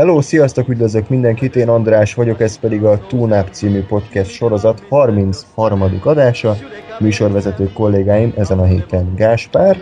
Hello, 0.00 0.20
sziasztok, 0.20 0.68
üdvözlök 0.68 1.08
mindenkit, 1.08 1.56
én 1.56 1.68
András 1.68 2.14
vagyok, 2.14 2.40
ez 2.40 2.58
pedig 2.58 2.84
a 2.84 3.06
Túnáp 3.06 3.48
című 3.48 3.82
podcast 3.82 4.30
sorozat 4.30 4.82
33. 4.88 5.84
adása. 6.04 6.56
Műsorvezető 6.98 7.72
kollégáim 7.72 8.32
ezen 8.36 8.58
a 8.58 8.64
héten 8.64 9.14
Gáspár 9.14 9.76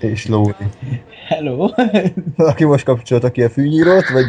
és 0.00 0.26
Lóri. 0.26 0.54
Hello! 1.28 1.68
Aki 2.36 2.64
most 2.64 2.84
kapcsolta 2.84 3.30
ki 3.30 3.42
a 3.42 3.50
fűnyírót, 3.50 4.08
vagy 4.08 4.24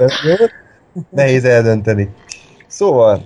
nehéz 1.10 1.44
eldönteni. 1.44 2.08
Szóval, 2.66 3.24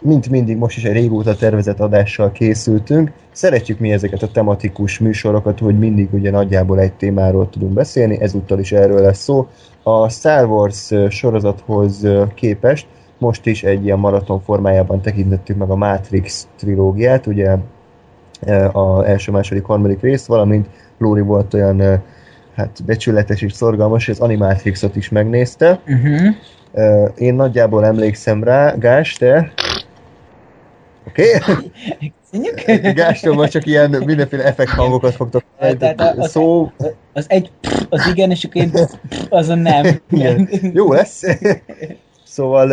mint 0.00 0.28
mindig 0.28 0.56
most 0.56 0.76
is 0.76 0.84
egy 0.84 0.92
régóta 0.92 1.34
tervezett 1.34 1.80
adással 1.80 2.32
készültünk. 2.32 3.10
Szeretjük 3.40 3.78
mi 3.78 3.92
ezeket 3.92 4.22
a 4.22 4.30
tematikus 4.30 4.98
műsorokat, 4.98 5.58
hogy 5.58 5.78
mindig 5.78 6.08
ugye 6.12 6.30
nagyjából 6.30 6.80
egy 6.80 6.92
témáról 6.92 7.48
tudunk 7.50 7.72
beszélni, 7.72 8.20
ezúttal 8.20 8.58
is 8.58 8.72
erről 8.72 9.00
lesz 9.00 9.22
szó. 9.22 9.48
A 9.82 10.08
Star 10.08 10.46
Wars 10.46 10.92
sorozathoz 11.08 12.06
képest 12.34 12.86
most 13.18 13.46
is 13.46 13.62
egy 13.62 13.84
ilyen 13.84 13.98
maraton 13.98 14.40
formájában 14.40 15.00
tekintettük 15.00 15.56
meg 15.56 15.70
a 15.70 15.76
Matrix 15.76 16.48
trilógiát, 16.56 17.26
ugye 17.26 17.56
a 18.72 19.04
első, 19.04 19.32
második, 19.32 19.64
harmadik 19.64 20.00
rész, 20.00 20.26
valamint 20.26 20.66
Lóri 20.98 21.20
volt 21.20 21.54
olyan 21.54 22.02
hát 22.54 22.84
becsületes 22.86 23.42
és 23.42 23.52
szorgalmas, 23.52 24.06
hogy 24.06 24.14
az 24.14 24.20
Animatrixot 24.20 24.96
is 24.96 25.08
megnézte. 25.08 25.80
Uh-huh. 25.86 26.34
Én 27.16 27.34
nagyjából 27.34 27.84
emlékszem 27.84 28.44
rá, 28.44 28.74
Gás, 28.78 29.12
te? 29.12 29.52
Oké? 31.06 31.36
Okay? 31.36 31.72
Gástól 32.94 33.34
majd 33.34 33.50
csak 33.50 33.66
ilyen 33.66 33.90
mindenféle 34.04 34.44
effekt 34.44 34.70
hangokat 34.70 35.14
fogtok. 35.14 35.42
Tehát 35.58 36.18
az, 36.18 36.30
szó... 36.30 36.70
az 37.12 37.24
egy 37.28 37.50
az 37.88 38.06
igen, 38.06 38.30
és 38.30 38.44
akkor 38.44 38.62
én 38.62 38.72
az 39.28 39.48
a 39.48 39.54
nem. 39.54 40.00
Igen. 40.10 40.48
Jó 40.72 40.92
lesz. 40.92 41.22
Szóval 42.32 42.72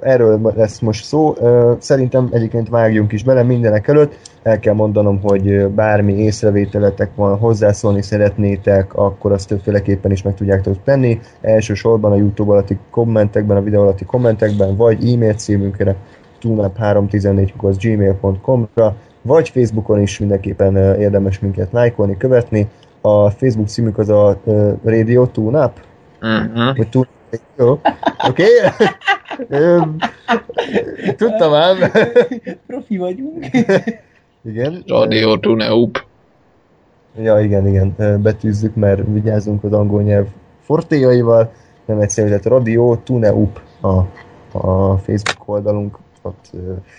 erről 0.00 0.52
lesz 0.56 0.78
most 0.78 1.04
szó. 1.04 1.34
Szerintem 1.78 2.28
egyébként 2.32 2.68
vágjunk 2.68 3.12
is 3.12 3.24
bele 3.24 3.42
mindenek 3.42 3.88
előtt. 3.88 4.18
El 4.42 4.58
kell 4.58 4.74
mondanom, 4.74 5.20
hogy 5.22 5.68
bármi 5.68 6.12
észrevételetek 6.12 7.10
van, 7.14 7.38
hozzászólni 7.38 8.02
szeretnétek, 8.02 8.94
akkor 8.94 9.32
azt 9.32 9.48
többféleképpen 9.48 10.10
is 10.10 10.22
meg 10.22 10.34
tudjátok 10.34 10.82
tenni. 10.84 11.20
Elsősorban 11.40 12.12
a 12.12 12.16
YouTube 12.16 12.52
alatti 12.52 12.78
kommentekben, 12.90 13.56
a 13.56 13.62
videó 13.62 13.82
alatti 13.82 14.04
kommentekben, 14.04 14.76
vagy 14.76 15.12
e-mail 15.12 15.34
címünkre 15.34 15.96
tunap314 16.42 17.76
gmail.com-ra, 17.80 18.96
vagy 19.22 19.48
Facebookon 19.48 20.00
is 20.00 20.18
mindenképpen 20.18 20.76
érdemes 20.76 21.38
minket 21.38 21.72
lájkolni, 21.72 22.16
követni. 22.16 22.68
A 23.00 23.30
Facebook 23.30 23.68
címük 23.68 23.98
az 23.98 24.08
a 24.08 24.40
Radio 24.84 25.26
Tunap, 25.26 25.80
uh-huh. 26.20 26.76
vagy 26.76 26.88
Tunap 26.88 27.08
jó. 27.56 27.80
Oké? 28.28 28.44
Okay? 29.48 29.86
Tudtam 31.16 31.54
ám. 31.54 31.76
Profi 32.66 32.96
vagyunk. 32.96 33.46
Igen. 34.42 34.82
Radio 34.86 35.38
Tuneup. 35.38 36.04
Ja, 37.16 37.40
igen, 37.40 37.66
igen. 37.66 37.94
Betűzzük, 38.22 38.74
mert 38.74 39.00
vigyázzunk 39.06 39.64
az 39.64 39.72
angol 39.72 40.02
nyelv 40.02 40.26
fortéjaival. 40.60 41.52
Nem 41.84 42.00
egyszerű, 42.00 42.26
tehát 42.26 42.44
Radio 42.44 42.96
Tuneup 42.96 43.60
a, 43.80 43.88
a 44.58 44.96
Facebook 44.96 45.48
oldalunk. 45.48 45.98
Ott, 46.22 46.50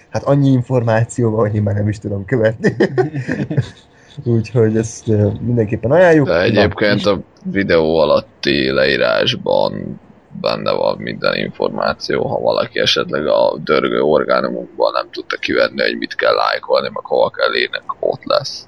hát 0.10 0.24
annyi 0.24 0.50
információ 0.50 1.30
van, 1.30 1.40
hogy 1.40 1.56
én 1.56 1.62
már 1.62 1.76
nem 1.76 1.88
is 1.88 2.00
tudom 2.00 2.26
követni. 2.26 2.76
Úgyhogy 4.24 4.78
ezt 4.78 5.08
mindenképpen 5.42 5.92
ajánljuk. 5.92 6.28
De 6.28 6.42
egyébként 6.42 7.06
a 7.06 7.20
videó 7.44 7.98
alatti 7.98 8.72
leírásban 8.72 10.00
benne 10.42 10.72
van 10.72 10.98
minden 10.98 11.36
információ, 11.36 12.28
ha 12.28 12.40
valaki 12.40 12.80
esetleg 12.80 13.28
a 13.28 13.58
dörgő 13.64 14.02
orgánumokban 14.02 14.92
nem 14.94 15.08
tudta 15.12 15.38
kivenni, 15.38 15.82
hogy 15.82 15.98
mit 15.98 16.16
kell 16.16 16.34
lájkolni, 16.34 16.90
meg 16.94 17.06
hova 17.06 17.30
kell 17.30 17.56
írni, 17.56 17.78
ott 18.00 18.24
lesz. 18.24 18.68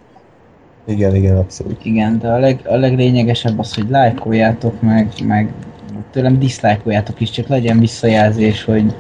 Igen, 0.86 1.16
igen, 1.16 1.38
abszolút. 1.38 1.86
Igen, 1.86 2.19
de 2.19 2.28
a, 2.28 2.38
leg, 2.38 2.59
a 2.66 2.75
leglényegesebb 2.75 3.59
az, 3.59 3.74
hogy 3.74 3.90
lájkoljátok 3.90 4.81
meg, 4.81 5.12
meg 5.24 5.53
tőlem 6.12 6.40
diszlájkoljátok 6.40 7.19
is, 7.19 7.30
csak 7.30 7.47
legyen 7.47 7.80
visszajelzés, 7.80 8.63
hogy, 8.63 8.96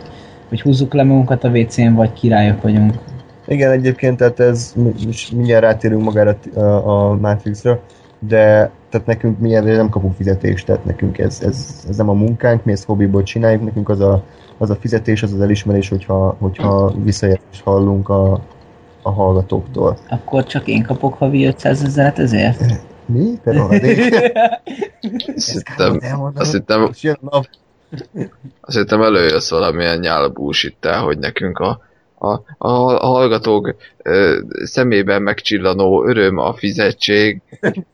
hogy 0.53 0.61
húzzuk 0.61 0.93
le 0.93 1.03
magunkat 1.03 1.43
a 1.43 1.49
WC-n, 1.49 1.93
vagy 1.93 2.13
királyok 2.13 2.61
vagyunk. 2.61 2.93
Igen, 3.47 3.71
egyébként, 3.71 4.17
tehát 4.17 4.39
ez, 4.39 4.73
mindjárt 5.31 5.63
rátérünk 5.63 6.03
magára 6.03 6.37
a, 6.55 6.59
a 6.59 7.13
Matrixra, 7.15 7.79
de 8.19 8.71
tehát 8.89 9.07
nekünk 9.07 9.39
mi 9.39 9.49
nem 9.49 9.89
kapunk 9.89 10.15
fizetést, 10.15 10.65
tehát 10.65 10.85
nekünk 10.85 11.17
ez, 11.17 11.41
ez, 11.41 11.85
ez 11.89 11.97
nem 11.97 12.09
a 12.09 12.13
munkánk, 12.13 12.63
mi 12.63 12.71
ezt 12.71 12.85
hobbiból 12.85 13.23
csináljuk, 13.23 13.63
nekünk 13.63 13.89
az 13.89 13.99
a, 13.99 14.23
az 14.57 14.69
a 14.69 14.75
fizetés, 14.75 15.23
az 15.23 15.33
az 15.33 15.41
elismerés, 15.41 15.89
hogyha, 15.89 16.35
hogyha 16.39 16.93
visszajelzést 17.03 17.63
hallunk 17.63 18.09
a, 18.09 18.41
a 19.01 19.11
hallgatóktól. 19.11 19.97
Akkor 20.09 20.43
csak 20.43 20.67
én 20.67 20.83
kapok 20.83 21.13
havi 21.13 21.45
500 21.45 21.83
ezeret 21.83 22.19
ezért? 22.19 22.61
Mi? 23.05 23.39
Te 23.43 23.51
rohadék? 23.51 23.99
Azt 25.35 25.51
hittem, 25.51 25.99
azt 26.35 26.51
hittem, 26.51 26.89
azt 28.61 28.77
hittem 28.77 29.01
előjössz 29.01 29.49
valamilyen 29.49 29.99
nyálbúsítál, 29.99 31.01
hogy 31.01 31.17
nekünk 31.17 31.59
a 31.59 31.81
a, 32.23 32.43
a, 32.57 32.71
a 33.01 33.05
hallgatók 33.05 33.75
ö, 34.03 34.39
szemében 34.63 35.21
megcsillanó 35.21 36.05
öröm 36.05 36.37
a 36.37 36.53
fizetség. 36.53 37.41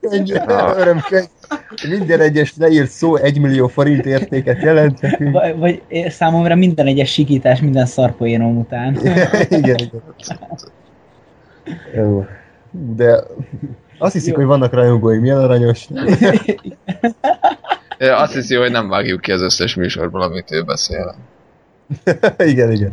Egy 0.00 0.32
a... 0.32 0.74
öröm, 0.80 1.00
minden 1.88 2.20
egyes 2.20 2.54
leírt 2.56 2.90
szó 2.90 3.16
egy 3.16 3.40
millió 3.40 3.66
forint 3.66 4.06
értéket 4.06 4.62
jelent 4.62 5.00
nekünk. 5.00 5.32
Vagy, 5.32 5.56
vagy 5.56 5.82
számomra 6.08 6.54
minden 6.54 6.86
egyes 6.86 7.12
sikítás 7.12 7.60
minden 7.60 7.86
szarpoénom 7.86 8.58
után. 8.58 8.94
igen, 9.48 9.48
igen. 9.48 9.90
Jó. 11.94 12.26
De 12.70 13.24
azt 13.98 14.12
hiszik, 14.12 14.32
Jó. 14.32 14.36
hogy 14.36 14.46
vannak 14.46 14.72
rajongói, 14.72 15.18
milyen 15.18 15.38
aranyos. 15.38 15.88
azt 18.08 18.34
hiszi, 18.34 18.54
hogy 18.54 18.70
nem 18.70 18.88
vágjuk 18.88 19.20
ki 19.20 19.32
az 19.32 19.40
összes 19.40 19.74
műsorból, 19.74 20.22
amit 20.22 20.50
ő 20.50 20.62
beszél. 20.62 21.14
igen, 22.38 22.72
igen. 22.72 22.90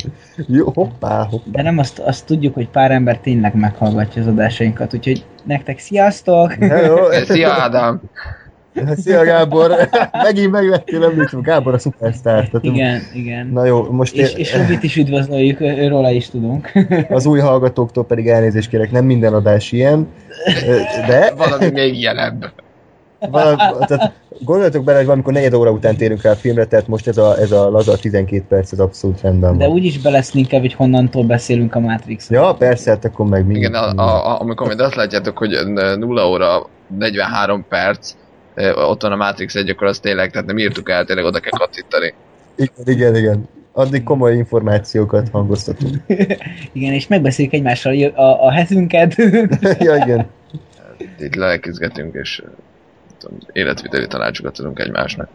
Jó, 0.47 0.71
hoppá, 0.73 1.23
hoppá. 1.23 1.51
De 1.51 1.61
nem 1.61 1.77
azt, 1.77 1.99
azt 1.99 2.25
tudjuk, 2.25 2.53
hogy 2.53 2.69
pár 2.69 2.91
ember 2.91 3.19
tényleg 3.19 3.55
meghallgatja 3.55 4.21
az 4.21 4.27
adásainkat, 4.27 4.93
úgyhogy 4.93 5.25
nektek 5.43 5.79
sziasztok! 5.79 6.53
Hello. 6.53 7.11
Szia 7.11 7.51
Ádám! 7.51 8.01
Szia 9.03 9.23
Gábor! 9.23 9.71
Megint 10.23 10.51
megvettél, 10.51 11.03
említsem, 11.03 11.41
Gábor 11.41 11.73
a 11.73 11.77
szupersztár. 11.77 12.49
Tehát, 12.49 12.65
igen, 12.65 13.01
igen. 13.13 13.47
Na 13.47 13.65
jó, 13.65 13.91
most... 13.91 14.15
És, 14.15 14.33
és 14.33 14.55
Robit 14.55 14.83
is 14.83 14.95
üdvözöljük, 14.95 15.61
őróla 15.61 16.11
is 16.11 16.29
tudunk. 16.29 16.71
Az 17.09 17.25
új 17.25 17.39
hallgatóktól 17.39 18.05
pedig 18.05 18.27
elnézést 18.27 18.69
kérek, 18.69 18.91
nem 18.91 19.05
minden 19.05 19.33
adás 19.33 19.71
ilyen, 19.71 20.07
de... 21.07 21.33
Valami 21.37 21.69
még 21.69 22.01
jelebb. 22.01 22.51
Valami, 23.19 23.57
tehát 23.87 24.13
gondoljatok 24.39 24.83
bele, 24.83 24.97
hogy 24.97 25.05
valamikor 25.05 25.33
negyed 25.33 25.53
óra 25.53 25.71
után 25.71 25.95
térünk 25.95 26.21
rá 26.21 26.31
a 26.31 26.35
filmre, 26.35 26.65
tehát 26.65 26.87
most 26.87 27.07
ez 27.07 27.17
a, 27.17 27.37
ez 27.39 27.51
a 27.51 27.69
laza 27.69 27.97
12 27.97 28.45
perc, 28.49 28.71
ez 28.71 28.79
abszolút 28.79 29.21
rendben 29.21 29.49
van. 29.49 29.57
De 29.57 29.69
úgyis 29.69 29.99
belesz 29.99 30.33
inkább, 30.33 30.61
hogy 30.61 30.73
honnantól 30.73 31.23
beszélünk 31.23 31.75
a 31.75 31.79
matrix 31.79 32.29
Ja, 32.29 32.53
persze, 32.53 32.89
hát 32.89 33.05
akkor 33.05 33.25
meg 33.25 33.45
mi. 33.45 33.55
Igen, 33.55 33.73
a, 33.73 33.93
a, 33.95 34.39
amikor 34.41 34.67
majd 34.67 34.79
azt 34.79 34.95
látjátok, 34.95 35.37
hogy 35.37 35.57
0 35.97 36.29
óra 36.29 36.69
43 36.97 37.65
perc, 37.69 38.13
ott 38.75 39.01
van 39.01 39.11
a 39.11 39.15
Matrix 39.15 39.55
1, 39.55 39.69
akkor 39.69 39.87
azt 39.87 40.01
tényleg, 40.01 40.31
tehát 40.31 40.47
nem 40.47 40.57
írtuk 40.57 40.89
el, 40.89 41.05
tényleg 41.05 41.25
oda 41.25 41.39
kell 41.39 41.59
kattintani. 41.59 42.13
Igen, 42.55 42.85
igen, 42.85 43.15
igen. 43.15 43.47
Addig 43.71 44.03
komoly 44.03 44.35
információkat 44.35 45.29
hangoztatunk. 45.29 45.95
igen, 46.73 46.93
és 46.93 47.07
megbeszéljük 47.07 47.53
egymással 47.53 48.03
a, 48.03 48.45
a 48.45 48.51
hetünket. 48.51 49.15
ja, 49.79 49.95
igen. 49.95 50.27
Itt 51.19 51.35
lelkizgetünk, 51.35 52.15
és 52.15 52.41
tudom, 53.17 53.37
életviteli 53.51 54.07
tanácsokat 54.07 54.53
tudunk 54.53 54.79
egymásnak. 54.79 55.29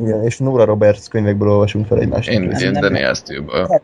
Igen, 0.00 0.24
és 0.24 0.38
Nora 0.38 0.64
Roberts 0.64 1.08
könyvekből 1.08 1.50
olvasunk 1.50 1.86
fel 1.86 1.98
egymásnak. 1.98 2.34
Én, 2.34 2.50
én 2.50 2.72
Daniel 2.72 3.14
Steele-ből. 3.14 3.80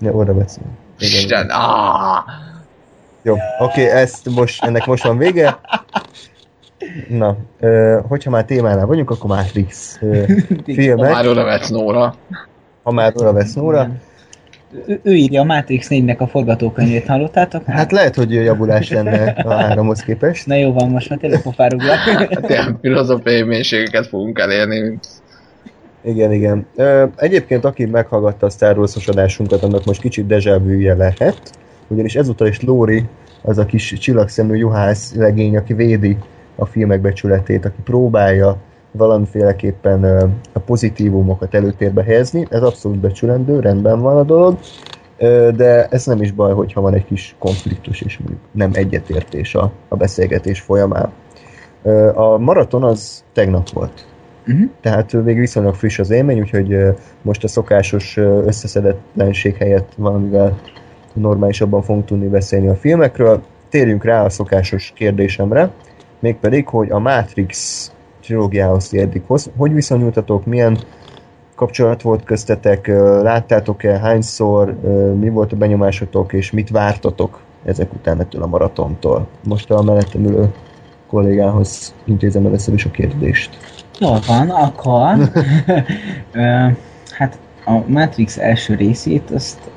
Ja, 0.00 0.12
oda 0.12 0.34
beszél. 0.34 0.64
Isten, 0.98 1.50
ah! 1.50 2.24
Jó, 3.22 3.32
oké, 3.58 3.84
okay, 3.84 4.00
ezt 4.00 4.28
most, 4.28 4.64
ennek 4.64 4.86
most 4.86 5.04
van 5.04 5.18
vége. 5.18 5.58
Na, 7.08 7.36
ö, 7.60 8.00
hogyha 8.08 8.30
már 8.30 8.44
témánál 8.44 8.86
vagyunk, 8.86 9.10
akkor 9.10 9.36
Matrix 9.36 9.98
ö, 10.00 10.22
filmek. 10.64 11.10
Ha 11.10 11.14
már 11.14 11.26
oda 11.26 11.44
vesz 11.44 11.68
Nóra. 11.68 12.14
Ha 12.82 12.90
már 12.90 13.12
oda 13.14 13.32
vesz 13.32 13.54
Nóra. 13.54 13.90
Ő, 14.86 15.00
ő 15.02 15.14
írja 15.14 15.40
a 15.40 15.44
Matrix 15.44 15.86
4-nek 15.90 16.18
a 16.18 16.26
forgatókönyvét, 16.26 17.06
hallottátok? 17.06 17.64
Hát 17.64 17.92
lehet, 17.92 18.14
hogy 18.14 18.32
javulás 18.32 18.90
lenne 18.90 19.34
a 19.44 19.52
háromhoz 19.52 20.00
képest. 20.00 20.46
Na 20.46 20.54
jó 20.54 20.72
van, 20.72 20.88
most 20.88 21.08
már 21.08 21.18
tényleg 21.18 21.42
pofáruglak. 21.42 21.98
Hát 22.32 22.48
ilyen 22.48 22.78
filozófiai 22.80 23.42
mélységeket 23.42 24.06
fogunk 24.06 24.38
elérni, 24.38 24.80
mint 24.80 25.06
igen, 26.04 26.32
igen. 26.32 26.66
Egyébként, 27.16 27.64
aki 27.64 27.84
meghallgatta 27.84 28.46
a 28.46 28.50
Star 28.50 28.78
Wars 28.78 29.08
adásunkat, 29.08 29.62
annak 29.62 29.84
most 29.84 30.00
kicsit 30.00 30.44
vu 30.44 30.96
lehet, 30.96 31.40
ugyanis 31.88 32.14
ezúttal 32.14 32.46
is 32.46 32.60
Lóri, 32.60 33.04
az 33.42 33.58
a 33.58 33.66
kis 33.66 33.92
csillagszemű 33.92 34.56
juhász 34.56 35.14
legény, 35.14 35.56
aki 35.56 35.74
védi 35.74 36.16
a 36.56 36.66
filmek 36.66 37.00
becsületét, 37.00 37.64
aki 37.64 37.80
próbálja 37.84 38.56
valamiféleképpen 38.92 40.04
a 40.52 40.58
pozitívumokat 40.58 41.54
előtérbe 41.54 42.02
helyezni. 42.02 42.46
Ez 42.50 42.62
abszolút 42.62 42.98
becsülendő, 42.98 43.60
rendben 43.60 44.00
van 44.00 44.16
a 44.16 44.22
dolog, 44.22 44.58
de 45.56 45.86
ez 45.86 46.06
nem 46.06 46.22
is 46.22 46.32
baj, 46.32 46.52
hogyha 46.52 46.80
van 46.80 46.94
egy 46.94 47.04
kis 47.04 47.34
konfliktus 47.38 48.00
és 48.00 48.20
nem 48.52 48.70
egyetértés 48.74 49.54
a, 49.54 49.72
a 49.88 49.96
beszélgetés 49.96 50.60
folyamán. 50.60 51.12
A 52.14 52.38
maraton 52.38 52.84
az 52.84 53.24
tegnap 53.32 53.70
volt. 53.70 54.06
Uh-huh. 54.46 54.70
Tehát 54.80 55.10
végig 55.10 55.38
viszonylag 55.38 55.74
friss 55.74 55.98
az 55.98 56.10
élmény, 56.10 56.40
úgyhogy 56.40 56.76
most 57.22 57.44
a 57.44 57.48
szokásos 57.48 58.16
összeszedetlenség 58.16 59.56
helyett 59.56 59.92
valamivel 59.96 60.58
normálisabban 61.12 61.82
fogunk 61.82 62.04
tudni 62.04 62.26
beszélni 62.26 62.68
a 62.68 62.74
filmekről. 62.74 63.42
Térjünk 63.68 64.04
rá 64.04 64.24
a 64.24 64.28
szokásos 64.28 64.92
kérdésemre, 64.94 65.70
mégpedig, 66.20 66.68
hogy 66.68 66.90
a 66.90 66.98
Matrix 66.98 67.90
trilógiához 68.22 68.94
eddig 68.94 69.22
hogy 69.56 69.72
viszonyultatok, 69.72 70.46
milyen 70.46 70.78
kapcsolat 71.54 72.02
volt 72.02 72.24
köztetek, 72.24 72.86
láttátok-e, 73.22 73.98
hányszor, 73.98 74.80
mi 75.18 75.28
volt 75.28 75.52
a 75.52 75.56
benyomásotok, 75.56 76.32
és 76.32 76.50
mit 76.50 76.70
vártatok 76.70 77.40
ezek 77.64 77.94
után 77.94 78.20
ettől 78.20 78.42
a 78.42 78.46
maratontól? 78.46 79.26
Most 79.44 79.70
a 79.70 79.82
mellettem 79.82 80.24
ülő 80.24 80.52
kollégához 81.08 81.94
intézem 82.04 82.46
először 82.46 82.74
is 82.74 82.84
a 82.84 82.90
kérdést. 82.90 83.58
Jól 83.98 84.18
van, 84.26 84.50
akkor 84.50 85.16
hát 87.18 87.38
a 87.64 87.78
Matrix 87.86 88.38
első 88.38 88.74
részét 88.74 89.30
azt, 89.30 89.70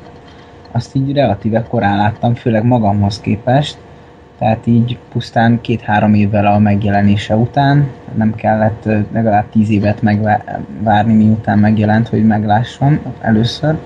azt 0.72 0.96
így 0.96 1.14
relatíve 1.14 1.64
korán 1.70 1.98
láttam, 1.98 2.36
főleg 2.36 2.64
magamhoz 2.64 3.20
képest, 3.20 3.78
tehát 4.40 4.68
így 4.68 4.98
pusztán 5.12 5.62
két-három 5.62 6.14
évvel 6.14 6.46
a 6.46 6.60
megjelenése 6.60 7.36
után, 7.36 7.88
nem 8.14 8.36
kellett 8.36 8.90
legalább 9.12 9.50
tíz 9.50 9.70
évet 9.70 10.02
megvárni, 10.02 11.14
miután 11.14 11.60
megjelent, 11.60 12.08
hogy 12.08 12.26
meglássam 12.26 13.00
először. 13.22 13.78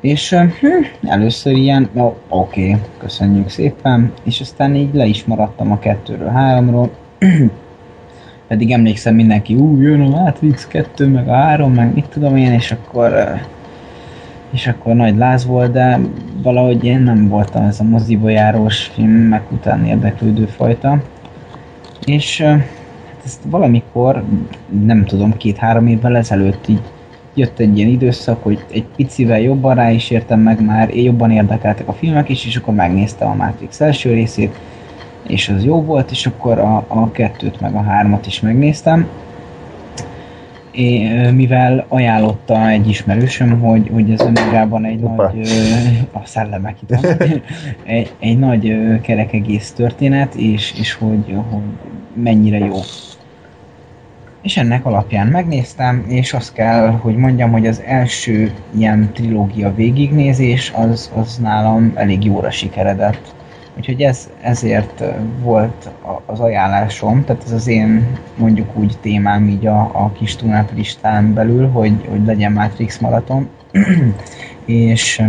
És 0.00 0.30
hm, 0.60 1.08
először 1.08 1.52
ilyen, 1.52 1.90
oké, 1.94 2.20
okay, 2.28 2.76
köszönjük 2.98 3.48
szépen, 3.48 4.12
és 4.22 4.40
aztán 4.40 4.74
így 4.74 4.94
le 4.94 5.04
is 5.04 5.24
maradtam 5.24 5.72
a 5.72 5.78
kettőről, 5.78 6.28
háromról, 6.28 6.90
pedig 8.48 8.72
emlékszem 8.72 9.14
mindenki, 9.14 9.54
ú, 9.54 9.80
jön 9.80 10.00
a 10.00 10.08
Matrix 10.08 10.66
2, 10.66 11.06
meg 11.06 11.28
a 11.28 11.34
3, 11.34 11.72
meg 11.72 11.94
mit 11.94 12.08
tudom 12.08 12.36
én, 12.36 12.52
és 12.52 12.72
akkor 12.72 13.40
és 14.50 14.66
akkor 14.66 14.94
nagy 14.94 15.16
láz 15.16 15.46
volt, 15.46 15.72
de 15.72 15.98
valahogy 16.42 16.84
én 16.84 17.00
nem 17.00 17.28
voltam 17.28 17.64
ez 17.64 17.80
a 17.80 17.84
moziba 17.84 18.28
járós 18.28 18.82
filmek 18.82 19.52
után 19.52 19.84
érdeklődő 19.84 20.46
fajta. 20.46 21.02
És 22.04 22.40
hát 22.40 23.20
ezt 23.24 23.40
valamikor, 23.50 24.24
nem 24.84 25.04
tudom, 25.04 25.36
két-három 25.36 25.86
évvel 25.86 26.16
ezelőtt 26.16 26.68
így 26.68 26.82
jött 27.36 27.58
egy 27.58 27.78
ilyen 27.78 27.88
időszak, 27.88 28.42
hogy 28.42 28.64
egy 28.72 28.84
picivel 28.96 29.40
jobban 29.40 29.74
rá 29.74 29.90
is 29.90 30.10
értem 30.10 30.40
meg 30.40 30.64
már, 30.64 30.94
jobban 30.94 31.30
érdekeltek 31.30 31.88
a 31.88 31.92
filmek 31.92 32.28
is, 32.28 32.46
és 32.46 32.56
akkor 32.56 32.74
megnéztem 32.74 33.28
a 33.28 33.34
Matrix 33.34 33.80
első 33.80 34.12
részét, 34.12 34.58
és 35.28 35.48
az 35.48 35.64
jó 35.64 35.82
volt, 35.82 36.10
és 36.10 36.26
akkor 36.26 36.58
a, 36.58 36.84
a 36.88 37.10
kettőt 37.10 37.60
meg 37.60 37.74
a 37.74 37.82
hármat 37.82 38.26
is 38.26 38.40
megnéztem. 38.40 39.08
É, 40.76 41.30
mivel 41.30 41.84
ajánlotta 41.88 42.68
egy 42.68 42.88
ismerősöm, 42.88 43.60
hogy, 43.60 43.90
hogy 43.92 44.10
ez 44.10 44.20
önmagában 44.20 44.84
egy 44.84 45.02
Opa. 45.02 45.22
nagy, 45.22 45.48
a 46.12 46.26
szellemek 46.26 46.76
itt 46.82 46.90
egy, 47.84 48.14
egy 48.18 48.38
nagy 48.38 48.76
kerekegész 49.00 49.72
történet, 49.72 50.34
és, 50.34 50.74
és 50.78 50.94
hogy, 50.94 51.34
hogy 51.50 51.62
mennyire 52.14 52.58
jó. 52.58 52.74
És 54.42 54.56
ennek 54.56 54.84
alapján 54.86 55.26
megnéztem, 55.26 56.04
és 56.08 56.32
azt 56.32 56.52
kell, 56.52 56.88
hogy 56.90 57.16
mondjam, 57.16 57.52
hogy 57.52 57.66
az 57.66 57.82
első 57.86 58.52
ilyen 58.78 59.10
trilógia 59.12 59.74
végignézés 59.74 60.72
az, 60.76 61.10
az 61.14 61.38
nálam 61.38 61.92
elég 61.94 62.24
jóra 62.24 62.50
sikeredett. 62.50 63.34
Úgyhogy 63.76 64.02
ez, 64.02 64.30
ezért 64.40 65.04
volt 65.40 65.90
az 66.26 66.40
ajánlásom, 66.40 67.24
tehát 67.24 67.42
ez 67.44 67.52
az 67.52 67.66
én 67.66 68.18
mondjuk 68.36 68.76
úgy 68.76 68.96
témám 69.00 69.48
így 69.48 69.66
a, 69.66 69.80
a 69.80 70.12
kis 70.12 70.36
tunáp 70.36 70.74
listán 70.74 71.34
belül, 71.34 71.68
hogy, 71.68 72.06
hogy 72.08 72.24
legyen 72.24 72.52
Matrix 72.52 72.98
maraton, 72.98 73.48
és, 74.64 75.22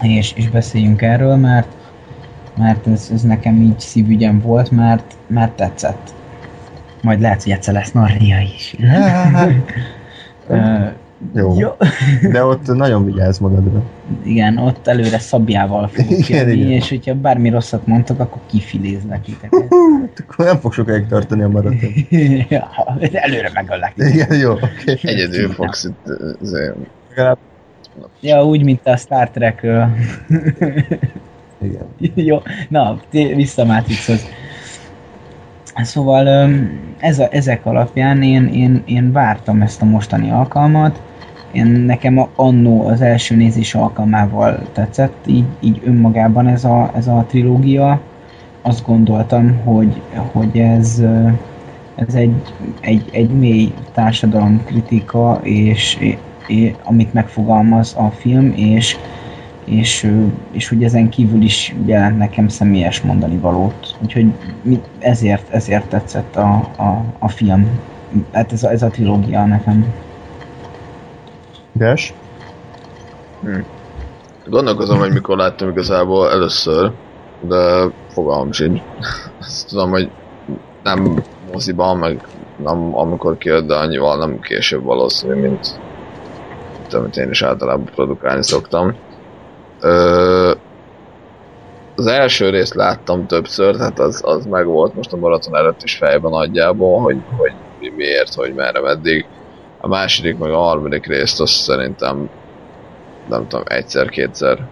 és, 0.00 0.32
és 0.36 0.48
beszéljünk 0.48 1.02
erről, 1.02 1.36
mert, 1.36 1.68
mert 2.56 2.86
ez, 2.86 3.10
ez 3.12 3.22
nekem 3.22 3.62
így 3.62 3.80
szívügyem 3.80 4.40
volt, 4.40 4.70
mert, 4.70 5.16
mert 5.26 5.52
tetszett. 5.52 6.14
Majd 7.02 7.20
lehet, 7.20 7.42
hogy 7.42 7.52
egyszer 7.52 7.74
lesz 7.74 7.92
Narnia 7.92 8.40
is. 8.40 8.76
Jó. 11.34 11.58
Jó. 11.58 11.68
De 12.30 12.44
ott 12.44 12.66
nagyon 12.66 13.04
vigyázz 13.04 13.38
magadra. 13.38 13.82
Igen, 14.22 14.58
ott 14.58 14.86
előre 14.86 15.18
szabjával 15.18 15.88
fogok 15.88 16.28
igen, 16.28 16.48
jönni, 16.48 16.60
igen. 16.60 16.70
és 16.70 16.88
hogyha 16.88 17.14
bármi 17.14 17.48
rosszat 17.48 17.86
mondtok, 17.86 18.20
akkor 18.20 18.40
kifilézlek 18.46 19.22
titeket. 19.22 19.66
akkor 20.28 20.44
nem 20.44 20.58
fog 20.58 20.72
sokáig 20.72 21.06
tartani 21.06 21.42
a 21.42 21.48
maraton. 21.48 21.78
ja, 22.48 22.70
előre 23.12 23.50
megöllek. 23.54 23.92
Igen, 23.96 24.38
jó. 24.38 24.52
Okay. 24.52 24.98
Egyedül 25.02 25.50
fogsz 25.50 25.84
itt 25.84 25.96
Legalább. 27.08 27.38
Ja, 28.20 28.44
úgy, 28.44 28.64
mint 28.64 28.86
a 28.86 28.96
Star 28.96 29.30
Trek-ről. 29.30 29.88
Igen. 31.62 31.86
Jó, 32.28 32.42
na, 32.68 33.00
vissza 33.10 33.64
Matrixhoz. 33.64 34.24
Szóval 35.74 36.50
ez 36.98 37.18
a, 37.18 37.28
ezek 37.30 37.66
alapján 37.66 38.22
én, 38.22 38.46
én, 38.46 38.82
én 38.86 39.12
vártam 39.12 39.62
ezt 39.62 39.82
a 39.82 39.84
mostani 39.84 40.30
alkalmat, 40.30 41.00
én 41.52 41.66
nekem 41.66 42.18
a, 42.18 42.28
annó 42.36 42.86
az 42.86 43.00
első 43.00 43.36
nézés 43.36 43.74
alkalmával 43.74 44.62
tetszett, 44.72 45.26
így, 45.26 45.44
így 45.60 45.80
önmagában 45.84 46.46
ez 46.48 46.64
a, 46.64 46.90
ez 46.94 47.06
a 47.06 47.24
trilógia. 47.28 48.00
Azt 48.62 48.86
gondoltam, 48.86 49.60
hogy, 49.64 50.00
hogy 50.32 50.58
ez, 50.58 51.02
ez 51.94 52.14
egy, 52.14 52.34
egy, 52.80 53.08
egy 53.12 53.30
mély 53.30 53.72
társadalomkritika, 53.92 55.40
és, 55.42 55.98
és 56.46 56.72
amit 56.82 57.12
megfogalmaz 57.12 57.94
a 57.98 58.10
film, 58.10 58.52
és, 58.56 58.96
és, 59.64 60.12
és 60.50 60.68
hogy 60.68 60.84
ezen 60.84 61.08
kívül 61.08 61.42
is 61.42 61.74
jelent 61.84 62.18
nekem 62.18 62.48
személyes 62.48 63.00
mondani 63.00 63.36
valót. 63.36 63.96
Úgyhogy 64.02 64.32
ezért, 64.98 65.50
ezért 65.50 65.88
tetszett 65.88 66.36
a, 66.36 66.54
a, 66.76 67.04
a 67.18 67.28
film. 67.28 67.66
Hát 68.32 68.52
ez 68.52 68.62
a, 68.62 68.70
ez 68.70 68.82
a 68.82 68.88
trilógia 68.88 69.44
nekem. 69.44 69.86
Ges? 71.72 72.14
Hm. 73.40 73.60
Gondolkozom, 74.46 74.98
hogy 74.98 75.12
mikor 75.12 75.36
láttam 75.36 75.68
igazából 75.68 76.30
először, 76.30 76.92
de 77.40 77.88
fogalmam 78.08 78.52
sincs. 78.52 78.80
Azt 79.40 79.68
tudom, 79.68 79.90
hogy 79.90 80.10
nem 80.82 81.22
moziban, 81.52 81.96
meg 81.96 82.26
nem 82.56 82.96
amikor 82.98 83.38
kijött, 83.38 83.66
de 83.66 83.74
annyival 83.74 84.16
nem 84.16 84.40
később 84.40 84.82
valószínű, 84.82 85.34
mint 85.34 85.80
amit 86.92 87.16
én 87.16 87.30
is 87.30 87.42
általában 87.42 87.84
produkálni 87.94 88.42
szoktam. 88.42 88.96
Ö, 89.80 90.52
az 91.96 92.06
első 92.06 92.50
részt 92.50 92.74
láttam 92.74 93.26
többször, 93.26 93.76
tehát 93.76 93.98
az, 93.98 94.20
az 94.24 94.46
meg 94.46 94.66
volt 94.66 94.94
most 94.94 95.12
a 95.12 95.16
maraton 95.16 95.56
előtt 95.56 95.82
is 95.82 95.96
fejben 95.96 96.30
nagyjából, 96.30 97.00
hogy, 97.00 97.16
hogy 97.36 97.52
miért, 97.96 98.34
hogy 98.34 98.54
merre, 98.54 98.80
meddig. 98.80 99.26
A 99.84 99.88
második, 99.88 100.38
meg 100.38 100.50
a 100.50 100.58
harmadik 100.58 101.06
részt 101.06 101.40
azt 101.40 101.52
szerintem 101.52 102.30
nem 103.28 103.48
tudom, 103.48 103.64
egyszer-kétszer 103.68 104.66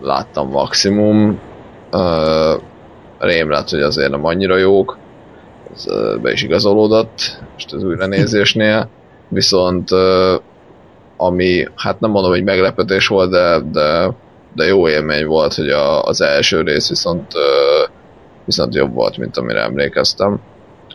láttam 0.00 0.50
maximum. 0.50 1.40
Uh, 1.92 2.62
rém 3.18 3.50
lett, 3.50 3.68
hogy 3.68 3.80
azért 3.80 4.10
nem 4.10 4.24
annyira 4.24 4.56
jók. 4.56 4.96
Ez 5.74 5.84
uh, 5.86 6.20
be 6.20 6.32
is 6.32 6.42
igazolódott 6.42 7.38
most 7.52 7.72
az 7.72 7.84
újranézésnél. 7.84 8.88
Viszont 9.28 9.88
ami, 11.16 11.68
hát 11.76 12.00
nem 12.00 12.10
mondom, 12.10 12.30
hogy 12.30 12.44
meglepetés 12.44 13.06
volt, 13.06 13.30
de, 13.30 13.60
de, 13.72 14.10
de 14.54 14.64
jó 14.64 14.88
élmény 14.88 15.26
volt, 15.26 15.54
hogy 15.54 15.68
a, 15.68 16.02
az 16.02 16.20
első 16.20 16.60
rész 16.60 16.88
viszont, 16.88 17.32
viszont 18.44 18.74
jobb 18.74 18.94
volt, 18.94 19.18
mint 19.18 19.36
amire 19.36 19.60
emlékeztem. 19.60 20.40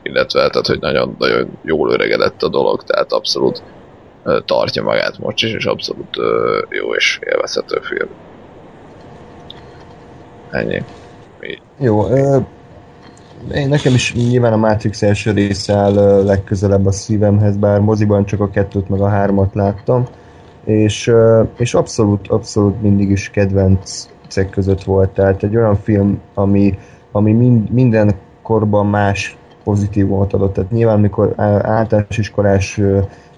Illetve, 0.09 0.49
tehát, 0.49 0.67
hogy 0.67 0.79
nagyon, 0.79 1.15
nagyon 1.19 1.47
jól 1.63 1.91
öregedett 1.91 2.43
a 2.43 2.49
dolog, 2.49 2.83
tehát 2.83 3.11
abszolút 3.11 3.63
tartja 4.45 4.83
magát 4.83 5.19
most 5.19 5.43
is, 5.43 5.53
és 5.53 5.65
abszolút 5.65 6.17
jó 6.69 6.93
és 6.95 7.19
élvezhető 7.23 7.79
film. 7.81 8.09
Ennyi. 10.51 10.83
Mi? 11.39 11.57
Jó, 11.79 12.03
én 13.53 13.67
nekem 13.67 13.93
is 13.93 14.13
nyilván 14.13 14.53
a 14.53 14.57
Matrix 14.57 15.01
első 15.01 15.31
része 15.31 15.73
áll 15.73 16.23
legközelebb 16.23 16.85
a 16.85 16.91
szívemhez, 16.91 17.57
bár 17.57 17.79
moziban 17.79 18.25
csak 18.25 18.39
a 18.39 18.49
kettőt 18.49 18.89
meg 18.89 19.01
a 19.01 19.07
hármat 19.07 19.53
láttam, 19.53 20.07
és, 20.65 21.11
és 21.57 21.73
abszolút, 21.73 22.27
abszolút 22.27 22.81
mindig 22.81 23.09
is 23.09 23.29
kedvenc 23.29 24.07
között 24.49 24.83
volt, 24.83 25.09
tehát 25.09 25.43
egy 25.43 25.55
olyan 25.55 25.75
film, 25.75 26.21
ami, 26.33 26.79
ami 27.11 27.31
mind, 27.31 27.71
minden 27.71 28.15
korban 28.41 28.85
más 28.85 29.37
pozitívumot 29.69 30.33
adott, 30.33 30.53
tehát 30.53 30.71
nyilván 30.71 30.99
mikor 30.99 31.33
általános 31.38 32.17
iskolás 32.17 32.81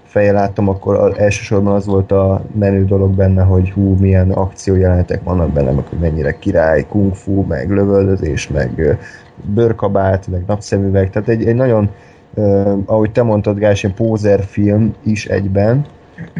fejjel 0.04 0.34
láttam, 0.34 0.68
akkor 0.68 1.14
elsősorban 1.16 1.74
az 1.74 1.86
volt 1.86 2.12
a 2.12 2.42
menő 2.58 2.84
dolog 2.84 3.10
benne, 3.10 3.42
hogy 3.42 3.70
hú, 3.70 3.96
milyen 4.00 4.30
akciójelenetek 4.30 5.22
vannak 5.22 5.50
benne, 5.50 5.70
meg 5.70 5.84
hogy 5.88 5.98
mennyire 5.98 6.38
király, 6.38 6.86
kung 6.88 7.14
fu, 7.14 7.42
meg 7.42 7.70
lövöldözés, 7.70 8.48
meg 8.48 8.98
bőrkabát, 9.54 10.28
meg 10.28 10.42
napszemüveg, 10.46 11.10
tehát 11.10 11.28
egy, 11.28 11.46
egy 11.46 11.54
nagyon, 11.54 11.90
uh, 12.34 12.78
ahogy 12.86 13.12
te 13.12 13.22
mondtad, 13.22 13.58
Gás, 13.58 13.84
egy 13.84 13.94
pózer 13.94 14.42
film 14.42 14.94
is 15.02 15.26
egyben, 15.26 15.84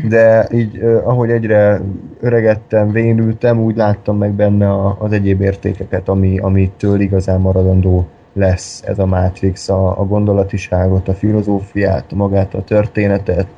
de 0.08 0.48
így 0.50 0.76
uh, 0.82 1.00
ahogy 1.04 1.30
egyre 1.30 1.80
öregettem, 2.20 2.90
vénültem, 2.90 3.60
úgy 3.60 3.76
láttam 3.76 4.18
meg 4.18 4.32
benne 4.32 4.70
a, 4.70 4.96
az 5.00 5.12
egyéb 5.12 5.40
értékeket, 5.40 6.08
ami, 6.08 6.38
amitől 6.38 7.00
igazán 7.00 7.40
maradandó 7.40 8.06
lesz 8.32 8.82
ez 8.86 8.98
a 8.98 9.06
Matrix, 9.06 9.68
a, 9.68 10.00
a 10.00 10.04
gondolatiságot, 10.04 11.08
a 11.08 11.14
filozófiát, 11.14 12.12
magát 12.14 12.54
a 12.54 12.62
történetet, 12.62 13.48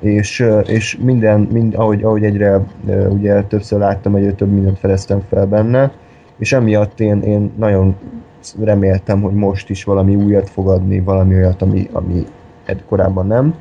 és, 0.00 0.46
és 0.66 0.98
minden, 1.02 1.40
mind, 1.40 1.74
ahogy, 1.74 2.02
ahogy 2.02 2.24
egyre 2.24 2.60
ugye 3.08 3.42
többször 3.42 3.78
láttam, 3.78 4.14
egyre 4.14 4.32
több 4.32 4.52
mindent 4.52 4.78
fedeztem 4.78 5.22
fel 5.28 5.46
benne, 5.46 5.92
és 6.38 6.52
emiatt 6.52 7.00
én, 7.00 7.22
én 7.22 7.52
nagyon 7.56 7.96
reméltem, 8.60 9.22
hogy 9.22 9.34
most 9.34 9.70
is 9.70 9.84
valami 9.84 10.14
újat 10.14 10.50
fog 10.50 10.68
adni, 10.68 11.00
valami 11.00 11.34
olyat, 11.34 11.62
ami, 11.62 11.88
ami 11.92 12.24
korábban 12.88 13.26
nem 13.26 13.54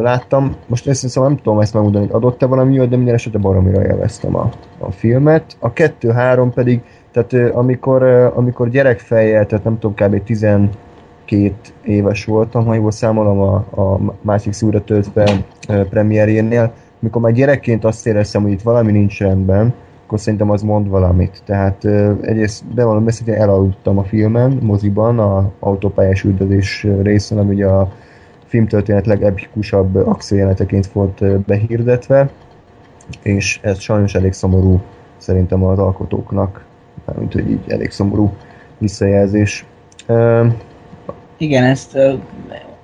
láttam. 0.00 0.56
Most 0.66 0.88
ezt 0.88 1.08
szóval 1.08 1.28
nem 1.28 1.38
tudom 1.38 1.60
ezt 1.60 1.74
megmondani, 1.74 2.06
hogy 2.06 2.14
adott-e 2.14 2.46
valami 2.46 2.78
olyat, 2.78 2.88
de 2.88 2.96
minden 2.96 3.14
esetre 3.14 3.38
baromira 3.38 3.82
élveztem 3.82 4.36
a, 4.36 4.50
a 4.78 4.90
filmet. 4.90 5.56
A 5.58 5.72
kettő-három 5.72 6.52
pedig, 6.52 6.82
tehát 7.24 7.54
amikor, 7.54 8.02
amikor 8.34 8.68
gyerekfejjel, 8.68 9.46
tehát 9.46 9.64
nem 9.64 9.78
tudom, 9.78 9.94
kb. 9.94 10.22
12 10.24 10.70
éves 11.84 12.24
voltam, 12.24 12.64
ha 12.64 12.74
jól 12.74 12.90
számolom 12.90 13.40
a, 13.40 13.54
a 13.54 14.00
másik 14.20 14.52
szúra 14.52 14.84
töltve 14.84 15.44
premierjénél, 15.90 16.72
amikor 17.02 17.22
már 17.22 17.32
gyerekként 17.32 17.84
azt 17.84 18.06
éreztem, 18.06 18.42
hogy 18.42 18.52
itt 18.52 18.62
valami 18.62 18.92
nincs 18.92 19.18
rendben, 19.18 19.74
akkor 20.04 20.20
szerintem 20.20 20.50
az 20.50 20.62
mond 20.62 20.88
valamit. 20.88 21.42
Tehát 21.44 21.84
egyrészt 22.20 22.64
bevallom 22.74 23.04
hogy 23.04 23.34
elaludtam 23.34 23.98
a 23.98 24.04
filmen, 24.04 24.58
moziban, 24.62 25.18
a 25.18 25.50
autópályás 25.58 26.24
üldözés 26.24 26.86
részen, 27.02 27.38
ami 27.38 27.54
ugye 27.54 27.66
a 27.66 27.92
filmtörténet 28.44 29.06
legepikusabb 29.06 29.94
akciójeleneteként 29.94 30.86
volt 30.86 31.40
behirdetve, 31.40 32.30
és 33.22 33.60
ez 33.62 33.78
sajnos 33.78 34.14
elég 34.14 34.32
szomorú 34.32 34.80
szerintem 35.16 35.64
az 35.64 35.78
alkotóknak, 35.78 36.64
mint 37.18 37.32
hogy 37.32 37.50
így 37.50 37.60
elég 37.66 37.90
szomorú 37.90 38.32
visszajelzés. 38.78 39.66
Igen, 41.36 41.64
ezt 41.64 41.94
uh, 41.94 42.12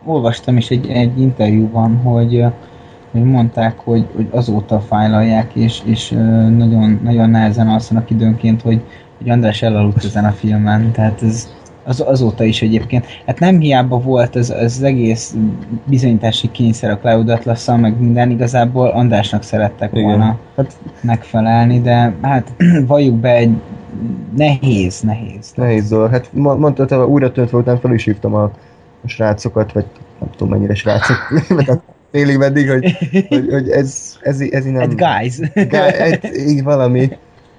olvastam 0.05 0.57
is 0.57 0.71
egy, 0.71 0.91
egy 0.91 1.21
interjúban, 1.21 1.97
hogy 1.97 2.45
hogy 3.15 3.25
mondták, 3.25 3.79
hogy, 3.79 4.07
hogy 4.15 4.29
azóta 4.31 4.81
fájlalják, 4.81 5.55
és, 5.55 5.83
és 5.85 6.09
nagyon, 6.57 7.01
nagyon 7.03 7.31
nehezen 7.31 7.69
alszanak 7.69 8.11
időnként, 8.11 8.63
hogy, 8.63 8.81
hogy 9.19 9.31
András 9.31 9.63
elaludt 9.63 10.05
ezen 10.05 10.25
a 10.25 10.31
filmen, 10.31 10.93
tehát 10.93 11.23
ez 11.23 11.49
az, 11.85 12.05
azóta 12.07 12.45
is 12.45 12.63
egyébként. 12.63 13.07
Hát 13.27 13.39
nem 13.39 13.59
hiába 13.59 13.99
volt 13.99 14.37
ez, 14.37 14.51
ez 14.51 14.77
az 14.77 14.83
egész 14.83 15.37
bizonyítási 15.85 16.51
kényszer 16.51 16.91
a 16.91 16.99
Cloud 16.99 17.29
atlas 17.29 17.67
meg 17.67 18.01
minden, 18.01 18.31
igazából 18.31 18.89
Andrásnak 18.89 19.43
szerettek 19.43 19.91
Igen. 19.93 20.05
volna 20.05 20.39
hát, 20.57 20.77
megfelelni, 21.01 21.81
de 21.81 22.15
hát 22.23 22.53
valljuk 22.87 23.15
be 23.15 23.35
egy 23.35 23.53
nehéz, 24.37 25.01
nehéz. 25.01 25.53
Nehéz 25.55 25.89
dolog. 25.89 26.11
Hát 26.11 26.33
mondtad, 26.33 26.89
hogy 26.91 26.99
újra 26.99 27.33
tölt 27.33 27.51
voltam, 27.51 27.79
fel 27.79 27.93
is 27.93 28.05
hívtam 28.05 28.35
a, 28.35 28.43
a 29.05 29.09
srácokat, 29.09 29.73
vagy 29.73 29.87
nem 30.19 30.29
tudom 30.31 30.49
mennyire 30.49 30.75
srácok, 30.75 31.17
félig 32.13 32.39
meddig, 32.39 32.71
hogy, 32.71 32.97
hogy, 33.29 33.49
hogy 33.51 33.71
ez, 33.71 34.17
ez, 34.21 34.41
ez, 34.41 34.49
ez 34.51 34.67
így 34.67 34.73
nem... 34.73 34.89
guys. 34.89 35.39
Guy, 35.55 36.31
így 36.49 36.63
valami, 36.63 37.09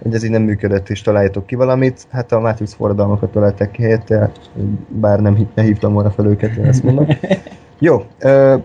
hogy 0.03 0.13
ez 0.13 0.23
így 0.23 0.29
nem 0.29 0.41
működött, 0.41 0.89
és 0.89 1.01
találjátok 1.01 1.45
ki 1.45 1.55
valamit. 1.55 2.07
Hát 2.11 2.31
a 2.31 2.39
Matrix 2.39 2.73
forradalmakat 2.73 3.31
találtak 3.31 3.71
ki 3.71 3.81
helyette, 3.81 4.31
bár 4.87 5.19
nem 5.19 5.47
ne 5.53 5.63
hívtam 5.63 5.93
volna 5.93 6.11
fel 6.11 6.25
őket, 6.25 6.55
én 6.55 6.65
ezt 6.65 6.83
mondom. 6.83 7.07
Jó, 7.79 8.05
ö, 8.19 8.55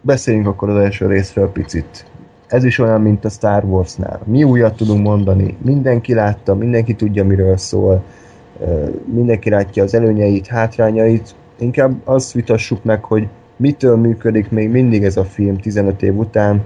beszéljünk 0.00 0.46
akkor 0.46 0.70
az 0.70 0.76
első 0.76 1.06
részről 1.06 1.52
picit. 1.52 2.04
Ez 2.50 2.64
is 2.64 2.78
olyan, 2.78 3.00
mint 3.00 3.24
a 3.24 3.28
Star 3.28 3.64
Wars-nál. 3.64 4.20
Mi 4.24 4.44
újat 4.44 4.76
tudunk 4.76 5.06
mondani? 5.06 5.56
Mindenki 5.64 6.14
látta, 6.14 6.54
mindenki 6.54 6.94
tudja, 6.94 7.24
miről 7.24 7.56
szól, 7.56 8.02
mindenki 9.04 9.50
látja 9.50 9.82
az 9.82 9.94
előnyeit, 9.94 10.46
hátrányait. 10.46 11.34
Inkább 11.58 12.00
azt 12.04 12.32
vitassuk 12.32 12.84
meg, 12.84 13.04
hogy 13.04 13.28
mitől 13.56 13.96
működik 13.96 14.50
még 14.50 14.70
mindig 14.70 15.04
ez 15.04 15.16
a 15.16 15.24
film 15.24 15.58
15 15.58 16.02
év 16.02 16.16
után, 16.16 16.64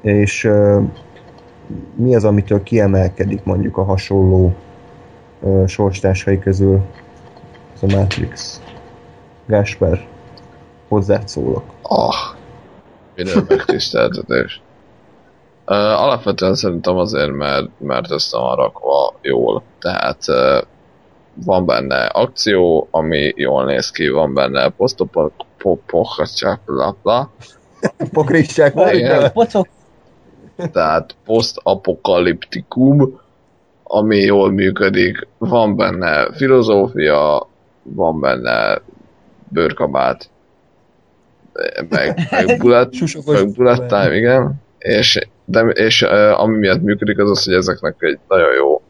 és 0.00 0.50
mi 1.94 2.14
az, 2.14 2.24
amitől 2.24 2.62
kiemelkedik 2.62 3.44
mondjuk 3.44 3.76
a 3.76 3.84
hasonló 3.84 4.54
sorstársai 5.66 6.38
közül 6.38 6.80
ez 7.74 7.92
a 7.92 7.96
Matrix. 7.96 8.60
Gásper, 9.46 10.06
hozzád 10.88 11.28
szólok. 11.28 11.64
Ah, 11.82 12.14
minden 13.14 13.44
megtiszteltetés. 13.48 14.62
Uh, 15.66 15.76
alapvetően 15.76 16.54
szerintem 16.54 16.96
azért, 16.96 17.32
mert, 17.32 17.68
mert 17.78 18.10
ezt 18.10 18.32
van 18.32 18.56
rakva 18.56 19.14
jól. 19.20 19.62
Tehát 19.80 20.18
uh, 20.28 20.62
van 21.34 21.66
benne 21.66 22.04
akció, 22.06 22.88
ami 22.90 23.32
jól 23.36 23.64
néz 23.64 23.90
ki, 23.90 24.08
van 24.08 24.34
benne 24.34 24.68
posztopok, 24.68 25.32
popochacsapla. 25.58 27.30
Pokricsák 28.12 29.32
Pocok. 29.32 29.68
Tehát 30.72 31.16
post-apokaliptikum, 31.24 33.20
ami 33.82 34.16
jól 34.16 34.50
működik. 34.50 35.28
Van 35.38 35.76
benne 35.76 36.32
filozófia, 36.32 37.48
van 37.82 38.20
benne 38.20 38.80
bőrkabát, 39.48 40.30
meg, 41.88 42.20
meg 42.30 42.58
bullet, 42.58 42.94
meg 43.26 43.52
bullet 43.52 43.86
time, 43.86 44.16
igen. 44.16 44.54
És, 44.78 45.28
de, 45.52 45.60
és 45.60 46.02
uh, 46.02 46.40
ami 46.40 46.58
miatt 46.58 46.82
működik, 46.82 47.18
az 47.18 47.30
az, 47.30 47.44
hogy 47.44 47.54
ezeknek 47.54 47.94
egy 47.98 48.18
nagyon 48.28 48.54
jó 48.54 48.82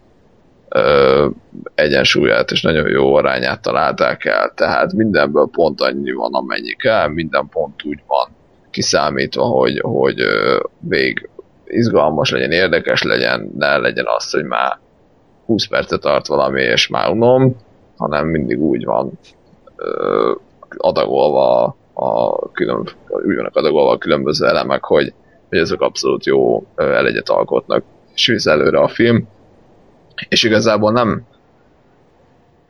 uh, 0.75 1.35
egyensúlyát 1.75 2.50
és 2.50 2.62
nagyon 2.62 2.88
jó 2.88 3.14
arányát 3.14 3.62
találták 3.62 4.25
el, 4.25 4.52
tehát 4.54 4.92
mindenből 4.92 5.49
pont 5.52 5.81
annyi 5.81 6.12
van, 6.12 6.35
amennyi 6.35 6.73
kell, 6.73 7.09
minden 7.09 7.49
pont 7.49 7.85
úgy 7.85 8.02
van 8.07 8.28
kiszámítva, 8.71 9.45
hogy, 9.45 9.81
hogy 9.81 10.21
uh, 10.21 10.61
vég 10.78 11.28
izgalmas 11.64 12.31
legyen, 12.31 12.50
érdekes 12.50 13.02
legyen, 13.02 13.50
ne 13.59 13.76
legyen 13.76 14.07
az, 14.16 14.31
hogy 14.31 14.45
már 14.45 14.78
20 15.47 15.66
percet 15.66 16.00
tart 16.00 16.26
valami, 16.26 16.62
és 16.62 16.88
már 16.88 17.11
unom, 17.11 17.57
hanem 17.97 18.26
mindig 18.26 18.61
úgy 18.61 18.85
van 18.85 19.19
uh, 19.76 20.37
adagolva 20.76 21.76
a 21.95 22.38
külön, 22.52 22.88
úgy 23.09 23.37
vannak 23.37 23.57
adagolva 23.57 23.90
a 23.90 23.99
különböző 23.99 24.47
elemek, 24.47 24.85
hogy, 24.85 25.12
hogy 25.52 25.61
ezek 25.61 25.80
abszolút 25.80 26.26
jó 26.26 26.66
elegyet 26.76 27.28
alkotnak, 27.28 27.85
és 28.14 28.26
visz 28.26 28.47
előre 28.47 28.78
a 28.78 28.88
film 28.88 29.28
és 30.28 30.42
igazából 30.42 30.92
nem 30.92 31.23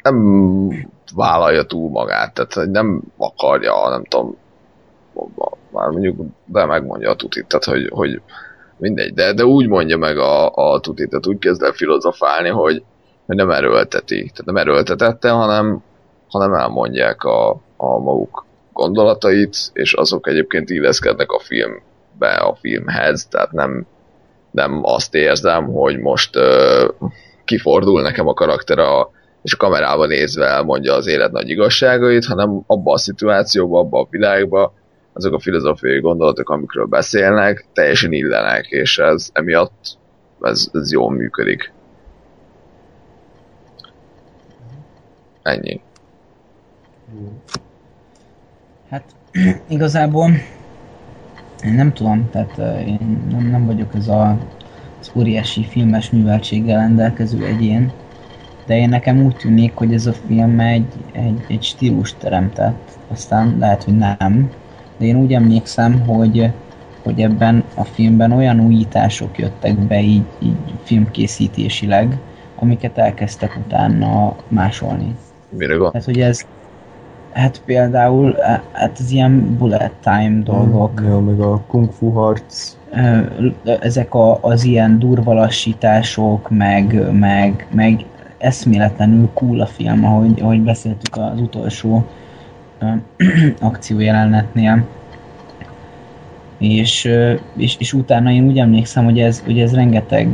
nem 0.03 0.89
vállalja 1.15 1.63
túl 1.63 1.91
magát, 1.91 2.35
tehát 2.35 2.71
nem 2.71 3.03
akarja, 3.17 3.89
nem 3.89 4.05
tudom, 4.05 4.37
már 5.71 5.89
mondjuk 5.89 6.21
be 6.45 6.65
megmondja 6.65 7.11
a 7.11 7.17
tutit, 7.17 7.47
tehát 7.47 7.65
hogy, 7.65 7.89
hogy 7.91 8.21
mindegy, 8.77 9.15
de, 9.15 9.33
de 9.33 9.45
úgy 9.45 9.69
mondja 9.69 9.97
meg 9.97 10.19
a, 10.19 10.55
a 10.55 10.81
tutit, 10.81 11.09
tehát 11.09 11.27
úgy 11.27 11.39
kezd 11.39 11.63
el 11.63 11.73
filozofálni, 11.73 12.49
hogy, 12.49 12.83
hogy 13.27 13.37
nem 13.37 13.51
erőlteti, 13.51 14.17
tehát 14.17 14.45
nem 14.45 14.57
erőltetette, 14.57 15.31
hanem, 15.31 15.83
hanem 16.29 16.55
elmondják 16.55 17.25
a, 17.25 17.51
a 17.77 17.99
maguk 17.99 18.45
gondolatait, 18.73 19.57
és 19.73 19.93
azok 19.93 20.27
egyébként 20.29 20.71
illeszkednek 20.71 21.31
a 21.31 21.39
filmbe, 22.19 22.37
a 22.37 22.55
filmhez, 22.55 23.27
tehát 23.27 23.53
nem, 23.53 23.87
nem 24.51 24.81
azt 24.83 25.15
érzem, 25.15 25.65
hogy 25.65 25.99
most 25.99 26.37
uh, 26.37 27.11
kifordul 27.45 28.03
nekem 28.03 28.29
a 28.29 28.35
karakter 28.35 28.79
a, 28.79 29.11
és 29.43 29.55
a 29.55 29.57
kamerában 29.57 30.09
nézve 30.09 30.47
elmondja 30.47 30.95
az 30.95 31.07
élet 31.07 31.33
nagy 31.33 31.49
igazságait, 31.49 32.25
hanem 32.25 32.63
abba 32.67 32.93
a 32.93 32.99
szituációba, 32.99 33.79
abba 33.79 34.01
a 34.01 34.07
világba 34.11 34.75
azok 35.13 35.35
a 35.35 35.39
filozófiai 35.39 36.01
gondolatok, 36.01 36.51
amikről 36.51 36.87
beszélnek, 36.87 37.67
teljesen 37.73 38.13
illenek, 38.13 38.67
és 38.67 38.99
ez 38.99 39.29
emiatt 39.33 39.99
ez, 40.41 40.69
ez 40.73 40.93
jól 40.93 41.11
működik. 41.11 41.73
Ennyi. 45.43 45.81
Hát 48.91 49.05
igazából 49.69 50.31
én 51.65 51.73
nem 51.73 51.93
tudom, 51.93 52.29
tehát 52.31 52.59
én 52.87 53.23
nem, 53.31 53.47
nem 53.51 53.67
vagyok 53.67 53.95
ez 53.95 54.09
a, 54.09 54.39
az 55.01 55.11
óriási 55.15 55.65
filmes 55.65 56.11
műveltséggel 56.11 56.81
rendelkező 56.81 57.45
egyén, 57.45 57.93
de 58.67 58.77
én 58.77 58.89
nekem 58.89 59.25
úgy 59.25 59.37
tűnik, 59.37 59.75
hogy 59.75 59.95
ez 59.95 60.07
a 60.07 60.13
film 60.13 60.61
egy, 60.61 60.87
egy, 61.13 61.45
egy 61.49 61.63
stílus 61.63 62.15
teremtett, 62.19 62.99
aztán 63.09 63.57
lehet, 63.59 63.85
hogy 63.85 63.97
nem, 63.97 64.51
de 64.99 65.05
én 65.05 65.17
úgy 65.17 65.33
emlékszem, 65.33 66.01
hogy, 66.01 66.51
hogy 67.03 67.21
ebben 67.21 67.65
a 67.75 67.85
filmben 67.85 68.33
olyan 68.33 68.61
újítások 68.61 69.39
jöttek 69.39 69.79
be 69.79 70.01
így, 70.01 70.25
így 70.43 70.57
filmkészítésileg, 70.83 72.19
amiket 72.57 72.99
elkezdtek 72.99 73.59
utána 73.67 74.37
másolni. 74.49 75.15
Mire 75.49 75.75
gond? 75.75 75.93
Hát, 75.93 76.05
hogy 76.05 76.21
ez, 76.21 76.47
hát 77.33 77.63
például, 77.65 78.37
hát 78.73 78.99
az 78.99 79.11
ilyen 79.11 79.57
bullet 79.59 79.93
time 80.03 80.43
dolgok. 80.45 81.03
Ja, 81.05 81.19
meg 81.19 81.41
a 81.41 81.61
kung 81.67 81.93
fu 81.93 82.11
harc. 82.11 82.77
Ezek 83.65 84.15
a, 84.15 84.39
az 84.41 84.65
ilyen 84.65 84.99
durva 84.99 85.33
lassítások, 85.33 86.51
meg, 86.51 87.13
meg, 87.13 87.67
meg 87.71 88.05
eszméletlenül 88.39 89.31
cool 89.35 89.61
a 89.61 89.67
film, 89.67 90.05
ahogy, 90.05 90.41
ahogy 90.41 90.61
beszéltük 90.61 91.17
az 91.17 91.41
utolsó 91.41 92.05
akciójelenetnél. 93.61 94.85
És, 96.59 97.09
és, 97.57 97.77
és 97.79 97.93
utána 97.93 98.31
én 98.31 98.47
úgy 98.47 98.59
emlékszem, 98.59 99.05
hogy 99.05 99.21
ez, 99.21 99.41
hogy 99.45 99.61
ez 99.61 99.75
rengeteg 99.75 100.29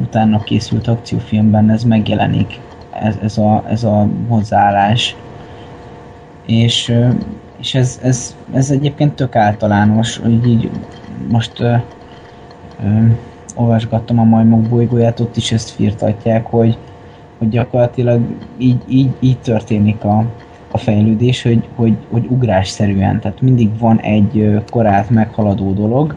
utána 0.00 0.42
készült 0.42 0.88
akciófilmben 0.88 1.70
ez 1.70 1.82
megjelenik, 1.84 2.60
ez, 2.90 3.16
ez, 3.22 3.38
a, 3.38 3.64
ez 3.68 3.84
a 3.84 4.08
hozzáállás. 4.28 5.16
És, 6.46 6.94
és 7.58 7.74
ez, 7.74 8.00
ez, 8.02 8.36
ez 8.52 8.70
egyébként 8.70 9.14
tök 9.14 9.36
általános, 9.36 10.16
hogy 10.18 10.46
így 10.48 10.70
most 11.30 11.60
ö, 11.60 11.74
ö, 12.84 13.06
olvasgattam 13.56 14.18
a 14.18 14.24
majmok 14.24 14.60
bolygóját, 14.60 15.20
ott 15.20 15.36
is 15.36 15.52
ezt 15.52 15.70
firtatják, 15.70 16.46
hogy, 16.46 16.78
hogy 17.38 17.48
gyakorlatilag 17.48 18.20
így, 18.58 18.82
így, 18.88 19.10
így 19.20 19.38
történik 19.38 20.04
a, 20.04 20.24
a 20.70 20.78
fejlődés, 20.78 21.42
hogy, 21.42 21.68
hogy, 21.74 21.96
hogy 22.10 22.26
ugrásszerűen, 22.28 23.20
tehát 23.20 23.40
mindig 23.40 23.78
van 23.78 24.00
egy 24.00 24.60
korát 24.70 25.10
meghaladó 25.10 25.72
dolog, 25.72 26.16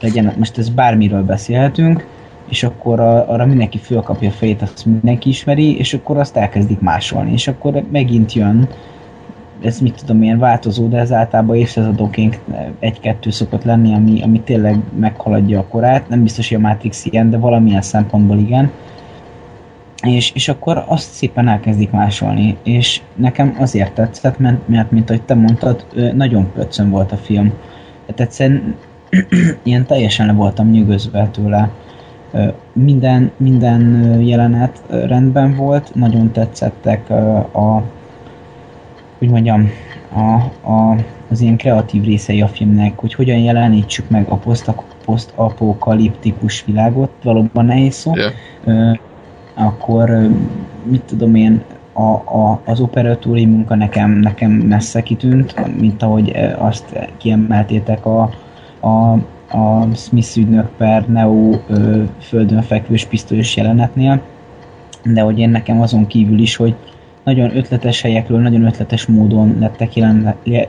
legyen, 0.00 0.32
most 0.38 0.58
ez 0.58 0.68
bármiről 0.68 1.22
beszélhetünk, 1.22 2.06
és 2.48 2.62
akkor 2.62 3.00
a, 3.00 3.30
arra 3.30 3.46
mindenki 3.46 3.78
fölkapja 3.78 4.28
a 4.28 4.32
fejét, 4.32 4.62
azt 4.62 4.86
mindenki 4.86 5.28
ismeri, 5.28 5.78
és 5.78 5.94
akkor 5.94 6.18
azt 6.18 6.36
elkezdik 6.36 6.80
másolni, 6.80 7.32
és 7.32 7.48
akkor 7.48 7.82
megint 7.90 8.32
jön, 8.32 8.68
ez 9.64 9.80
mit 9.80 9.94
tudom, 10.00 10.22
ilyen 10.22 10.38
változó, 10.38 10.88
de 10.88 10.98
ez 10.98 11.12
általában 11.12 11.56
évszázadonként 11.56 12.40
egy-kettő 12.78 13.30
szokott 13.30 13.64
lenni, 13.64 13.94
ami, 13.94 14.22
ami 14.22 14.40
tényleg 14.40 14.76
meghaladja 14.98 15.58
a 15.58 15.66
korát, 15.66 16.08
nem 16.08 16.22
biztos, 16.22 16.48
hogy 16.48 16.56
a 16.56 16.60
Matrix 16.60 17.04
ilyen, 17.04 17.30
de 17.30 17.38
valamilyen 17.38 17.82
szempontból 17.82 18.38
igen, 18.38 18.70
és, 20.02 20.32
és 20.34 20.48
akkor 20.48 20.84
azt 20.86 21.10
szépen 21.12 21.48
elkezdik 21.48 21.90
másolni, 21.90 22.56
és 22.62 23.00
nekem 23.14 23.56
azért 23.58 23.92
tetszett, 23.92 24.38
mert, 24.38 24.68
mert 24.68 24.90
mint 24.90 25.10
ahogy 25.10 25.22
te 25.22 25.34
mondtad, 25.34 25.86
nagyon 26.14 26.52
pöccön 26.52 26.90
volt 26.90 27.12
a 27.12 27.16
film. 27.16 27.52
Tehát 28.06 28.20
egyszerűen 28.20 28.74
ilyen 29.62 29.86
teljesen 29.86 30.26
le 30.26 30.32
voltam 30.32 30.70
nyugodva 30.70 31.30
tőle. 31.30 31.70
Minden, 32.72 33.30
minden 33.36 33.82
jelenet 34.20 34.82
rendben 34.88 35.56
volt, 35.56 35.94
nagyon 35.94 36.32
tetszettek 36.32 37.10
a, 37.10 37.82
hogy 39.22 39.30
mondjam, 39.30 39.70
a, 40.12 40.34
a, 40.72 40.96
az 41.30 41.40
ilyen 41.40 41.56
kreatív 41.56 42.04
részei 42.04 42.42
a 42.42 42.48
filmnek, 42.48 42.98
hogy 42.98 43.14
hogyan 43.14 43.38
jelenítsük 43.38 44.08
meg 44.08 44.28
a 44.28 44.38
posztapokaliptikus 45.04 46.64
világot, 46.64 47.10
valóban 47.22 47.64
nehéz 47.64 47.94
szó. 47.94 48.12
Yeah 48.16 48.98
akkor 49.54 50.28
mit 50.84 51.02
tudom 51.02 51.34
én, 51.34 51.62
a, 51.92 52.02
a, 52.12 52.60
az 52.64 52.80
operatúri 52.80 53.44
munka 53.44 53.74
nekem, 53.74 54.10
nekem 54.10 54.50
messze 54.50 55.02
kitűnt, 55.02 55.76
mint 55.78 56.02
ahogy 56.02 56.36
azt 56.58 57.08
kiemeltétek 57.16 58.06
a, 58.06 58.30
a, 58.80 59.12
a 59.56 59.94
Smith 59.94 60.36
ügynök 60.36 60.68
per 60.76 61.08
Neo 61.08 61.50
ö, 61.68 62.02
földön 62.20 62.62
fekvős 62.62 63.04
pisztolyos 63.04 63.56
jelenetnél, 63.56 64.20
de 65.04 65.20
hogy 65.20 65.38
én 65.38 65.50
nekem 65.50 65.80
azon 65.80 66.06
kívül 66.06 66.38
is, 66.38 66.56
hogy 66.56 66.74
nagyon 67.24 67.56
ötletes 67.56 68.00
helyekről, 68.00 68.40
nagyon 68.40 68.64
ötletes 68.64 69.06
módon 69.06 69.56
lettek 69.58 69.96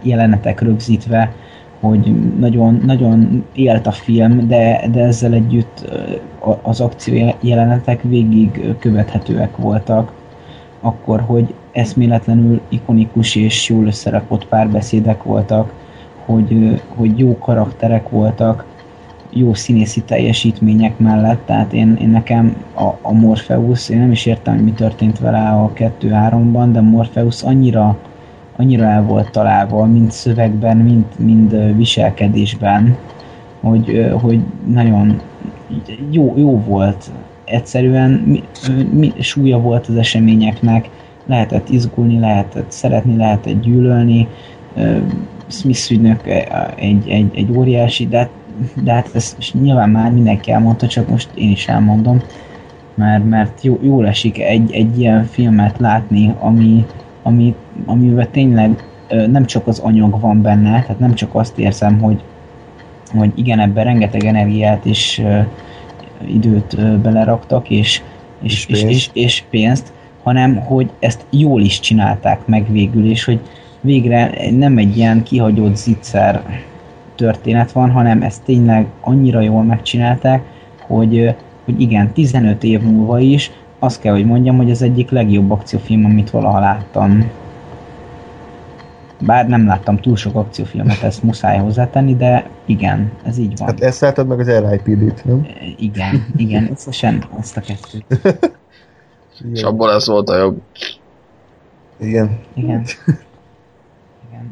jelenetek 0.02 0.62
rögzítve, 0.62 1.34
hogy 1.80 2.14
nagyon, 2.40 2.82
nagyon 2.86 3.46
élt 3.54 3.88
a 3.88 3.92
film, 3.92 4.48
de, 4.48 4.88
de 4.92 5.00
ezzel 5.00 5.34
együtt 5.34 5.92
az 6.62 6.82
akció 6.82 7.36
jelenetek 7.42 8.02
végig 8.02 8.76
követhetőek 8.80 9.58
voltak. 9.58 10.12
Akkor, 10.82 11.22
hogy 11.22 11.54
eszméletlenül 11.72 12.62
ikonikus 12.70 13.36
és 13.36 13.70
jól 13.70 13.86
összerakott 13.86 14.48
párbeszédek 14.48 15.24
voltak, 15.24 15.74
hogy, 16.26 16.82
hogy 16.96 17.20
jó 17.20 17.38
karakterek 17.38 18.10
voltak, 18.10 18.66
jó 19.34 19.54
színészi 19.54 20.02
teljesítmények 20.02 21.00
mellett, 21.00 21.46
tehát 21.46 21.74
én, 21.74 21.98
én 22.02 22.10
nekem 22.10 22.56
a, 22.76 22.90
a 23.02 23.12
Morpheus, 23.12 23.90
én 23.90 24.00
nem 24.00 24.12
is 24.12 24.26
értem, 24.26 24.54
hogy 24.54 24.64
mi 24.64 24.72
történt 24.72 25.20
vele 25.20 25.50
a 25.50 25.72
2-3-ban, 25.76 26.70
de 26.72 26.82
Morpheus 26.82 27.44
annyira 27.44 27.98
annyira 28.56 28.84
el 28.84 29.04
volt 29.04 29.32
találva, 29.32 29.86
mind 29.86 30.12
szövegben, 30.12 30.78
mind, 30.78 31.06
mind 31.18 31.76
viselkedésben, 31.76 32.98
hogy, 33.62 34.12
hogy 34.22 34.40
nagyon 34.66 35.22
jó, 36.12 36.34
jó 36.38 36.60
volt. 36.60 37.12
Egyszerűen 37.46 38.10
mi, 38.12 38.44
mi, 38.92 39.14
súlya 39.20 39.60
volt 39.60 39.88
az 39.88 39.96
eseményeknek, 39.96 40.90
lehetett 41.26 41.70
izgulni, 41.70 42.20
lehetett 42.20 42.72
szeretni, 42.72 43.18
lehetett 43.18 43.62
gyűlölni. 43.62 44.28
Smith 45.48 45.92
ügynök 45.92 46.28
egy, 46.76 47.10
egy, 47.10 47.32
egy 47.36 47.58
óriási, 47.58 48.08
de, 48.08 48.30
de 48.84 48.94
hát 48.94 49.10
ezt 49.14 49.54
nyilván 49.62 49.90
már 49.90 50.12
mindenki 50.12 50.52
elmondta, 50.52 50.88
csak 50.88 51.10
most 51.10 51.30
én 51.34 51.52
is 51.52 51.68
elmondom, 51.68 52.22
mert, 52.96 53.30
mert 53.30 53.64
jó, 53.64 53.80
jól 53.82 54.08
esik 54.08 54.40
egy, 54.40 54.72
egy 54.72 55.00
ilyen 55.00 55.26
filmet 55.26 55.80
látni, 55.80 56.36
ami, 56.40 56.86
ami, 57.24 57.56
amivel 57.86 58.30
tényleg 58.32 58.84
nem 59.32 59.46
csak 59.46 59.68
az 59.68 59.80
anyag 59.80 60.20
van 60.20 60.42
benne, 60.42 60.82
tehát 60.82 61.00
nem 61.00 61.14
csak 61.14 61.36
azt 61.36 61.58
érzem, 61.58 62.00
hogy, 62.00 62.22
hogy 63.16 63.32
igen, 63.36 63.60
ebben 63.60 63.84
rengeteg 63.84 64.26
energiát 64.26 64.86
és 64.86 65.22
uh, 65.24 65.46
időt 66.28 66.74
uh, 66.74 66.96
beleraktak, 66.96 67.70
és, 67.70 68.02
és, 68.42 68.66
és, 68.68 68.80
pénzt. 68.80 68.90
és, 68.90 69.10
és 69.14 69.44
pénzt, 69.50 69.94
hanem 70.24 70.56
hogy 70.56 70.90
ezt 71.00 71.26
jól 71.30 71.62
is 71.62 71.80
csinálták 71.80 72.46
meg 72.46 72.72
végül, 72.72 73.10
és 73.10 73.24
hogy 73.24 73.40
végre 73.82 74.34
nem 74.52 74.78
egy 74.78 74.98
ilyen 74.98 75.24
kihagyott 75.24 75.76
zicser 75.76 76.64
történet 77.16 77.72
van, 77.72 77.92
hanem 77.92 78.22
ezt 78.22 78.44
tényleg 78.44 78.88
annyira 79.02 79.42
jól 79.42 79.64
megcsinálták, 79.64 80.44
hogy, 80.88 81.36
hogy 81.66 81.82
igen, 81.82 82.12
15 82.12 82.64
év 82.64 82.82
múlva 82.82 83.20
is 83.20 83.52
azt 83.80 84.00
kell, 84.00 84.14
hogy 84.14 84.26
mondjam, 84.26 84.58
hogy 84.58 84.72
az 84.72 84.82
egyik 84.82 85.10
legjobb 85.10 85.52
akciófilm, 85.52 86.06
amit 86.06 86.30
valaha 86.30 86.60
láttam. 86.60 87.32
Bár 89.20 89.48
nem 89.48 89.66
láttam 89.66 89.98
túl 89.98 90.16
sok 90.16 90.36
akciófilmet, 90.36 91.04
ezt 91.04 91.24
muszáj 91.24 91.58
hozzátenni, 91.58 92.16
de 92.16 92.50
igen, 92.66 93.12
ez 93.24 93.38
így 93.38 93.58
van. 93.58 93.68
Hát 93.68 93.82
ezt 93.82 94.02
láttad 94.02 94.28
meg 94.28 94.40
az 94.40 94.48
LIPD-t, 94.48 95.26
nem? 95.26 95.48
Igen, 95.78 96.26
igen, 96.36 96.78
sem 96.92 97.24
azt 97.40 97.58
a 97.58 97.62
kettőt. 97.62 98.06
És 99.54 99.64
abból 99.64 99.92
ez 99.92 100.08
volt 100.08 100.30
a 100.30 100.38
jobb. 100.38 100.62
Igen. 102.00 102.40
Igen. 102.54 102.84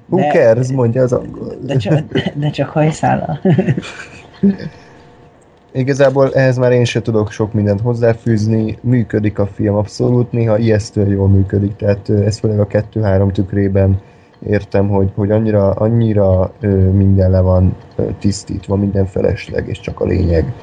Who 0.10 0.28
cares, 0.32 0.72
mondja 0.72 1.02
az 1.02 1.14
angol. 1.14 1.54
De 1.62 1.76
csak, 1.78 2.00
de 2.36 2.50
csak 2.50 2.70
hajszállal. 2.70 3.40
Igazából 5.74 6.34
ehhez 6.34 6.58
már 6.58 6.72
én 6.72 6.86
sem 6.86 7.02
tudok 7.02 7.32
sok 7.32 7.54
mindent 7.54 7.82
hozzáfűzni, 7.82 8.78
működik 8.82 9.40
a 9.40 9.46
film 9.46 9.76
abszolút, 9.76 10.32
néha 10.32 10.58
ijesztően 10.58 11.08
jól 11.08 11.28
működik, 11.28 11.76
tehát 11.76 12.10
ez 12.10 12.40
főleg 12.40 12.60
a 12.60 12.68
kettő-három 12.68 13.32
tükrében 13.32 14.02
értem, 14.48 14.90
hogy, 14.90 15.12
hogy 15.16 15.32
annyira, 15.32 15.72
annyira 15.72 16.54
ö, 16.60 16.68
minden 16.90 17.32
le 17.32 17.40
van 17.40 17.76
ö, 17.96 18.04
tisztítva, 18.20 18.76
minden 18.76 19.06
felesleg, 19.06 19.68
és 19.68 19.80
csak 19.80 20.00
a 20.00 20.06
lényeg. 20.06 20.54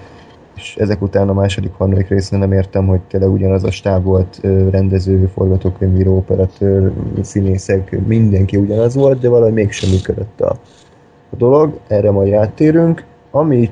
És 0.59 0.77
ezek 0.77 1.03
után 1.03 1.29
a 1.29 1.33
második, 1.33 1.73
harmadik 1.73 2.09
részén 2.09 2.39
nem 2.39 2.53
értem, 2.53 2.87
hogy 2.87 3.01
tényleg 3.01 3.31
ugyanaz 3.31 3.65
a 3.65 3.71
stáb 3.71 4.05
volt, 4.05 4.41
rendező, 4.71 5.31
forgatókönyvíró, 5.35 6.17
operatőr, 6.17 6.93
színészek, 7.23 8.07
mindenki 8.07 8.57
ugyanaz 8.57 8.95
volt, 8.95 9.21
de 9.21 9.29
valahogy 9.29 9.53
mégsem 9.53 9.91
működött 9.91 10.41
a, 10.41 10.51
a 11.31 11.37
dolog, 11.37 11.79
erre 11.87 12.11
majd 12.11 12.33
áttérünk. 12.33 13.05
Ami 13.31 13.71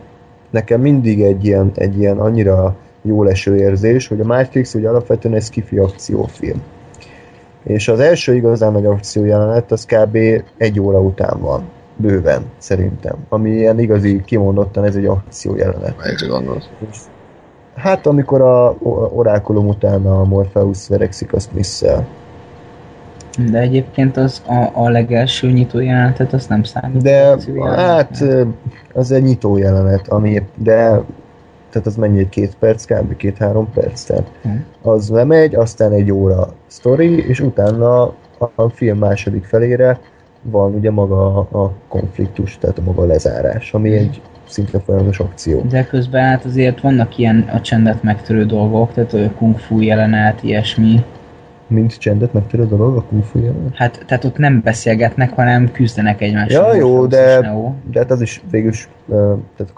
nekem 0.51 0.81
mindig 0.81 1.23
egy 1.23 1.45
ilyen, 1.45 1.71
egy 1.75 1.99
ilyen 1.99 2.19
annyira 2.19 2.77
jó 3.03 3.23
leső 3.23 3.57
érzés, 3.57 4.09
hogy 4.09 4.21
a 4.21 4.25
Matrix 4.25 4.75
ugye 4.75 4.89
alapvetően 4.89 5.35
egy 5.35 5.43
skifi 5.43 5.79
akciófilm. 5.79 6.63
És 7.63 7.89
az 7.89 8.01
első 8.01 8.35
igazán 8.35 8.73
nagy 8.73 8.87
akciójelenet 8.87 9.73
az 9.73 9.85
kb. 9.85 10.19
egy 10.57 10.81
óra 10.81 11.01
után 11.01 11.41
van. 11.41 11.63
Bőven, 11.97 12.43
szerintem. 12.59 13.17
Ami 13.29 13.51
ilyen 13.51 13.79
igazi, 13.79 14.23
kimondottan 14.25 14.85
ez 14.85 14.95
egy 14.95 15.05
akciójelenet. 15.05 15.97
Melyikre 15.99 16.27
gondolsz? 16.27 16.69
Hát 17.75 18.07
amikor 18.07 18.41
a 18.41 18.77
orákulum 19.15 19.69
után 19.69 20.07
a 20.07 20.25
Morpheus 20.25 20.89
verekszik 20.89 21.33
a 21.33 21.39
smith 21.39 21.85
De 23.51 23.59
egyébként 23.59 24.17
az 24.17 24.43
a, 24.47 24.71
a 24.73 24.89
legelső 24.89 25.51
nyitó 25.51 25.81
jelenetet 25.81 26.33
azt 26.33 26.49
nem 26.49 26.63
számít. 26.63 27.03
De 27.03 27.37
hát 27.61 28.25
az 28.93 29.13
egy 29.13 29.23
nyitó 29.23 29.57
jelenet, 29.57 30.09
ami, 30.09 30.43
de 30.55 31.01
tehát 31.71 31.87
az 31.87 31.97
mennyi, 31.97 32.19
egy 32.19 32.29
két 32.29 32.57
perc, 32.59 32.85
kb. 32.85 33.17
két-három 33.17 33.73
perc, 33.73 34.03
tehát 34.03 34.31
hmm. 34.43 34.65
az 34.83 35.09
lemegy, 35.09 35.55
aztán 35.55 35.93
egy 35.93 36.13
óra 36.13 36.49
sztori, 36.67 37.29
és 37.29 37.41
utána 37.41 38.15
a 38.55 38.69
film 38.69 38.99
második 38.99 39.45
felére 39.45 40.01
van 40.51 40.75
ugye 40.75 40.91
maga 40.91 41.37
a 41.39 41.73
konfliktus, 41.89 42.59
tehát 42.59 42.79
a 42.79 42.83
maga 42.83 43.03
a 43.03 43.07
lezárás, 43.07 43.75
ami 43.75 43.93
egy 43.93 44.21
szinte 44.49 44.79
folyamatos 44.79 45.19
akció. 45.19 45.61
De 45.69 45.85
közben 45.85 46.25
hát 46.25 46.45
azért 46.45 46.81
vannak 46.81 47.19
ilyen 47.19 47.51
a 47.53 47.61
csendet 47.61 48.03
megtörő 48.03 48.45
dolgok, 48.45 48.93
tehát 48.93 49.13
a 49.13 49.31
kung 49.39 49.59
fu 49.59 49.81
jelenet, 49.81 50.43
ilyesmi. 50.43 51.05
Mint 51.67 51.99
csendet 51.99 52.33
megtörő 52.33 52.67
dolog 52.67 52.97
a 52.97 53.03
kung 53.03 53.25
fu 53.25 53.39
jelenet? 53.39 53.75
Hát, 53.75 54.05
tehát 54.07 54.25
ott 54.25 54.37
nem 54.37 54.61
beszélgetnek, 54.65 55.33
hanem 55.33 55.73
küzdenek 55.73 56.21
egymással. 56.21 56.67
Ja, 56.67 56.75
jó, 56.75 57.07
de, 57.07 57.41
de 57.91 57.99
hát 57.99 58.11
az 58.11 58.21
is 58.21 58.43
végül 58.51 58.71
is 58.71 58.89
tehát 59.57 59.73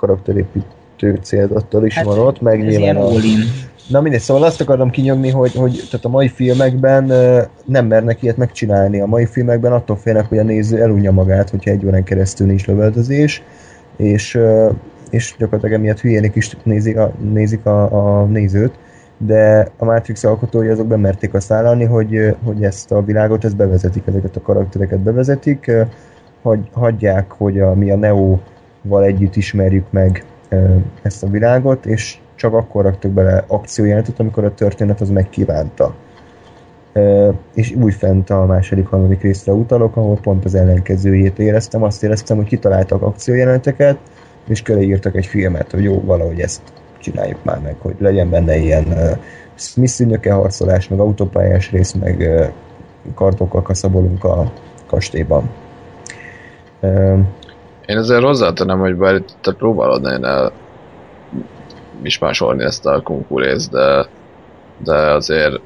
karakterépítő 0.98 1.20
célzattal 1.22 1.87
is 1.87 1.94
hát, 1.94 2.04
van 2.04 2.18
ott, 2.18 2.40
meg 2.40 2.66
nyilván 2.66 2.96
a... 2.96 3.08
Na 3.88 4.00
mindegy, 4.00 4.20
szóval 4.20 4.42
azt 4.42 4.61
akarom 4.61 4.90
kinyomni, 4.90 5.30
hogy, 5.30 5.54
hogy 5.54 5.87
tehát 5.90 6.04
a 6.04 6.08
mai 6.08 6.28
filmekben 6.28 7.04
nem 7.64 7.87
mernek 7.87 8.22
ilyet 8.22 8.37
megcsinálni. 8.37 9.00
A 9.00 9.06
mai 9.06 9.26
filmekben 9.26 9.72
attól 9.72 9.96
félnek, 9.96 10.28
hogy 10.28 10.38
a 10.38 10.42
néző 10.42 10.82
elunja 10.82 11.12
magát, 11.12 11.50
hogyha 11.50 11.70
egy 11.70 11.87
órán 11.87 12.04
keresztül 12.04 12.46
nincs 12.46 12.66
lövöldözés, 12.66 13.42
és, 13.96 14.38
és 15.11 15.34
gyakorlatilag 15.38 15.74
emiatt 15.74 16.00
hülyének 16.00 16.37
is 16.37 16.56
nézik 16.62 16.96
a, 16.96 17.12
nézik 17.32 17.66
a, 17.66 18.20
a 18.20 18.24
nézőt, 18.24 18.72
de 19.18 19.68
a 19.78 19.84
Matrix 19.84 20.24
alkotói 20.24 20.68
azok 20.68 20.87
bemerték 20.87 21.34
azt 21.34 21.48
vállalni, 21.48 21.84
hogy, 21.84 22.37
hogy 22.44 22.62
ezt 22.62 22.92
a 22.92 23.02
világot, 23.02 23.44
ezt 23.44 23.56
bevezetik, 23.56 24.02
ezeket 24.06 24.37
a 24.37 24.40
karaktereket 24.40 24.98
bevezetik, 24.98 25.70
hogy 26.42 26.68
hagyják, 26.72 27.30
hogy 27.30 27.61
a, 27.61 27.74
mi 27.74 27.90
a 27.90 27.96
Neo-val 27.96 29.04
együtt 29.04 29.37
ismerjük 29.37 29.87
meg 29.90 30.24
ezt 31.02 31.22
a 31.22 31.28
világot, 31.28 31.87
és 31.87 32.18
csak 32.34 32.54
akkor 32.54 32.84
raktak 32.84 33.11
bele 33.11 33.44
akciójelentet, 33.46 34.20
amikor 34.20 34.44
a 34.44 34.54
történet 34.54 35.00
az 35.00 35.11
megkívánta. 35.11 35.94
És 37.54 37.74
újfent 37.80 38.30
a 38.30 38.46
második, 38.46 38.87
harmadik 38.87 39.20
részre 39.20 39.52
utalok, 39.52 39.96
ahol 39.96 40.18
pont 40.22 40.44
az 40.44 40.54
ellenkezőjét 40.54 41.38
éreztem. 41.38 41.82
Azt 41.82 42.02
éreztem, 42.02 42.37
hogy 42.37 42.46
kitaláltak 42.46 43.02
akciójelenteket, 43.02 43.98
és 44.48 44.62
körülírtak 44.62 45.16
egy 45.16 45.26
filmet, 45.26 45.70
hogy 45.70 45.82
jó, 45.82 46.00
valahogy 46.04 46.40
ezt 46.40 46.62
csináljuk 46.98 47.44
már 47.44 47.61
meg, 47.61 47.76
hogy 47.78 47.94
legyen 47.98 48.30
benne 48.30 48.56
ilyen 48.56 48.84
uh, 48.87 49.18
Smith 49.54 50.28
harcolás, 50.28 50.88
meg 50.88 50.98
autópályás 50.98 51.70
rész, 51.70 51.92
meg 51.92 52.28
kartokkal 53.14 53.62
kaszabolunk 53.62 54.24
a 54.24 54.52
kastélyban. 54.87 55.50
Én 57.88 57.96
azért 57.96 58.22
hozzátenem, 58.22 58.79
hogy 58.79 58.94
bár 58.94 59.22
te 59.40 59.53
próbálod 59.53 60.07
el 60.07 60.53
mismásolni 62.03 62.64
ezt 62.64 62.87
a 62.87 63.01
kung 63.03 63.27
de, 63.70 64.07
de 64.77 64.94
azért 64.94 65.61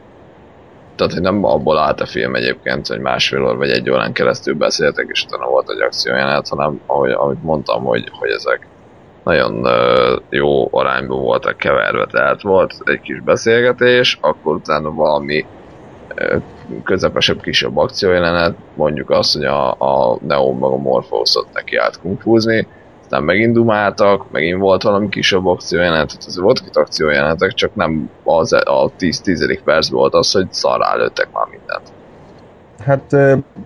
tehát, 0.96 1.12
hogy 1.12 1.22
nem 1.22 1.44
abból 1.44 1.78
állt 1.78 2.00
a 2.00 2.06
film 2.06 2.34
egyébként, 2.34 2.86
hogy 2.86 3.00
másfél 3.00 3.42
óra 3.42 3.56
vagy 3.56 3.70
egy 3.70 3.90
órán 3.90 4.12
keresztül 4.12 4.54
beszéltek, 4.54 5.06
és 5.08 5.24
utána 5.24 5.46
volt 5.46 5.70
egy 5.70 5.80
akciójánát, 5.80 6.48
hanem 6.48 6.80
ahogy, 6.86 7.10
ahogy 7.10 7.36
mondtam, 7.40 7.84
hogy, 7.84 8.08
hogy 8.10 8.30
ezek 8.30 8.68
nagyon 9.24 9.66
jó 10.28 10.68
arányban 10.76 11.20
voltak 11.20 11.56
keverve, 11.56 12.06
tehát 12.06 12.42
volt 12.42 12.74
egy 12.84 13.00
kis 13.00 13.20
beszélgetés, 13.20 14.18
akkor 14.20 14.54
utána 14.54 14.90
valami 14.90 15.46
közepesebb, 16.84 17.40
kisebb 17.40 17.76
akciójelenet, 17.76 18.54
mondjuk 18.74 19.10
azt, 19.10 19.32
hogy 19.32 19.44
a, 19.44 19.70
a 19.70 20.18
Neo 20.26 20.52
meg 20.52 20.70
a 20.70 20.76
Morpheus-ot 20.76 21.46
neki 21.52 21.76
állt 21.76 22.00
kungfúzni, 22.00 22.66
aztán 23.02 23.22
megint 23.22 23.52
dumáltak, 23.52 24.30
megint 24.30 24.60
volt 24.60 24.82
valami 24.82 25.08
kisebb 25.08 25.46
akciójelenet, 25.46 26.06
tehát 26.06 26.24
azért 26.26 26.44
volt 26.44 26.60
két 26.60 26.76
akciójelenetek, 26.76 27.52
csak 27.52 27.74
nem 27.74 28.10
az 28.24 28.52
a 28.52 28.90
10-10 28.98 29.58
perc 29.64 29.90
volt 29.90 30.14
az, 30.14 30.32
hogy 30.32 30.46
szarrá 30.50 30.94
lőttek 30.94 31.28
már 31.32 31.46
mindent. 31.50 31.92
Hát 32.84 33.12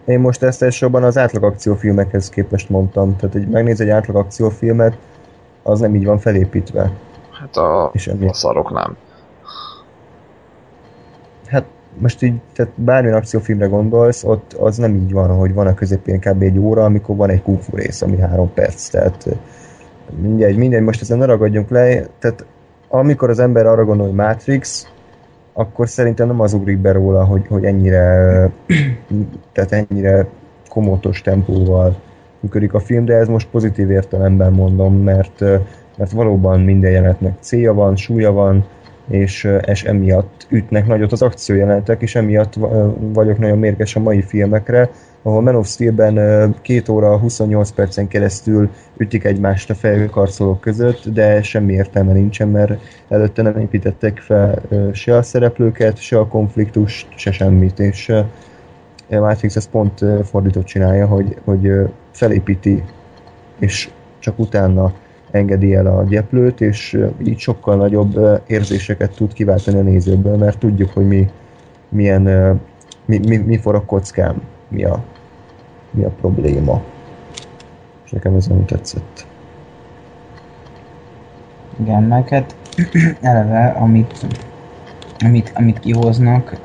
én 0.05 0.21
most 0.21 0.43
ezt 0.43 0.63
elsősorban 0.63 1.03
az 1.03 1.19
átlag 1.19 1.45
akciófilmekhez 1.45 2.29
képest 2.29 2.69
mondtam, 2.69 3.17
tehát 3.17 3.35
hogy 3.35 3.49
megnéz 3.49 3.81
egy 3.81 3.89
átlag 3.89 4.17
akciófilmet, 4.17 4.97
az 5.63 5.81
nem 5.81 5.95
így 5.95 6.05
van 6.05 6.19
felépítve. 6.19 6.93
Hát 7.41 7.57
a, 7.57 7.91
És 7.93 8.07
a 8.07 8.33
szarok 8.33 8.71
nem. 8.73 8.97
Most 11.99 12.23
így, 12.23 12.35
tehát 12.53 12.73
bármilyen 12.75 13.17
akciófilmre 13.17 13.67
gondolsz, 13.67 14.25
ott 14.25 14.53
az 14.53 14.77
nem 14.77 14.95
így 14.95 15.13
van, 15.13 15.37
hogy 15.37 15.55
van 15.55 15.67
a 15.67 15.75
közepén 15.75 16.21
kb. 16.21 16.43
egy 16.43 16.59
óra, 16.59 16.85
amikor 16.85 17.17
van 17.17 17.31
egy 17.31 17.43
kung 17.43 17.61
fu 17.61 17.77
rész, 17.77 18.03
ami 18.03 18.21
három 18.21 18.53
perc, 18.55 18.89
tehát 18.89 19.27
mindegy, 20.21 20.57
mindegy, 20.57 20.83
most 20.83 21.01
ezen 21.01 21.19
ne 21.19 21.25
ragadjunk 21.25 21.71
le, 21.71 22.07
tehát 22.19 22.45
amikor 22.89 23.31
az 23.31 23.39
ember 23.39 23.67
arra 23.67 23.85
gondol, 23.85 24.07
hogy 24.07 24.17
Matrix, 24.17 24.89
akkor 25.53 25.89
szerintem 25.89 26.27
nem 26.27 26.41
az 26.41 26.53
ugrik 26.53 26.79
be 26.79 26.93
róla, 26.93 27.25
hogy, 27.25 27.47
hogy 27.49 27.65
ennyire, 27.65 28.51
tehát 29.53 29.73
ennyire 29.73 30.27
komótos 30.69 31.23
tempóval 31.23 31.97
működik 32.41 32.75
a 32.75 32.81
film, 32.81 33.05
de 33.05 33.15
ez 33.15 33.29
most 33.29 33.49
pozitív 33.51 33.91
értelemben 33.91 34.53
mondom, 34.53 35.03
mert, 35.03 35.41
mert 35.97 36.11
valóban 36.11 36.61
minden 36.61 36.91
jelenetnek 36.91 37.37
célja 37.41 37.75
van, 37.75 37.97
súlya 37.97 38.33
van, 38.33 38.65
és, 39.09 39.49
és 39.67 39.85
emiatt 39.85 40.47
ütnek 40.49 40.87
nagyot 40.87 41.13
az 41.13 41.23
akciójelenetek, 41.23 42.03
és 42.03 42.15
emiatt 42.15 42.55
vagyok 42.99 43.39
nagyon 43.39 43.59
mérges 43.59 43.97
a 43.97 44.01
mai 44.01 44.23
filmekre, 44.23 44.91
ahol 45.23 45.43
Man 45.43 45.55
of 45.57 45.69
Steel-ben 45.69 46.15
2 46.63 46.93
óra 46.93 47.19
28 47.19 47.71
percen 47.71 48.09
keresztül 48.09 48.71
ütik 48.97 49.25
egymást 49.25 49.71
a 49.71 49.75
felhőkarcolók 49.75 50.61
között, 50.61 51.09
de 51.09 51.43
semmi 51.43 51.73
értelme 51.73 52.13
nincsen, 52.13 52.49
mert 52.49 52.73
előtte 53.09 53.43
nem 53.43 53.59
építettek 53.59 54.19
fel 54.19 54.63
se 54.93 55.17
a 55.17 55.23
szereplőket, 55.23 55.99
se 55.99 56.19
a 56.19 56.27
konfliktust, 56.27 57.07
se 57.17 57.33
semmit, 57.33 57.79
és 57.79 58.09
a 59.11 59.19
Matrix 59.19 59.57
ezt 59.57 59.71
pont 59.71 60.05
fordított 60.25 60.65
csinálja, 60.65 61.07
hogy, 61.07 61.37
hogy 61.45 61.71
felépíti, 62.13 62.83
és 63.59 63.91
csak 64.19 64.39
utána 64.39 64.93
engedi 65.37 65.75
el 65.75 65.87
a 65.87 66.05
gyeplőt, 66.05 66.61
és 66.61 66.99
így 67.25 67.39
sokkal 67.39 67.77
nagyobb 67.77 68.41
érzéseket 68.47 69.15
tud 69.15 69.33
kiváltani 69.33 69.79
a 69.79 69.83
nézőből, 69.83 70.37
mert 70.37 70.59
tudjuk, 70.59 70.91
hogy 70.93 71.07
mi, 71.07 71.29
milyen, 71.89 72.23
mi, 73.05 73.19
mi, 73.19 73.37
mi 73.37 73.59
forog 73.59 73.85
kockám, 73.87 74.43
mi 74.69 74.85
a, 74.85 75.05
mi 75.91 76.05
a 76.05 76.09
probléma. 76.09 76.83
És 78.05 78.11
nekem 78.11 78.35
ez 78.35 78.47
nem 78.47 78.65
tetszett. 78.65 79.27
Igen, 81.81 82.03
meg 82.03 82.29
hát 82.29 82.55
eleve, 83.21 83.67
amit, 83.67 84.27
amit, 85.19 85.51
amit 85.55 85.79
kihoznak, 85.79 86.57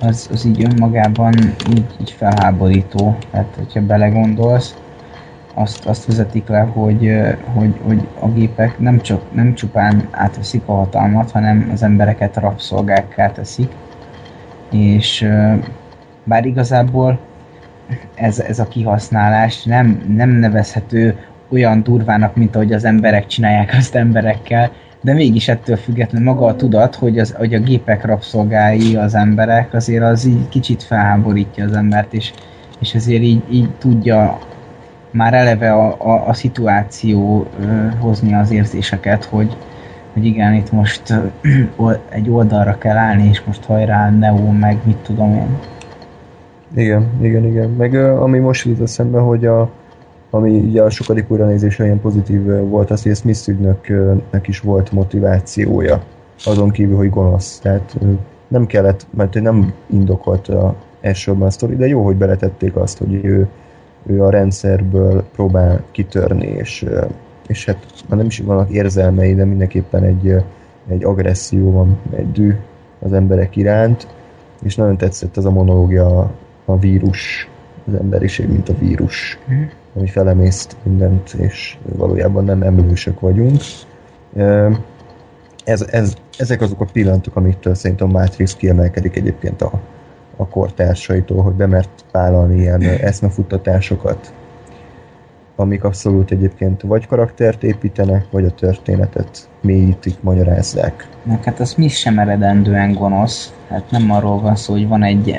az, 0.00 0.28
az 0.32 0.44
így 0.44 0.64
önmagában 0.64 1.34
így, 1.70 1.96
így 2.00 2.10
felháborító. 2.10 3.16
Tehát, 3.30 3.54
hogyha 3.56 3.80
belegondolsz, 3.80 4.74
azt, 5.60 5.86
azt 5.86 6.06
vezetik 6.06 6.48
le, 6.48 6.60
hogy, 6.60 7.12
hogy, 7.54 7.74
hogy 7.86 8.08
a 8.20 8.28
gépek 8.28 8.78
nem, 8.78 9.00
csak, 9.00 9.34
nem 9.34 9.54
csupán 9.54 10.08
átveszik 10.10 10.62
a 10.66 10.74
hatalmat, 10.74 11.30
hanem 11.30 11.70
az 11.72 11.82
embereket 11.82 12.36
rabszolgákká 12.36 13.30
teszik. 13.30 13.72
És 14.70 15.28
bár 16.24 16.46
igazából 16.46 17.18
ez, 18.14 18.40
ez 18.40 18.58
a 18.58 18.68
kihasználás 18.68 19.64
nem, 19.64 20.02
nem 20.16 20.30
nevezhető 20.30 21.18
olyan 21.48 21.82
durvának, 21.82 22.36
mint 22.36 22.54
ahogy 22.54 22.72
az 22.72 22.84
emberek 22.84 23.26
csinálják 23.26 23.74
azt 23.78 23.94
emberekkel, 23.94 24.70
de 25.00 25.12
mégis 25.12 25.48
ettől 25.48 25.76
függetlenül 25.76 26.32
maga 26.32 26.46
a 26.46 26.56
tudat, 26.56 26.94
hogy, 26.94 27.18
az, 27.18 27.34
hogy 27.38 27.54
a 27.54 27.60
gépek 27.60 28.04
rabszolgái 28.04 28.96
az 28.96 29.14
emberek, 29.14 29.74
azért 29.74 30.04
az 30.04 30.24
így 30.24 30.48
kicsit 30.48 30.82
felháborítja 30.82 31.64
az 31.64 31.72
embert, 31.72 32.12
és, 32.12 32.32
és 32.78 32.94
ezért 32.94 33.22
így, 33.22 33.42
így 33.50 33.70
tudja 33.78 34.38
már 35.10 35.34
eleve 35.34 35.72
a, 35.72 35.96
a, 35.98 36.28
a 36.28 36.32
szituáció 36.32 37.46
ö, 37.60 37.64
hozni 37.98 38.34
az 38.34 38.50
érzéseket, 38.50 39.24
hogy, 39.24 39.56
hogy 40.12 40.24
igen, 40.24 40.54
itt 40.54 40.72
most 40.72 41.02
ö, 41.76 41.92
egy 42.08 42.30
oldalra 42.30 42.78
kell 42.78 42.96
állni, 42.96 43.28
és 43.28 43.42
most 43.44 43.64
hajrá, 43.64 44.10
Neo, 44.10 44.52
meg 44.52 44.76
mit 44.84 44.96
tudom 44.96 45.34
én. 45.34 45.58
Igen, 46.74 47.08
igen, 47.20 47.44
igen. 47.44 47.70
Meg 47.70 47.94
ami 47.94 48.38
most 48.38 48.66
jut 48.66 48.80
eszembe, 48.80 49.18
hogy 49.18 49.46
a, 49.46 49.70
ami 50.30 50.58
ugye 50.58 50.82
a 50.82 50.90
sokadik 50.90 51.30
újranézésre 51.30 51.84
ilyen 51.84 52.00
pozitív 52.00 52.44
volt 52.44 52.90
az, 52.90 53.02
hogy 53.02 53.12
a 53.12 53.14
Smith 53.14 53.48
ügynöknek 53.48 54.48
is 54.48 54.60
volt 54.60 54.92
motivációja, 54.92 56.02
azon 56.44 56.70
kívül, 56.70 56.96
hogy 56.96 57.10
gonosz. 57.10 57.58
Tehát 57.58 57.96
nem 58.48 58.66
kellett, 58.66 59.06
mert 59.10 59.40
nem 59.40 59.72
indokolt 59.86 60.48
a 60.48 60.74
elsőben 61.00 61.46
a 61.46 61.50
sztori, 61.50 61.76
de 61.76 61.86
jó, 61.86 62.04
hogy 62.04 62.16
beletették 62.16 62.76
azt, 62.76 62.98
hogy 62.98 63.24
ő, 63.24 63.48
ő 64.06 64.22
a 64.22 64.30
rendszerből 64.30 65.24
próbál 65.32 65.82
kitörni, 65.90 66.46
és, 66.46 66.86
és 67.46 67.64
hát 67.64 67.86
nem 68.08 68.26
is 68.26 68.38
vannak 68.38 68.70
érzelmei, 68.70 69.34
de 69.34 69.44
mindenképpen 69.44 70.04
egy, 70.04 70.34
egy 70.88 71.04
agresszió 71.04 71.70
van, 71.70 71.98
egy 72.16 72.32
dű 72.32 72.54
az 72.98 73.12
emberek 73.12 73.56
iránt, 73.56 74.06
és 74.62 74.76
nagyon 74.76 74.96
tetszett 74.96 75.36
az 75.36 75.44
a 75.44 75.50
monológia 75.50 76.30
a 76.64 76.78
vírus, 76.78 77.48
az 77.86 77.94
emberiség, 77.94 78.48
mint 78.48 78.68
a 78.68 78.74
vírus, 78.78 79.38
mm. 79.52 79.62
ami 79.94 80.06
felemészt 80.06 80.76
mindent, 80.82 81.32
és 81.32 81.78
valójában 81.96 82.44
nem 82.44 82.62
emlősök 82.62 83.20
vagyunk. 83.20 83.60
Ez, 85.64 85.86
ez, 85.90 86.14
ezek 86.38 86.60
azok 86.60 86.80
a 86.80 86.86
pillanatok, 86.92 87.36
amiktől 87.36 87.74
szerintem 87.74 88.08
a 88.08 88.18
Matrix 88.18 88.56
kiemelkedik 88.56 89.16
egyébként 89.16 89.62
a, 89.62 89.80
a 90.40 90.48
kortársaitól, 90.48 91.42
hogy 91.42 91.52
bemert 91.52 92.04
vállalni 92.12 92.58
ilyen 92.58 92.82
eszmefuttatásokat, 92.82 94.32
amik 95.56 95.84
abszolút 95.84 96.30
egyébként 96.30 96.82
vagy 96.82 97.06
karaktert 97.06 97.62
építenek, 97.62 98.26
vagy 98.30 98.44
a 98.44 98.50
történetet 98.50 99.48
mélyítik, 99.60 100.22
magyarázzák. 100.22 101.08
Na, 101.22 101.38
hát 101.44 101.60
az 101.60 101.74
mi 101.74 101.88
sem 101.88 102.18
eredendően 102.18 102.92
gonosz. 102.92 103.52
Hát 103.68 103.90
nem 103.90 104.10
arról 104.10 104.40
van 104.40 104.56
szó, 104.56 104.72
hogy 104.72 104.88
van 104.88 105.02
egy 105.02 105.36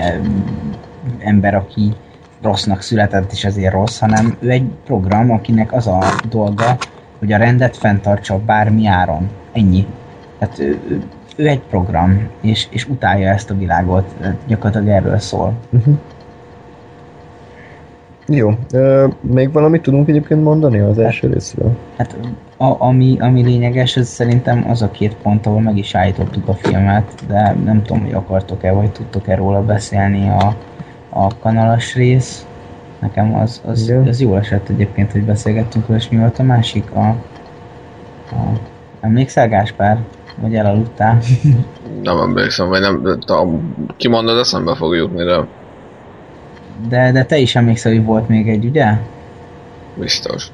ember, 1.19 1.55
aki 1.55 1.93
rossznak 2.41 2.81
született, 2.81 3.31
és 3.31 3.45
ezért 3.45 3.73
rossz, 3.73 3.99
hanem 3.99 4.37
ő 4.39 4.49
egy 4.49 4.65
program, 4.85 5.31
akinek 5.31 5.73
az 5.73 5.87
a 5.87 5.99
dolga, 6.29 6.77
hogy 7.19 7.31
a 7.31 7.37
rendet 7.37 7.77
fenntartsa 7.77 8.39
bármi 8.39 8.87
áron. 8.87 9.29
Ennyi. 9.51 9.85
Tehát 10.39 10.61
ő, 11.41 11.47
egy 11.47 11.61
program, 11.69 12.29
és, 12.41 12.67
és 12.69 12.89
utálja 12.89 13.29
ezt 13.29 13.49
a 13.49 13.57
világot. 13.57 14.15
Gyakorlatilag 14.47 14.87
erről 14.87 15.19
szól. 15.19 15.53
Uh-huh. 15.69 15.95
Jó. 18.27 18.49
Uh, 18.73 19.11
még 19.21 19.51
valamit 19.51 19.81
tudunk 19.81 20.09
egyébként 20.09 20.43
mondani 20.43 20.79
az 20.79 20.99
első 20.99 21.27
hát, 21.27 21.35
részről? 21.35 21.77
Hát 21.97 22.17
a, 22.57 22.75
ami, 22.77 23.17
ami 23.19 23.43
lényeges, 23.43 23.97
ez 23.97 24.07
szerintem 24.07 24.65
az 24.69 24.81
a 24.81 24.91
két 24.91 25.15
pont, 25.15 25.45
ahol 25.45 25.61
meg 25.61 25.77
is 25.77 25.95
állítottuk 25.95 26.47
a 26.47 26.53
filmet, 26.53 27.13
de 27.27 27.55
nem 27.63 27.83
tudom, 27.83 28.03
hogy 28.03 28.13
akartok-e, 28.13 28.71
vagy 28.71 28.91
tudtok-e 28.91 29.35
róla 29.35 29.61
beszélni 29.61 30.29
a, 30.29 30.55
a 31.09 31.39
kanalas 31.39 31.95
rész. 31.95 32.45
Nekem 32.99 33.35
az, 33.35 33.61
az, 33.65 33.93
az 34.05 34.21
jó 34.21 34.35
esett 34.35 34.69
egyébként, 34.69 35.11
hogy 35.11 35.23
beszélgettünk 35.23 35.85
és 35.95 36.09
mi 36.09 36.17
volt 36.17 36.39
a 36.39 36.43
másik? 36.43 36.91
A, 36.91 37.07
a, 38.31 38.59
emlékszel 39.01 39.47
Gáspár? 39.47 39.97
Vagy 40.41 40.55
elaludtál? 40.55 41.17
nem 42.03 42.17
emlékszem, 42.17 42.67
vagy 42.67 42.81
nem, 42.81 43.19
kimondod, 43.97 44.37
eszembe 44.37 44.75
fog 44.75 44.95
jutni, 44.95 45.23
de... 45.23 45.47
De, 46.89 47.11
de 47.11 47.25
te 47.25 47.37
is 47.37 47.55
emlékszel, 47.55 47.91
hogy 47.91 48.03
volt 48.03 48.27
még 48.27 48.49
egy, 48.49 48.65
ugye? 48.65 48.97
Biztos. 49.95 50.47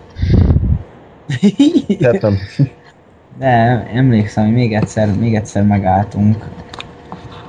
Értem. 1.88 2.38
De 3.38 3.88
emlékszem, 3.94 4.46
hogy 4.46 4.54
még 4.54 4.74
egyszer, 4.74 5.16
még 5.16 5.36
egyszer 5.36 5.64
megálltunk. 5.64 6.46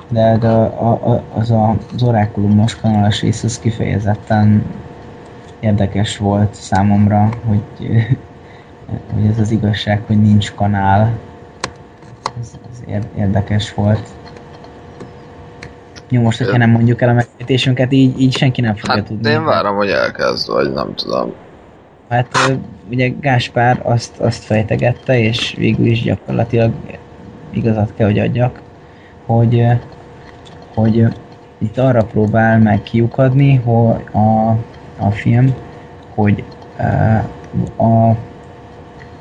De, 0.07 0.37
de 0.37 0.47
a, 0.47 0.91
a, 0.91 1.23
az 1.33 1.51
a, 1.51 1.75
az 1.93 2.03
orákulumos 2.03 2.75
kanalas 2.75 3.21
rész 3.21 3.43
az 3.43 3.59
kifejezetten 3.59 4.63
érdekes 5.59 6.17
volt 6.17 6.53
számomra, 6.53 7.29
hogy, 7.45 7.61
hogy 9.13 9.25
ez 9.29 9.39
az 9.39 9.51
igazság, 9.51 10.01
hogy 10.07 10.21
nincs 10.21 10.53
kanál. 10.53 11.17
Ez, 12.39 12.51
ez 12.71 13.01
érdekes 13.17 13.73
volt. 13.73 14.09
Jó, 16.09 16.21
most, 16.21 16.37
hogyha 16.37 16.57
nem 16.57 16.69
mondjuk 16.69 17.01
el 17.01 17.09
a 17.09 17.13
megfejtésünket, 17.13 17.91
így, 17.91 18.21
így 18.21 18.37
senki 18.37 18.61
nem 18.61 18.75
fogja 18.75 18.95
hát, 18.95 19.05
tudni. 19.05 19.29
én 19.29 19.43
várom, 19.43 19.75
hogy 19.75 19.89
elkezd, 19.89 20.51
vagy 20.51 20.73
nem 20.73 20.95
tudom. 20.95 21.33
Hát 22.09 22.59
ugye 22.89 23.07
Gáspár 23.21 23.81
azt, 23.83 24.19
azt 24.19 24.43
fejtegette, 24.43 25.19
és 25.19 25.53
végül 25.57 25.85
is 25.85 26.01
gyakorlatilag 26.01 26.71
igazat 27.49 27.93
kell, 27.95 28.07
hogy 28.07 28.19
adjak, 28.19 28.61
hogy, 29.25 29.65
hogy 30.73 31.07
itt 31.57 31.77
arra 31.77 32.03
próbál 32.03 32.59
meg 32.59 32.83
kiukadni, 32.83 33.55
hogy 33.55 34.03
a, 34.11 34.49
a 34.97 35.11
film, 35.11 35.53
hogy 36.15 36.43
a, 37.75 37.83
a, 37.83 38.09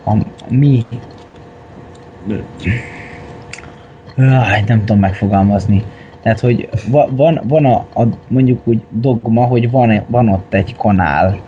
a 0.05 0.17
mi 0.49 0.87
nem 4.67 4.79
tudom 4.79 4.99
megfogalmazni. 4.99 5.85
Tehát, 6.23 6.41
hogy 6.41 6.69
van, 7.11 7.41
van 7.45 7.65
a, 7.65 7.87
a, 7.95 8.07
mondjuk 8.29 8.61
úgy 8.65 8.81
dogma, 8.91 9.45
hogy 9.45 9.71
van, 9.71 10.03
van 10.07 10.29
ott 10.29 10.55
egy 10.55 10.77
kanál, 10.77 11.39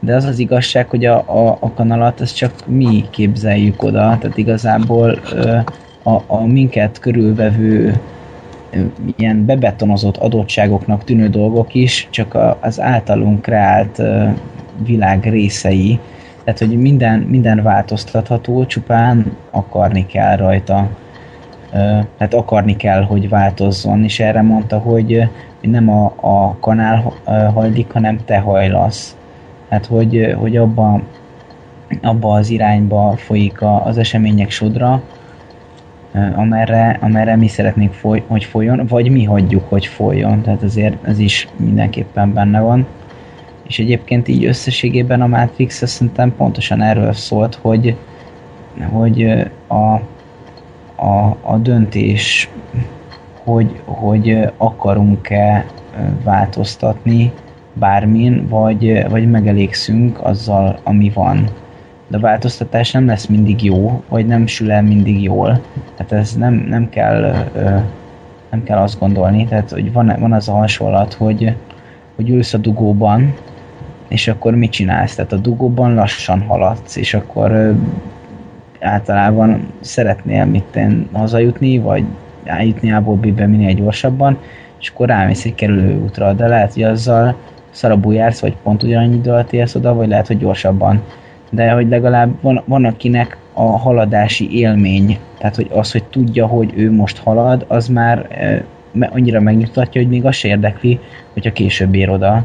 de 0.00 0.14
az 0.14 0.24
az 0.24 0.38
igazság, 0.38 0.88
hogy 0.88 1.04
a, 1.04 1.16
a, 1.16 1.56
a 1.60 1.72
kanalat 1.72 2.20
az 2.20 2.32
csak 2.32 2.52
mi 2.66 3.04
képzeljük 3.10 3.82
oda, 3.82 4.16
tehát 4.20 4.36
igazából 4.36 5.20
a, 6.02 6.20
a 6.26 6.46
minket 6.46 6.98
körülvevő 6.98 8.00
ilyen 9.16 9.44
bebetonozott 9.44 10.16
adottságoknak 10.16 11.04
tűnő 11.04 11.28
dolgok 11.28 11.74
is 11.74 12.08
csak 12.10 12.38
az 12.60 12.80
általunk 12.80 13.42
kreált 13.42 14.02
világ 14.84 15.24
részei, 15.24 15.98
tehát 16.44 16.58
hogy 16.58 16.78
minden, 16.78 17.18
minden 17.20 17.62
változtatható, 17.62 18.66
csupán 18.66 19.36
akarni 19.50 20.06
kell 20.06 20.36
rajta. 20.36 20.88
Tehát 22.16 22.34
akarni 22.34 22.76
kell, 22.76 23.02
hogy 23.02 23.28
változzon, 23.28 24.04
és 24.04 24.20
erre 24.20 24.42
mondta, 24.42 24.78
hogy 24.78 25.28
nem 25.60 25.88
a, 25.88 26.12
a 26.20 26.56
kanál 26.60 27.12
hajlik, 27.54 27.92
hanem 27.92 28.18
te 28.24 28.38
hajlasz. 28.38 29.16
Hát, 29.68 29.86
hogy, 29.86 30.34
hogy 30.38 30.56
abba, 30.56 31.00
abba 32.02 32.32
az 32.32 32.50
irányba 32.50 33.14
folyik 33.16 33.60
a, 33.60 33.84
az 33.84 33.98
események 33.98 34.50
sodra, 34.50 35.02
amerre, 36.34 36.98
amerre 37.00 37.36
mi 37.36 37.48
szeretnénk, 37.48 37.92
foly, 37.92 38.22
hogy 38.26 38.44
folyjon, 38.44 38.86
vagy 38.86 39.10
mi 39.10 39.24
hagyjuk, 39.24 39.68
hogy 39.68 39.86
folyjon. 39.86 40.42
Tehát 40.42 40.62
azért 40.62 41.06
ez 41.06 41.18
is 41.18 41.48
mindenképpen 41.56 42.32
benne 42.32 42.60
van. 42.60 42.86
És 43.66 43.78
egyébként 43.78 44.28
így 44.28 44.44
összességében 44.44 45.20
a 45.20 45.26
Matrix 45.26 45.86
szerintem 45.86 46.34
pontosan 46.36 46.82
erről 46.82 47.12
szólt, 47.12 47.54
hogy, 47.54 47.96
hogy 48.92 49.22
a, 49.68 50.00
a, 51.04 51.36
a 51.42 51.56
döntés, 51.56 52.48
hogy, 53.44 53.80
hogy 53.84 54.52
akarunk-e 54.56 55.66
változtatni 56.24 57.32
bármin, 57.72 58.46
vagy, 58.48 59.08
vagy 59.08 59.30
megelégszünk 59.30 60.24
azzal, 60.24 60.78
ami 60.82 61.10
van. 61.14 61.48
De 62.08 62.16
a 62.16 62.20
változtatás 62.20 62.90
nem 62.90 63.06
lesz 63.06 63.26
mindig 63.26 63.64
jó, 63.64 64.02
vagy 64.08 64.26
nem 64.26 64.46
sül 64.46 64.72
el 64.72 64.82
mindig 64.82 65.22
jól. 65.22 65.60
Tehát 65.96 66.12
ez 66.12 66.36
nem, 66.36 66.54
nem 66.54 66.88
kell 66.88 67.34
nem 68.50 68.62
kell 68.62 68.78
azt 68.78 68.98
gondolni, 68.98 69.46
tehát 69.46 69.70
hogy 69.70 69.92
van, 69.92 70.16
van 70.18 70.32
az 70.32 70.48
a 70.48 70.52
hasonlat, 70.52 71.14
hogy, 71.14 71.54
hogy 72.16 72.30
ülsz 72.30 72.54
a 72.54 72.58
dugóban, 72.58 73.34
és 74.08 74.28
akkor 74.28 74.54
mit 74.54 74.70
csinálsz? 74.70 75.14
Tehát 75.14 75.32
a 75.32 75.36
dugóban 75.36 75.94
lassan 75.94 76.40
haladsz, 76.40 76.96
és 76.96 77.14
akkor 77.14 77.74
általában 78.84 79.66
szeretnél 79.80 80.44
mit 80.44 80.78
hazajutni, 81.12 81.78
vagy 81.78 82.04
eljutni 82.44 82.92
A-ból 82.92 83.16
B-be 83.16 83.46
minél 83.46 83.74
gyorsabban, 83.74 84.38
és 84.80 84.88
akkor 84.88 85.08
rámész 85.08 85.44
egy 85.44 85.54
kerülő 85.54 86.00
útra, 86.02 86.32
de 86.32 86.46
lehet, 86.46 86.72
hogy 86.72 86.82
azzal 86.82 87.36
szarabul 87.70 88.14
jársz, 88.14 88.40
vagy 88.40 88.56
pont 88.62 88.82
ugyanannyi 88.82 89.14
idő 89.14 89.30
alatt 89.30 89.52
érsz 89.52 89.74
oda, 89.74 89.94
vagy 89.94 90.08
lehet, 90.08 90.26
hogy 90.26 90.38
gyorsabban. 90.38 91.02
De 91.50 91.70
hogy 91.70 91.88
legalább 91.88 92.30
van, 92.40 92.62
van 92.66 92.84
akinek 92.84 93.36
a 93.52 93.62
haladási 93.62 94.58
élmény, 94.58 95.18
tehát 95.38 95.56
hogy 95.56 95.70
az, 95.72 95.92
hogy 95.92 96.04
tudja, 96.04 96.46
hogy 96.46 96.72
ő 96.76 96.92
most 96.92 97.18
halad, 97.18 97.64
az 97.68 97.88
már 97.88 98.26
e, 98.30 98.64
annyira 99.10 99.40
megnyugtatja, 99.40 100.00
hogy 100.00 100.10
még 100.10 100.24
az 100.24 100.34
se 100.34 100.48
érdekli, 100.48 100.98
hogyha 101.32 101.52
később 101.52 101.94
ér 101.94 102.10
oda, 102.10 102.44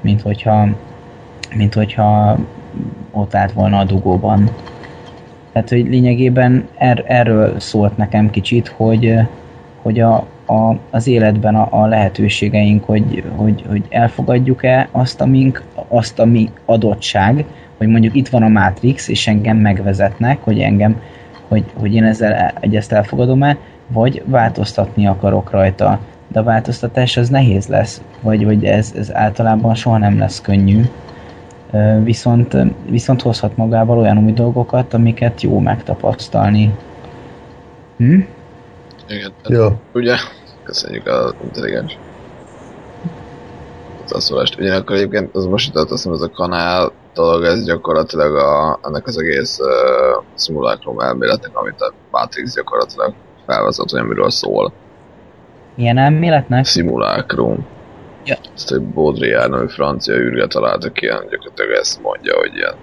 mint 0.00 0.22
hogyha, 0.22 0.68
mint 1.54 1.74
hogyha 1.74 2.38
ott 3.10 3.34
állt 3.34 3.52
volna 3.52 3.78
a 3.78 3.84
dugóban. 3.84 4.50
Tehát, 5.52 5.68
hogy 5.68 5.88
lényegében 5.88 6.68
er, 6.76 7.04
erről 7.06 7.60
szólt 7.60 7.96
nekem 7.96 8.30
kicsit, 8.30 8.68
hogy, 8.68 9.18
hogy 9.82 10.00
a, 10.00 10.26
a, 10.46 10.76
az 10.90 11.06
életben 11.06 11.54
a, 11.54 11.68
a 11.70 11.86
lehetőségeink, 11.86 12.84
hogy, 12.84 13.24
hogy, 13.36 13.64
hogy 13.68 13.82
elfogadjuk-e 13.88 14.88
azt, 14.90 15.20
amink, 15.20 15.62
azt, 15.88 16.18
ami 16.18 16.50
adottság, 16.64 17.44
hogy 17.78 17.88
mondjuk 17.88 18.14
itt 18.14 18.28
van 18.28 18.42
a 18.42 18.48
Matrix, 18.48 19.08
és 19.08 19.26
engem 19.26 19.56
megvezetnek, 19.56 20.38
hogy 20.42 20.60
engem, 20.60 21.00
hogy, 21.48 21.64
hogy 21.74 21.94
én 21.94 22.04
ezzel 22.04 22.52
egy 22.60 22.76
ezt 22.76 22.92
elfogadom-e, 22.92 23.56
vagy 23.86 24.22
változtatni 24.26 25.06
akarok 25.06 25.50
rajta. 25.50 26.00
De 26.28 26.40
a 26.40 26.42
változtatás 26.42 27.16
az 27.16 27.28
nehéz 27.28 27.66
lesz, 27.66 28.02
vagy, 28.20 28.44
vagy 28.44 28.64
ez, 28.64 28.92
ez 28.98 29.14
általában 29.14 29.74
soha 29.74 29.98
nem 29.98 30.18
lesz 30.18 30.40
könnyű. 30.40 30.82
Viszont, 32.02 32.56
viszont 32.88 33.22
hozhat 33.22 33.56
magával 33.56 33.98
olyan 33.98 34.24
új 34.24 34.32
dolgokat, 34.32 34.94
amiket 34.94 35.42
jó 35.42 35.58
megtapasztalni. 35.58 36.74
Hm? 37.96 38.20
Igen. 39.08 39.32
Jó. 39.48 39.68
Ugye? 39.92 40.16
Köszönjük 40.62 41.06
az 41.06 41.34
intelligens 41.44 41.98
hozzászólást. 44.00 44.58
Ugyanakkor 44.58 44.96
egyébként 44.96 45.34
az 45.34 45.46
most 45.46 45.66
jutott, 45.66 45.90
azt 45.90 46.06
ez 46.06 46.20
a 46.20 46.30
kanál 46.30 46.92
dolog, 47.14 47.44
ez 47.44 47.64
gyakorlatilag 47.64 48.36
a, 48.36 48.78
ennek 48.82 49.06
az 49.06 49.18
egész 49.18 49.58
uh, 49.58 50.24
szimulákrum 50.34 51.00
elméletnek, 51.00 51.56
amit 51.56 51.80
a 51.80 51.92
Matrix 52.10 52.54
gyakorlatilag 52.54 53.14
felvezet, 53.46 53.90
hogy 53.90 54.00
amiről 54.00 54.30
szól. 54.30 54.72
Milyen 55.74 55.98
elméletnek? 55.98 56.64
Szimulákrum. 56.64 57.66
Ja. 58.24 58.36
Ezt, 58.54 58.68
hogy 58.68 58.82
Baudrillard, 58.82 59.52
ami 59.52 59.68
francia 59.68 60.14
űrge 60.14 60.46
találtak 60.46 60.92
ki, 60.92 61.06
gyakorlatilag 61.06 61.70
ezt 61.70 62.02
mondja, 62.02 62.38
hogy 62.38 62.54
ilyen 62.54 62.74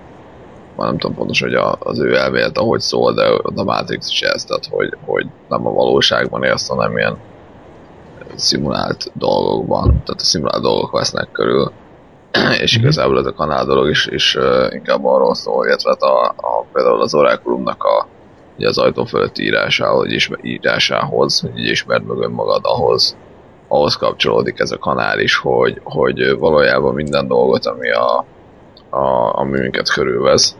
már 0.80 0.88
nem 0.88 0.97
tudom 0.97 1.15
pontosan, 1.15 1.47
hogy 1.47 1.58
a, 1.58 1.75
az 1.80 1.99
ő 1.99 2.15
elmélet 2.15 2.58
ahogy 2.58 2.80
szól, 2.80 3.13
de 3.13 3.23
a 3.56 3.63
Matrix 3.63 4.10
is 4.10 4.21
ez, 4.21 4.43
tehát 4.43 4.65
hogy, 4.65 4.93
hogy 5.06 5.25
nem 5.49 5.67
a 5.67 5.71
valóságban 5.71 6.43
élsz, 6.43 6.67
hanem 6.67 6.97
ilyen 6.97 7.17
szimulált 8.36 9.12
dolgokban, 9.13 9.88
tehát 9.88 10.21
a 10.21 10.23
szimulált 10.23 10.62
dolgok 10.62 10.91
vesznek 10.91 11.32
körül, 11.32 11.71
és 12.62 12.75
mm-hmm. 12.75 12.84
igazából 12.84 13.19
ez 13.19 13.25
a 13.25 13.34
kanál 13.34 13.65
dolog 13.65 13.89
is, 13.89 14.08
is 14.08 14.36
uh, 14.36 14.73
inkább 14.73 15.06
arról 15.06 15.36
szól, 15.36 15.65
illetve 15.65 15.89
hát 15.89 16.02
a, 16.02 16.23
a, 16.28 16.65
például 16.73 17.02
az 17.02 17.13
Oraculumnak 17.13 17.84
a, 17.84 18.08
ugye 18.58 18.67
az 18.67 18.78
ajtó 18.78 19.06
fölött 19.06 19.38
írásához, 19.38 19.99
hogy 19.99 20.12
ismer, 20.12 20.39
írásához, 20.41 21.39
hogy 21.39 21.60
így 21.60 21.69
ismerd 21.69 22.06
meg 22.06 22.17
önmagad, 22.17 22.62
ahhoz, 22.63 23.17
ahhoz 23.71 23.95
kapcsolódik 23.95 24.60
ez 24.60 24.71
a 24.71 24.77
kanál 24.77 25.19
is, 25.19 25.38
hogy, 25.38 25.82
hogy 25.84 26.38
valójában 26.38 26.93
minden 26.93 27.27
dolgot, 27.27 27.65
ami, 27.65 27.91
a, 27.91 28.25
a, 28.89 29.38
ami 29.39 29.60
minket 29.60 29.89
körülvesz, 29.89 30.55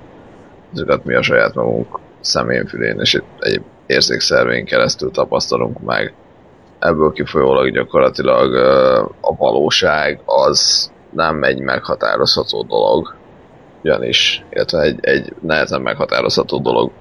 ezeket 0.74 1.06
mi 1.06 1.16
a 1.16 1.22
saját 1.22 1.54
magunk 1.54 2.00
szemén, 2.20 2.66
fülén 2.66 3.00
és 3.00 3.22
egy 3.40 3.62
érzékszervén 3.86 4.66
keresztül 4.66 5.12
tapasztalunk 5.12 5.80
meg, 5.80 6.14
ebből 6.80 7.12
kifolyólag 7.12 7.72
gyakorlatilag 7.72 8.56
a 9.22 9.36
valóság 9.36 10.22
az 10.26 10.92
nem 11.10 11.44
egy 11.44 11.60
meghatározható 11.60 12.64
dolog, 12.64 13.16
ugyanis, 13.84 14.46
illetve 14.50 14.82
egy, 14.82 15.00
egy 15.02 15.34
nehezen 15.42 15.82
meghatározható 15.82 16.60
dolog, 16.60 16.92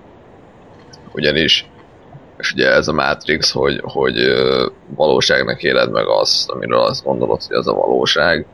ugyanis, 1.12 1.70
és 2.38 2.52
ugye 2.52 2.72
ez 2.72 2.88
a 2.88 2.92
Matrix, 2.92 3.50
hogy, 3.52 3.80
hogy 3.82 4.14
valóságnak 4.96 5.62
éled 5.62 5.90
meg 5.90 6.06
azt, 6.06 6.50
amiről 6.50 6.78
azt 6.78 7.04
gondolod, 7.04 7.42
hogy 7.42 7.56
az 7.56 7.68
a 7.68 7.74
valóság, 7.74 8.46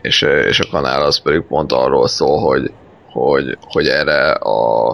és, 0.00 0.22
és 0.22 0.60
a 0.60 0.68
kanál 0.70 1.02
az 1.02 1.18
pedig 1.18 1.40
pont 1.40 1.72
arról 1.72 2.08
szól, 2.08 2.40
hogy, 2.40 2.72
hogy, 3.12 3.58
hogy 3.60 3.86
erre 3.86 4.30
a, 4.30 4.88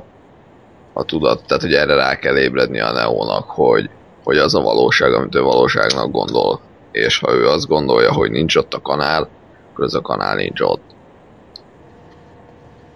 a 0.92 1.04
tudat, 1.04 1.46
tehát 1.46 1.62
hogy 1.62 1.74
erre 1.74 1.94
rá 1.94 2.18
kell 2.18 2.36
ébredni 2.36 2.80
a 2.80 2.92
neónak, 2.92 3.50
hogy, 3.50 3.90
hogy 4.24 4.38
az 4.38 4.54
a 4.54 4.60
valóság, 4.60 5.12
amit 5.12 5.34
ő 5.34 5.42
valóságnak 5.42 6.10
gondol. 6.10 6.60
És 6.92 7.18
ha 7.18 7.32
ő 7.32 7.48
azt 7.48 7.66
gondolja, 7.66 8.12
hogy 8.12 8.30
nincs 8.30 8.56
ott 8.56 8.74
a 8.74 8.80
kanál, 8.80 9.28
akkor 9.72 9.84
ez 9.84 9.94
a 9.94 10.00
kanál 10.00 10.34
nincs 10.34 10.60
ott. 10.60 10.82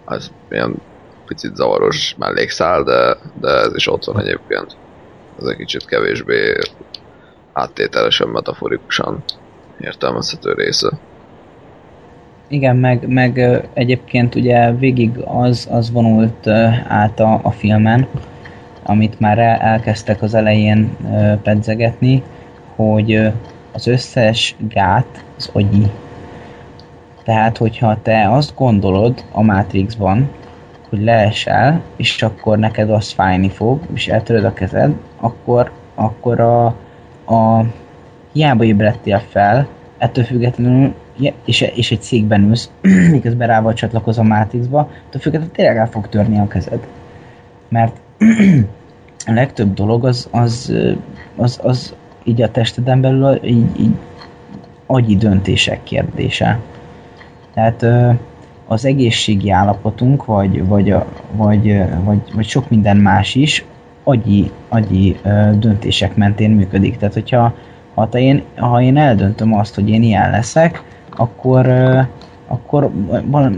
Ez 0.07 0.31
ilyen 0.51 0.75
picit 1.29 1.57
zavaros 1.57 2.15
mellékszál, 2.19 2.83
de, 2.83 3.17
de 3.41 3.49
ez 3.49 3.75
is 3.75 3.89
ott 3.89 4.05
van 4.05 4.21
egyébként. 4.21 4.77
Ez 5.41 5.47
egy 5.47 5.57
kicsit 5.57 5.85
kevésbé 5.85 6.59
áttételesen, 7.53 8.29
metaforikusan 8.29 9.23
értelmezhető 9.81 10.53
része. 10.53 10.91
Igen, 12.49 12.77
meg, 12.77 13.09
meg 13.09 13.63
egyébként 13.73 14.35
ugye 14.35 14.73
végig 14.73 15.11
az, 15.25 15.69
az 15.71 15.91
vonult 15.91 16.47
át 16.89 17.21
a, 17.21 17.41
a 17.43 17.51
filmen, 17.51 18.09
amit 18.83 19.21
már 19.21 19.39
elkezdtek 19.39 20.23
az 20.23 20.35
elején 20.35 20.97
pedzegetni, 21.43 22.23
hogy 22.77 23.33
az 23.73 23.87
összes 23.87 24.55
gát 24.69 25.25
az 25.37 25.51
agyi. 25.53 25.91
Tehát, 27.25 27.57
hogyha 27.57 28.03
te 28.03 28.31
azt 28.31 28.55
gondolod 28.55 29.25
a 29.33 29.43
Matrixban, 29.43 30.31
hogy 30.89 31.03
leesel, 31.03 31.83
és 31.97 32.23
akkor 32.23 32.59
neked 32.59 32.91
az 32.91 33.11
fájni 33.11 33.49
fog, 33.49 33.81
és 33.95 34.09
eltöröd 34.09 34.45
a 34.45 34.53
kezed, 34.53 34.95
akkor, 35.17 35.71
akkor 35.95 36.41
a, 36.41 36.67
a 37.35 37.65
hiába 38.33 38.65
ébredtél 38.65 39.23
fel, 39.29 39.67
ettől 39.99 40.25
függetlenül, 40.25 40.95
és, 41.45 41.61
és 41.61 41.91
egy 41.91 42.01
cégben 42.01 42.43
ülsz, 42.43 42.71
miközben 43.11 43.49
rá 43.49 43.61
vagy 43.61 43.75
csatlakozom 43.75 44.31
a 44.31 44.35
Matrixba, 44.35 44.91
ettől 45.07 45.21
függetlenül 45.21 45.55
tényleg 45.55 45.77
el 45.77 45.89
fog 45.89 46.09
törni 46.09 46.39
a 46.39 46.49
kezed. 46.49 46.87
Mert 47.69 47.97
a 49.27 49.33
legtöbb 49.33 49.75
dolog 49.75 50.05
az, 50.05 50.29
az, 50.31 50.73
az, 51.37 51.61
az 51.63 51.95
így 52.25 52.43
a 52.43 52.51
testeden 52.51 53.01
belül 53.01 53.45
így, 53.45 53.81
így 53.81 53.95
agyi 54.87 55.17
döntések 55.17 55.83
kérdése. 55.83 56.59
Tehát 57.55 57.87
az 58.69 58.85
egészségi 58.85 59.51
állapotunk, 59.51 60.25
vagy, 60.25 60.67
vagy, 60.67 60.95
vagy, 61.33 61.83
vagy, 62.05 62.21
vagy 62.35 62.47
sok 62.47 62.71
minden 62.71 62.97
más 62.97 63.35
is 63.35 63.65
agyi, 64.05 64.51
agyi 64.69 65.17
döntések 65.59 66.17
mentén 66.17 66.51
működik. 66.51 66.97
Tehát, 66.97 67.15
hogyha 67.15 67.55
ha, 67.95 68.09
te 68.09 68.21
én, 68.21 68.43
ha 68.57 68.83
én 68.83 68.97
eldöntöm 68.97 69.55
azt, 69.55 69.75
hogy 69.75 69.89
én 69.89 70.03
ilyen 70.03 70.31
leszek, 70.31 70.83
akkor, 71.17 71.67
akkor 72.47 72.91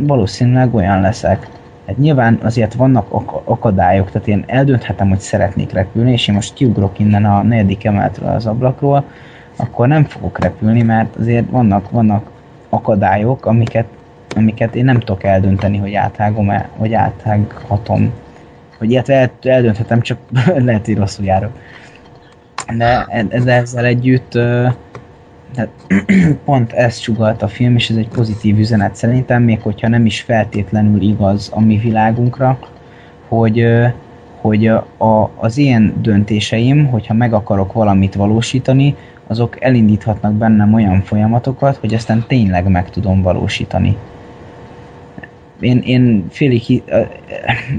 valószínűleg 0.07 0.75
olyan 0.75 1.01
leszek. 1.01 1.49
Hát 1.87 1.99
nyilván 1.99 2.39
azért 2.43 2.75
vannak 2.75 3.07
ak- 3.13 3.49
akadályok, 3.49 4.11
tehát 4.11 4.29
én 4.29 4.45
eldönthetem, 4.47 5.09
hogy 5.09 5.19
szeretnék 5.19 5.73
repülni, 5.73 6.13
és 6.13 6.29
én 6.29 6.35
most 6.35 6.55
kiugrok 6.55 6.99
innen 6.99 7.25
a 7.25 7.43
negyedik 7.43 7.85
emeletről 7.85 8.29
az 8.29 8.47
ablakról, 8.47 9.05
akkor 9.57 9.89
nem 9.89 10.05
fogok 10.05 10.39
repülni, 10.39 10.83
mert 10.83 11.17
azért 11.17 11.51
vannak, 11.51 11.91
vannak 11.91 12.31
akadályok, 12.69 13.47
amiket, 13.47 13.87
amiket 14.37 14.75
én 14.75 14.85
nem 14.85 14.99
tudok 14.99 15.25
eldönteni, 15.25 15.79
hogy 15.79 15.95
áthágom-e, 15.95 16.69
vagy 16.77 16.95
áthághatom. 16.95 18.13
Vagy 18.79 18.91
ilyet 18.91 19.09
el, 19.09 19.31
eldönthetem, 19.43 20.01
csak 20.01 20.19
lehet, 20.67 20.87
hogy 20.87 20.97
rosszul 20.97 21.25
járok. 21.25 21.53
De 22.77 23.07
ezzel 23.41 23.85
együtt 23.85 24.39
tehát 25.55 25.71
pont 26.45 26.73
ezt 26.73 27.01
sugalt 27.01 27.43
a 27.43 27.49
film, 27.49 27.77
és 27.77 27.91
ez 27.91 27.97
egy 27.97 28.09
pozitív 28.09 28.59
üzenet 28.59 28.95
szerintem, 28.95 29.43
még 29.43 29.61
hogyha 29.61 29.89
nem 29.89 30.07
is 30.07 30.21
feltétlenül 30.21 31.01
igaz 31.01 31.51
a 31.55 31.61
mi 31.61 31.77
világunkra, 31.77 32.59
hogy, 33.29 33.67
hogy 34.41 34.67
a, 34.67 35.31
az 35.37 35.59
én 35.59 35.95
döntéseim, 36.03 36.87
hogyha 36.87 37.15
meg 37.15 37.33
akarok 37.33 37.73
valamit 37.73 38.15
valósítani, 38.15 38.97
azok 39.27 39.63
elindíthatnak 39.63 40.33
bennem 40.33 40.75
olyan 40.75 41.03
folyamatokat, 41.03 41.77
hogy 41.77 41.95
aztán 41.95 42.25
tényleg 42.27 42.69
meg 42.69 42.91
tudom 42.91 43.23
valósítani. 43.23 43.97
Én, 45.61 45.79
én 45.79 46.27
félig, 46.31 46.83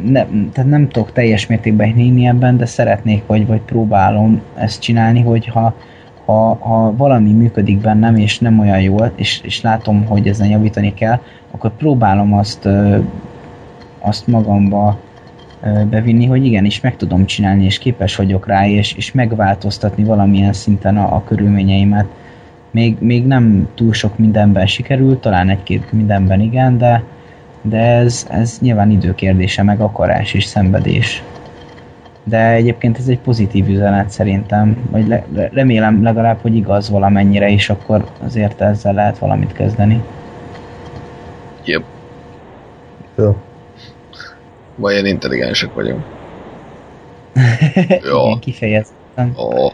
ne, 0.05 0.25
tehát 0.53 0.69
nem 0.69 0.89
tudok 0.89 1.11
teljes 1.11 1.47
mértékben 1.47 1.93
hinni 1.93 2.25
ebben, 2.25 2.57
de 2.57 2.65
szeretnék, 2.65 3.23
vagy, 3.25 3.47
vagy 3.47 3.61
próbálom 3.61 4.41
ezt 4.55 4.81
csinálni, 4.81 5.21
hogyha 5.21 5.75
ha, 6.25 6.57
ha 6.59 6.95
valami 6.95 7.31
működik 7.31 7.77
bennem, 7.77 8.15
és 8.15 8.39
nem 8.39 8.59
olyan 8.59 8.81
jól, 8.81 9.11
és, 9.15 9.41
és 9.43 9.61
látom, 9.61 10.05
hogy 10.05 10.27
ezen 10.27 10.47
javítani 10.47 10.93
kell, 10.93 11.19
akkor 11.51 11.75
próbálom 11.75 12.33
azt, 12.33 12.67
azt 13.99 14.27
magamba 14.27 14.99
bevinni, 15.89 16.25
hogy 16.25 16.45
igenis 16.45 16.81
meg 16.81 16.95
tudom 16.95 17.25
csinálni, 17.25 17.65
és 17.65 17.77
képes 17.77 18.15
vagyok 18.15 18.47
rá, 18.47 18.67
és, 18.67 18.93
és 18.93 19.11
megváltoztatni 19.11 20.03
valamilyen 20.03 20.53
szinten 20.53 20.97
a, 20.97 21.15
a 21.15 21.23
körülményeimet. 21.23 22.05
Még, 22.71 22.97
még 22.99 23.25
nem 23.25 23.67
túl 23.75 23.93
sok 23.93 24.17
mindenben 24.17 24.65
sikerült, 24.67 25.21
talán 25.21 25.49
egy-két 25.49 25.91
mindenben 25.91 26.41
igen, 26.41 26.77
de, 26.77 27.03
de 27.61 27.77
ez, 27.77 28.27
ez 28.29 28.57
nyilván 28.61 28.91
időkérdése, 28.91 29.63
meg 29.63 29.79
akarás 29.79 30.33
és 30.33 30.43
szenvedés 30.43 31.23
de 32.23 32.51
egyébként 32.51 32.97
ez 32.97 33.07
egy 33.07 33.19
pozitív 33.19 33.69
üzenet 33.69 34.09
szerintem, 34.09 34.87
vagy 34.91 35.07
le, 35.07 35.25
remélem 35.53 36.03
legalább, 36.03 36.41
hogy 36.41 36.55
igaz 36.55 36.89
valamennyire, 36.89 37.49
és 37.49 37.69
akkor 37.69 38.05
azért 38.25 38.61
ezzel 38.61 38.93
lehet 38.93 39.17
valamit 39.17 39.53
kezdeni. 39.53 40.03
Yep. 41.65 41.83
Jó. 43.17 43.35
Vagy 44.75 44.93
ilyen 44.93 45.05
intelligensek 45.05 45.73
vagyunk. 45.73 46.03
Jó. 48.11 48.25
Igen, 48.25 48.39
kifejezetten. 48.39 49.31
Oh. 49.35 49.71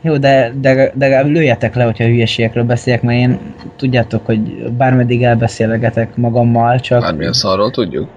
Jó, 0.00 0.16
de, 0.16 0.52
de, 0.60 0.92
de 0.94 1.22
lőjetek 1.22 1.74
le, 1.74 1.84
hogyha 1.84 2.04
hülyeségekről 2.04 2.64
beszélek, 2.64 3.02
mert 3.02 3.18
én 3.18 3.38
tudjátok, 3.76 4.26
hogy 4.26 4.70
bármeddig 4.70 5.22
elbeszélgetek 5.22 6.16
magammal, 6.16 6.80
csak... 6.80 7.00
Bármilyen 7.00 7.32
szarról 7.32 7.70
tudjuk. 7.70 8.08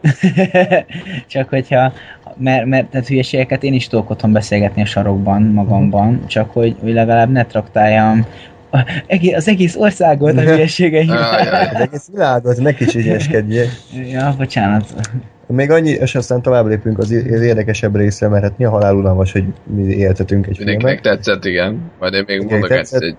csak 1.26 1.48
hogyha, 1.48 1.92
mert, 2.36 2.64
mert 2.64 2.86
tehát 2.86 3.06
hülyeségeket 3.06 3.62
én 3.62 3.72
is 3.72 3.88
tudok 3.88 4.10
otthon 4.10 4.32
beszélgetni 4.32 4.82
a 4.82 4.86
sarokban 4.86 5.42
magamban, 5.42 6.26
csak 6.26 6.50
hogy, 6.50 6.76
hogy 6.80 6.92
legalább 6.92 7.30
ne 7.30 7.44
traktáljam 7.44 8.26
az 9.34 9.48
egész 9.48 9.76
országot 9.76 10.36
a 10.36 10.40
hülyesége 10.40 11.00
Az 11.74 11.80
egész 11.80 12.08
világot, 12.12 12.56
ne 12.56 12.74
kis 12.74 12.94
ügyeskedjél. 12.94 13.66
Ja, 14.10 14.34
bocsánat. 14.36 14.94
Még 15.46 15.70
annyi, 15.70 15.90
és 15.90 16.14
aztán 16.14 16.42
tovább 16.42 16.66
lépünk 16.66 16.98
az 16.98 17.10
érdekesebb 17.10 17.96
részre, 17.96 18.28
mert 18.28 18.42
hát 18.42 18.58
mi 18.58 18.64
a 18.64 18.70
halál 18.70 18.94
unalmas, 18.94 19.32
hogy 19.32 19.44
mi 19.64 19.82
éltetünk 19.82 20.46
egy 20.46 20.56
Mindenkinek 20.58 21.00
filmet. 21.00 21.22
tetszett, 21.22 21.44
igen. 21.44 21.90
Majd 21.98 22.14
én 22.14 22.24
még 22.26 22.42
mondok 22.42 22.70
egy, 22.70 22.88
egy 22.90 23.16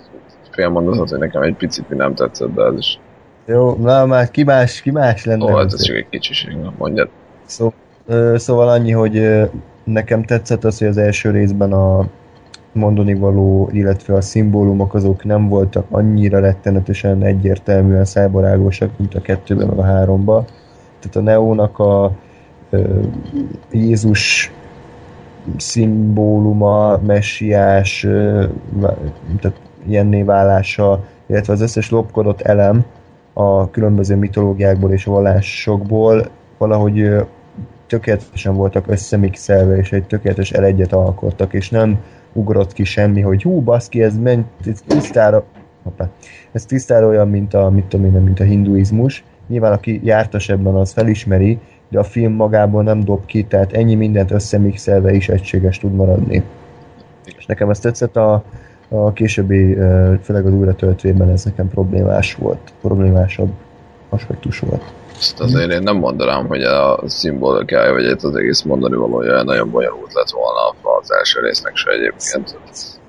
fél 0.52 0.70
mondatot, 0.70 1.10
hogy 1.10 1.20
nekem 1.20 1.42
egy 1.42 1.56
picit 1.56 1.90
mi 1.90 1.96
nem 1.96 2.16
tetszett, 2.16 2.54
de 2.54 2.62
az 2.64 2.78
is. 2.78 3.00
Jó, 3.46 3.76
na 3.76 4.06
már 4.06 4.32
ki 4.32 4.44
más, 4.44 4.82
ki 4.82 4.92
más 4.92 5.26
lenne. 5.26 5.44
Ó, 5.44 5.56
hát 5.56 5.74
ez 5.74 5.82
csak 5.82 5.96
egy 5.96 6.08
kicsiség, 6.10 6.56
mondjad. 6.78 7.10
Szó, 7.46 7.74
szóval 8.36 8.70
annyi, 8.70 8.92
hogy 8.92 9.40
nekem 9.84 10.24
tetszett 10.24 10.64
az, 10.64 10.78
hogy 10.78 10.88
az 10.88 10.98
első 10.98 11.32
részben 11.32 11.74
a 11.74 12.08
mondani 12.80 13.14
való, 13.14 13.70
illetve 13.72 14.16
a 14.16 14.22
szimbólumok 14.22 14.94
azok 14.94 15.24
nem 15.24 15.48
voltak 15.48 15.86
annyira 15.90 16.40
rettenetesen 16.40 17.24
egyértelműen 17.24 18.06
szájbarágosak, 18.06 18.90
mint 18.98 19.16
a 19.16 19.22
kettőben, 19.22 19.68
meg 19.68 19.78
a 19.78 19.84
háromban. 19.84 20.46
Tehát 21.00 21.16
a 21.16 21.32
Neónak 21.32 21.80
a 21.80 22.12
ö, 22.70 23.00
Jézus 23.72 24.52
szimbóluma, 25.58 26.98
messiás, 26.98 28.04
ö, 28.04 28.46
tehát 29.40 29.60
ilyenné 29.88 30.22
válása, 30.22 31.04
illetve 31.26 31.54
az 31.54 31.62
összes 31.62 31.90
lopkodott 31.90 32.42
elem 32.42 32.86
a 33.34 33.70
különböző 33.70 34.16
mitológiákból 34.16 34.92
és 34.92 35.04
vallásokból 35.04 36.30
valahogy 36.58 37.26
tökéletesen 37.88 38.56
voltak 38.56 38.88
összemixelve, 38.88 39.78
és 39.78 39.92
egy 39.92 40.04
tökéletes 40.04 40.52
elegyet 40.52 40.94
alkottak, 40.94 41.54
és 41.54 41.70
nem 41.70 42.00
ugrott 42.34 42.74
ki 42.74 42.84
semmi, 42.84 43.22
hogy 43.22 43.44
hú, 43.44 43.62
baszki, 43.62 44.04
ez, 44.04 44.18
ment, 44.18 44.48
ez 44.66 44.82
tisztára, 44.88 45.44
hoppá, 45.84 46.10
ez 46.52 46.66
tisztára 46.66 47.08
olyan, 47.08 47.30
mint 47.30 47.54
a, 47.54 47.70
mit 47.70 47.86
tudom 47.86 48.06
én, 48.06 48.22
mint 48.22 48.40
a 48.40 48.44
hinduizmus. 48.44 49.24
Nyilván, 49.48 49.72
aki 49.72 50.02
jártas 50.04 50.50
ebben, 50.50 50.76
az 50.76 50.92
felismeri, 50.92 51.60
de 51.90 52.00
a 52.00 52.04
film 52.04 52.34
magából 52.34 52.84
nem 52.84 53.00
dob 53.00 53.26
ki, 53.26 53.44
tehát 53.44 53.74
ennyi 53.74 53.96
mindent 53.96 54.32
összemixelve 54.32 55.14
is 55.14 55.30
egységes 55.30 55.78
tud 55.78 55.96
maradni. 55.96 56.44
És 57.38 57.46
nekem 57.46 57.70
ez 57.70 57.80
tetszett 57.80 58.16
a, 58.16 58.44
a 58.90 59.14
későbbi, 59.14 59.74
főleg 60.22 60.46
az 60.46 60.54
újratöltőjében 60.54 61.30
ez 61.30 61.46
nekem 61.46 61.68
problémás 61.70 62.36
volt, 62.36 62.74
problémásabb 62.82 63.52
aspektus 64.10 64.60
volt. 64.60 64.94
Ezt 65.20 65.40
azért 65.40 65.72
én 65.72 65.82
nem 65.82 65.98
mondanám, 65.98 66.48
hogy 66.48 66.64
a 66.64 67.00
szimbolikája, 67.06 67.94
vagy 67.94 68.06
az 68.06 68.36
egész 68.36 68.62
mondani 68.62 68.96
valója 68.96 69.44
nagyon 69.44 69.72
bonyolult 69.72 70.14
lett 70.14 70.30
volna 70.30 70.98
az 71.00 71.12
első 71.12 71.40
résznek 71.40 71.76
se 71.76 71.92
egyébként. 71.92 72.58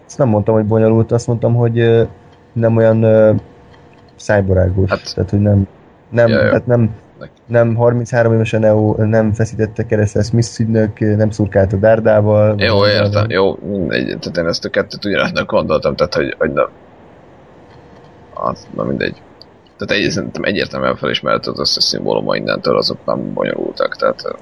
Ezt 0.06 0.18
nem 0.18 0.28
mondtam, 0.28 0.54
hogy 0.54 0.64
bonyolult, 0.64 1.12
azt 1.12 1.26
mondtam, 1.26 1.54
hogy 1.54 2.08
nem 2.52 2.76
olyan 2.76 3.40
szájborágos. 4.16 4.90
Hát, 4.90 5.14
tehát, 5.14 5.30
hogy 5.30 5.40
nem, 5.40 5.68
nem, 6.10 6.28
ja, 6.28 6.38
tehát 6.38 6.66
nem, 6.66 6.90
nem 7.46 7.74
33 7.74 8.32
évesen 8.32 8.64
EU 8.64 9.04
nem 9.04 9.32
feszítette 9.32 9.86
keresztül 9.86 10.22
Smith 10.22 10.60
ügynök, 10.60 10.98
nem 10.98 11.30
szurkált 11.30 11.72
a 11.72 11.76
dárdával. 11.76 12.54
Jó, 12.58 12.86
értem, 12.86 13.30
jó, 13.30 13.58
mindegy, 13.62 14.06
tehát 14.06 14.36
én 14.36 14.46
ezt 14.46 14.64
a 14.64 14.68
kettőt 14.68 15.04
ugyanaznak 15.04 15.50
gondoltam, 15.50 15.96
tehát 15.96 16.14
hogy, 16.14 16.34
hogy 16.38 16.52
nem. 16.52 16.68
Az, 18.34 18.66
na 18.74 18.84
mindegy. 18.84 19.22
Tehát 19.80 20.02
egy, 20.02 20.10
szerintem 20.10 20.42
egyértelműen 20.42 20.96
felismerhető 20.96 21.50
az 21.50 21.58
összes 21.58 21.84
szimbóluma 21.84 22.36
innentől, 22.36 22.76
azok 22.76 22.98
nem 23.06 23.32
bonyolultak, 23.32 23.96
tehát... 23.96 24.36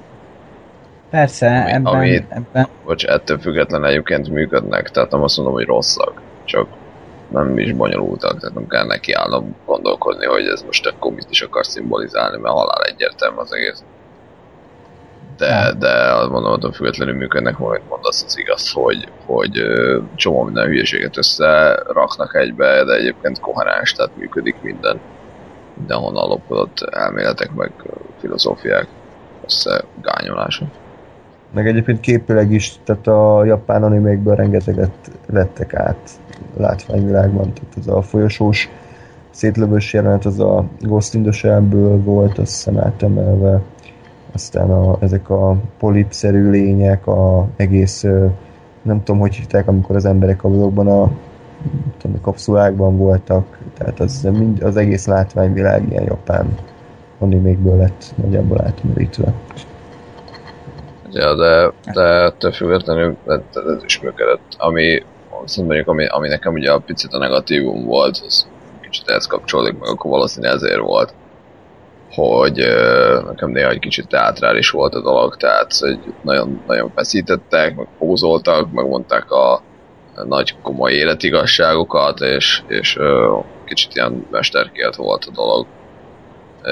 Persze, 1.11 1.47
ami, 1.47 1.71
ebben, 1.71 1.95
ami, 1.95 2.25
ebben... 2.29 2.69
Bocs, 2.85 3.05
ettől 3.05 3.39
független 3.39 3.85
egyébként 3.85 4.29
működnek, 4.29 4.91
tehát 4.91 5.11
nem 5.11 5.23
azt 5.23 5.37
mondom, 5.37 5.55
hogy 5.55 5.65
rosszak, 5.65 6.21
csak 6.45 6.67
nem 7.29 7.59
is 7.59 7.73
bonyolultak, 7.73 8.41
tehát 8.41 8.55
nem 8.55 8.67
kell 8.67 8.87
neki 8.87 9.13
állnom 9.13 9.57
gondolkodni, 9.67 10.27
hogy 10.27 10.47
ez 10.47 10.63
most 10.63 10.87
akkor 10.87 11.13
mit 11.13 11.27
is 11.31 11.43
akar 11.43 11.67
szimbolizálni, 11.67 12.39
mert 12.39 12.55
halál 12.55 12.83
egyértelmű 12.83 13.37
az 13.37 13.53
egész. 13.53 13.83
De, 15.37 15.73
de 15.79 16.15
mondom, 16.29 16.61
hogy 16.61 16.75
függetlenül 16.75 17.15
működnek, 17.15 17.55
hogy 17.55 17.81
mondasz 17.89 18.25
az 18.27 18.39
igaz, 18.39 18.73
hogy, 18.73 19.09
hogy 19.27 19.63
csomó 20.15 20.43
minden 20.43 20.67
hülyeséget 20.67 21.17
összeraknak 21.17 22.35
egybe, 22.35 22.85
de 22.85 22.95
egyébként 22.95 23.41
koherens, 23.41 23.93
tehát 23.93 24.17
működik 24.17 24.57
minden 24.63 25.01
mindenhonnan 25.79 26.29
lopodott 26.29 26.81
elméletek, 26.81 27.55
meg 27.55 27.73
filozófiák 28.19 28.87
összegányolása. 29.45 30.67
Meg 31.55 31.67
egyébként 31.67 32.01
képileg 32.01 32.53
is, 32.53 32.79
tehát 32.85 33.07
a 33.07 33.45
japán 33.45 33.83
animékből 33.83 34.35
rengeteget 34.35 35.11
vettek 35.27 35.75
át 35.75 36.11
látványvilágban, 36.57 37.53
tehát 37.53 37.75
az 37.79 37.89
a 37.89 38.03
folyosós 38.03 38.69
szétlövős 39.31 39.93
jelenet, 39.93 40.25
az 40.25 40.41
a 40.41 40.65
Ghost 40.81 41.15
in 41.15 41.23
the 41.23 41.33
Shell-ből 41.33 42.03
volt, 42.03 42.39
azt 42.39 42.53
hiszem 42.53 42.79
átemelve, 42.79 43.61
aztán 44.33 44.71
a, 44.71 44.97
ezek 45.01 45.31
a 45.31 45.57
polipszerű 45.79 46.51
lények, 46.51 47.07
a 47.07 47.47
egész, 47.57 48.03
nem 48.83 49.03
tudom, 49.05 49.21
hogy 49.21 49.35
hívták, 49.35 49.69
amikor 49.69 49.97
az 49.97 50.05
emberek 50.05 50.45
a 50.45 50.49
a 50.77 51.11
tudom, 51.99 52.21
kapszulákban 52.21 52.97
voltak, 52.97 53.59
tehát 53.79 54.01
az, 54.01 54.23
mind, 54.23 54.63
az 54.63 54.77
egész 54.77 55.07
látványvilág 55.07 55.91
ilyen 55.91 56.05
japán 56.05 56.59
animékből 57.19 57.77
lett 57.77 58.05
nagyjából 58.15 58.61
átmerítve. 58.65 59.33
Ja, 61.13 61.35
de, 61.35 61.73
de 61.93 62.03
ettől 62.03 62.53
függetlenül 62.53 63.17
ez 63.27 63.85
is 63.85 64.01
működött. 64.01 64.55
Ami, 64.57 65.03
mondjuk, 65.57 65.89
ami, 65.89 66.07
ami 66.07 66.29
nekem 66.29 66.53
ugye 66.53 66.73
a 66.73 66.79
picit 66.79 67.13
a 67.13 67.19
negatívum 67.19 67.85
volt, 67.85 68.23
az 68.27 68.47
kicsit 68.81 69.09
ehhez 69.09 69.27
kapcsolódik, 69.27 69.79
meg 69.79 69.89
akkor 69.89 70.11
valószínűleg 70.11 70.55
ezért 70.55 70.81
volt, 70.81 71.15
hogy 72.11 72.65
nekem 73.27 73.51
néha 73.51 73.71
egy 73.71 73.79
kicsit 73.79 74.09
teátrális 74.09 74.71
volt 74.71 74.95
a 74.95 75.01
dolog, 75.01 75.37
tehát 75.37 75.77
hogy 75.79 75.99
nagyon, 76.23 76.61
nagyon 76.67 76.91
feszítettek, 76.95 77.77
meg 77.77 77.87
pózoltak, 77.99 78.73
meg 78.73 78.89
mondták 78.89 79.31
a, 79.31 79.63
nagy 80.25 80.55
komoly 80.63 80.93
életigasságokat, 80.93 82.21
és, 82.21 82.63
és 82.67 82.97
ö, 82.97 83.39
kicsit 83.65 83.95
ilyen 83.95 84.27
mesterkélt 84.31 84.97
volt 84.97 85.25
a 85.25 85.31
dolog. 85.31 85.67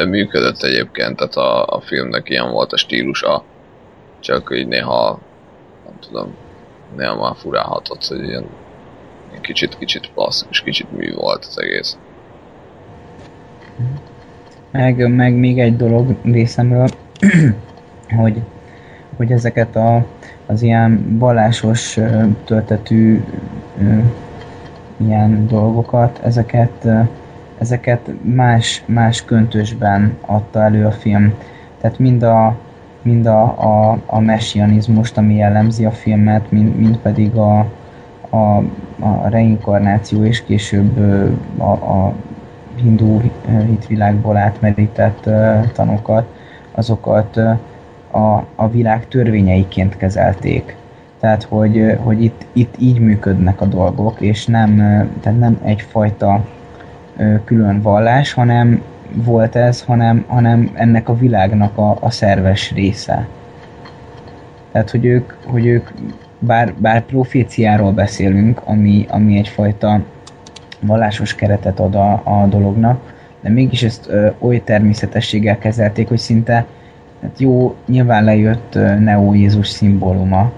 Működött 0.08 0.62
egyébként, 0.62 1.16
tehát 1.16 1.34
a, 1.34 1.66
a 1.66 1.80
filmnek 1.80 2.28
ilyen 2.28 2.50
volt 2.50 2.72
a 2.72 2.76
stílusa, 2.76 3.44
csak 4.20 4.50
így 4.54 4.66
néha, 4.66 5.18
nem 5.84 5.98
tudom, 6.00 6.34
néha 6.96 7.16
már 7.16 7.34
furálhatott, 7.36 8.04
hogy 8.04 8.18
ilyen, 8.18 8.46
ilyen 9.30 9.42
kicsit, 9.42 9.78
kicsit 9.78 10.10
klasszikus, 10.14 10.60
kicsit 10.60 10.96
mű 10.96 11.14
volt 11.14 11.44
az 11.44 11.60
egész. 11.60 11.98
Meg, 14.70 15.14
meg 15.14 15.34
még 15.34 15.58
egy 15.58 15.76
dolog 15.76 16.16
részemről, 16.24 16.88
hogy, 18.20 18.42
hogy 19.16 19.30
ezeket 19.30 19.76
a 19.76 20.04
az 20.46 20.62
ilyen 20.62 21.16
vallásos 21.18 21.98
töltetű 22.44 23.22
ilyen 24.96 25.46
dolgokat, 25.46 26.20
ezeket, 26.24 26.88
ezeket 27.58 28.10
más, 28.22 28.82
más 28.86 29.24
köntösben 29.24 30.16
adta 30.20 30.62
elő 30.62 30.86
a 30.86 30.90
film. 30.90 31.34
Tehát 31.80 31.98
mind 31.98 32.22
a, 32.22 32.56
mind 33.02 33.26
a, 33.26 33.42
a, 33.42 33.98
a 34.06 34.20
messianizmust, 34.20 35.18
ami 35.18 35.34
jellemzi 35.34 35.84
a 35.84 35.90
filmet, 35.90 36.50
mind, 36.50 36.76
mind 36.76 36.98
pedig 36.98 37.34
a, 37.34 37.58
a, 38.30 38.56
a 39.00 39.28
reinkarnáció 39.28 40.24
és 40.24 40.44
később 40.44 40.98
a, 41.58 41.70
a 41.72 42.12
hindu 42.74 43.20
hitvilágból 43.66 44.36
átmerített 44.36 45.30
tanokat, 45.72 46.26
azokat 46.72 47.40
a, 48.16 48.46
a 48.54 48.68
világ 48.68 49.08
törvényeiként 49.08 49.96
kezelték. 49.96 50.76
Tehát, 51.20 51.42
hogy, 51.42 51.96
hogy 51.98 52.22
itt, 52.22 52.46
itt 52.52 52.74
így 52.78 52.98
működnek 52.98 53.60
a 53.60 53.66
dolgok, 53.66 54.20
és 54.20 54.46
nem, 54.46 54.76
tehát 55.20 55.38
nem 55.38 55.60
egyfajta 55.64 56.44
külön 57.44 57.82
vallás, 57.82 58.32
hanem 58.32 58.82
volt 59.12 59.56
ez, 59.56 59.82
hanem, 59.82 60.24
hanem 60.26 60.70
ennek 60.74 61.08
a 61.08 61.16
világnak 61.16 61.78
a, 61.78 61.96
a 62.00 62.10
szerves 62.10 62.72
része. 62.72 63.26
Tehát, 64.72 64.90
hogy 64.90 65.04
ők, 65.04 65.32
hogy 65.46 65.66
ők 65.66 65.90
bár, 66.38 66.74
bár 66.78 67.04
proféciáról 67.04 67.92
beszélünk, 67.92 68.60
ami, 68.64 69.06
ami 69.08 69.38
egyfajta 69.38 70.00
vallásos 70.80 71.34
keretet 71.34 71.80
ad 71.80 71.94
a, 71.94 72.12
a 72.24 72.46
dolognak, 72.48 73.14
de 73.40 73.48
mégis 73.48 73.82
ezt 73.82 74.08
ö, 74.08 74.28
oly 74.38 74.62
természetességgel 74.64 75.58
kezelték, 75.58 76.08
hogy 76.08 76.18
szinte 76.18 76.66
hát 77.26 77.40
jó, 77.40 77.74
nyilván 77.86 78.24
lejött 78.24 78.74
Neo 78.98 79.34
Jézus 79.34 79.68
szimbóluma, 79.68 80.52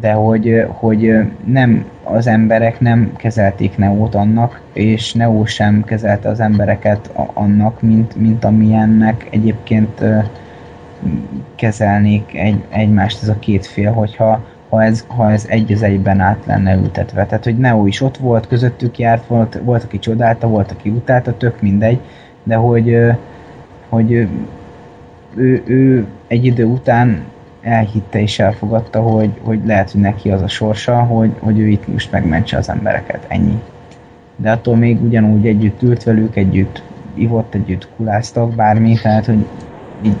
de 0.00 0.12
hogy, 0.12 0.66
hogy 0.68 1.12
nem 1.44 1.84
az 2.04 2.26
emberek 2.26 2.80
nem 2.80 3.12
kezelték 3.16 3.76
Neót 3.76 4.14
annak, 4.14 4.60
és 4.72 5.12
Neo 5.12 5.44
sem 5.46 5.84
kezelte 5.84 6.28
az 6.28 6.40
embereket 6.40 7.10
annak, 7.34 7.82
mint, 7.82 8.16
mint 8.16 8.44
amilyennek 8.44 9.28
egyébként 9.30 10.04
kezelnék 11.54 12.34
egy, 12.34 12.64
egymást 12.68 13.22
ez 13.22 13.28
a 13.28 13.38
két 13.38 13.66
fél, 13.66 13.92
hogyha 13.92 14.44
ha 14.68 14.82
ez, 14.82 15.04
ha 15.06 15.30
ez 15.30 15.46
egy 15.48 15.72
az 15.72 15.82
egyben 15.82 16.20
át 16.20 16.46
lenne 16.46 16.74
ültetve. 16.74 17.26
Tehát, 17.26 17.44
hogy 17.44 17.58
Neo 17.58 17.86
is 17.86 18.00
ott 18.00 18.16
volt, 18.16 18.46
közöttük 18.46 18.98
járt, 18.98 19.26
volt, 19.26 19.60
volt 19.64 19.84
aki 19.84 19.98
csodálta, 19.98 20.46
volt, 20.46 20.72
aki 20.72 20.88
utálta, 20.88 21.36
tök 21.36 21.60
mindegy, 21.60 21.98
de 22.42 22.54
hogy, 22.54 22.96
hogy 23.88 24.28
ő, 25.36 25.62
ő 25.66 26.06
egy 26.26 26.44
idő 26.44 26.64
után 26.64 27.22
elhitte 27.62 28.20
és 28.20 28.38
elfogadta, 28.38 29.00
hogy, 29.00 29.30
hogy 29.42 29.60
lehet, 29.64 29.90
hogy 29.90 30.00
neki 30.00 30.30
az 30.30 30.42
a 30.42 30.48
sorsa, 30.48 31.02
hogy, 31.02 31.30
hogy 31.38 31.58
ő 31.58 31.66
itt 31.66 31.88
most 31.88 32.10
megmentse 32.10 32.56
az 32.56 32.68
embereket. 32.68 33.24
Ennyi. 33.28 33.62
De 34.36 34.50
attól 34.50 34.76
még 34.76 35.02
ugyanúgy 35.02 35.46
együtt 35.46 35.82
ült 35.82 36.02
velük, 36.02 36.36
együtt 36.36 36.82
ivott, 37.14 37.54
együtt 37.54 37.88
kuláztak, 37.96 38.54
bármi, 38.54 38.98
tehát, 39.02 39.26
hogy 39.26 39.46
így 40.02 40.16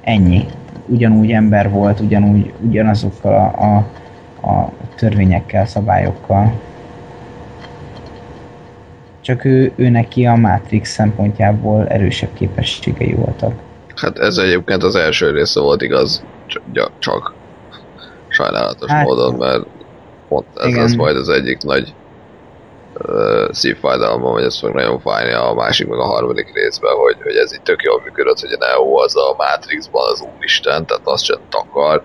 ennyi. 0.00 0.46
Ugyanúgy 0.86 1.30
ember 1.32 1.70
volt, 1.70 2.00
ugyanúgy, 2.00 2.52
ugyanazokkal 2.60 3.34
a, 3.34 3.76
a, 4.46 4.50
a 4.50 4.72
törvényekkel, 4.96 5.66
szabályokkal. 5.66 6.52
Csak 9.20 9.44
ő, 9.44 9.72
ő 9.74 9.88
neki 9.88 10.26
a 10.26 10.34
Matrix 10.34 10.90
szempontjából 10.90 11.88
erősebb 11.88 12.30
képességei 12.32 13.12
voltak. 13.14 13.54
Hát 13.96 14.18
ez 14.18 14.36
egyébként 14.36 14.82
az 14.82 14.94
első 14.94 15.30
része 15.30 15.60
volt 15.60 15.82
igaz, 15.82 16.24
csak, 16.46 16.90
csak 16.98 17.32
sajnálatos 18.28 18.90
hát, 18.90 19.06
módon, 19.06 19.34
mert 19.34 19.66
pont 20.28 20.46
ez 20.54 20.66
igen. 20.66 20.80
lesz 20.80 20.94
majd 20.94 21.16
az 21.16 21.28
egyik 21.28 21.62
nagy 21.62 21.94
uh, 22.98 23.50
szívfájdalma, 23.50 24.30
hogy 24.30 24.42
ez 24.42 24.58
fog 24.58 24.74
nagyon 24.74 25.00
fájni 25.00 25.32
a 25.32 25.52
másik 25.54 25.86
meg 25.86 25.98
a 25.98 26.04
harmadik 26.04 26.54
részben, 26.54 26.94
hogy, 26.94 27.16
hogy 27.22 27.36
ez 27.36 27.54
így 27.54 27.62
tök 27.62 27.82
jól 27.82 28.00
működött, 28.04 28.40
hogy 28.40 28.52
a 28.52 28.56
Neo 28.58 28.98
az 29.02 29.16
a 29.16 29.34
Matrixban 29.36 30.10
az 30.10 30.24
úristen, 30.36 30.86
tehát 30.86 31.02
azt 31.04 31.24
sem 31.24 31.38
takar, 31.48 32.02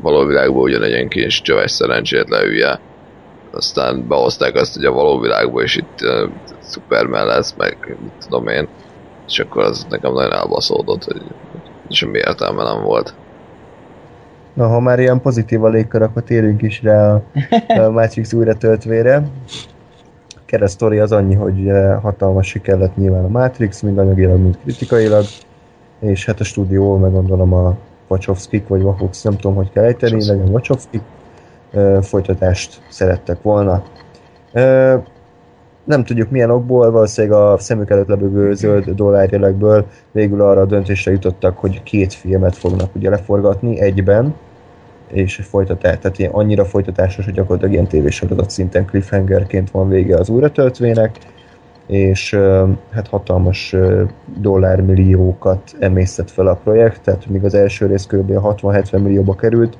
való 0.00 0.24
világban 0.24 0.62
ugyan 0.62 0.82
egy 0.82 0.90
ilyen 0.90 1.08
kis 1.08 1.42
csöves 1.42 1.70
szerencsét 1.70 2.28
leülje. 2.28 2.80
Aztán 3.50 4.08
behozták 4.08 4.54
azt, 4.54 4.74
hogy 4.74 4.84
a 4.84 4.92
való 4.92 5.18
világban 5.18 5.62
is 5.62 5.76
itt 5.76 6.00
uh, 6.02 6.30
Superman 6.70 7.26
lesz, 7.26 7.54
meg 7.56 7.96
mit 8.02 8.12
tudom 8.24 8.48
én, 8.48 8.68
és 9.26 9.38
akkor 9.38 9.62
az 9.62 9.86
nekem 9.90 10.12
nagyon 10.12 10.32
elbaszódott, 10.32 11.04
hogy 11.04 11.22
semmi 11.88 12.18
értelme 12.18 12.62
nem 12.62 12.82
volt. 12.82 13.14
Na, 14.54 14.66
ha 14.68 14.80
már 14.80 14.98
ilyen 14.98 15.20
pozitív 15.20 15.64
a 15.64 15.68
légkör, 15.68 16.02
akkor 16.02 16.22
térjünk 16.22 16.62
is 16.62 16.82
rá 16.82 17.14
a, 17.14 17.22
a 17.86 17.90
Matrix 17.90 18.32
újra 18.32 18.54
töltvére. 18.54 19.16
A 20.28 20.40
keresztori 20.44 20.98
az 20.98 21.12
annyi, 21.12 21.34
hogy 21.34 21.70
hatalmas 22.02 22.46
siker 22.46 22.78
lett 22.78 22.96
nyilván 22.96 23.24
a 23.24 23.28
Matrix, 23.28 23.80
mind 23.80 23.98
anyagilag, 23.98 24.38
mind 24.38 24.58
kritikailag, 24.62 25.24
és 26.00 26.24
hát 26.24 26.40
a 26.40 26.44
stúdió, 26.44 26.96
meg 26.96 27.12
gondolom 27.12 27.52
a 27.52 27.76
Wachowski 28.08 28.64
vagy 28.68 28.82
Wachowski, 28.82 29.28
nem 29.28 29.36
tudom, 29.36 29.56
hogy 29.56 29.70
kell 29.72 29.84
ejteni, 29.84 30.26
legyen 30.26 30.48
Wachowski, 30.48 31.00
folytatást 32.00 32.82
szerettek 32.88 33.42
volna 33.42 33.82
nem 35.84 36.04
tudjuk 36.04 36.30
milyen 36.30 36.50
okból, 36.50 36.90
valószínűleg 36.90 37.38
a 37.38 37.58
szemük 37.58 37.90
előtt 37.90 38.08
lebegő 38.08 38.54
zöld 38.54 38.90
dollárjelekből 38.90 39.86
végül 40.12 40.40
arra 40.40 40.60
a 40.60 40.64
döntésre 40.66 41.10
jutottak, 41.10 41.58
hogy 41.58 41.82
két 41.82 42.12
filmet 42.12 42.56
fognak 42.56 42.94
ugye 42.94 43.10
leforgatni 43.10 43.80
egyben, 43.80 44.34
és 45.12 45.40
folytatás, 45.42 45.98
tehát 46.00 46.18
ilyen 46.18 46.32
annyira 46.32 46.64
folytatásos, 46.64 47.24
hogy 47.24 47.34
gyakorlatilag 47.34 47.72
ilyen 47.72 47.86
tévésorozat 47.86 48.50
szinten 48.50 48.86
cliffhangerként 48.86 49.70
van 49.70 49.88
vége 49.88 50.16
az 50.16 50.28
újratöltvének, 50.28 51.18
és 51.86 52.38
hát 52.90 53.08
hatalmas 53.08 53.76
dollármilliókat 54.40 55.76
emésztett 55.78 56.30
fel 56.30 56.46
a 56.46 56.54
projekt, 56.54 57.02
tehát 57.02 57.26
míg 57.26 57.44
az 57.44 57.54
első 57.54 57.86
rész 57.86 58.06
kb. 58.06 58.30
60-70 58.30 59.02
millióba 59.02 59.34
került, 59.34 59.78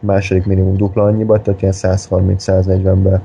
a 0.00 0.04
második 0.04 0.46
minimum 0.46 0.76
dupla 0.76 1.02
annyiba, 1.02 1.42
tehát 1.42 1.62
ilyen 1.62 1.74
130-140-be 1.76 3.20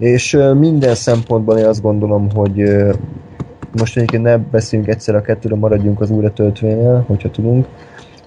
és 0.00 0.38
minden 0.58 0.94
szempontban 0.94 1.58
én 1.58 1.64
azt 1.64 1.82
gondolom, 1.82 2.30
hogy 2.34 2.86
most 3.78 3.96
egyébként 3.96 4.22
ne 4.22 4.36
beszéljünk 4.36 4.90
egyszer 4.90 5.14
a 5.14 5.20
kettőről, 5.20 5.58
maradjunk 5.58 6.00
az 6.00 6.10
újra 6.10 6.32
töltvénél, 6.32 7.04
hogyha 7.06 7.30
tudunk, 7.30 7.66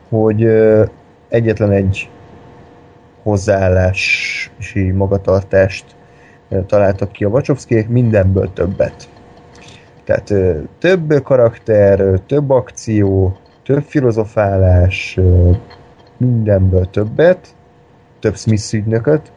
hogy 0.09 0.47
egyetlen 1.29 1.71
egy 1.71 2.09
hozzáállási 3.23 4.91
magatartást 4.95 5.85
találtak 6.67 7.11
ki 7.11 7.23
a 7.23 7.29
Wachowskiék, 7.29 7.89
mindenből 7.89 8.53
többet. 8.53 9.09
Tehát 10.03 10.33
több 10.79 11.21
karakter, 11.23 12.19
több 12.25 12.49
akció, 12.49 13.37
több 13.63 13.83
filozofálás, 13.83 15.19
mindenből 16.17 16.89
többet, 16.89 17.47
több 18.19 18.35
Smith 18.35 18.73
ügynököt, 18.73 19.31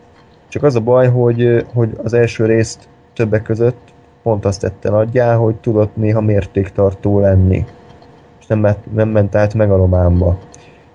csak 0.49 0.63
az 0.63 0.75
a 0.75 0.81
baj, 0.81 1.09
hogy, 1.09 1.67
hogy 1.75 1.99
az 2.03 2.13
első 2.13 2.47
részt 2.47 2.89
többek 3.15 3.43
között 3.43 3.95
pont 4.23 4.45
azt 4.45 4.61
tette 4.61 4.91
nagyjá, 4.91 5.35
hogy 5.35 5.55
tudott 5.55 5.97
néha 5.97 6.21
mértéktartó 6.21 7.21
lenni. 7.21 7.65
És 8.41 8.47
nem, 8.47 8.67
nem 8.93 9.09
ment 9.09 9.35
át 9.35 9.55
megalomámba. 9.55 10.39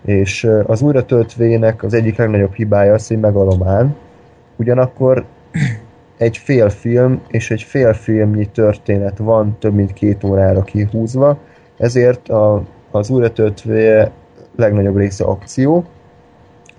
És 0.05 0.49
az 0.65 0.81
újratöltvének 0.81 1.83
az 1.83 1.93
egyik 1.93 2.17
legnagyobb 2.17 2.53
hibája 2.53 2.93
az, 2.93 3.07
hogy 3.07 3.19
megalomán. 3.19 3.95
Ugyanakkor 4.55 5.25
egy 6.17 6.37
fél 6.37 6.69
film 6.69 7.21
és 7.27 7.51
egy 7.51 7.61
fél 7.61 7.93
filmnyi 7.93 8.45
történet 8.45 9.17
van 9.17 9.57
több 9.59 9.73
mint 9.73 9.93
két 9.93 10.23
órára 10.23 10.63
kihúzva, 10.63 11.37
ezért 11.77 12.29
a, 12.29 12.63
az 12.91 13.09
újratöltvé 13.09 14.07
legnagyobb 14.55 14.97
része 14.97 15.23
akció, 15.23 15.85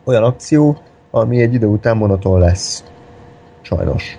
olyan 0.05 0.23
akció, 0.23 0.79
ami 1.15 1.41
egy 1.41 1.55
idő 1.55 1.67
után 1.67 1.97
monoton 1.97 2.39
lesz. 2.39 2.85
Sajnos. 3.61 4.19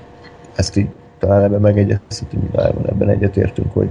Ezt 0.56 0.76
így 0.76 0.88
talán 1.20 1.44
ebben 1.44 1.62
megegyezhetünk, 1.62 2.42
mindjárt 2.42 2.88
ebben 2.88 3.10
egyetértünk, 3.10 3.74
hogy, 3.74 3.90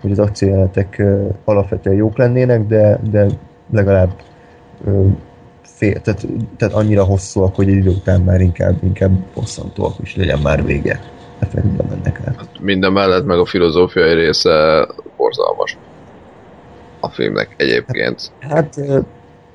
hogy 0.00 0.10
az 0.10 0.18
akciójelenetek 0.18 1.02
alapvetően 1.44 1.96
jók 1.96 2.16
lennének, 2.18 2.66
de, 2.66 3.00
de 3.10 3.26
legalább 3.70 4.10
fél, 5.62 6.00
tehát, 6.00 6.26
tehát 6.56 6.74
annyira 6.74 7.04
hosszúak, 7.04 7.54
hogy 7.54 7.68
egy 7.68 7.76
idő 7.76 7.90
után 7.90 8.20
már 8.20 8.40
inkább, 8.40 8.82
inkább 8.82 9.10
bosszantóak, 9.34 9.94
és 10.02 10.16
legyen 10.16 10.38
már 10.38 10.64
vége. 10.64 11.00
Effektíven 11.38 11.86
mennek 11.88 12.20
el. 12.24 12.34
Hát 12.36 12.60
minden 12.60 12.92
mellett 12.92 13.24
meg 13.24 13.38
a 13.38 13.44
filozófiai 13.44 14.14
része 14.14 14.86
borzalmas 15.16 15.78
a 17.00 17.08
filmnek 17.08 17.54
egyébként. 17.56 18.32
Hát, 18.40 18.50
hát 18.50 18.74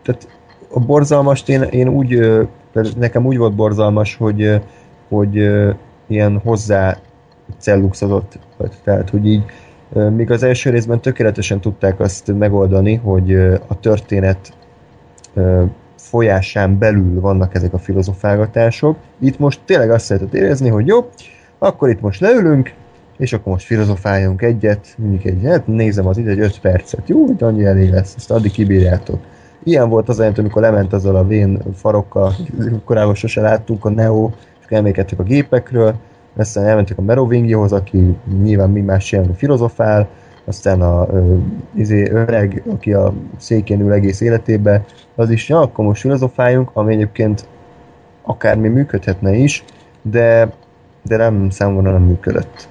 tehát 0.03 0.27
a 0.69 0.79
borzalmast 0.79 1.49
én, 1.49 1.61
én 1.61 1.87
úgy 1.87 2.19
nekem 2.97 3.25
úgy 3.25 3.37
volt 3.37 3.55
borzalmas, 3.55 4.15
hogy, 4.15 4.61
hogy 5.09 5.35
ilyen 6.07 6.39
hozzá 6.43 6.97
celluxozott, 7.57 8.39
tehát 8.83 9.09
hogy 9.09 9.25
így 9.25 9.43
míg 9.91 10.31
az 10.31 10.43
első 10.43 10.69
részben 10.69 11.01
tökéletesen 11.01 11.59
tudták 11.59 11.99
azt 11.99 12.37
megoldani, 12.37 12.95
hogy 12.95 13.35
a 13.67 13.79
történet 13.79 14.53
folyásán 15.95 16.77
belül 16.77 17.19
vannak 17.19 17.55
ezek 17.55 17.73
a 17.73 17.77
filozofálgatások. 17.77 18.97
Itt 19.19 19.39
most 19.39 19.59
tényleg 19.65 19.91
azt 19.91 20.09
lehetett 20.09 20.33
érezni, 20.33 20.69
hogy 20.69 20.87
jó, 20.87 21.09
akkor 21.57 21.89
itt 21.89 22.01
most 22.01 22.19
leülünk, 22.19 22.73
és 23.17 23.33
akkor 23.33 23.51
most 23.51 23.65
filozofáljunk 23.65 24.41
egyet, 24.41 24.95
mondjuk 24.97 25.25
egy, 25.25 25.41
hát 25.43 25.67
nézem 25.67 26.07
az 26.07 26.17
ide 26.17 26.29
egy 26.29 26.39
5 26.39 26.59
percet, 26.59 27.09
jó, 27.09 27.25
hogy 27.25 27.43
annyi 27.43 27.65
elég 27.65 27.89
lesz, 27.89 28.15
ezt 28.15 28.31
addig 28.31 28.51
kibírjátok. 28.51 29.19
Ilyen 29.63 29.89
volt 29.89 30.09
az 30.09 30.19
olyan, 30.19 30.33
amikor 30.37 30.61
lement 30.61 30.93
azzal 30.93 31.15
a 31.15 31.27
vén 31.27 31.61
farokkal, 31.75 32.33
korábban 32.85 33.15
sose 33.15 33.41
láttunk 33.41 33.85
a 33.85 33.89
Neo, 33.89 34.29
és 34.59 34.65
emlékeztek 34.69 35.19
a 35.19 35.23
gépekről, 35.23 35.95
aztán 36.35 36.65
elmentek 36.65 36.97
a 36.97 37.01
Merovinghoz, 37.01 37.71
aki 37.71 38.17
nyilván 38.41 38.69
mi 38.69 38.81
más 38.81 39.11
ilyen 39.11 39.33
filozofál, 39.33 40.07
aztán 40.45 40.81
a 40.81 41.07
ö, 41.11 41.35
izé, 41.75 42.09
öreg, 42.09 42.63
aki 42.69 42.93
a 42.93 43.13
székén 43.37 43.79
ül 43.79 43.91
egész 43.91 44.21
életébe, 44.21 44.85
az 45.15 45.29
is, 45.29 45.49
ja, 45.49 45.59
akkor 45.59 45.85
most 45.85 46.01
filozofáljunk, 46.01 46.69
ami 46.73 46.93
egyébként 46.93 47.47
akármi 48.23 48.67
működhetne 48.67 49.35
is, 49.35 49.63
de, 50.01 50.53
de 51.03 51.17
nem 51.17 51.49
számomra 51.49 51.91
nem 51.91 52.03
működött. 52.03 52.67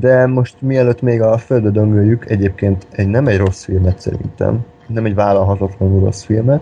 De 0.00 0.26
most 0.26 0.56
mielőtt 0.60 1.02
még 1.02 1.22
a 1.22 1.38
földre 1.38 1.70
döngöljük, 1.70 2.30
egyébként 2.30 2.86
egy, 2.90 3.06
nem 3.06 3.26
egy 3.26 3.36
rossz 3.36 3.64
filmet 3.64 4.00
szerintem, 4.00 4.64
nem 4.86 5.04
egy 5.04 5.14
vállalhatatlanul 5.14 6.00
rossz 6.00 6.22
filmet. 6.22 6.60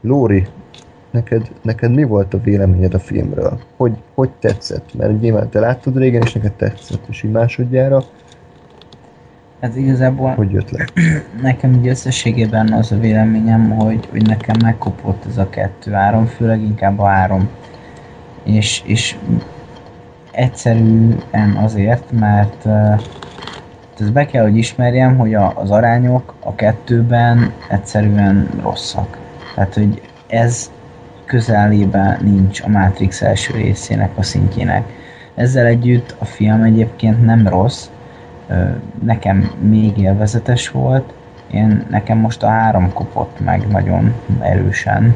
Lóri, 0.00 0.46
neked, 1.10 1.50
neked 1.62 1.94
mi 1.94 2.04
volt 2.04 2.34
a 2.34 2.40
véleményed 2.40 2.94
a 2.94 2.98
filmről? 2.98 3.60
Hogy, 3.76 3.96
hogy 4.14 4.30
tetszett? 4.40 4.94
Mert 4.94 5.20
nyilván 5.20 5.48
te 5.48 5.60
láttad 5.60 5.96
régen, 5.96 6.22
és 6.22 6.32
neked 6.32 6.52
tetszett, 6.52 7.02
és 7.08 7.22
így 7.22 7.30
másodjára. 7.30 8.02
Ez 9.60 9.76
igazából 9.76 10.30
hogy 10.30 10.50
jött 10.50 10.70
le? 10.70 10.84
nekem 11.42 11.72
így 11.72 11.88
összességében 11.88 12.72
az 12.72 12.92
a 12.92 12.98
véleményem, 12.98 13.70
hogy, 13.70 14.08
hogy 14.10 14.26
nekem 14.26 14.56
megkopott 14.62 15.24
ez 15.26 15.38
a 15.38 15.48
kettő 15.50 15.94
áron, 15.94 16.26
főleg 16.26 16.62
inkább 16.62 16.98
a 16.98 17.06
áron. 17.06 17.48
És, 18.42 18.82
és 18.84 19.16
egyszerűen 20.38 21.56
azért, 21.62 22.12
mert 22.12 22.66
ezt 24.00 24.12
be 24.12 24.26
kell, 24.26 24.42
hogy 24.42 24.56
ismerjem, 24.56 25.16
hogy 25.16 25.34
a, 25.34 25.52
az 25.56 25.70
arányok 25.70 26.34
a 26.40 26.54
kettőben 26.54 27.52
egyszerűen 27.68 28.48
rosszak. 28.62 29.18
Tehát, 29.54 29.74
hogy 29.74 30.00
ez 30.26 30.70
közelében 31.24 32.18
nincs 32.22 32.60
a 32.60 32.68
Matrix 32.68 33.22
első 33.22 33.54
részének 33.54 34.10
a 34.14 34.22
szintjének. 34.22 34.84
Ezzel 35.34 35.66
együtt 35.66 36.14
a 36.18 36.24
film 36.24 36.62
egyébként 36.62 37.24
nem 37.24 37.48
rossz, 37.48 37.88
nekem 39.02 39.50
még 39.60 39.98
élvezetes 39.98 40.70
volt, 40.70 41.12
én 41.52 41.86
nekem 41.90 42.18
most 42.18 42.42
a 42.42 42.48
három 42.48 42.92
kopott 42.92 43.40
meg 43.44 43.68
nagyon 43.68 44.14
erősen, 44.40 45.14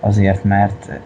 azért, 0.00 0.44
mert 0.44 1.00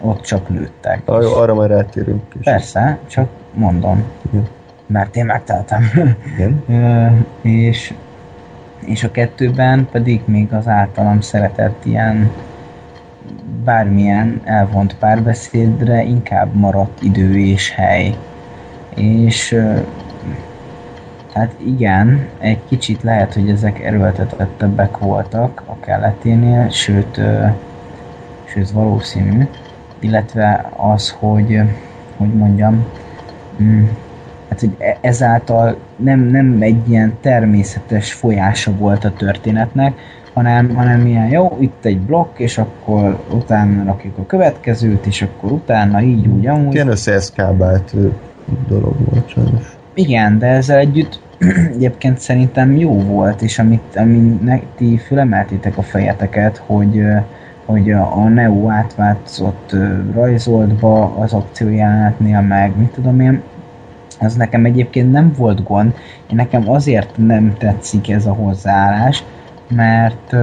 ott 0.00 0.20
csak 0.20 0.48
lőttek. 0.48 1.02
Ah, 1.04 1.22
jó, 1.22 1.34
arra 1.34 1.54
majd 1.54 1.70
rátérünk. 1.70 2.22
Is. 2.38 2.44
Persze, 2.44 2.98
csak 3.06 3.28
mondom. 3.52 4.04
Igen. 4.30 4.48
Mert 4.86 5.16
én 5.16 5.24
megteltem. 5.24 5.90
Igen. 6.34 6.64
és, 7.68 7.94
és 8.86 9.04
a 9.04 9.10
kettőben 9.10 9.88
pedig 9.90 10.20
még 10.24 10.52
az 10.52 10.68
általam 10.68 11.20
szeretett 11.20 11.84
ilyen 11.84 12.30
bármilyen 13.64 14.40
elvont 14.44 14.96
párbeszédre 14.98 16.02
inkább 16.02 16.54
maradt 16.54 17.02
idő 17.02 17.38
és 17.38 17.70
hely. 17.70 18.16
És 18.94 19.60
hát 21.32 21.54
igen, 21.66 22.26
egy 22.38 22.60
kicsit 22.68 23.02
lehet, 23.02 23.34
hogy 23.34 23.50
ezek 23.50 23.80
erőltetettebbek 23.80 24.98
voltak 24.98 25.62
a 25.66 25.80
kelleténél, 25.80 26.68
sőt, 26.68 27.20
sőt 28.54 28.70
valószínű, 28.70 29.46
illetve 30.00 30.70
az, 30.76 31.10
hogy, 31.18 31.60
hogy 32.16 32.34
mondjam, 32.34 32.84
mm, 33.62 33.84
hát 34.48 34.60
hogy 34.60 34.74
e, 34.78 34.98
ezáltal 35.00 35.76
nem, 35.96 36.20
nem 36.20 36.56
egy 36.60 36.88
ilyen 36.88 37.14
természetes 37.20 38.12
folyása 38.12 38.72
volt 38.76 39.04
a 39.04 39.12
történetnek, 39.12 39.94
hanem, 40.32 40.74
hanem 40.74 41.06
ilyen 41.06 41.28
jó, 41.28 41.56
itt 41.60 41.84
egy 41.84 41.98
blokk, 41.98 42.38
és 42.38 42.58
akkor 42.58 43.24
utána 43.30 43.84
rakjuk 43.84 44.18
a 44.18 44.26
következőt, 44.26 45.06
és 45.06 45.22
akkor 45.22 45.52
utána 45.52 46.00
így 46.00 46.26
úgy 46.26 46.46
amúgy. 46.46 46.74
Ilyen 46.74 46.88
összeeszkábált 46.88 47.94
dolog 48.68 48.94
volt 49.10 49.28
sajnos. 49.28 49.76
Igen, 49.94 50.38
de 50.38 50.46
ezzel 50.46 50.78
együtt 50.78 51.20
egyébként 51.74 52.18
szerintem 52.18 52.76
jó 52.76 53.00
volt, 53.00 53.42
és 53.42 53.58
amit, 53.58 53.96
amit 53.96 54.62
ti 54.76 54.98
fölemeltétek 54.98 55.78
a 55.78 55.82
fejeteket, 55.82 56.62
hogy, 56.66 57.02
hogy 57.64 57.90
a 57.90 58.28
Neo 58.28 58.68
átváltozott 58.68 59.76
rajzoltba 60.12 61.14
az 61.18 61.32
akciójelenetnél 61.32 62.40
meg, 62.40 62.76
mit 62.76 62.90
tudom 62.90 63.20
én, 63.20 63.42
az 64.20 64.34
nekem 64.34 64.64
egyébként 64.64 65.12
nem 65.12 65.34
volt 65.36 65.62
gond, 65.62 65.94
nekem 66.28 66.70
azért 66.70 67.16
nem 67.16 67.54
tetszik 67.58 68.10
ez 68.10 68.26
a 68.26 68.32
hozzáállás, 68.32 69.24
mert, 69.68 70.36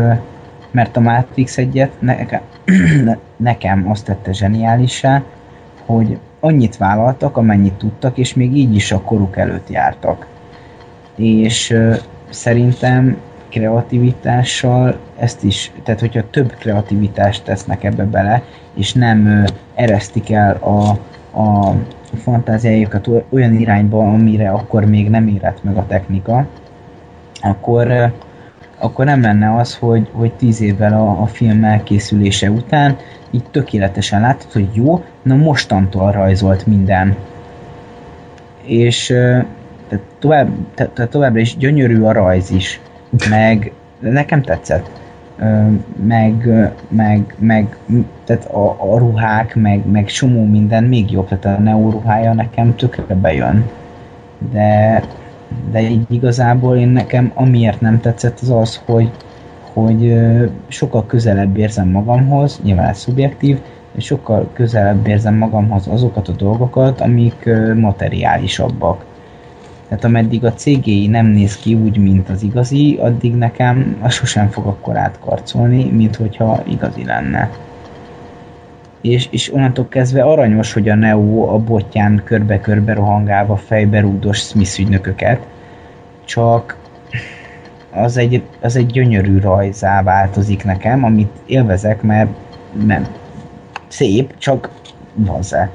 mert 0.71 0.97
a 0.97 0.99
Matrix 0.99 1.57
egyet 1.57 1.91
nekem, 1.99 2.41
nekem 3.35 3.89
azt 3.89 4.05
tette 4.05 4.33
zseniálissá, 4.33 5.23
hogy 5.85 6.19
annyit 6.39 6.77
vállaltak, 6.77 7.37
amennyit 7.37 7.73
tudtak, 7.73 8.17
és 8.17 8.33
még 8.33 8.55
így 8.55 8.75
is 8.75 8.91
a 8.91 9.01
koruk 9.01 9.37
előtt 9.37 9.69
jártak. 9.69 10.27
És 11.15 11.77
szerintem 12.29 13.17
kreativitással 13.51 14.97
ezt 15.19 15.43
is, 15.43 15.71
tehát 15.83 15.99
hogyha 15.99 16.29
több 16.29 16.55
kreativitást 16.59 17.43
tesznek 17.43 17.83
ebbe 17.83 18.03
bele, 18.03 18.43
és 18.73 18.93
nem 18.93 19.45
eresztik 19.75 20.31
el 20.31 20.55
a, 20.55 20.89
a 21.39 21.75
fantáziájukat 22.15 23.09
olyan 23.29 23.53
irányba, 23.53 24.13
amire 24.13 24.49
akkor 24.49 24.85
még 24.85 25.09
nem 25.09 25.27
érett 25.27 25.63
meg 25.63 25.77
a 25.77 25.85
technika, 25.87 26.47
akkor, 27.41 28.13
akkor 28.77 29.05
nem 29.05 29.21
lenne 29.21 29.55
az, 29.55 29.77
hogy, 29.77 30.09
hogy 30.11 30.31
tíz 30.33 30.61
évvel 30.61 30.93
a, 30.93 31.21
a 31.21 31.25
film 31.25 31.63
elkészülése 31.63 32.49
után 32.49 32.97
így 33.31 33.43
tökéletesen 33.51 34.21
látod, 34.21 34.51
hogy 34.51 34.69
jó, 34.73 35.03
na 35.21 35.35
mostantól 35.35 36.11
rajzolt 36.11 36.65
minden. 36.65 37.15
És 38.63 39.05
tehát 39.87 40.05
tovább, 40.19 40.49
tehát 40.73 41.09
továbbra 41.09 41.39
is 41.39 41.57
gyönyörű 41.57 42.01
a 42.01 42.11
rajz 42.11 42.51
is, 42.51 42.79
meg 43.29 43.71
nekem 43.99 44.41
tetszett. 44.41 44.89
Meg, 46.05 46.49
meg, 46.87 47.35
meg 47.39 47.77
tehát 48.25 48.45
a, 48.45 48.75
a 48.93 48.97
ruhák, 48.97 49.55
meg, 49.55 49.85
meg 49.91 50.07
somó 50.07 50.45
minden 50.45 50.83
még 50.83 51.11
jobb, 51.11 51.27
tehát 51.27 51.59
a 51.59 51.61
Neo 51.61 51.89
ruhája 51.89 52.33
nekem 52.33 52.75
tökre 52.75 53.15
bejön. 53.15 53.69
De, 54.51 55.03
de 55.71 55.81
így 55.81 56.05
igazából 56.09 56.77
én 56.77 56.87
nekem 56.87 57.31
amiért 57.33 57.81
nem 57.81 57.99
tetszett 57.99 58.39
az 58.39 58.49
az, 58.49 58.81
hogy, 58.85 59.11
hogy 59.73 60.19
sokkal 60.67 61.05
közelebb 61.05 61.57
érzem 61.57 61.87
magamhoz, 61.87 62.59
nyilván 62.63 62.89
ez 62.89 62.97
szubjektív, 62.97 63.59
és 63.95 64.05
sokkal 64.05 64.49
közelebb 64.53 65.07
érzem 65.07 65.35
magamhoz 65.35 65.87
azokat 65.87 66.27
a 66.27 66.31
dolgokat, 66.31 67.01
amik 67.01 67.49
materiálisabbak. 67.75 69.05
Tehát 69.91 70.05
ameddig 70.05 70.45
a 70.45 70.53
CGI 70.53 71.07
nem 71.07 71.25
néz 71.25 71.57
ki 71.57 71.73
úgy, 71.73 71.97
mint 71.97 72.29
az 72.29 72.43
igazi, 72.43 72.97
addig 73.01 73.35
nekem 73.35 73.97
az 74.01 74.13
sosem 74.13 74.49
fog 74.49 74.65
akkor 74.65 74.97
átkarcolni, 74.97 75.89
mint 75.89 76.15
hogyha 76.15 76.63
igazi 76.67 77.05
lenne. 77.05 77.49
És, 79.01 79.27
és 79.31 79.53
onnantól 79.53 79.87
kezdve 79.87 80.23
aranyos, 80.23 80.73
hogy 80.73 80.89
a 80.89 80.95
Neo 80.95 81.53
a 81.53 81.57
botján 81.57 82.21
körbe-körbe 82.23 82.93
rohangálva 82.93 83.55
fejbe 83.55 83.99
rúdos 83.99 84.37
Smith 84.37 84.79
ügynököket, 84.79 85.47
csak 86.25 86.77
az 87.93 88.17
egy, 88.17 88.43
az 88.61 88.75
egy 88.75 88.85
gyönyörű 88.85 89.39
rajzá 89.39 90.03
változik 90.03 90.63
nekem, 90.63 91.03
amit 91.03 91.31
élvezek, 91.45 92.01
mert 92.01 92.29
nem 92.85 93.07
szép, 93.87 94.37
csak 94.37 94.69
vazzá. 95.13 95.69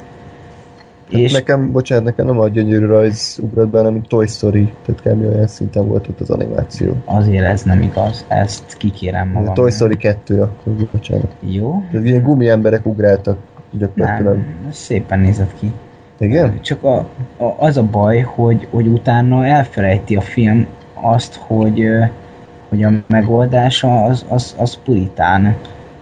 Hát 1.13 1.21
és... 1.21 1.33
Nekem, 1.33 1.73
bocsánat, 1.73 2.05
nekem 2.05 2.27
nem 2.27 2.39
a 2.39 2.49
gyönyörű 2.49 2.87
rajz 2.87 3.39
ugrott 3.43 3.69
be, 3.69 3.79
hanem 3.79 4.03
Toy 4.03 4.27
Story, 4.27 4.73
tehát 4.85 5.03
kb. 5.03 5.35
olyan 5.35 5.47
szinten 5.47 5.87
volt 5.89 6.09
ott 6.09 6.21
az 6.21 6.31
animáció. 6.31 6.93
Azért 7.05 7.45
ez 7.45 7.63
nem 7.63 7.83
igaz, 7.83 8.25
ezt 8.29 8.77
kikérem 8.77 9.29
magam. 9.29 9.51
A 9.51 9.53
Toy 9.53 9.71
Story 9.71 9.97
2 9.97 10.43
akkor, 10.43 10.73
bocsánat. 10.93 11.35
Jó. 11.41 11.83
Tehát 11.91 12.07
ilyen 12.07 12.23
gumi 12.23 12.49
emberek 12.49 12.87
ugráltak 12.87 13.39
gyakorlatilag. 13.71 14.35
Nem, 14.35 14.69
szépen 14.71 15.21
nézett 15.21 15.55
ki. 15.59 15.73
Igen? 16.19 16.61
Csak 16.61 16.83
a, 16.85 16.97
a, 17.37 17.55
az 17.59 17.77
a 17.77 17.83
baj, 17.83 18.21
hogy, 18.21 18.67
hogy 18.71 18.87
utána 18.87 19.47
elfelejti 19.47 20.17
a 20.17 20.21
film 20.21 20.67
azt, 20.95 21.35
hogy, 21.35 21.87
hogy 22.69 22.83
a 22.83 22.91
megoldása 23.07 24.05
az, 24.05 24.25
az, 24.29 24.55
az 24.59 24.79
puritán. 24.85 25.43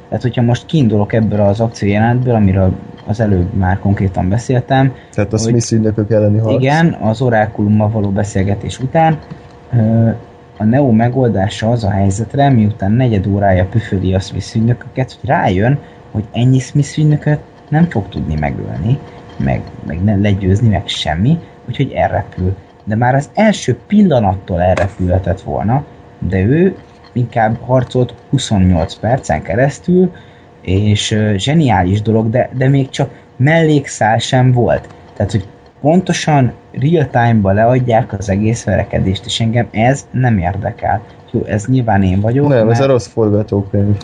Tehát, 0.09 0.23
hogyha 0.23 0.43
most 0.43 0.67
kiindulok 0.67 1.13
ebből 1.13 1.41
az 1.41 1.61
akciójelentből, 1.61 2.35
amiről 2.35 2.73
az 3.07 3.21
előbb 3.21 3.55
már 3.55 3.79
konkrétan 3.79 4.29
beszéltem. 4.29 4.95
Tehát 5.15 5.33
a 5.33 5.39
Smith 5.39 5.73
ügynökök 5.73 6.11
elleni 6.11 6.39
harc. 6.39 6.63
Igen, 6.63 6.97
az 7.01 7.21
orákulummal 7.21 7.91
való 7.91 8.09
beszélgetés 8.09 8.79
után 8.81 9.19
a 10.57 10.65
Neo 10.65 10.93
megoldása 10.93 11.71
az 11.71 11.85
a 11.85 11.91
helyzetre, 11.91 12.49
miután 12.51 12.93
negyed 12.93 13.27
órája 13.27 13.65
püföli 13.65 14.15
a 14.15 14.21
Smith 14.21 14.57
ügynököket, 14.57 15.19
hogy 15.21 15.29
rájön, 15.29 15.79
hogy 16.11 16.25
ennyi 16.33 16.59
Smith 16.59 16.99
ügynököt 16.99 17.41
nem 17.69 17.85
fog 17.85 18.09
tudni 18.09 18.35
megölni, 18.41 18.99
meg, 19.37 19.63
meg 19.87 20.05
ne 20.05 20.17
legyőzni, 20.17 20.69
meg 20.69 20.87
semmi, 20.87 21.39
úgyhogy 21.69 21.91
elrepül 21.93 22.55
de 22.85 22.97
már 22.97 23.15
az 23.15 23.31
első 23.35 23.79
pillanattól 23.87 24.63
elrepülhetett 24.63 25.41
volna, 25.41 25.85
de 26.19 26.43
ő 26.43 26.77
inkább 27.13 27.57
harcolt 27.61 28.15
28 28.31 28.95
percen 28.95 29.43
keresztül, 29.43 30.13
és 30.65 31.19
zseniális 31.37 32.03
dolog, 32.03 32.31
de, 32.31 32.51
de 32.57 32.69
még 32.69 32.89
csak 32.89 33.11
mellékszál 33.37 34.19
sem 34.19 34.53
volt. 34.53 34.89
Tehát, 35.17 35.33
hogy 35.33 35.47
pontosan 35.81 36.53
real 36.73 37.09
time-ba 37.11 37.53
leadják 37.53 38.13
az 38.19 38.29
egész 38.29 38.65
verekedést, 38.65 39.27
és 39.27 39.41
engem 39.41 39.69
ez 39.71 40.07
nem 40.11 40.39
érdekel. 40.39 41.03
Jó, 41.31 41.45
ez 41.45 41.67
nyilván 41.67 42.03
én 42.03 42.21
vagyok. 42.21 42.49
Nem, 42.49 42.67
mert... 42.67 42.79
ez 42.79 42.85
a 42.85 42.87
rossz 42.87 43.07
forgatókönyv. 43.07 43.97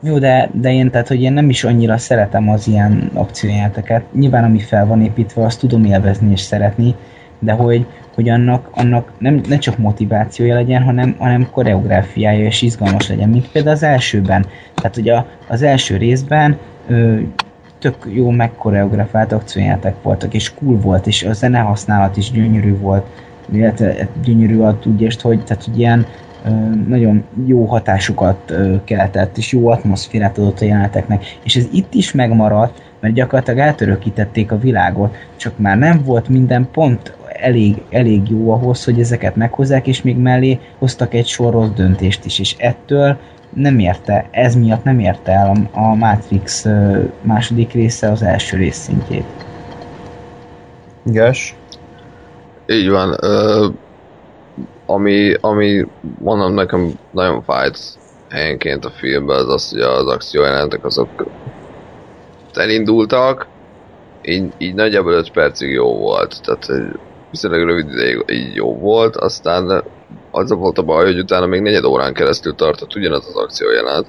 Jó, 0.00 0.18
de, 0.18 0.50
de 0.52 0.72
én, 0.72 0.90
tehát, 0.90 1.08
hogy 1.08 1.22
én 1.22 1.32
nem 1.32 1.48
is 1.48 1.64
annyira 1.64 1.98
szeretem 1.98 2.50
az 2.50 2.68
ilyen 2.68 3.10
akciójáteket. 3.14 4.02
Nyilván, 4.12 4.44
ami 4.44 4.58
fel 4.58 4.86
van 4.86 5.02
építve, 5.02 5.44
azt 5.44 5.58
tudom 5.58 5.84
élvezni 5.84 6.30
és 6.30 6.40
szeretni, 6.40 6.94
de 7.38 7.52
hogy, 7.52 7.86
hogy 8.14 8.28
annak, 8.28 8.68
annak 8.74 9.12
nem, 9.18 9.40
ne 9.48 9.58
csak 9.58 9.78
motivációja 9.78 10.54
legyen, 10.54 10.82
hanem, 10.82 11.14
hanem 11.18 11.48
koreográfiája 11.50 12.44
és 12.44 12.62
izgalmas 12.62 13.08
legyen, 13.08 13.28
mint 13.28 13.50
például 13.50 13.74
az 13.74 13.82
elsőben. 13.82 14.46
Tehát 14.74 14.96
ugye 14.96 15.22
az 15.48 15.62
első 15.62 15.96
részben 15.96 16.58
ö, 16.86 17.18
tök 17.78 18.08
jó 18.12 18.30
megkoreografált 18.30 19.32
akciójátek 19.32 19.94
voltak, 20.02 20.34
és 20.34 20.54
cool 20.54 20.76
volt, 20.76 21.06
és 21.06 21.22
a 21.22 21.32
zene 21.32 21.58
használat 21.58 22.16
is 22.16 22.30
gyönyörű 22.30 22.78
volt, 22.78 23.06
illetve 23.52 24.08
gyönyörű 24.24 24.58
a 24.58 24.78
tudjást, 24.78 25.20
hogy, 25.20 25.44
tehát, 25.44 25.64
hogy 25.64 25.78
ilyen 25.78 26.06
ö, 26.44 26.50
nagyon 26.88 27.24
jó 27.46 27.64
hatásukat 27.64 28.50
ö, 28.50 28.74
keltett, 28.84 29.36
és 29.36 29.52
jó 29.52 29.68
atmoszférát 29.68 30.38
adott 30.38 30.60
a 30.60 30.64
jeleneteknek, 30.64 31.24
és 31.42 31.56
ez 31.56 31.66
itt 31.72 31.94
is 31.94 32.12
megmaradt, 32.12 32.82
mert 33.00 33.14
gyakorlatilag 33.14 33.60
eltörökítették 33.60 34.52
a 34.52 34.58
világot, 34.58 35.16
csak 35.36 35.58
már 35.58 35.78
nem 35.78 36.02
volt 36.04 36.28
minden 36.28 36.68
pont 36.72 37.16
elég, 37.40 37.82
elég 37.90 38.28
jó 38.28 38.50
ahhoz, 38.50 38.84
hogy 38.84 39.00
ezeket 39.00 39.36
meghozzák, 39.36 39.86
és 39.86 40.02
még 40.02 40.16
mellé 40.16 40.58
hoztak 40.78 41.14
egy 41.14 41.26
sor 41.26 41.52
rossz 41.52 41.70
döntést 41.74 42.24
is, 42.24 42.38
és 42.38 42.54
ettől 42.58 43.16
nem 43.54 43.78
érte, 43.78 44.28
ez 44.30 44.54
miatt 44.54 44.84
nem 44.84 44.98
érte 44.98 45.32
el 45.32 45.52
a, 45.72 45.78
a 45.78 45.94
Matrix 45.94 46.66
második 47.20 47.72
része 47.72 48.10
az 48.10 48.22
első 48.22 48.56
rész 48.56 48.76
szintjét. 48.76 49.46
Igaz? 51.04 51.38
Így 52.66 52.88
van. 52.88 53.16
Ö, 53.20 53.66
ami, 54.86 55.34
ami 55.40 55.86
mondom 56.18 56.54
nekem 56.54 56.92
nagyon 57.10 57.42
fájt 57.42 57.78
helyenként 58.28 58.84
a 58.84 58.90
filmben, 58.90 59.36
az 59.36 59.48
az, 59.48 59.70
hogy 59.70 59.80
az 59.80 60.06
akciójelentek 60.06 60.84
azok 60.84 61.26
elindultak, 62.52 63.46
így, 64.22 64.52
így 64.58 64.74
nagyjából 64.74 65.12
5 65.12 65.30
percig 65.30 65.70
jó 65.70 65.98
volt, 65.98 66.40
tehát 66.42 66.68
viszonylag 67.36 67.68
rövid 67.68 67.92
ideig 67.92 68.24
így 68.26 68.54
jó 68.54 68.78
volt, 68.78 69.16
aztán 69.16 69.84
az 70.30 70.52
volt 70.52 70.78
a 70.78 70.82
baj, 70.82 71.04
hogy 71.04 71.18
utána 71.18 71.46
még 71.46 71.60
negyed 71.60 71.84
órán 71.84 72.14
keresztül 72.14 72.54
tartott 72.54 72.94
ugyanaz 72.94 73.26
az 73.26 73.36
akciójelenet, 73.36 74.06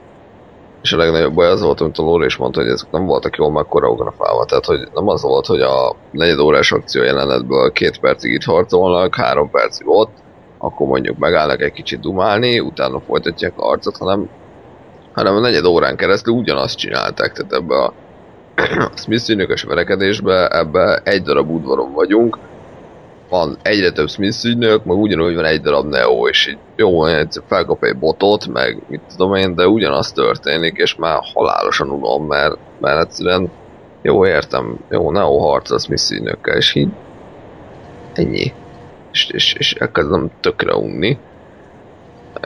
és 0.81 0.93
a 0.93 0.97
legnagyobb 0.97 1.33
baj 1.33 1.47
az 1.47 1.61
volt, 1.61 1.81
amit 1.81 1.97
a 1.97 2.03
Lóri 2.03 2.25
is 2.25 2.35
mondta, 2.35 2.61
hogy 2.61 2.69
ezek 2.69 2.91
nem 2.91 3.05
voltak 3.05 3.35
jól 3.35 3.51
meg 3.51 3.65
koreografálva. 3.65 4.45
Tehát, 4.45 4.65
hogy 4.65 4.87
nem 4.93 5.07
az 5.07 5.21
volt, 5.21 5.45
hogy 5.45 5.61
a 5.61 5.95
negyed 6.11 6.39
órás 6.39 6.71
akció 6.71 7.03
jelenetből 7.03 7.71
két 7.71 7.99
percig 7.99 8.33
itt 8.33 8.43
harcolnak, 8.43 9.15
három 9.15 9.49
percig 9.49 9.87
ott, 9.87 10.11
akkor 10.57 10.87
mondjuk 10.87 11.17
megállnak 11.17 11.61
egy 11.61 11.71
kicsit 11.71 11.99
dumálni, 11.99 12.59
utána 12.59 12.99
folytatják 12.99 13.53
a 13.55 13.65
harcot, 13.65 13.97
hanem, 13.97 14.29
hanem 15.13 15.35
a 15.35 15.39
negyed 15.39 15.65
órán 15.65 15.95
keresztül 15.95 16.33
ugyanazt 16.33 16.77
csinálták. 16.77 17.31
Tehát 17.31 17.53
ebbe 17.53 17.75
a 17.75 17.93
Smith 18.95 19.65
verekedésbe, 19.67 20.47
ebbe 20.47 21.01
egy 21.03 21.21
darab 21.21 21.49
udvaron 21.49 21.93
vagyunk, 21.93 22.37
van 23.29 23.57
egyre 23.61 23.91
több 23.91 24.09
Smith 24.09 24.45
ügynök, 24.45 24.83
meg 24.83 24.97
ugyanúgy 24.97 25.35
van 25.35 25.45
egy 25.45 25.61
darab 25.61 25.85
Neo, 25.85 26.27
és 26.27 26.47
így 26.47 26.57
jó, 26.75 27.03
felkap 27.47 27.83
egy 27.83 27.97
botot, 27.97 28.47
meg 28.47 28.83
mit 28.87 29.01
tudom 29.09 29.35
én, 29.35 29.55
de 29.55 29.67
ugyanaz 29.67 30.11
történik, 30.11 30.77
és 30.77 30.95
már 30.95 31.19
halálosan 31.33 31.89
unom, 31.89 32.27
mert, 32.27 32.57
mert 32.79 33.05
egyszerűen 33.05 33.49
jó, 34.01 34.25
értem, 34.25 34.79
jó, 34.89 35.11
Neo 35.11 35.37
harc 35.37 35.71
a 35.71 35.79
Smith 35.79 36.11
ügynökkel, 36.11 36.55
és 36.55 36.75
így 36.75 36.89
ennyi. 38.13 38.53
És, 39.11 39.29
és, 39.29 39.53
és 39.53 39.73
elkezdem 39.73 40.31
tökre 40.39 40.75
unni. 40.75 41.17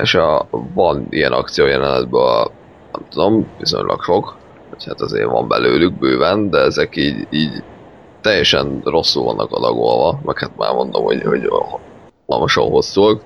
És 0.01 0.15
a, 0.15 0.47
van 0.73 1.07
ilyen 1.09 1.31
akció 1.31 1.65
jelenetben, 1.65 2.47
nem 2.91 3.05
tudom, 3.09 3.47
viszonylag 3.59 4.01
sok, 4.01 4.37
hát 4.85 5.01
azért 5.01 5.29
van 5.29 5.47
belőlük 5.47 5.93
bőven, 5.93 6.49
de 6.49 6.57
ezek 6.57 6.95
így, 6.95 7.27
így 7.29 7.63
teljesen 8.21 8.81
rosszul 8.83 9.23
vannak 9.23 9.51
adagolva, 9.51 10.19
meg 10.23 10.39
hát 10.39 10.57
már 10.57 10.73
mondom, 10.73 11.03
hogy, 11.03 11.23
hogy 11.23 11.49
halmasan 12.27 12.69
hosszúak. 12.69 13.21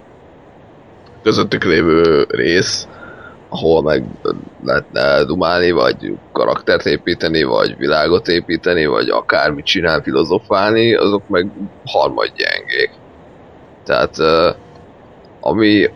Közöttük 1.23 1.63
lévő 1.63 2.25
rész, 2.29 2.87
ahol 3.49 3.81
meg 3.81 4.03
lehetne 4.63 5.23
dumálni, 5.23 5.71
vagy 5.71 6.17
karaktert 6.31 6.85
építeni, 6.85 7.43
vagy 7.43 7.77
világot 7.77 8.27
építeni, 8.27 8.85
vagy 8.85 9.09
akármit 9.09 9.65
csinál, 9.65 10.01
filozofálni, 10.01 10.95
azok 10.95 11.27
meg 11.27 11.51
harmad 11.85 12.31
gyengék. 12.35 12.91
Tehát 13.83 14.17
ami 15.41 15.89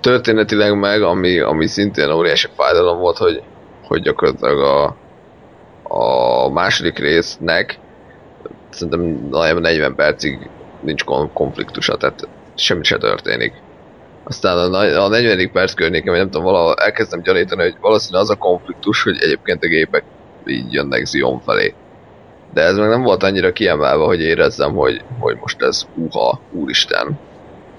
történetileg 0.00 0.78
meg, 0.78 1.02
ami, 1.02 1.38
ami 1.38 1.66
szintén 1.66 2.10
óriási 2.10 2.46
fájdalom 2.56 2.98
volt, 2.98 3.16
hogy, 3.16 3.42
hogy 3.82 4.02
gyakorlatilag 4.02 4.58
a, 4.58 4.96
a 5.88 6.48
második 6.48 6.98
résznek 6.98 7.78
szerintem 8.70 9.28
nagyjából 9.30 9.60
40 9.60 9.94
percig 9.94 10.50
nincs 10.80 11.04
konfliktusa, 11.32 11.96
tehát 11.96 12.28
semmi 12.54 12.84
se 12.84 12.98
történik. 12.98 13.52
Aztán 14.24 14.74
a, 14.74 15.04
a 15.04 15.08
40. 15.08 15.50
perc 15.52 15.74
környéken, 15.74 16.14
nem 16.14 16.30
tudom, 16.30 16.44
valahol 16.44 16.74
elkezdtem 16.74 17.22
gyanítani, 17.22 17.62
hogy 17.62 17.76
valószínűleg 17.80 18.22
az 18.22 18.30
a 18.30 18.36
konfliktus, 18.36 19.02
hogy 19.02 19.16
egyébként 19.20 19.64
a 19.64 19.68
gépek 19.68 20.04
így 20.46 20.72
jönnek 20.72 21.04
Zion 21.04 21.40
felé. 21.40 21.74
De 22.52 22.62
ez 22.62 22.76
meg 22.76 22.88
nem 22.88 23.02
volt 23.02 23.22
annyira 23.22 23.52
kiemelve, 23.52 24.04
hogy 24.04 24.20
érezzem, 24.20 24.74
hogy, 24.74 25.02
hogy 25.18 25.36
most 25.40 25.62
ez 25.62 25.86
uha, 25.94 26.40
úristen. 26.52 27.18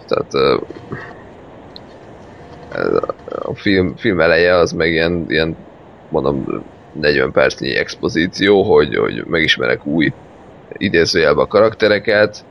Tehát 0.07 0.33
a 3.29 3.55
film, 3.55 3.95
film 3.95 4.19
eleje 4.19 4.55
az 4.55 4.71
meg 4.71 4.91
ilyen, 4.91 5.25
ilyen 5.27 5.55
mondom, 6.09 6.63
40 6.99 7.31
percnyi 7.31 7.75
expozíció, 7.75 8.63
hogy, 8.63 8.95
hogy 8.95 9.25
megismerek 9.25 9.85
új 9.85 10.13
idézőjelbe 10.77 11.41
a 11.41 11.47
karaktereket, 11.47 12.45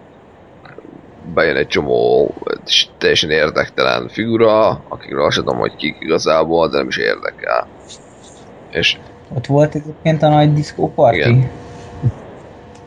bejön 1.35 1.57
egy 1.57 1.67
csomó 1.67 2.35
teljesen 2.99 3.31
érdektelen 3.31 4.09
figura, 4.09 4.69
akikről 4.89 5.25
azt 5.25 5.37
tudom, 5.37 5.59
hogy 5.59 5.77
kik 5.77 5.97
igazából, 6.01 6.69
de 6.69 6.77
nem 6.77 6.89
is 6.89 6.97
érdekel. 6.97 7.69
És... 8.71 8.99
Ott 9.37 9.47
volt 9.47 9.75
egyébként 9.75 10.23
a 10.23 10.29
nagy 10.29 10.53
disco 10.53 10.89
party? 10.89 11.17
Igen. 11.17 11.51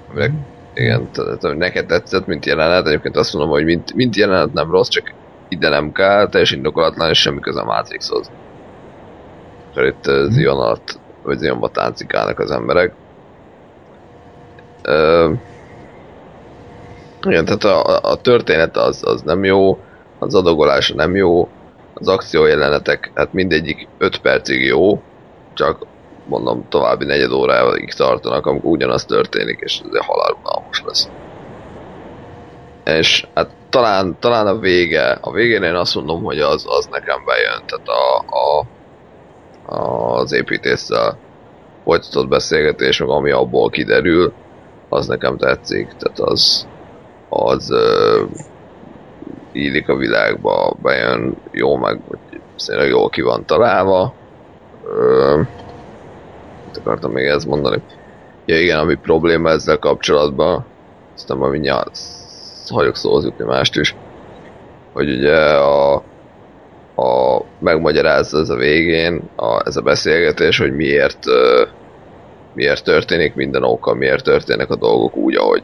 Aminek, 0.10 0.32
igen, 0.74 1.10
tehát 1.12 1.58
neked 1.58 1.86
tetszett, 1.86 2.26
mint 2.26 2.46
jelenet, 2.46 2.88
egyébként 2.88 3.18
azt 3.18 3.34
mondom, 3.34 3.52
hogy 3.52 3.64
mint, 3.64 3.94
mint 3.94 4.16
jelenet 4.16 4.54
nem 4.54 4.72
rossz, 4.72 4.88
csak 4.88 5.14
ide 5.48 5.70
nem 5.70 5.92
kell, 5.92 6.30
teljesen 6.30 6.58
indokolatlan, 6.58 7.10
és 7.10 7.20
semmi 7.20 7.40
köze 7.40 7.60
a 7.62 7.66
Matrixhoz. 7.66 8.32
És 9.76 9.82
itt 9.88 10.08
az 10.08 10.34
Zion 10.34 10.58
alatt 10.58 11.00
zionba 11.38 11.70
táncikálnak 11.70 12.40
az 12.40 12.52
emberek. 12.52 12.94
Ö, 14.82 15.32
igen, 17.22 17.46
tehát 17.46 17.64
a, 17.64 18.00
a 18.02 18.22
történet 18.22 18.78
az, 18.78 19.04
az 19.06 19.22
nem 19.22 19.44
jó, 19.44 19.80
az 20.20 20.36
adogolása 20.36 20.96
nem 20.96 21.16
jó, 21.16 21.50
az 21.94 22.08
akciójelenetek, 22.08 23.12
hát 23.16 23.34
mindegyik 23.34 23.88
5 23.98 24.18
percig 24.18 24.66
jó, 24.66 25.02
csak 25.54 25.86
mondom 26.26 26.66
további 26.70 27.06
negyed 27.06 27.32
óráig 27.32 27.94
tartanak, 27.94 28.46
amikor 28.46 28.72
ugyanaz 28.72 29.06
történik, 29.06 29.60
és 29.60 29.82
ez 29.92 30.06
halálunalmas 30.06 30.84
lesz. 30.86 31.10
És 32.86 33.28
hát 33.34 33.50
talán, 33.70 34.18
talán 34.20 34.48
a 34.48 34.58
vége, 34.58 35.18
a 35.22 35.32
végén 35.32 35.64
én 35.64 35.76
azt 35.76 35.96
mondom, 35.96 36.24
hogy 36.24 36.40
az, 36.40 36.66
az 36.68 36.86
nekem 36.92 37.26
bejön, 37.26 37.64
tehát 37.66 37.88
a, 37.88 38.18
a 38.18 38.66
az 39.70 40.32
építéssel 40.32 41.18
folytatott 41.84 42.28
beszélgetés, 42.28 43.00
meg 43.00 43.10
ami 43.10 43.32
abból 43.32 43.70
kiderül, 43.70 44.34
az 44.90 45.08
nekem 45.08 45.38
tetszik, 45.38 45.88
tehát 45.98 46.20
az, 46.20 46.68
az 47.30 47.72
uh, 47.72 48.30
illik 49.52 49.90
a 49.90 49.96
világba, 49.96 50.76
bejön 50.82 51.36
jó, 51.52 51.76
meg 51.76 52.00
szerintem 52.56 52.90
jól 52.90 53.10
ki 53.10 53.22
van 53.22 53.46
találva. 53.46 54.14
Uh, 54.84 55.46
mit 56.66 56.78
akartam 56.78 57.12
még 57.12 57.26
ezt 57.26 57.48
mondani? 57.48 57.82
Ja 58.46 58.62
igen, 58.62 58.80
ami 58.80 58.96
probléma 58.96 59.50
ezzel 59.50 59.80
kapcsolatban, 59.80 60.66
aztán 61.16 61.38
majd 61.38 61.52
mindjárt 61.52 62.00
hagyok 62.70 62.96
szóhoz 62.96 63.32
mást 63.38 63.76
is, 63.76 63.96
hogy 64.94 65.10
ugye 65.10 65.38
a 65.58 66.04
a, 67.00 67.42
megmagyarázza 67.60 68.40
ez 68.40 68.50
a 68.50 68.56
végén, 68.56 69.22
a, 69.36 69.68
ez 69.68 69.78
a 69.78 69.82
beszélgetés, 69.82 70.58
hogy 70.58 70.76
miért, 70.76 71.20
miért 72.54 72.84
történik 72.84 73.36
minden 73.36 73.64
oka, 73.64 73.94
miért 73.94 74.24
történnek 74.24 74.70
a 74.70 74.76
dolgok 74.76 75.16
úgy, 75.16 75.36
ahogy. 75.36 75.64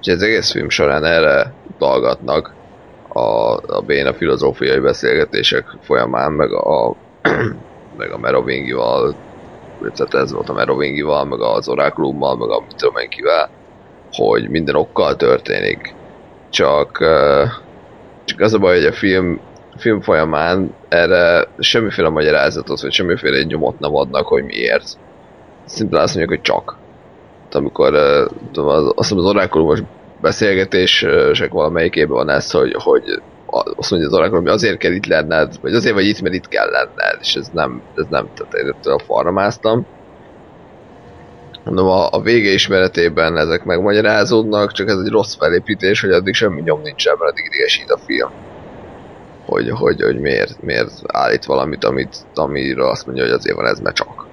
És 0.00 0.12
az 0.12 0.22
egész 0.22 0.50
film 0.50 0.68
során 0.68 1.04
erre 1.04 1.52
utalgatnak 1.74 2.54
a, 3.08 3.52
a 3.52 3.82
béna 3.86 4.12
filozófiai 4.12 4.78
beszélgetések 4.78 5.64
folyamán, 5.82 6.32
meg 6.32 6.52
a, 6.52 6.96
meg 7.98 8.10
a 8.10 8.18
Merovingival, 8.18 9.14
tehát 9.94 10.14
ez 10.14 10.32
volt 10.32 10.48
a 10.48 10.52
Merovingival, 10.52 11.24
meg 11.24 11.40
az 11.40 11.68
Orákulummal, 11.68 12.36
meg 12.36 12.48
a 12.48 12.60
mit 12.60 12.76
tudom 12.76 13.08
kivel, 13.08 13.50
hogy 14.12 14.48
minden 14.48 14.74
okkal 14.74 15.16
történik. 15.16 15.94
Csak, 16.50 16.98
csak 18.24 18.40
az 18.40 18.54
a 18.54 18.58
baj, 18.58 18.76
hogy 18.76 18.86
a 18.86 18.92
film 18.92 19.40
film 19.76 20.00
folyamán 20.00 20.74
erre 20.88 21.48
semmiféle 21.58 22.08
magyarázatot, 22.08 22.80
vagy 22.80 22.92
semmiféle 22.92 23.42
nyomot 23.42 23.78
nem 23.78 23.94
adnak, 23.94 24.26
hogy 24.26 24.44
miért. 24.44 24.98
Szimplán 25.64 26.02
azt 26.02 26.14
mondják, 26.14 26.38
hogy 26.38 26.52
csak. 26.52 26.76
Amikor 27.52 27.92
tudom, 28.52 28.68
az, 28.68 28.84
azt 28.86 29.08
hiszem 29.08 29.18
az 29.18 29.24
orákulumos 29.24 29.82
beszélgetések 30.20 31.52
valamelyikében 31.52 32.16
van 32.16 32.28
ez, 32.28 32.50
hogy, 32.50 32.76
hogy 32.78 33.22
azt 33.46 33.90
mondja 33.90 34.08
az 34.08 34.14
orákulum, 34.14 34.42
hogy 34.42 34.52
azért 34.52 34.78
kell 34.78 34.92
itt 34.92 35.06
lenned, 35.06 35.54
vagy 35.60 35.74
azért 35.74 35.94
vagy 35.94 36.06
itt, 36.06 36.20
mert 36.20 36.34
itt 36.34 36.48
kell 36.48 36.70
lenned, 36.70 37.18
és 37.20 37.34
ez 37.34 37.48
nem, 37.52 37.82
ez 37.96 38.04
nem, 38.10 38.28
tehát 38.34 38.54
én 38.54 38.66
ettől 38.68 38.98
falra 38.98 39.30
másztam. 39.30 39.86
Mondom, 41.64 41.86
a, 41.86 42.08
a 42.10 42.20
vége 42.20 42.50
ismeretében 42.50 43.36
ezek 43.36 43.64
megmagyarázódnak, 43.64 44.72
csak 44.72 44.88
ez 44.88 44.98
egy 44.98 45.10
rossz 45.10 45.34
felépítés, 45.34 46.00
hogy 46.00 46.10
addig 46.10 46.34
semmi 46.34 46.60
nyom 46.60 46.80
nincsen, 46.80 47.16
mert 47.18 47.30
addig 47.30 47.44
idegesít 47.44 47.90
a 47.90 47.98
film 47.98 48.30
hogy, 49.46 49.70
hogy, 49.70 50.02
hogy 50.02 50.20
miért, 50.20 50.62
miért 50.62 51.02
állít 51.06 51.44
valamit, 51.44 51.84
amit, 51.84 52.16
amiről 52.34 52.88
azt 52.88 53.06
mondja, 53.06 53.24
hogy 53.24 53.32
azért 53.32 53.56
van 53.56 53.66
ez, 53.66 53.80
mert 53.80 53.96
csak. 53.96 54.26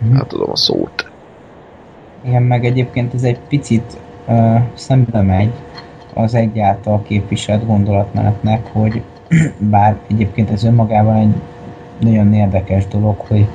Hmm. 0.00 0.14
Hát 0.14 0.26
tudom 0.26 0.50
a 0.50 0.56
szót. 0.56 1.10
Igen, 2.24 2.42
meg 2.42 2.64
egyébként 2.64 3.14
ez 3.14 3.22
egy 3.22 3.38
picit 3.48 3.98
uh, 4.26 4.60
szembe 4.74 5.22
megy 5.22 5.52
az 6.14 6.34
egyáltal 6.34 7.02
képviselt 7.02 7.66
gondolatmenetnek, 7.66 8.66
hogy 8.72 9.02
bár 9.58 9.96
egyébként 10.08 10.50
ez 10.50 10.64
önmagában 10.64 11.16
egy 11.16 11.34
nagyon 12.00 12.34
érdekes 12.34 12.86
dolog, 12.86 13.18
hogy 13.18 13.46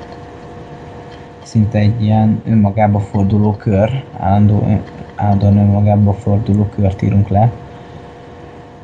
szinte 1.42 1.78
egy 1.78 2.02
ilyen 2.02 2.42
önmagába 2.46 2.98
forduló 2.98 3.52
kör, 3.52 4.04
állandó, 4.18 4.80
állandóan 5.14 5.56
önmagába 5.56 6.12
forduló 6.12 6.68
kört 6.76 7.02
írunk 7.02 7.28
le. 7.28 7.52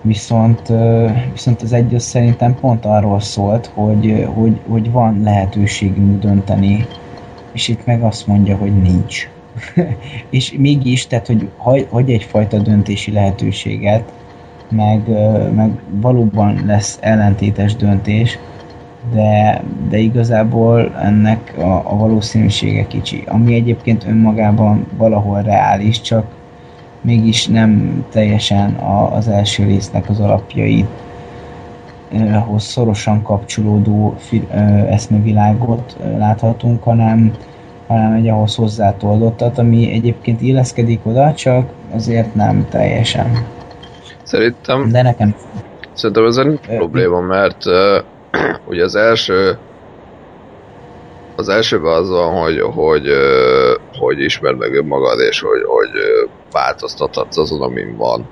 Viszont, 0.07 0.73
viszont 1.33 1.63
az 1.63 1.73
egyes 1.73 2.03
szerintem 2.03 2.55
pont 2.55 2.85
arról 2.85 3.21
szólt, 3.21 3.71
hogy, 3.75 4.27
hogy, 4.35 4.61
hogy 4.69 4.91
van 4.91 5.21
lehetőségünk 5.23 6.21
dönteni, 6.21 6.87
és 7.53 7.69
itt 7.69 7.87
meg 7.87 8.03
azt 8.03 8.27
mondja, 8.27 8.57
hogy 8.57 8.83
nincs. 8.83 9.29
és 10.31 10.55
mégis, 10.59 11.07
tehát 11.07 11.27
hogy 11.27 11.49
hagy 11.91 12.11
egyfajta 12.11 12.59
döntési 12.59 13.13
lehetőséget, 13.13 14.13
meg, 14.71 15.09
meg 15.55 15.71
valóban 15.91 16.63
lesz 16.67 16.99
ellentétes 17.01 17.77
döntés, 17.77 18.39
de, 19.13 19.63
de 19.89 19.99
igazából 19.99 20.95
ennek 21.03 21.55
a, 21.59 21.93
a 21.93 21.97
valószínűsége 21.97 22.87
kicsi, 22.87 23.23
ami 23.27 23.55
egyébként 23.55 24.07
önmagában 24.07 24.87
valahol 24.97 25.43
reális, 25.43 26.01
csak 26.01 26.27
mégis 27.05 27.47
nem 27.47 28.05
teljesen 28.11 28.75
a, 28.75 29.17
az 29.17 29.29
első 29.29 29.65
résznek 29.65 30.09
az 30.09 30.21
alapjait 30.21 30.89
hoz 32.47 32.63
szorosan 32.63 33.23
kapcsolódó 33.23 34.15
eszmevilágot 34.89 35.97
láthatunk, 36.19 36.83
hanem, 36.83 37.33
hanem 37.87 38.13
egy 38.13 38.29
ahhoz 38.29 38.55
hozzátoldottat, 38.55 39.59
ami 39.59 39.93
egyébként 39.93 40.41
illeszkedik 40.41 41.01
oda, 41.03 41.35
csak 41.35 41.69
azért 41.95 42.35
nem 42.35 42.67
teljesen. 42.71 43.47
Szerintem... 44.23 44.89
De 44.91 45.03
nekem... 45.03 45.35
Szerintem 45.93 46.25
ez 46.25 46.37
egy 46.37 46.61
probléma, 46.67 47.21
mert 47.21 47.67
uh, 47.67 48.05
ugye 48.71 48.85
az 48.85 48.95
első 48.95 49.59
az 51.37 51.49
elsőben 51.49 51.93
az 51.93 52.09
van, 52.09 52.43
hogy, 52.43 52.61
hogy, 52.61 53.09
uh, 53.09 53.81
hogy 53.99 54.21
ismerd 54.21 54.59
meg 54.59 54.75
önmagad, 54.75 55.21
és 55.21 55.41
hogy, 55.41 55.63
hogy 55.63 55.91
változtathatsz 56.51 57.37
azon, 57.37 57.63
amin 57.63 57.97
van. 57.97 58.29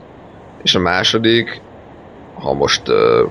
És 0.62 0.74
a 0.74 0.78
második, 0.78 1.60
ha 2.34 2.52
most, 2.52 2.88
uh, 2.88 3.30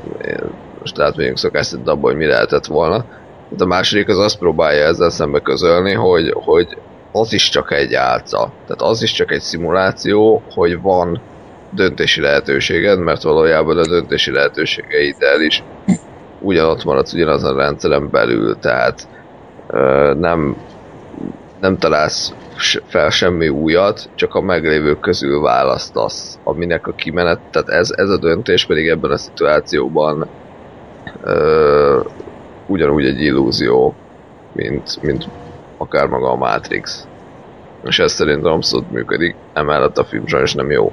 most 0.79 0.99
átmegyünk 0.99 1.38
szokás 1.38 1.65
szerint 1.65 1.88
abban, 1.88 2.11
hogy 2.11 2.15
mi 2.15 2.25
lehetett 2.25 2.65
volna, 2.65 3.05
de 3.49 3.63
a 3.63 3.67
második 3.67 4.09
az 4.09 4.17
azt 4.17 4.38
próbálja 4.38 4.86
ezzel 4.86 5.09
szembe 5.09 5.39
közölni, 5.39 5.93
hogy, 5.93 6.34
hogy 6.36 6.77
az 7.11 7.34
is 7.34 7.49
csak 7.49 7.71
egy 7.71 7.93
álca. 7.93 8.51
Tehát 8.65 8.82
az 8.82 9.03
is 9.03 9.11
csak 9.11 9.32
egy 9.32 9.41
szimuláció, 9.41 10.41
hogy 10.53 10.82
van 10.82 11.21
döntési 11.71 12.21
lehetőséged, 12.21 12.99
mert 12.99 13.21
valójában 13.23 13.77
a 13.77 13.88
döntési 13.88 14.32
lehetőségeiddel 14.32 15.41
is 15.41 15.63
ugyanott 16.39 16.84
maradsz 16.84 17.13
ugyanaz 17.13 17.43
a 17.43 17.55
rendszeren 17.55 18.09
belül, 18.09 18.59
tehát 18.59 19.07
ö, 19.67 20.13
nem, 20.19 20.57
nem 21.62 21.78
találsz 21.78 22.34
fel 22.86 23.09
semmi 23.09 23.49
újat, 23.49 24.09
csak 24.16 24.36
a 24.36 24.41
meglévők 24.41 24.99
közül 24.99 25.41
választasz, 25.41 26.39
aminek 26.43 26.88
a 26.88 26.93
kimenet, 26.93 27.39
tehát 27.51 27.70
ez, 27.70 27.91
ez 27.95 28.09
a 28.09 28.18
döntés 28.18 28.66
pedig 28.66 28.88
ebben 28.88 29.12
a 29.12 29.18
szituációban 29.18 30.28
ö, 31.24 31.99
ugyanúgy 32.68 33.05
egy 33.05 33.22
illúzió, 33.22 33.93
mint, 34.53 35.01
mint 35.01 35.28
akár 35.78 36.07
maga 36.07 36.32
a 36.32 36.36
Matrix. 36.36 37.07
És 37.84 37.99
ez 37.99 38.12
szerintem 38.12 38.51
abszolút 38.51 38.91
működik, 38.91 39.36
emellett 39.53 39.97
a 39.97 40.03
film 40.03 40.28
sajnos 40.28 40.53
nem 40.53 40.72
jó. 40.72 40.91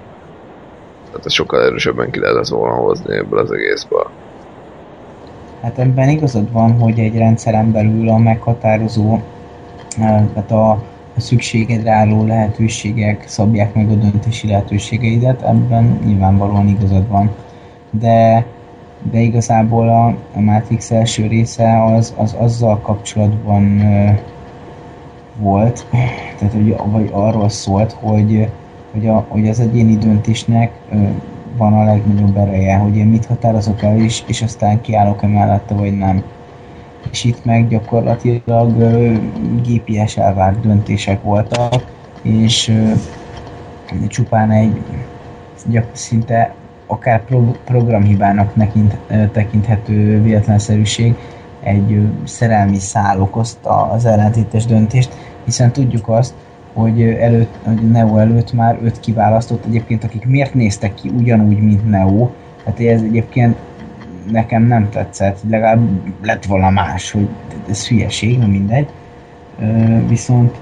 Tehát 1.06 1.26
ez 1.26 1.32
sokkal 1.32 1.62
erősebben 1.62 2.10
ki 2.10 2.20
lehetett 2.20 2.46
volna 2.46 2.74
hozni 2.74 3.16
ebből 3.16 3.38
az 3.38 3.52
egészből. 3.52 4.10
Hát 5.62 5.78
ebben 5.78 6.08
igazad 6.08 6.52
van, 6.52 6.72
hogy 6.72 6.98
egy 6.98 7.16
rendszeren 7.16 7.72
belül 7.72 8.08
a 8.08 8.18
meghatározó, 8.18 9.18
tehát 9.98 10.50
a, 10.50 10.70
a 11.16 11.20
szükségedre 11.20 11.90
álló 11.90 12.24
lehetőségek 12.24 13.24
szabják 13.28 13.74
meg 13.74 13.90
a 13.90 13.94
döntési 13.94 14.48
lehetőségeidet, 14.48 15.42
ebben 15.42 15.98
nyilvánvalóan 16.04 16.68
igazad 16.68 17.08
van. 17.08 17.30
De, 17.90 18.44
de 19.10 19.18
igazából 19.18 19.88
a, 19.88 20.06
a 20.34 20.40
Matrix 20.40 20.90
első 20.90 21.26
része 21.26 21.84
az, 21.84 22.14
az 22.16 22.36
azzal 22.38 22.80
kapcsolatban 22.80 23.80
ö, 23.80 24.10
volt, 25.40 25.86
tehát 26.38 26.54
hogy, 26.54 26.76
vagy 26.90 27.08
arról 27.12 27.48
szólt, 27.48 27.92
hogy 27.92 28.48
hogy, 28.92 29.06
a, 29.06 29.24
hogy 29.28 29.48
az 29.48 29.60
egyéni 29.60 29.96
döntésnek 29.96 30.70
ö, 30.92 30.96
van 31.56 31.72
a 31.72 31.84
legnagyobb 31.84 32.36
ereje, 32.36 32.76
hogy 32.76 32.96
én 32.96 33.06
mit 33.06 33.26
határozok 33.26 33.82
el, 33.82 33.98
és, 33.98 34.22
és 34.26 34.42
aztán 34.42 34.80
kiállok-e 34.80 35.26
mellette, 35.26 35.74
vagy 35.74 35.98
nem. 35.98 36.22
És 37.10 37.24
itt 37.24 37.44
meg 37.44 37.68
gyakorlatilag 37.68 38.72
GPS 39.66 40.16
elvárt 40.16 40.60
döntések 40.60 41.22
voltak, 41.22 41.84
és 42.22 42.72
csupán 44.08 44.50
egy 44.50 44.82
szinte 45.92 46.54
akár 46.86 47.24
pro, 47.24 47.40
programhibának 47.64 48.54
nekint, 48.56 48.96
tekinthető 49.32 50.22
véletlenszerűség 50.22 51.14
egy 51.62 52.00
szerelmi 52.24 52.78
szál 52.78 53.20
okozta 53.20 53.82
az 53.82 54.04
ellentétes 54.04 54.66
döntést, 54.66 55.10
hiszen 55.44 55.72
tudjuk 55.72 56.08
azt, 56.08 56.34
hogy, 56.74 57.02
előtt, 57.02 57.54
hogy 57.64 57.90
Neo 57.90 58.16
előtt 58.16 58.52
már 58.52 58.78
öt 58.82 59.00
kiválasztott 59.00 59.64
egyébként, 59.64 60.04
akik 60.04 60.26
miért 60.26 60.54
néztek 60.54 60.94
ki 60.94 61.10
ugyanúgy, 61.18 61.58
mint 61.58 61.90
Neo. 61.90 62.30
Hát 62.64 62.80
ez 62.80 63.02
egyébként 63.02 63.56
nekem 64.30 64.62
nem 64.62 64.88
tetszett, 64.90 65.38
legalább 65.50 65.88
lett 66.22 66.44
volna 66.44 66.70
más, 66.70 67.10
hogy 67.10 67.28
ez 67.68 67.88
hülyeség, 67.88 68.38
nem 68.38 68.50
mindegy. 68.50 68.88
Viszont 70.08 70.56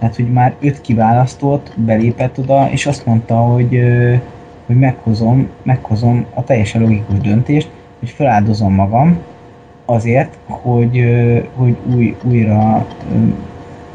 hát, 0.00 0.16
hogy 0.16 0.32
már 0.32 0.54
öt 0.60 0.80
kiválasztott, 0.80 1.72
belépett 1.76 2.38
oda, 2.38 2.68
és 2.70 2.86
azt 2.86 3.06
mondta, 3.06 3.36
hogy, 3.36 3.80
hogy 4.66 4.78
meghozom, 4.78 5.48
meghozom 5.62 6.26
a 6.34 6.44
teljesen 6.44 6.80
logikus 6.80 7.18
döntést, 7.18 7.70
hogy 7.98 8.10
feláldozom 8.10 8.74
magam 8.74 9.18
azért, 9.84 10.38
hogy, 10.46 11.04
hogy 11.54 11.76
új, 11.94 12.16
újra 12.22 12.86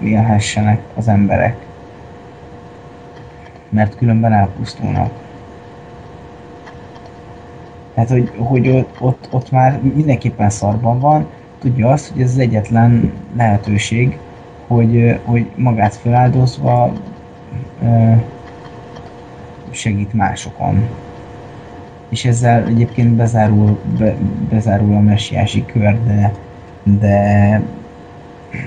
élhessenek 0.03 0.81
az 0.95 1.07
emberek. 1.07 1.55
Mert 3.69 3.95
különben 3.95 4.33
elpusztulnak. 4.33 5.24
Tehát, 7.95 8.09
hogy, 8.09 8.31
hogy 8.37 8.85
ott, 8.99 9.27
ott, 9.31 9.51
már 9.51 9.79
mindenképpen 9.95 10.49
szarban 10.49 10.99
van, 10.99 11.25
tudja 11.59 11.89
azt, 11.89 12.11
hogy 12.11 12.21
ez 12.21 12.31
az 12.31 12.37
egyetlen 12.37 13.11
lehetőség, 13.37 14.17
hogy, 14.67 15.19
hogy 15.23 15.45
magát 15.55 15.95
feláldozva 15.95 16.93
segít 19.69 20.13
másokon. 20.13 20.87
És 22.09 22.25
ezzel 22.25 22.65
egyébként 22.67 23.09
bezárul, 23.09 23.79
be, 23.97 24.15
bezárul 24.49 24.95
a 24.95 24.99
messiási 24.99 25.65
kör, 25.65 25.97
de, 26.05 26.31
de 26.83 27.61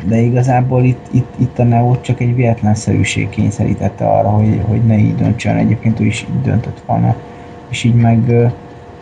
de 0.06 0.16
igazából 0.16 0.84
itt, 0.84 1.06
itt, 1.10 1.34
itt 1.36 1.58
a 1.58 1.64
Neo 1.64 2.00
csak 2.00 2.20
egy 2.20 2.34
véletlenszerűség 2.34 3.28
kényszerítette 3.28 4.06
arra, 4.06 4.28
hogy, 4.28 4.60
hogy 4.66 4.84
ne 4.84 4.98
így 4.98 5.14
döntsön, 5.14 5.56
egyébként 5.56 6.00
ő 6.00 6.04
is 6.04 6.22
így 6.22 6.42
döntött 6.42 6.82
volna. 6.86 7.14
És 7.68 7.84
így 7.84 7.94
meg, 7.94 8.32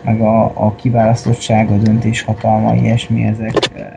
meg 0.07 0.21
a, 0.21 0.43
a 0.43 0.75
kiválasztottság, 0.75 1.69
a 1.69 1.77
döntéshatalma, 1.77 2.75
ilyesmi, 2.75 3.23
ezek 3.23 3.53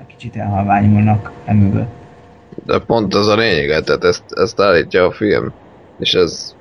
kicsit 0.06 0.36
elhalványulnak 0.36 1.32
emögött. 1.44 1.90
De 2.66 2.78
pont 2.78 3.14
az 3.14 3.26
a 3.26 3.36
lényeg, 3.36 3.82
tehát 3.82 4.04
ezt, 4.04 4.22
ezt 4.28 4.60
állítja 4.60 5.04
a 5.04 5.10
film, 5.10 5.52
és 5.98 6.14
ez, 6.14 6.54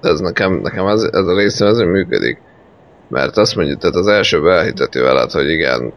ez 0.00 0.20
nekem, 0.20 0.60
nekem 0.62 0.86
ez, 0.86 1.02
ez 1.02 1.26
a 1.26 1.36
része 1.36 1.66
azért 1.66 1.90
működik. 1.90 2.40
Mert 3.08 3.36
azt 3.36 3.56
mondjuk, 3.56 3.80
tehát 3.80 3.96
az 3.96 4.06
első 4.06 4.50
elhiteti 4.50 4.98
veled, 4.98 5.30
hogy 5.30 5.50
igen, 5.50 5.92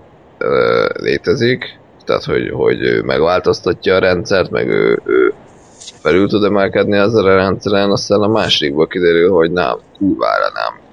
létezik, 0.93 1.79
tehát 2.05 2.23
hogy, 2.23 2.49
hogy 2.49 2.81
ő 2.81 3.01
megváltoztatja 3.01 3.95
a 3.95 3.99
rendszert, 3.99 4.49
meg 4.49 4.67
ő, 4.67 5.01
ő 5.05 5.33
felül 5.77 6.27
tud 6.27 6.43
emelkedni 6.43 6.97
ezzel 6.97 7.25
a 7.25 7.35
rendszeren, 7.35 7.91
aztán 7.91 8.21
a 8.21 8.27
másikból 8.27 8.87
kiderül, 8.87 9.31
hogy 9.31 9.51
nem, 9.51 9.77
kurvára 9.97 10.51
nem. 10.53 10.84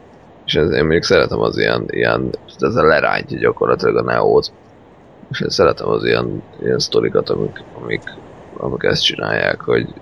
És 0.53 0.59
ez, 0.59 0.71
én 0.71 0.85
még 0.85 1.03
szeretem 1.03 1.41
az 1.41 1.59
ilyen, 1.59 1.85
ilyen 1.87 2.31
ez 2.59 2.75
a 2.75 2.83
lerántja 2.83 3.39
gyakorlatilag 3.39 3.97
a 3.97 4.03
Neót. 4.03 4.53
És 5.31 5.41
én 5.41 5.49
szeretem 5.49 5.89
az 5.89 6.05
ilyen, 6.05 6.43
ilyen 6.63 6.79
sztorikat, 6.79 7.31
amik, 7.31 7.63
amik, 7.83 8.03
amik 8.57 8.83
ezt 8.83 9.05
csinálják, 9.05 9.61
hogy 9.61 9.95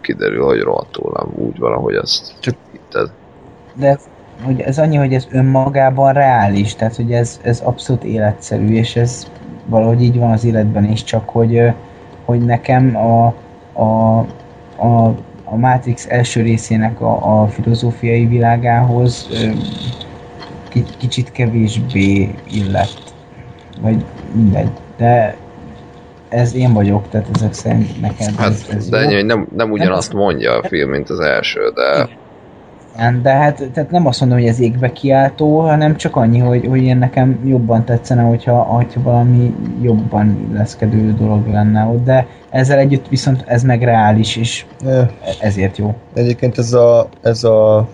kiderül, 0.00 0.44
hogy 0.44 0.60
rohadtul 0.60 1.28
úgy 1.34 1.58
van, 1.58 1.72
ahogy 1.72 1.94
azt 1.94 2.40
Csak 2.40 2.54
hitted. 2.72 3.10
De 3.74 3.98
hogy 4.44 4.60
ez 4.60 4.78
annyi, 4.78 4.96
hogy 4.96 5.14
ez 5.14 5.26
önmagában 5.30 6.12
reális, 6.12 6.74
tehát 6.74 6.96
hogy 6.96 7.12
ez, 7.12 7.40
ez 7.42 7.60
abszolút 7.60 8.04
életszerű, 8.04 8.74
és 8.74 8.96
ez 8.96 9.30
valahogy 9.66 10.02
így 10.02 10.18
van 10.18 10.30
az 10.30 10.44
életben 10.44 10.84
is, 10.84 11.02
csak 11.04 11.28
hogy, 11.28 11.72
hogy 12.24 12.40
nekem 12.40 12.96
a, 12.96 13.26
a, 13.72 14.18
a, 14.86 15.14
a 15.54 15.56
Matrix 15.56 16.06
első 16.08 16.42
részének 16.42 17.00
a, 17.00 17.42
a 17.42 17.46
filozófiai 17.46 18.26
világához 18.26 19.28
kicsit 20.98 21.32
kevésbé 21.32 22.34
illet. 22.50 23.14
Vagy 23.80 24.04
mindegy. 24.32 24.70
De 24.96 25.36
ez 26.28 26.54
én 26.54 26.72
vagyok, 26.72 27.08
tehát 27.08 27.26
ezek 27.34 27.52
szerint 27.52 28.00
neked 28.00 28.34
hát, 28.36 28.50
ez, 28.50 28.66
ez 28.70 28.88
de 28.88 29.00
jó. 29.00 29.26
nem, 29.26 29.48
nem 29.56 29.70
ugyanazt 29.70 30.12
mondja 30.12 30.52
a 30.58 30.68
film, 30.68 30.90
mint 30.90 31.10
az 31.10 31.20
első, 31.20 31.72
de... 31.74 31.92
Igen, 31.94 32.23
de 33.22 33.30
hát 33.30 33.70
tehát 33.72 33.90
nem 33.90 34.06
azt 34.06 34.20
mondom, 34.20 34.38
hogy 34.38 34.48
ez 34.48 34.60
égbe 34.60 34.92
kiáltó, 34.92 35.60
hanem 35.60 35.96
csak 35.96 36.16
annyi, 36.16 36.38
hogy, 36.38 36.66
hogy 36.66 36.82
én 36.82 36.96
nekem 36.96 37.40
jobban 37.44 37.84
tetszene, 37.84 38.22
hogyha, 38.22 38.62
hogyha 38.62 39.02
valami 39.02 39.54
jobban 39.82 40.50
leszkedő 40.52 41.12
dolog 41.12 41.48
lenne 41.48 41.84
ott, 41.84 42.04
de 42.04 42.26
ezzel 42.50 42.78
együtt 42.78 43.08
viszont 43.08 43.44
ez 43.46 43.62
meg 43.62 43.82
reális, 43.82 44.36
és 44.36 44.66
ezért 45.40 45.76
jó. 45.76 45.94
Egyébként 46.14 46.58
ez 46.58 46.72
a, 46.72 47.08
ez 47.22 47.44
a 47.44 47.88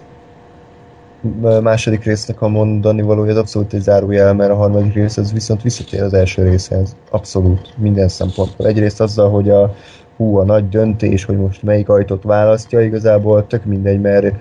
második 1.62 2.04
résznek 2.04 2.42
a 2.42 2.48
mondani 2.48 3.02
valója 3.02 3.30
az 3.30 3.36
abszolút 3.36 3.72
egy 3.72 3.80
zárójel, 3.80 4.34
mert 4.34 4.50
a 4.50 4.54
harmadik 4.54 4.94
rész 4.94 5.16
az 5.16 5.32
viszont 5.32 5.62
visszatér 5.62 6.02
az 6.02 6.14
első 6.14 6.42
részhez. 6.42 6.96
Abszolút, 7.10 7.74
minden 7.76 8.08
szempontból. 8.08 8.66
Egyrészt 8.66 9.00
azzal, 9.00 9.30
hogy 9.30 9.50
a 9.50 9.74
hú, 10.16 10.36
a 10.36 10.44
nagy 10.44 10.68
döntés, 10.68 11.24
hogy 11.24 11.36
most 11.36 11.62
melyik 11.62 11.88
ajtót 11.88 12.22
választja, 12.22 12.80
igazából 12.80 13.46
tök 13.46 13.64
mindegy, 13.64 14.00
mert 14.00 14.34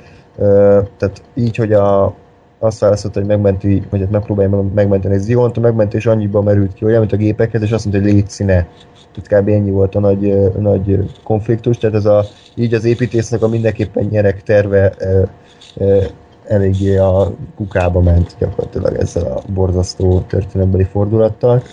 tehát 0.97 1.21
így, 1.33 1.55
hogy 1.55 1.73
a, 1.73 2.15
azt 2.59 2.79
választotta, 2.79 3.19
hogy 3.19 3.27
megmenti, 3.27 3.83
vagy 3.89 3.99
hát 3.99 4.11
megpróbálja 4.11 4.61
megmenteni 4.73 5.17
Ziont, 5.17 5.57
a 5.57 5.59
megmentés 5.59 6.05
annyiban 6.05 6.43
merült 6.43 6.73
ki, 6.73 6.85
olyan, 6.85 6.99
mint 6.99 7.11
a 7.11 7.17
gépekhez, 7.17 7.61
és 7.61 7.71
azt 7.71 7.85
mondta, 7.85 8.03
hogy 8.03 8.13
légy 8.13 8.29
színe. 8.29 8.67
Tehát 9.13 9.43
kb. 9.43 9.49
ennyi 9.49 9.71
volt 9.71 9.95
a 9.95 9.99
nagy, 9.99 10.51
nagy 10.59 11.09
konfliktus, 11.23 11.77
tehát 11.77 11.95
ez 11.95 12.05
a, 12.05 12.25
így 12.55 12.73
az 12.73 12.85
építésznek 12.85 13.41
a 13.41 13.47
mindenképpen 13.47 14.03
nyerek 14.03 14.43
terve 14.43 14.93
ö, 14.97 15.21
ö, 15.77 16.03
eléggé 16.47 16.97
a 16.97 17.31
kukába 17.55 18.01
ment 18.01 18.35
gyakorlatilag 18.39 18.95
ezzel 18.95 19.31
a 19.31 19.41
borzasztó 19.53 20.19
történetbeli 20.27 20.83
fordulattal. 20.83 21.63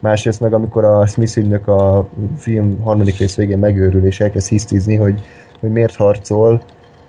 Másrészt 0.00 0.40
meg 0.40 0.52
amikor 0.52 0.84
a 0.84 1.06
Smith 1.06 1.38
ügynök 1.38 1.68
a 1.68 2.08
film 2.36 2.80
harmadik 2.80 3.18
rész 3.18 3.36
végén 3.36 3.58
megőrül 3.58 4.04
és 4.04 4.20
elkezd 4.20 4.48
hisztizni, 4.48 4.96
hogy, 4.96 5.20
hogy 5.60 5.70
miért 5.70 5.96
harcol, 5.96 6.62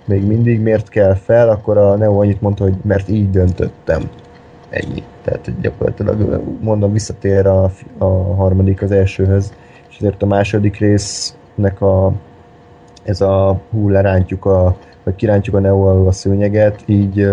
még 0.04 0.26
mindig 0.26 0.60
miért 0.60 0.88
kell 0.88 1.14
fel, 1.14 1.48
akkor 1.48 1.78
a 1.78 1.96
Neo 1.96 2.20
annyit 2.20 2.40
mondta, 2.40 2.62
hogy 2.62 2.74
mert 2.82 3.08
így 3.08 3.30
döntöttem. 3.30 4.10
Ennyi. 4.70 5.02
Tehát 5.22 5.60
gyakorlatilag 5.60 6.42
mondom 6.60 6.92
visszatér 6.92 7.46
a, 7.46 7.70
a 7.98 8.04
harmadik 8.34 8.82
az 8.82 8.90
elsőhöz, 8.90 9.52
és 9.88 9.96
ezért 9.96 10.22
a 10.22 10.26
második 10.26 10.78
résznek 10.78 11.80
a 11.80 12.12
ez 13.02 13.20
a 13.20 13.60
hú, 13.70 13.88
lerántjuk 13.88 14.44
a 14.44 14.76
vagy 15.02 15.14
kirántjuk 15.14 15.54
a 15.54 15.60
Neo 15.60 15.82
alól 15.82 16.06
a 16.06 16.12
szőnyeget, 16.12 16.82
így 16.86 17.28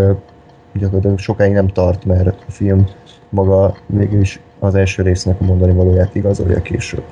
gyakorlatilag 0.73 1.19
sokáig 1.19 1.53
nem 1.53 1.67
tart, 1.67 2.05
mert 2.05 2.27
a 2.27 2.51
film 2.51 2.85
maga 3.29 3.75
mégis 3.85 4.39
az 4.59 4.75
első 4.75 5.03
résznek 5.03 5.41
a 5.41 5.43
mondani 5.43 5.73
valóját 5.73 6.15
igazolja 6.15 6.61
később. 6.61 7.03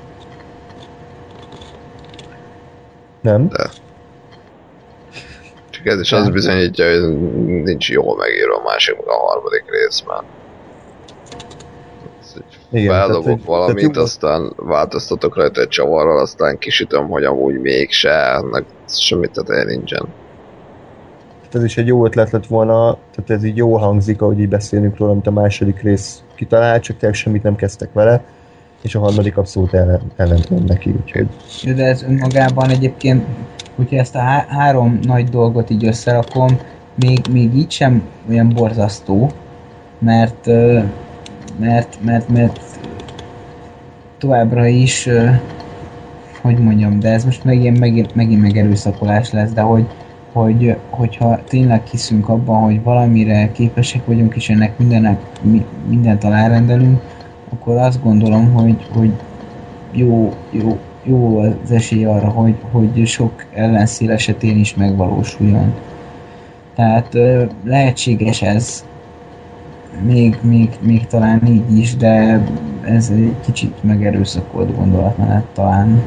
Nem? 3.20 3.48
De. 3.48 3.70
Ez 5.86 6.00
is 6.00 6.12
az 6.12 6.30
bizonyítja, 6.30 6.90
hogy 6.90 7.18
nincs 7.46 7.90
jól 7.90 8.16
megírva 8.16 8.56
a 8.56 8.62
másik, 8.64 8.96
meg 8.96 9.06
a 9.06 9.26
harmadik 9.28 9.64
részben. 9.70 10.24
Igen, 12.70 12.86
tehát, 12.88 13.04
Feldobok 13.04 13.24
hogy- 13.30 13.44
valamit, 13.44 13.76
tehát 13.76 13.96
aztán 13.96 14.52
változtatok 14.56 15.36
rajta 15.36 15.60
egy 15.60 15.68
csavarral, 15.68 16.18
aztán 16.18 16.58
kisütöm, 16.58 17.08
hogy 17.08 17.24
amúgy 17.24 17.60
mégse, 17.60 18.10
ennek 18.10 18.64
semmit 18.88 19.30
teteje 19.30 19.64
nincsen. 19.64 20.06
Tehát 21.38 21.54
ez 21.54 21.64
is 21.64 21.76
egy 21.76 21.86
jó 21.86 22.04
ötlet 22.04 22.30
lett 22.30 22.46
volna, 22.46 22.98
tehát 23.14 23.30
ez 23.30 23.44
így 23.44 23.56
jó 23.56 23.76
hangzik, 23.76 24.22
ahogy 24.22 24.40
így 24.40 24.48
beszélünk 24.48 24.98
róla, 24.98 25.12
amit 25.12 25.26
a 25.26 25.30
második 25.30 25.80
rész 25.82 26.22
kitalált, 26.34 26.82
csak 26.82 26.96
tényleg 26.96 27.18
semmit 27.18 27.42
nem 27.42 27.56
kezdtek 27.56 27.92
vele, 27.92 28.24
és 28.82 28.94
a 28.94 28.98
harmadik 28.98 29.36
abszolút 29.36 29.74
ellen, 29.74 30.00
ellent 30.16 30.50
ment 30.50 30.68
neki, 30.68 30.90
úgyhogy 30.90 31.26
De 31.74 31.84
ez 31.84 32.02
önmagában 32.02 32.70
egyébként, 32.70 33.24
hogyha 33.76 33.96
ezt 33.96 34.14
a 34.14 34.18
há- 34.18 34.48
három 34.48 34.98
nagy 35.02 35.28
dolgot 35.28 35.70
így 35.70 35.86
összerakom, 35.86 36.58
még, 36.94 37.20
még 37.32 37.54
így 37.54 37.70
sem 37.70 38.02
olyan 38.28 38.48
borzasztó, 38.48 39.30
mert, 39.98 40.46
mert, 41.58 41.98
mert, 42.04 42.28
mert 42.28 42.60
továbbra 44.18 44.66
is, 44.66 45.08
hogy 46.40 46.58
mondjam, 46.58 47.00
de 47.00 47.10
ez 47.12 47.24
most 47.24 47.44
megint, 47.44 47.78
megint, 47.78 48.14
megint 48.14 48.40
megerőszakolás 48.40 49.32
lesz, 49.32 49.52
de 49.52 49.60
hogy, 49.60 49.86
hogy, 50.32 50.76
hogyha 50.90 51.40
tényleg 51.44 51.86
hiszünk 51.86 52.28
abban, 52.28 52.62
hogy 52.62 52.82
valamire 52.82 53.52
képesek 53.52 54.06
vagyunk, 54.06 54.34
és 54.34 54.48
ennek 54.48 54.78
mindenek, 54.78 55.20
mi, 55.42 55.64
mindent 55.88 56.24
alárendelünk, 56.24 57.00
akkor 57.52 57.76
azt 57.76 58.02
gondolom, 58.02 58.52
hogy, 58.52 58.86
hogy 58.92 59.12
jó, 59.92 60.32
jó, 60.50 60.78
jó 61.08 61.38
az 61.38 61.70
esély 61.70 62.04
arra, 62.04 62.28
hogy, 62.28 62.54
hogy 62.70 63.06
sok 63.06 63.44
ellenszél 63.54 64.10
esetén 64.10 64.58
is 64.58 64.74
megvalósuljon. 64.74 65.74
Tehát 66.74 67.18
lehetséges 67.64 68.42
ez, 68.42 68.84
még, 70.02 70.38
még, 70.42 70.68
még 70.80 71.06
talán 71.06 71.46
így 71.46 71.78
is, 71.78 71.96
de 71.96 72.42
ez 72.84 73.10
egy 73.10 73.34
kicsit 73.44 73.82
megerőszakolt 73.82 74.76
gondolatmenet 74.76 75.44
talán. 75.54 76.02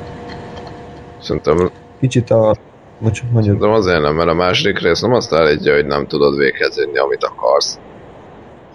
Szerintem, 1.21 1.71
kicsit 1.99 2.29
a... 2.29 2.55
Bocs, 3.01 3.21
mondjad. 3.23 3.43
szerintem 3.43 3.71
azért 3.71 4.01
nem, 4.01 4.15
mert 4.15 4.29
a 4.29 4.33
második 4.33 4.79
rész 4.79 5.01
nem 5.01 5.13
azt 5.13 5.33
állítja, 5.33 5.73
hogy 5.73 5.85
nem 5.85 6.07
tudod 6.07 6.37
véghez 6.37 6.75
vinni, 6.75 6.97
amit 6.97 7.23
akarsz, 7.23 7.79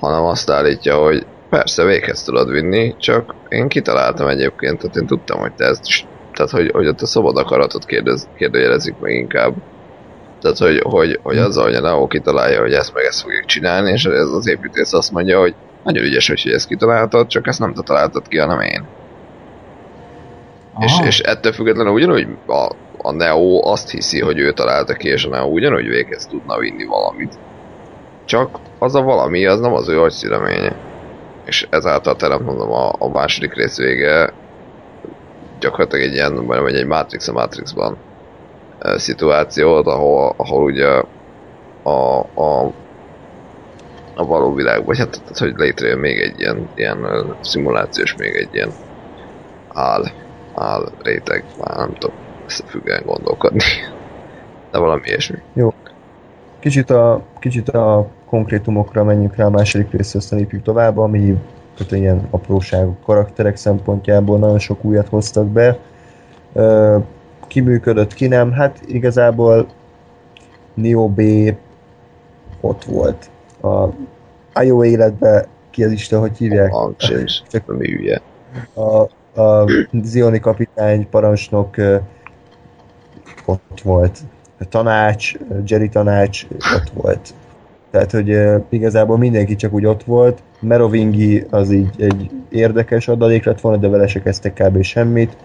hanem 0.01 0.25
azt 0.25 0.51
állítja, 0.51 0.97
hogy 0.97 1.27
persze 1.49 1.85
véghez 1.85 2.23
tudod 2.23 2.51
vinni, 2.51 2.95
csak 2.99 3.35
én 3.49 3.69
kitaláltam 3.69 4.29
egyébként, 4.29 4.79
tehát 4.79 4.97
én 4.97 5.07
tudtam, 5.07 5.41
hogy 5.41 5.53
te 5.53 5.65
ezt 5.65 5.87
is, 5.87 6.07
tehát 6.35 6.51
hogy, 6.51 6.71
hogy 6.71 6.87
ott 6.87 7.01
a 7.01 7.07
szabad 7.07 7.37
akaratot 7.37 7.85
kérdez, 7.85 8.29
kérdőjelezik 8.37 8.95
meg 9.01 9.13
inkább. 9.13 9.55
Tehát, 10.41 10.59
hogy, 10.59 10.81
hogy, 10.83 11.19
hogy 11.23 11.39
azzal, 11.39 11.65
hogy 11.65 11.75
a 11.75 11.81
Neo 11.81 12.07
kitalálja, 12.07 12.61
hogy 12.61 12.73
ezt 12.73 12.95
meg 12.95 13.05
ezt 13.05 13.23
fogjuk 13.23 13.45
csinálni, 13.45 13.91
és 13.91 14.05
ez 14.05 14.31
az 14.31 14.49
építész 14.49 14.93
azt 14.93 15.13
mondja, 15.13 15.41
hogy 15.41 15.55
nagyon 15.85 16.05
ügyes, 16.05 16.29
hogy 16.29 16.53
ezt 16.53 16.69
kitaláltad, 16.69 17.27
csak 17.27 17.47
ezt 17.47 17.59
nem 17.59 17.75
te 17.75 17.83
találtad 17.83 18.29
ki, 18.29 18.39
hanem 18.39 18.61
én. 18.61 18.85
És, 20.81 20.93
Aha. 20.93 21.07
és 21.07 21.21
ettől 21.21 21.53
függetlenül 21.53 21.93
ugyanúgy 21.93 22.27
a, 22.47 22.71
a 22.99 23.13
Neo 23.13 23.69
azt 23.69 23.91
hiszi, 23.91 24.21
hogy 24.21 24.39
ő 24.39 24.53
találta 24.53 24.95
ki, 24.95 25.09
és 25.09 25.25
a 25.25 25.29
Neo 25.29 25.47
ugyanúgy 25.47 25.89
véghez 25.89 26.27
tudna 26.27 26.59
vinni 26.59 26.85
valamit. 26.85 27.39
Csak 28.25 28.59
az 28.79 28.95
a 28.95 29.03
valami, 29.03 29.47
az 29.47 29.61
nem 29.61 29.73
az 29.73 29.89
ő 29.89 30.01
agyszüleménye. 30.01 30.77
És 31.45 31.67
ezáltal 31.71 32.17
te 32.17 32.29
nem 32.29 32.43
mondom, 32.43 32.73
a, 32.73 32.93
a 32.99 33.09
második 33.09 33.55
rész 33.55 33.77
vége 33.77 34.33
gyakorlatilag 35.61 36.05
egy 36.05 36.15
ilyen, 36.15 36.47
vagy 36.47 36.75
egy 36.75 36.87
Matrix 36.87 37.29
a 37.29 37.33
Matrixban 37.33 37.97
szituációt, 38.97 39.87
ahol, 39.87 40.35
ahol 40.37 40.63
ugye 40.63 41.03
a, 41.83 42.19
a, 42.35 42.73
a 44.15 44.27
való 44.27 44.55
világ, 44.55 44.85
vagy 44.85 44.99
hát 44.99 45.11
tehát, 45.11 45.39
hogy 45.39 45.55
létrejön 45.57 45.99
még 45.99 46.21
egy 46.21 46.41
ilyen, 46.41 46.69
ilyen 46.75 47.07
szimulációs, 47.41 48.17
még 48.17 48.35
egy 48.35 48.49
ilyen 48.53 48.71
áll, 49.73 50.05
áll 50.55 50.93
réteg, 51.03 51.45
már 51.59 51.77
nem 51.77 51.95
tudom 51.99 52.17
összefüggően 52.47 53.03
gondolkodni. 53.05 53.61
De 54.71 54.79
valami 54.79 55.03
ilyesmi. 55.05 55.39
Kicsit 56.61 56.91
a, 56.91 57.23
kicsit 57.39 57.69
a 57.69 58.09
konkrétumokra 58.27 59.05
menjünk 59.05 59.37
rá 59.37 59.45
a 59.45 59.51
második 59.51 59.91
részre, 59.91 60.19
aztán 60.19 60.39
tovább, 60.63 60.99
ami 60.99 61.37
tehát 61.77 61.93
ilyen 61.93 62.27
apróságok, 62.31 63.01
karakterek 63.05 63.57
szempontjából 63.57 64.39
nagyon 64.39 64.59
sok 64.59 64.85
újat 64.85 65.09
hoztak 65.09 65.47
be. 65.47 65.79
Ki 67.47 67.61
működött, 67.61 68.15
ki 68.15 68.27
nem, 68.27 68.53
hát 68.53 68.81
igazából 68.87 69.67
Neo 70.75 71.09
B 71.09 71.21
ott 72.61 72.85
volt. 72.85 73.31
A 74.53 74.63
IO 74.63 74.85
életben 74.85 75.47
ki 75.71 75.85
az 75.85 75.93
Isten, 75.93 76.21
hogy 76.21 76.37
hívják? 76.37 76.75
A 76.75 76.93
sincs, 76.97 77.43
Csak- 77.43 77.67
nem 77.67 77.79
hülye. 77.79 78.21
a, 78.75 79.01
a 79.41 79.71
Zioni 80.03 80.41
kapitány, 80.41 81.09
parancsnok 81.09 81.77
ott 83.45 83.81
volt. 83.83 84.19
A 84.59 84.65
tanács, 84.69 85.33
Jerry 85.65 85.89
tanács 85.89 86.47
ott 86.77 86.91
volt. 86.95 87.35
Tehát, 87.95 88.11
hogy 88.11 88.39
igazából 88.69 89.19
mindenki 89.19 89.57
csak 89.57 89.73
úgy 89.73 89.87
ott 89.87 90.03
volt. 90.03 90.43
Merovingi 90.61 91.45
az 91.51 91.71
így 91.71 91.91
egy 91.99 92.31
érdekes 92.49 93.09
adalék 93.09 93.45
lett 93.45 93.61
volna, 93.61 93.79
de 93.79 93.89
vele 93.89 94.07
se 94.07 94.23
kezdtek 94.23 94.53
kb. 94.53 94.83
semmit. 94.83 95.37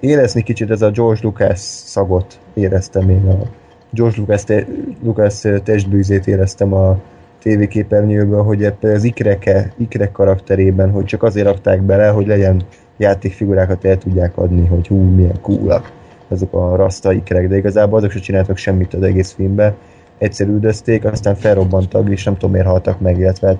Érezni 0.00 0.42
kicsit 0.42 0.70
ez 0.70 0.82
a 0.82 0.90
George 0.90 1.20
Lucas 1.22 1.58
szagot 1.58 2.38
éreztem 2.54 3.10
én. 3.10 3.26
A 3.28 3.46
George 3.90 4.16
Lucas, 4.18 4.44
te, 4.44 4.66
Lucas 5.02 5.42
testbűzét 5.64 6.26
éreztem 6.26 6.72
a 6.72 6.98
tévéképernyőből, 7.42 8.42
hogy 8.42 8.64
ebben 8.64 8.94
az 8.94 9.04
ikreke, 9.04 9.72
ikrek 9.76 10.12
karakterében, 10.12 10.90
hogy 10.90 11.04
csak 11.04 11.22
azért 11.22 11.46
rakták 11.46 11.82
bele, 11.82 12.08
hogy 12.08 12.26
legyen 12.26 12.62
játékfigurákat 12.96 13.84
el 13.84 13.98
tudják 13.98 14.38
adni, 14.38 14.66
hogy 14.66 14.86
hú, 14.86 14.96
milyen 14.96 15.40
coolak 15.40 15.92
azok 16.28 16.54
a 16.54 16.76
rasta 16.76 17.12
ikrek, 17.12 17.48
de 17.48 17.56
igazából 17.56 17.98
azok 17.98 18.10
se 18.10 18.18
csináltak 18.18 18.56
semmit 18.56 18.94
az 18.94 19.02
egész 19.02 19.32
filmben. 19.32 19.74
Egyszer 20.18 20.46
üldözték, 20.46 21.04
aztán 21.04 21.34
felrobbantak, 21.34 22.08
és 22.08 22.24
nem 22.24 22.34
tudom 22.34 22.50
miért 22.50 22.66
haltak 22.66 23.00
meg, 23.00 23.18
illetve 23.18 23.46
hát 23.46 23.58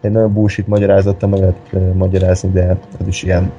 egy 0.00 0.10
nagyon 0.10 0.32
bullshit 0.32 0.66
magyarázattal 0.66 1.28
meg 1.28 1.40
lehet 1.40 1.94
magyarázni, 1.94 2.50
de 2.50 2.78
az 3.00 3.06
is 3.06 3.22
ilyen 3.22 3.52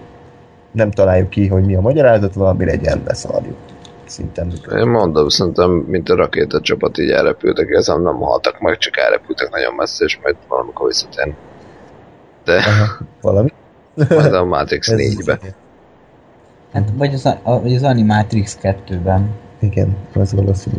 nem 0.71 0.91
találjuk 0.91 1.29
ki, 1.29 1.47
hogy 1.47 1.65
mi 1.65 1.75
a 1.75 1.81
magyarázat, 1.81 2.33
valami 2.33 2.65
legyen, 2.65 3.01
beszarjuk. 3.03 3.57
Szinte 4.05 4.45
Én 4.77 4.87
mondom, 4.87 5.29
szerintem, 5.29 5.69
mint 5.71 6.09
a 6.09 6.15
rakétacsapat 6.15 6.97
így 6.97 7.09
elrepültek, 7.09 7.69
ezzel 7.69 7.97
nem 7.97 8.15
haltak 8.15 8.59
meg, 8.59 8.77
csak 8.77 8.97
elrepültek 8.97 9.49
nagyon 9.49 9.73
messze, 9.73 10.05
és 10.05 10.19
majd 10.23 10.35
valamikor 10.47 10.87
visszatérni. 10.87 11.35
De... 12.43 12.55
Aha, 12.55 13.05
valami? 13.21 13.49
Majd 14.09 14.33
a 14.33 14.45
Matrix 14.45 14.91
4-be. 14.95 15.39
Hát, 16.73 16.89
vagy 16.97 17.13
az, 17.13 17.25
a, 17.25 17.39
vagy 17.61 17.75
az 17.75 17.83
Animatrix 17.83 18.57
2-ben. 18.61 19.29
Igen, 19.59 19.97
az 20.13 20.33
valószínű. 20.33 20.77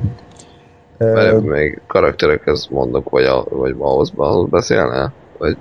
Mert 1.05 1.33
uh, 1.33 1.43
még 1.43 1.81
karakterekhez 1.87 2.69
mondok, 2.71 3.11
vagy, 3.11 3.25
a, 3.25 3.45
vagy 3.49 3.75
ahhoz, 3.79 4.13
ahhoz 4.17 4.49
beszélne? 4.49 5.13
Vagy... 5.39 5.57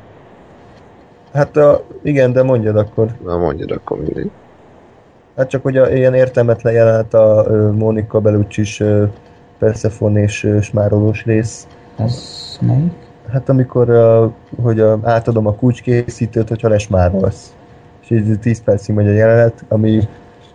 Hát 1.34 1.58
a, 1.58 1.84
igen, 2.04 2.34
de 2.34 2.44
mondjad 2.44 2.76
akkor. 2.76 3.08
Na 3.24 3.38
mondjad 3.38 3.72
akkor 3.72 3.98
mindig. 3.98 4.30
Hát 5.36 5.50
csak 5.50 5.64
hogy 5.64 5.78
a, 5.78 5.90
ilyen 5.90 6.14
értelmetlen 6.14 6.74
jelent 6.74 7.14
a 7.14 7.48
Monika 7.76 8.20
Bellucci-s 8.20 8.80
uh, 8.80 9.10
Persephone 9.60 10.22
és 10.22 10.48
smárolós 10.62 11.26
rész. 11.26 11.68
Ez 11.98 12.58
melyik? 12.62 12.92
Hát 13.32 13.50
amikor, 13.50 13.90
uh, 13.90 14.32
hogy 14.64 14.80
a, 14.80 15.00
átadom 15.04 15.48
a 15.48 15.56
kulcskészítőt, 15.56 16.50
hogyha 16.50 16.68
lesmárolsz. 16.68 17.54
És 18.02 18.10
így 18.10 18.40
10 18.40 18.64
percig 18.64 18.96
megy 18.96 19.08
a 19.08 19.12
jelenet, 19.12 19.64
ami 19.68 20.08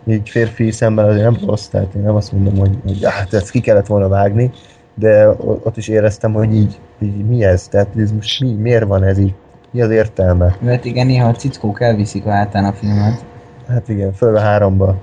így 0.06 0.28
férfi 0.28 0.70
szemmel 0.70 1.08
azért 1.08 1.22
nem 1.22 1.38
rossz, 1.46 1.66
tehát 1.66 1.94
én 1.94 2.02
nem 2.02 2.14
azt 2.14 2.32
mondom, 2.32 2.58
hogy, 2.58 2.78
hogy 2.84 3.04
hát 3.04 3.32
ezt 3.32 3.50
ki 3.50 3.60
kellett 3.60 3.86
volna 3.86 4.08
vágni, 4.08 4.50
de 4.98 5.28
ott 5.38 5.76
is 5.76 5.88
éreztem, 5.88 6.32
hogy 6.32 6.54
így, 6.54 6.78
így 7.02 7.26
mi 7.26 7.44
ez, 7.44 7.68
tehát 7.68 7.88
ez 7.96 8.12
most 8.12 8.40
mi, 8.40 8.52
miért 8.52 8.84
van 8.84 9.04
ez 9.04 9.18
így, 9.18 9.34
mi 9.70 9.80
az 9.80 9.90
értelme? 9.90 10.56
Mert 10.60 10.84
igen, 10.84 11.06
néha 11.06 11.28
a 11.28 11.32
cickók 11.32 11.80
elviszik 11.80 12.26
a 12.26 12.30
hátán 12.30 12.64
a 12.64 12.72
filmet. 12.72 13.24
Hát 13.68 13.88
igen, 13.88 14.12
föl 14.12 14.36
a 14.36 14.40
háromba. 14.40 14.96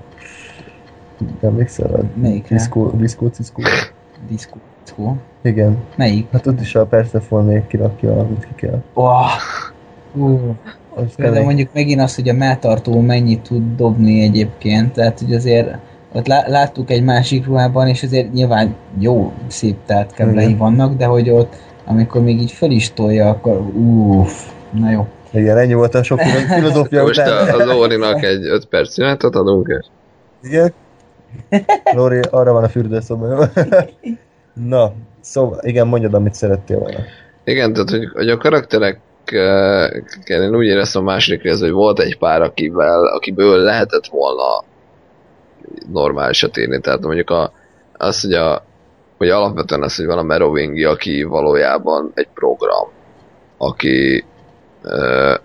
Emlékszel 1.40 1.94
a 1.94 2.00
Melyikre? 2.20 2.56
Diszkó, 2.56 2.90
diszkó 2.90 3.26
cickó? 3.26 3.62
Diszkó 4.28 4.56
cickó? 4.82 5.16
Igen. 5.42 5.78
Melyik? 5.96 6.26
Hát 6.32 6.46
ott 6.46 6.60
is 6.60 6.74
a 6.74 6.86
Persephone 6.86 7.66
kirakja, 7.66 8.18
amit 8.18 8.44
ki 8.44 8.66
kell. 8.66 8.82
Oh. 8.94 9.26
Uh. 10.14 10.56
De 11.16 11.42
mondjuk 11.42 11.70
megint 11.72 12.00
az, 12.00 12.14
hogy 12.14 12.28
a 12.28 12.32
melltartó 12.32 13.00
mennyit 13.00 13.42
tud 13.42 13.76
dobni 13.76 14.22
egyébként, 14.22 14.92
tehát 14.92 15.18
hogy 15.18 15.34
azért 15.34 15.78
ott 16.14 16.26
láttuk 16.26 16.90
egy 16.90 17.02
másik 17.02 17.46
ruhában, 17.46 17.88
és 17.88 18.02
azért 18.02 18.32
nyilván 18.32 18.74
jó, 18.98 19.32
szép 19.46 19.76
tehát 19.86 20.14
keblei 20.14 20.54
vannak, 20.54 20.96
de 20.96 21.04
hogy 21.04 21.30
ott, 21.30 21.54
amikor 21.84 22.22
még 22.22 22.40
így 22.40 22.52
fel 22.52 22.70
is 22.70 22.92
tolja, 22.92 23.28
akkor 23.28 23.56
uff, 23.60 24.32
na 24.70 24.90
jó. 24.90 25.06
Igen, 25.32 25.58
ennyi 25.58 25.74
volt 25.74 25.94
a 25.94 26.02
sok 26.02 26.20
filozófia 26.56 27.02
Most 27.02 27.20
után. 27.20 27.48
a, 27.48 27.62
a 27.62 27.64
Lórinak 27.64 28.22
egy 28.22 28.46
5 28.46 28.64
perc 28.64 28.92
szünetet 28.92 29.34
adunk 29.34 29.68
-e? 29.68 29.84
Igen. 30.42 30.72
Lóri, 31.94 32.20
arra 32.30 32.52
van 32.52 32.64
a 32.64 32.68
fürdőszoba, 32.68 33.26
Na, 34.68 34.92
szóval, 35.20 35.58
igen, 35.62 35.86
mondjad, 35.86 36.14
amit 36.14 36.34
szerettél 36.34 36.78
volna. 36.78 36.98
Igen, 37.44 37.72
tehát, 37.72 37.90
hogy, 37.90 38.10
hogy 38.12 38.28
a 38.28 38.36
karakterek 38.36 39.00
én 40.24 40.54
úgy 40.54 40.66
éreztem 40.66 41.02
a 41.02 41.04
második 41.04 41.42
rész, 41.42 41.60
hogy 41.60 41.70
volt 41.70 42.00
egy 42.00 42.18
pár, 42.18 42.42
akivel, 42.42 43.06
akiből 43.06 43.58
lehetett 43.58 44.06
volna 44.06 44.64
normálisat 45.92 46.56
írni. 46.56 46.80
Tehát 46.80 47.00
mondjuk 47.00 47.30
a, 47.30 47.52
az, 47.92 48.20
hogy, 48.20 48.32
a, 48.32 48.64
hogy 49.16 49.28
alapvetően 49.28 49.82
az, 49.82 49.96
hogy 49.96 50.06
van 50.06 50.18
a 50.18 50.22
Merovingi, 50.22 50.84
aki 50.84 51.22
valójában 51.22 52.10
egy 52.14 52.28
program, 52.34 52.88
aki 53.56 54.24
e, 54.82 55.40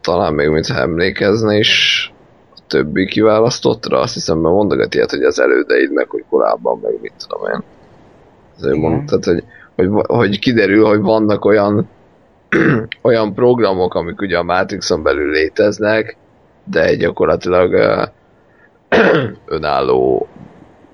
talán 0.00 0.34
még 0.34 0.48
mintha 0.48 0.80
emlékezne 0.80 1.56
is 1.56 2.12
a 2.56 2.60
többi 2.66 3.06
kiválasztottra, 3.06 3.98
azt 3.98 4.14
hiszem, 4.14 4.38
mert 4.38 4.54
mondogat 4.54 4.94
ilyet, 4.94 5.10
hogy 5.10 5.22
az 5.22 5.40
elődeid, 5.40 5.92
meg 5.92 6.08
hogy 6.08 6.24
korábban, 6.30 6.78
meg 6.82 6.98
mit 7.00 7.12
tudom 7.26 7.52
én. 7.52 7.62
Azért 8.58 8.76
mondtad, 8.76 9.24
hogy, 9.24 9.44
hogy, 9.74 9.88
hogy 10.06 10.38
kiderül, 10.38 10.86
hogy 10.86 11.00
vannak 11.00 11.44
olyan 11.44 11.88
olyan 13.02 13.34
programok, 13.34 13.94
amik 13.94 14.20
ugye 14.20 14.38
a 14.38 14.42
Matrixon 14.42 15.02
belül 15.02 15.30
léteznek, 15.30 16.16
de 16.64 16.94
gyakorlatilag 16.94 17.74
önálló 19.46 20.28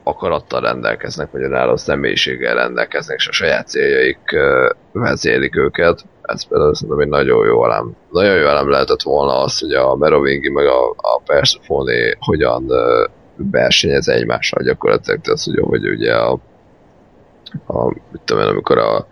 akarattal 0.03 0.61
rendelkeznek, 0.61 1.31
vagy 1.31 1.43
önálló 1.43 1.77
személyiséggel 1.77 2.55
rendelkeznek, 2.55 3.17
és 3.17 3.29
a 3.29 3.33
saját 3.33 3.69
céljaik 3.69 4.19
vezélik 4.93 5.57
őket. 5.57 6.05
Ez 6.23 6.47
például 6.47 6.75
szerintem 6.75 6.99
egy 6.99 7.09
nagyon 7.09 7.47
jó 7.47 7.65
elem. 7.65 7.97
Nagyon 8.11 8.37
jó 8.37 8.47
elem 8.47 8.71
lehetett 8.71 9.03
volna 9.03 9.43
az, 9.43 9.59
hogy 9.59 9.73
a 9.73 9.97
Merovingi 9.97 10.51
meg 10.51 10.67
a, 10.67 10.91
a 10.91 11.21
Persephone 11.25 12.17
hogyan 12.19 12.67
versenyez 13.37 14.09
egymással 14.09 14.63
gyakorlatilag. 14.63 15.21
Tehát, 15.21 15.43
hogy, 15.43 15.59
hogy 15.61 15.89
ugye 15.89 16.15
a, 16.15 16.39
a 17.67 17.89
mit 17.89 18.21
tudom 18.25 18.43
én, 18.43 18.49
amikor 18.49 18.79
a 18.79 19.07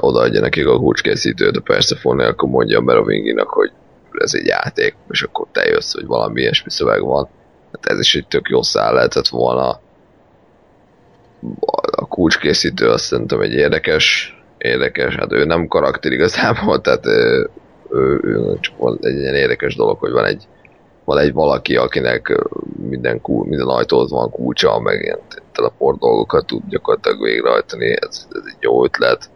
odaadja 0.00 0.40
nekik 0.40 0.66
a 0.66 0.78
kulcskészítőt 0.78 1.56
a 1.56 1.60
Persephone, 1.60 2.26
akkor 2.26 2.48
mondja 2.48 2.78
a 2.78 2.82
Merovinginak, 2.82 3.48
hogy 3.48 3.70
ez 4.18 4.34
egy 4.34 4.46
játék, 4.46 4.96
és 5.10 5.22
akkor 5.22 5.46
te 5.52 5.66
jössz, 5.66 5.94
hogy 5.94 6.06
valami 6.06 6.40
ilyesmi 6.40 6.70
szöveg 6.70 7.02
van. 7.02 7.28
Hát 7.72 7.86
ez 7.86 7.98
is 7.98 8.14
egy 8.14 8.26
tök 8.26 8.48
jó 8.48 8.62
száll 8.62 8.94
lehetett 8.94 9.28
volna. 9.28 9.80
A 11.90 12.06
kulcskészítő 12.08 12.88
azt 12.88 13.04
szerintem 13.04 13.40
egy 13.40 13.52
érdekes, 13.52 14.36
érdekes, 14.58 15.14
hát 15.14 15.32
ő 15.32 15.44
nem 15.44 15.66
karakter 15.66 16.12
igazából, 16.12 16.80
tehát 16.82 17.06
ő, 17.06 17.50
ő, 17.90 18.20
ő 18.22 18.58
csak 18.60 18.76
van 18.76 18.98
egy 19.00 19.16
ilyen 19.16 19.34
érdekes 19.34 19.76
dolog, 19.76 19.98
hogy 19.98 20.10
van 20.10 20.24
egy, 20.24 20.46
van 21.04 21.18
egy 21.18 21.32
valaki, 21.32 21.76
akinek 21.76 22.44
minden, 22.88 23.20
minden 23.24 23.66
ajtóhoz 23.66 24.10
van 24.10 24.30
kulcsa, 24.30 24.80
meg 24.80 25.02
ilyen 25.02 25.20
teleport 25.52 25.98
dolgokat 25.98 26.46
tud 26.46 26.62
gyakorlatilag 26.68 27.22
végrehajtani, 27.22 27.96
ez, 28.00 28.26
ez 28.30 28.42
egy 28.46 28.56
jó 28.60 28.84
ötlet 28.84 29.30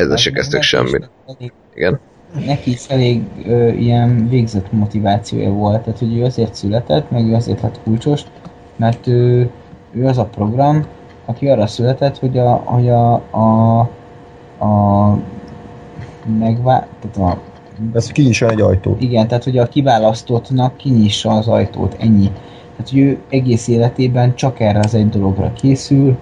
ezzel 0.00 0.16
se 0.16 0.30
kezdtek 0.30 0.62
semmit. 0.62 1.10
Igen. 1.74 2.00
Neki 2.46 2.70
is 2.70 2.86
elég 2.88 3.22
ö, 3.46 3.68
ilyen 3.68 4.28
végzett 4.28 4.72
motivációja 4.72 5.50
volt, 5.52 5.82
tehát 5.82 5.98
hogy 5.98 6.16
ő 6.16 6.24
azért 6.24 6.54
született, 6.54 7.10
meg 7.10 7.26
ő 7.26 7.34
azért 7.34 7.60
lett 7.60 7.80
kulcsos, 7.82 8.24
mert 8.76 9.06
ő, 9.06 9.50
ő 9.92 10.06
az 10.06 10.18
a 10.18 10.24
program, 10.24 10.86
aki 11.24 11.48
arra 11.48 11.66
született, 11.66 12.18
hogy 12.18 12.38
a, 12.38 12.50
hogy 12.64 12.88
a, 12.88 13.12
a, 13.14 13.78
a 14.64 15.18
megvá... 16.38 16.86
Tehát 17.00 17.34
a, 17.34 17.40
ez 17.92 18.06
kinyissa 18.06 18.48
egy 18.48 18.60
ajtót. 18.60 19.02
Igen, 19.02 19.28
tehát 19.28 19.44
hogy 19.44 19.58
a 19.58 19.68
kiválasztottnak 19.68 20.76
kinyissa 20.76 21.30
az 21.30 21.48
ajtót, 21.48 21.96
ennyi. 22.00 22.30
Tehát, 22.70 22.90
hogy 22.90 22.98
ő 22.98 23.18
egész 23.28 23.68
életében 23.68 24.34
csak 24.34 24.60
erre 24.60 24.78
az 24.78 24.94
egy 24.94 25.08
dologra 25.08 25.52
készül, 25.52 26.16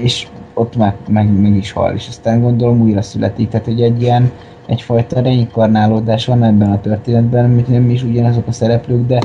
és 0.00 0.28
ott 0.54 0.76
meg, 0.76 0.94
meg, 1.08 1.40
meg 1.40 1.56
is 1.56 1.72
hal, 1.72 1.94
és 1.94 2.08
aztán 2.08 2.40
gondolom 2.40 2.80
újra 2.80 3.02
születik. 3.02 3.48
Tehát, 3.48 3.66
hogy 3.66 3.82
egy 3.82 4.02
ilyen 4.02 4.30
egyfajta 4.66 5.20
reinkarnálódás 5.20 6.26
van 6.26 6.42
ebben 6.42 6.72
a 6.72 6.80
történetben, 6.80 7.50
mint 7.50 7.68
nem 7.68 7.90
is 7.90 8.02
ugyanazok 8.02 8.46
a 8.46 8.52
szereplők, 8.52 9.06
de 9.06 9.20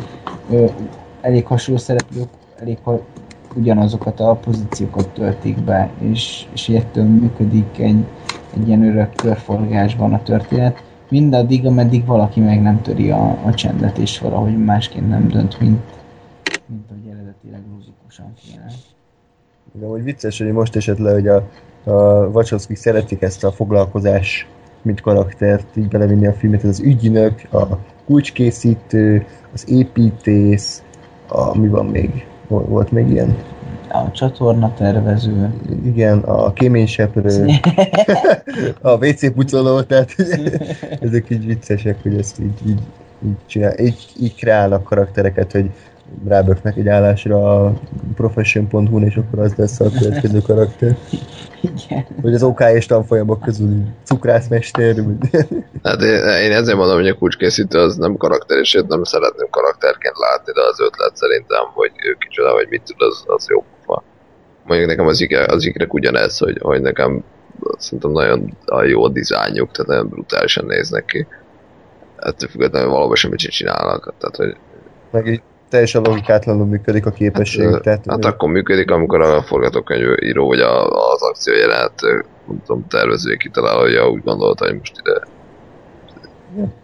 ö, 0.50 0.66
elég 1.22 1.46
hasonló 1.46 1.80
szereplők, 1.80 2.28
elég 2.60 2.78
ha 2.84 3.02
ugyanazokat 3.56 4.20
a 4.20 4.36
pozíciókat 4.36 5.10
töltik 5.10 5.64
be, 5.64 5.90
és, 6.00 6.46
és 6.54 6.70
ettől 6.70 7.04
működik 7.04 7.80
egy, 7.80 8.04
egy 8.54 8.68
ilyen 8.68 8.84
örök 8.84 9.16
körforgásban 9.16 10.14
a 10.14 10.24
történet, 10.24 10.84
mindaddig, 11.10 11.66
ameddig 11.66 12.06
valaki 12.06 12.40
meg 12.40 12.62
nem 12.62 12.82
töri 12.82 13.12
a, 13.12 13.38
a 13.46 13.54
csendet, 13.54 13.98
és 13.98 14.20
valahogy 14.20 14.64
másként 14.64 15.10
nem 15.10 15.28
dönt, 15.28 15.60
mint, 15.60 15.82
mint 16.66 16.86
ahogy 16.90 17.08
eredetileg 17.12 17.62
logikusan 17.72 18.34
kéne. 18.42 18.66
De 19.74 19.86
hogy 19.86 20.04
vicces, 20.04 20.38
hogy 20.38 20.52
most 20.52 20.76
esett 20.76 20.98
le, 20.98 21.12
hogy 21.12 21.28
a, 21.28 21.50
a 21.84 22.26
Wachowski 22.26 22.76
szeretik 22.76 23.22
ezt 23.22 23.44
a 23.44 23.52
foglalkozás 23.52 24.48
mint 24.82 25.02
karaktert 25.02 25.78
így 25.78 25.88
belevinni 25.88 26.28
a 26.28 26.34
filmet, 26.34 26.64
ez 26.64 26.70
az 26.70 26.80
ügynök, 26.80 27.42
a 27.54 27.66
kulcskészítő, 28.06 29.26
az 29.54 29.70
építész, 29.70 30.84
a, 31.28 31.58
mi 31.58 31.68
van 31.68 31.86
még? 31.86 32.26
Volt 32.48 32.92
még 32.92 33.10
ilyen? 33.10 33.38
A 33.90 34.12
csatorna 34.12 34.74
tervező. 34.74 35.54
Igen, 35.86 36.20
a 36.20 36.54
kéményseprő, 36.54 37.46
a 38.82 39.06
WC 39.06 39.34
pucoló, 39.34 39.82
tehát 39.82 40.16
ezek 41.02 41.30
így 41.30 41.46
viccesek, 41.46 42.02
hogy 42.02 42.18
ezt 42.18 42.40
így, 42.40 42.68
így, 42.68 42.80
így, 43.26 43.36
csinál, 43.46 43.80
így, 43.80 44.08
így 44.20 44.36
kreálnak 44.36 44.84
karaktereket, 44.84 45.52
hogy 45.52 45.70
ráböknek 46.28 46.78
egy 46.78 46.88
állásra 46.88 47.66
a 47.66 47.74
profession.hu-n, 48.16 49.04
és 49.04 49.16
akkor 49.16 49.40
az 49.40 49.54
lesz 49.56 49.80
a 49.80 49.90
következő 50.00 50.40
karakter. 50.40 50.98
Igen. 51.62 52.06
Vagy 52.22 52.34
az 52.34 52.44
OK 52.44 52.60
és 52.74 52.86
tanfolyamok 52.86 53.42
közül 53.42 53.84
cukrászmester. 54.04 54.96
hát 55.84 56.02
én, 56.02 56.24
én 56.44 56.52
ezért 56.52 56.78
mondom, 56.78 56.98
hogy 56.98 57.08
a 57.08 57.18
kulcskészítő 57.18 57.80
az 57.80 57.96
nem 57.96 58.16
karakter, 58.16 58.58
és 58.58 58.74
én 58.74 58.86
nem 58.88 59.04
szeretném 59.04 59.48
karakterként 59.50 60.18
látni, 60.18 60.54
de 60.54 60.62
az 60.62 60.80
ötlet 60.80 61.16
szerintem, 61.18 61.64
hogy 61.74 61.92
ő 62.06 62.18
kicsoda, 62.20 62.54
vagy 62.54 62.68
mit 62.70 62.82
tud, 62.84 63.02
az, 63.02 63.24
az 63.28 63.48
jó 63.50 63.64
pofa. 63.86 64.04
mondjuk 64.64 64.90
nekem 64.90 65.08
az, 65.08 65.22
ikre, 65.22 65.46
az 65.46 65.66
ikrek 65.66 65.94
ugyanez, 65.94 66.38
hogy, 66.38 66.58
hogy 66.62 66.82
nekem 66.82 67.24
szerintem 67.78 68.12
nagyon 68.12 68.56
jó 68.86 69.04
a 69.04 69.10
dizájnjuk, 69.10 69.72
tehát 69.72 69.92
nagyon 69.92 70.08
brutálisan 70.08 70.66
néznek 70.66 71.06
ki. 71.06 71.28
Ettől 72.18 72.50
függetlenül 72.50 72.90
valóban 72.90 73.16
semmit 73.16 73.40
sem 73.40 73.52
csinálnak. 73.52 74.14
Tehát, 74.18 74.36
hogy... 74.36 74.56
Meg 75.12 75.28
így 75.28 75.42
teljesen 75.72 76.02
logikátlanul 76.02 76.66
működik 76.66 77.06
a 77.06 77.12
képesség. 77.12 77.70
Hát, 77.70 77.82
tehát, 77.82 78.06
hát 78.10 78.26
akkor 78.26 78.50
működik, 78.50 78.92
amikor 78.92 79.22
a 79.22 79.42
forgatókönyv 79.42 80.24
író 80.24 80.48
vagy 80.48 80.60
a, 80.60 80.88
az 81.12 81.22
akció 81.22 81.54
jelent, 81.54 82.02
nem 82.48 82.62
tudom, 82.66 82.88
tervezője 82.88 83.38
kitalálja, 83.38 84.10
úgy 84.10 84.24
gondolta, 84.24 84.66
hogy 84.66 84.78
most 84.78 84.96
ide 85.00 85.28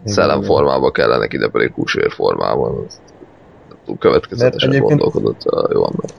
szellemformában 0.03 0.91
kellene, 0.91 1.27
ide 1.29 1.47
pedig 1.47 1.73
húsvér 1.73 2.11
formában. 2.11 2.85
Következetesen 3.99 4.79
gondolkodott 4.79 5.43
a 5.43 5.69
jó 5.73 5.85
ember. 5.85 6.09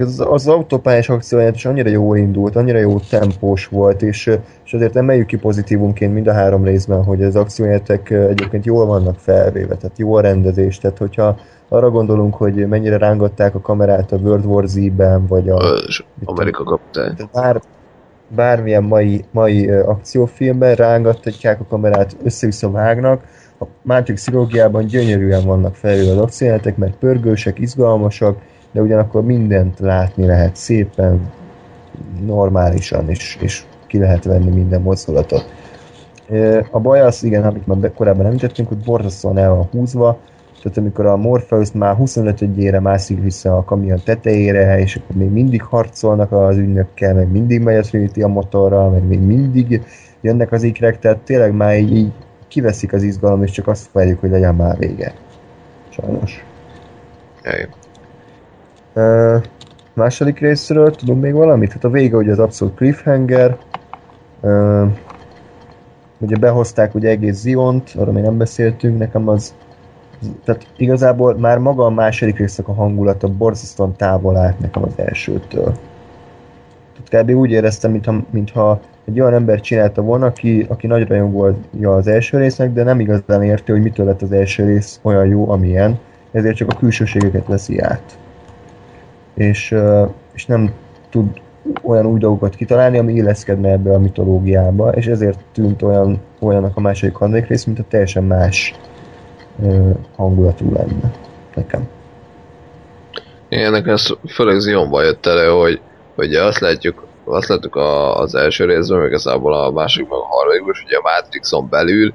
Az, 0.00 0.24
az 0.28 0.48
autópályás 0.48 1.08
akcióját 1.08 1.54
is 1.54 1.64
annyira 1.64 1.88
jól 1.88 2.16
indult, 2.16 2.56
annyira 2.56 2.78
jó 2.78 2.98
tempós 2.98 3.66
volt, 3.66 4.02
és, 4.02 4.38
és 4.64 4.74
azért 4.74 4.96
emeljük 4.96 5.26
ki 5.26 5.36
pozitívunként 5.36 6.14
mind 6.14 6.26
a 6.26 6.32
három 6.32 6.64
részben, 6.64 7.04
hogy 7.04 7.22
az 7.22 7.36
akciójátek 7.36 8.10
egyébként 8.10 8.64
jól 8.64 8.86
vannak 8.86 9.18
felvéve, 9.18 9.74
tehát 9.76 9.98
jó 9.98 10.14
a 10.14 10.20
rendezés, 10.20 10.78
tehát 10.78 10.98
hogyha 10.98 11.38
arra 11.68 11.90
gondolunk, 11.90 12.34
hogy 12.34 12.68
mennyire 12.68 12.96
rángatták 12.96 13.54
a 13.54 13.60
kamerát 13.60 14.12
a 14.12 14.16
World 14.16 14.44
War 14.44 14.66
Z-ben, 14.66 15.26
vagy 15.26 15.48
a... 15.48 15.58
Amerika 16.24 16.64
kapta. 16.64 17.12
Bár, 17.32 17.60
bármilyen 18.28 18.82
mai, 18.82 19.24
mai 19.30 19.70
akciófilmben 19.70 20.74
rángatják 20.74 21.60
a 21.60 21.66
kamerát, 21.68 22.16
össze-vissza 22.24 22.70
vágnak, 22.70 23.22
a 23.60 23.64
Matrix 23.82 24.22
szilógiában 24.22 24.86
gyönyörűen 24.86 25.44
vannak 25.44 25.74
felvéve 25.74 26.10
az 26.10 26.18
akciójátek, 26.18 26.76
mert 26.76 26.96
pörgősek, 26.96 27.58
izgalmasak, 27.58 28.38
de 28.74 28.80
ugyanakkor 28.80 29.24
mindent 29.24 29.78
látni 29.78 30.26
lehet 30.26 30.56
szépen, 30.56 31.32
normálisan, 32.26 33.08
és, 33.08 33.38
és 33.40 33.64
ki 33.86 33.98
lehet 33.98 34.24
venni 34.24 34.50
minden 34.50 34.80
mozdulatot. 34.80 35.44
A 36.70 36.80
baj 36.80 37.00
az, 37.00 37.24
igen, 37.24 37.44
amit 37.44 37.66
már 37.66 37.92
korábban 37.92 38.26
említettünk, 38.26 38.68
hogy 38.68 38.78
borzasztóan 38.78 39.38
el 39.38 39.54
van 39.54 39.68
húzva, 39.70 40.18
tehát 40.62 40.78
amikor 40.78 41.06
a 41.06 41.16
Morpheus 41.16 41.72
már 41.72 41.96
25-ére 41.98 42.80
mászik 42.80 43.22
vissza 43.22 43.56
a 43.56 43.64
kamion 43.64 44.00
tetejére, 44.04 44.78
és 44.78 44.96
akkor 44.96 45.16
még 45.16 45.30
mindig 45.30 45.62
harcolnak 45.62 46.32
az 46.32 46.56
ügynökkel, 46.56 47.14
meg 47.14 47.30
mindig 47.30 47.60
megy 47.60 47.76
a 47.76 47.80
Trinity 47.80 48.22
a 48.22 48.28
motorral, 48.28 48.90
meg 48.90 49.06
még 49.06 49.20
mindig 49.20 49.82
jönnek 50.20 50.52
az 50.52 50.62
ikrek, 50.62 50.98
tehát 50.98 51.18
tényleg 51.18 51.52
már 51.52 51.78
így, 51.78 51.96
így 51.96 52.12
kiveszik 52.48 52.92
az 52.92 53.02
izgalom, 53.02 53.42
és 53.42 53.50
csak 53.50 53.68
azt 53.68 53.92
várjuk, 53.92 54.20
hogy 54.20 54.30
legyen 54.30 54.54
már 54.54 54.78
vége. 54.78 55.14
Sajnos. 55.88 56.44
Jaj. 57.42 57.68
Második 59.92 60.38
részről 60.38 60.90
tudom 60.90 61.18
még 61.18 61.32
valamit? 61.32 61.72
Hát 61.72 61.84
a 61.84 61.90
vége 61.90 62.16
ugye 62.16 62.30
az 62.30 62.38
abszolút 62.38 62.74
cliffhanger. 62.74 63.56
Uh, 64.40 64.90
ugye 66.18 66.36
behozták 66.36 66.94
ugye 66.94 67.08
egész 67.08 67.36
Ziont, 67.36 67.94
arra 67.96 68.12
még 68.12 68.22
nem 68.22 68.36
beszéltünk, 68.36 68.98
nekem 68.98 69.28
az 69.28 69.54
tehát 70.44 70.66
igazából 70.76 71.36
már 71.38 71.58
maga 71.58 71.84
a 71.84 71.90
második 71.90 72.38
résznek 72.38 72.68
a 72.68 72.72
hangulata 72.72 73.28
borzasztóan 73.28 73.96
távol 73.96 74.36
állt 74.36 74.58
nekem 74.58 74.82
az 74.82 74.92
elsőtől. 74.96 75.74
Tehát 77.08 77.24
kb. 77.26 77.36
úgy 77.36 77.50
éreztem, 77.50 77.90
mintha, 77.90 78.22
mintha 78.30 78.80
egy 79.04 79.20
olyan 79.20 79.34
ember 79.34 79.60
csinálta 79.60 80.02
volna, 80.02 80.26
aki, 80.26 80.66
aki 80.68 80.86
nagy 80.86 81.08
rajongója 81.08 81.94
az 81.94 82.06
első 82.06 82.38
résznek, 82.38 82.72
de 82.72 82.82
nem 82.82 83.00
igazán 83.00 83.42
érti, 83.42 83.72
hogy 83.72 83.82
mitől 83.82 84.06
lett 84.06 84.22
az 84.22 84.32
első 84.32 84.64
rész 84.64 85.00
olyan 85.02 85.26
jó, 85.26 85.50
amilyen, 85.50 85.98
ezért 86.32 86.56
csak 86.56 86.70
a 86.72 86.76
külsőségeket 86.76 87.46
veszi 87.46 87.80
át 87.80 88.18
és, 89.34 89.74
és 90.32 90.46
nem 90.46 90.72
tud 91.10 91.26
olyan 91.82 92.06
új 92.06 92.18
dolgokat 92.18 92.54
kitalálni, 92.54 92.98
ami 92.98 93.12
illeszkedne 93.12 93.70
ebbe 93.70 93.92
a 93.92 93.98
mitológiába, 93.98 94.90
és 94.90 95.06
ezért 95.06 95.38
tűnt 95.52 95.82
olyan, 95.82 96.20
olyannak 96.40 96.76
a 96.76 96.80
második 96.80 97.14
harmadik 97.14 97.46
rész, 97.46 97.64
mint 97.64 97.78
a 97.78 97.84
teljesen 97.88 98.24
más 98.24 98.74
hangulatú 100.16 100.72
lenne 100.72 101.12
nekem. 101.54 101.88
Igen, 103.48 103.70
nekem 103.70 103.92
ez 103.92 104.06
főleg 104.28 104.58
Zionban 104.58 105.04
jött 105.04 105.26
elő, 105.26 105.48
hogy, 105.48 105.80
hogy 106.14 106.34
azt 106.34 106.58
látjuk, 106.58 107.06
azt 107.24 107.48
látjuk 107.48 107.76
az 108.14 108.34
első 108.34 108.64
részben, 108.64 108.98
meg 108.98 109.08
igazából 109.08 109.54
a 109.54 109.70
másodikban, 109.70 110.18
a 110.18 110.26
harmadikban, 110.26 110.74
hogy 110.84 110.94
a 110.94 111.00
Matrixon 111.02 111.68
belül 111.68 112.12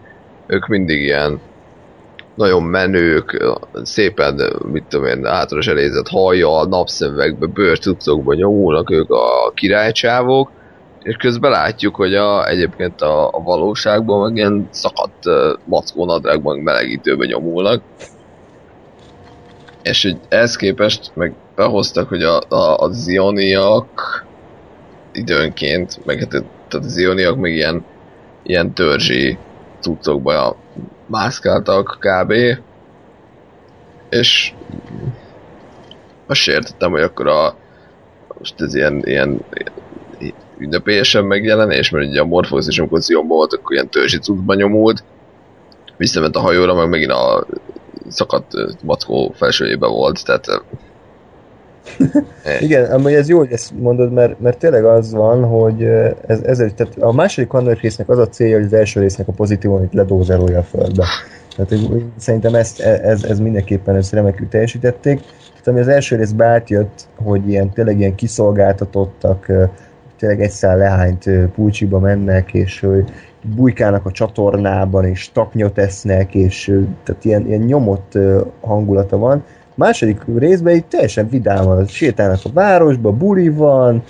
ők 0.47 0.67
mindig 0.67 1.01
ilyen 1.01 1.39
nagyon 2.39 2.63
menők, 2.63 3.53
szépen, 3.83 4.53
mit 4.71 4.83
tudom 4.83 5.05
én, 5.05 5.25
általános 5.25 5.67
elézett 5.67 6.07
hajjal, 6.07 6.65
napszemvekbe, 6.65 7.45
bőrtucokba 7.45 8.33
nyomulnak 8.33 8.91
ők 8.91 9.09
a 9.09 9.51
királycsávok, 9.53 10.51
és 11.03 11.15
közben 11.15 11.51
látjuk, 11.51 11.95
hogy 11.95 12.15
a, 12.15 12.47
egyébként 12.47 13.01
a, 13.01 13.27
a 13.27 13.41
valóságban 13.43 14.21
meg 14.21 14.35
ilyen 14.35 14.67
szakadt 14.71 15.25
uh, 15.25 16.63
melegítőben 16.63 17.27
nyomulnak. 17.27 17.81
És 19.83 20.03
hogy 20.03 20.17
ehhez 20.29 20.55
képest 20.55 21.11
meg 21.13 21.33
behoztak, 21.55 22.09
hogy 22.09 22.23
a, 22.23 22.41
a, 22.47 22.77
a 22.77 22.89
zioniak 22.91 24.25
időnként, 25.11 26.05
meg 26.05 26.19
hát 26.19 26.29
tehát 26.29 26.85
a 26.85 26.89
zioniak 26.89 27.37
meg 27.37 27.51
ilyen, 27.53 27.85
ilyen 28.43 28.73
törzsi 28.73 29.37
cuccokba 29.79 30.57
mászkáltak 31.09 31.97
kb. 31.99 32.33
És 34.09 34.53
azt 36.27 36.47
értettem, 36.47 36.91
hogy 36.91 37.01
akkor 37.01 37.27
a 37.27 37.55
most 38.37 38.61
ez 38.61 38.75
ilyen, 38.75 39.01
ilyen, 39.05 39.39
ilyen 39.49 40.33
ünnepélyesen 40.57 41.25
megjelenés, 41.25 41.89
mert 41.89 42.07
ugye 42.07 42.21
a 42.21 42.25
Morpheus 42.25 42.67
is 42.67 42.79
amikor 42.79 43.01
Zionban 43.01 43.37
volt, 43.37 43.53
akkor 43.53 43.73
ilyen 43.73 43.89
törzsi 43.89 44.17
cuccban 44.17 44.55
nyomult, 44.55 45.03
visszament 45.97 46.35
a 46.35 46.39
hajóra, 46.39 46.73
meg 46.73 46.89
megint 46.89 47.11
a 47.11 47.45
szakadt 48.07 48.53
mackó 48.83 49.33
felsőjébe 49.35 49.87
volt, 49.87 50.25
tehát 50.25 50.63
Igen, 52.59 52.91
amúgy 52.91 53.13
ez 53.13 53.29
jó, 53.29 53.37
hogy 53.37 53.51
ezt 53.51 53.71
mondod, 53.79 54.13
mert, 54.13 54.39
mert 54.39 54.57
tényleg 54.57 54.85
az 54.85 55.13
van, 55.13 55.43
hogy 55.43 55.83
ez, 56.27 56.41
ez, 56.41 56.57
tehát 56.57 56.95
a 56.99 57.11
második 57.11 57.49
harmadik 57.49 57.81
résznek 57.81 58.09
az 58.09 58.17
a 58.17 58.27
célja, 58.27 58.55
hogy 58.55 58.65
az 58.65 58.73
első 58.73 58.99
résznek 58.99 59.27
a 59.27 59.31
pozitívumot 59.31 59.93
ledózerolja 59.93 60.59
a 60.59 60.63
földbe. 60.63 61.05
Tehát 61.55 61.85
szerintem 62.17 62.55
ezt, 62.55 62.79
e, 62.79 62.99
ez, 63.03 63.23
ez 63.23 63.39
mindenképpen 63.39 63.95
ezt 63.95 64.13
remekül 64.13 64.47
teljesítették. 64.47 65.19
Tehát 65.49 65.67
ami 65.67 65.79
az 65.79 65.87
első 65.87 66.15
részben 66.15 66.47
átjött, 66.47 67.07
hogy 67.15 67.49
ilyen 67.49 67.69
tényleg 67.69 67.99
ilyen 67.99 68.15
kiszolgáltatottak, 68.15 69.51
tényleg 70.17 70.41
egy 70.41 70.49
szál 70.49 70.77
lehányt 70.77 71.29
pulcsiba 71.55 71.99
mennek, 71.99 72.53
és 72.53 72.79
hogy 72.79 73.11
bujkálnak 73.55 74.05
a 74.05 74.11
csatornában, 74.11 75.05
és 75.05 75.31
taknyot 75.31 75.77
esznek, 75.77 76.35
és 76.35 76.65
tehát 77.03 77.25
ilyen, 77.25 77.47
ilyen 77.47 77.61
nyomott 77.61 78.17
hangulata 78.61 79.17
van 79.17 79.43
második 79.79 80.21
részben 80.37 80.75
így 80.75 80.85
teljesen 80.85 81.29
vidáman 81.29 81.87
sétálnak 81.87 82.39
a 82.43 82.49
városba, 82.53 83.11
buli 83.11 83.49
van, 83.49 84.03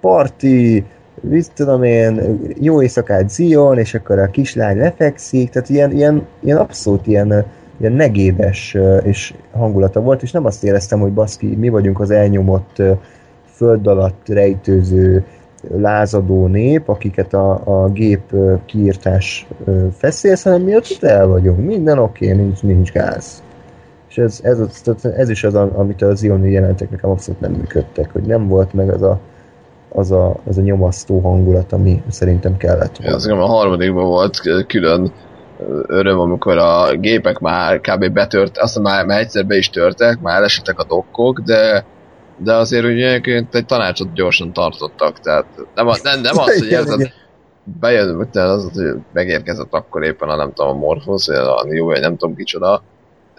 parti, 0.00 0.84
mit 1.20 1.52
tudom 1.54 1.82
én, 1.82 2.40
jó 2.60 2.82
éjszakát 2.82 3.30
Zion, 3.30 3.78
és 3.78 3.94
akkor 3.94 4.18
a 4.18 4.30
kislány 4.30 4.76
lefekszik, 4.76 5.50
tehát 5.50 5.68
ilyen, 5.68 5.92
ilyen, 5.92 6.26
ilyen 6.40 6.56
abszolút 6.56 7.06
ilyen, 7.06 7.44
ilyen 7.80 7.92
negédes 7.92 8.76
és 9.02 9.34
hangulata 9.52 10.00
volt, 10.00 10.22
és 10.22 10.30
nem 10.30 10.44
azt 10.44 10.64
éreztem, 10.64 11.00
hogy 11.00 11.12
baszki, 11.12 11.46
mi 11.46 11.68
vagyunk 11.68 12.00
az 12.00 12.10
elnyomott 12.10 12.82
föld 13.54 13.86
alatt 13.86 14.28
rejtőző 14.28 15.24
lázadó 15.76 16.46
nép, 16.46 16.88
akiket 16.88 17.34
a, 17.34 17.50
a 17.64 17.88
gép 17.88 18.34
kiírtás 18.66 19.46
feszélsz, 19.96 20.42
hanem 20.42 20.62
mi 20.62 20.76
ott 20.76 20.98
el 21.00 21.26
vagyunk, 21.26 21.66
minden 21.66 21.98
oké, 21.98 22.32
okay, 22.32 22.42
nincs, 22.42 22.62
nincs 22.62 22.92
gáz. 22.92 23.42
És 24.12 24.18
ez, 24.18 24.40
ez, 24.42 24.58
ez, 24.84 25.04
ez 25.04 25.28
is 25.28 25.44
az, 25.44 25.54
amit 25.54 26.02
az 26.02 26.22
Ioni 26.22 26.50
jelentek 26.50 26.90
nekem 26.90 27.10
abszolút 27.10 27.40
nem 27.40 27.52
működtek, 27.52 28.12
hogy 28.12 28.22
nem 28.22 28.48
volt 28.48 28.72
meg 28.72 28.90
az 28.90 29.02
a, 29.02 29.20
az 29.88 30.10
a, 30.10 30.36
az 30.46 30.58
a 30.58 30.60
nyomasztó 30.60 31.20
hangulat, 31.20 31.72
ami 31.72 32.02
szerintem 32.08 32.56
kellett 32.56 32.96
volna. 32.96 33.16
Ez 33.16 33.26
a 33.26 33.46
harmadikban 33.46 34.04
volt 34.04 34.40
külön 34.66 35.12
öröm, 35.86 36.18
amikor 36.18 36.58
a 36.58 36.96
gépek 36.96 37.38
már 37.38 37.80
kb. 37.80 38.12
betört, 38.12 38.58
azt 38.58 38.78
már, 38.78 39.06
már 39.06 39.20
egyszer 39.20 39.46
be 39.46 39.56
is 39.56 39.70
törtek, 39.70 40.20
már 40.20 40.36
elesettek 40.36 40.78
a 40.78 40.84
dokkok, 40.84 41.40
de 41.40 41.84
de 42.36 42.54
azért 42.54 42.84
ugye 42.84 43.20
egy 43.50 43.64
tanácsot 43.66 44.12
gyorsan 44.12 44.52
tartottak, 44.52 45.20
tehát 45.20 45.46
nem, 45.74 45.86
nem, 46.02 46.20
nem 46.20 46.38
az, 46.38 46.58
hogy 46.58 46.72
ez 46.72 46.90
a, 46.90 46.98
bejön, 47.80 48.28
az, 48.32 48.70
hogy 48.72 48.94
megérkezett 49.12 49.72
akkor 49.72 50.02
éppen 50.02 50.28
a 50.28 50.36
nem 50.36 50.52
tudom, 50.52 50.70
a 50.70 50.78
Morphosz, 50.78 51.26
vagy 51.26 51.36
a 51.36 51.64
New, 51.64 51.84
vagy 51.84 52.00
nem 52.00 52.16
tudom 52.16 52.34
kicsoda, 52.34 52.82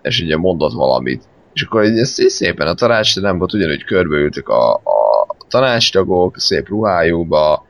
és 0.04 0.22
ugye 0.22 0.38
mondott 0.38 0.74
valamit. 0.74 1.24
És 1.54 1.62
akkor 1.62 1.84
így, 1.84 1.98
ez 1.98 2.10
szépen 2.28 2.68
a 2.68 2.74
tanácsteremben 2.74 3.50
ugyanúgy 3.54 3.84
körbeültük 3.84 4.50
a, 4.50 4.74
a 4.74 5.28
tanácstagok, 5.48 6.38
szép 6.38 6.68
ruhájúba, 6.68 7.66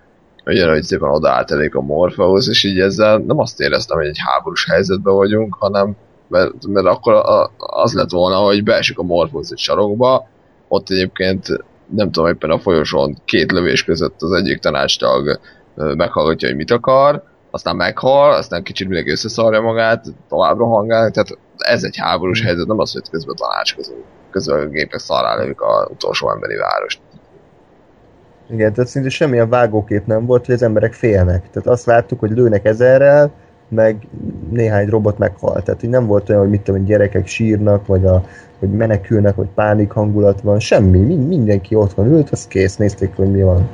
ugyanúgy 0.45 0.83
szépen 0.83 1.09
odaállt 1.09 1.51
elég 1.51 1.75
a 1.75 1.81
Morpheus, 1.81 2.47
és 2.47 2.63
így 2.63 2.79
ezzel 2.79 3.17
nem 3.17 3.39
azt 3.39 3.59
éreztem, 3.59 3.97
hogy 3.97 4.07
egy 4.07 4.19
háborús 4.25 4.65
helyzetben 4.69 5.13
vagyunk, 5.13 5.55
hanem 5.59 5.95
mert, 6.27 6.67
mert 6.67 6.85
akkor 6.85 7.21
az 7.57 7.93
lett 7.93 8.11
volna, 8.11 8.35
hogy 8.35 8.63
beesik 8.63 8.97
a 8.97 9.03
Morpheus 9.03 9.49
egy 9.49 9.57
sarokba, 9.57 10.27
ott 10.67 10.89
egyébként 10.89 11.47
nem 11.95 12.11
tudom, 12.11 12.29
éppen 12.29 12.49
a 12.49 12.59
folyosón 12.59 13.17
két 13.25 13.51
lövés 13.51 13.83
között 13.83 14.21
az 14.21 14.31
egyik 14.31 14.59
tanácstag 14.59 15.39
meghallgatja, 15.75 16.47
hogy 16.47 16.57
mit 16.57 16.71
akar, 16.71 17.23
aztán 17.51 17.75
meghal, 17.75 18.33
aztán 18.33 18.63
kicsit 18.63 18.87
mindenki 18.87 19.11
összeszarja 19.11 19.61
magát, 19.61 20.05
továbbra 20.29 20.65
hangál, 20.65 21.11
tehát 21.11 21.37
ez 21.57 21.83
egy 21.83 21.97
háborús 21.97 22.39
hmm. 22.39 22.47
helyzet, 22.47 22.67
nem 22.67 22.79
az, 22.79 22.91
hogy 22.91 23.09
közben 23.09 23.35
tanácskozunk. 23.35 24.03
Közben 24.31 24.59
a 24.59 24.67
gépek 24.67 24.99
szarrá 24.99 25.35
lövik 25.35 25.61
az 25.61 25.87
utolsó 25.89 26.31
emberi 26.31 26.55
várost. 26.55 26.99
Igen, 28.49 28.73
tehát 28.73 28.89
szinte 28.89 29.09
semmilyen 29.09 29.49
vágókép 29.49 30.05
nem 30.05 30.25
volt, 30.25 30.45
hogy 30.45 30.55
az 30.55 30.61
emberek 30.61 30.93
félnek. 30.93 31.49
Tehát 31.49 31.67
azt 31.67 31.85
láttuk, 31.85 32.19
hogy 32.19 32.31
lőnek 32.31 32.65
ezerrel, 32.65 33.31
meg 33.67 34.07
néhány 34.49 34.87
robot 34.87 35.17
meghalt. 35.17 35.63
Tehát 35.63 35.83
így 35.83 35.89
nem 35.89 36.05
volt 36.05 36.29
olyan, 36.29 36.41
hogy 36.41 36.49
mit 36.49 36.61
tudom, 36.61 36.79
hogy 36.79 36.89
gyerekek 36.89 37.27
sírnak, 37.27 37.87
vagy 37.87 38.05
a, 38.05 38.23
hogy 38.59 38.71
menekülnek, 38.71 39.35
vagy 39.35 39.49
pánik 39.55 39.91
hangulat 39.91 40.41
van, 40.41 40.59
semmi. 40.59 40.99
Mind, 40.99 41.27
mindenki 41.27 41.75
otthon 41.75 42.07
ült, 42.07 42.29
az 42.29 42.47
kész, 42.47 42.75
nézték, 42.75 43.15
hogy 43.15 43.31
mi 43.31 43.41
van. 43.41 43.69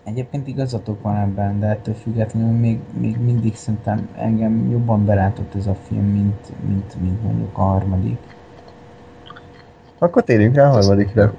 Egyébként 0.07 0.47
igazatok 0.47 1.01
van 1.01 1.15
ebben, 1.15 1.59
de 1.59 1.67
ettől 1.67 1.93
függetlenül 1.93 2.57
még, 2.57 2.79
még 2.99 3.17
mindig 3.17 3.55
szerintem 3.55 4.09
engem 4.17 4.69
jobban 4.71 5.05
belátott 5.05 5.55
ez 5.55 5.67
a 5.67 5.75
film, 5.87 6.05
mint, 6.05 6.67
mint, 6.67 7.01
mint 7.01 7.23
mondjuk 7.23 7.57
a 7.57 7.61
harmadik. 7.61 8.17
Akkor 9.97 10.23
térjünk 10.23 10.55
rá 10.55 10.67
a 10.67 10.71
harmadikra. 10.71 11.33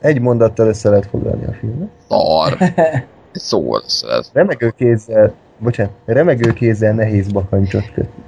Egy 0.00 0.20
mondattal 0.20 0.66
össze 0.66 0.88
lehet 0.88 1.06
foglalni 1.06 1.44
a 1.44 1.52
filmet. 1.52 1.88
Szar. 2.08 2.56
Szó 3.32 3.76
össze 3.76 4.06
lehet. 4.06 4.30
Remegő 4.32 4.70
kézzel, 4.76 5.34
bocsánat, 5.58 5.92
remegő 6.04 6.52
kézzel 6.52 6.94
nehéz 6.94 7.32
bakancsot 7.32 7.92
kötni. 7.92 8.22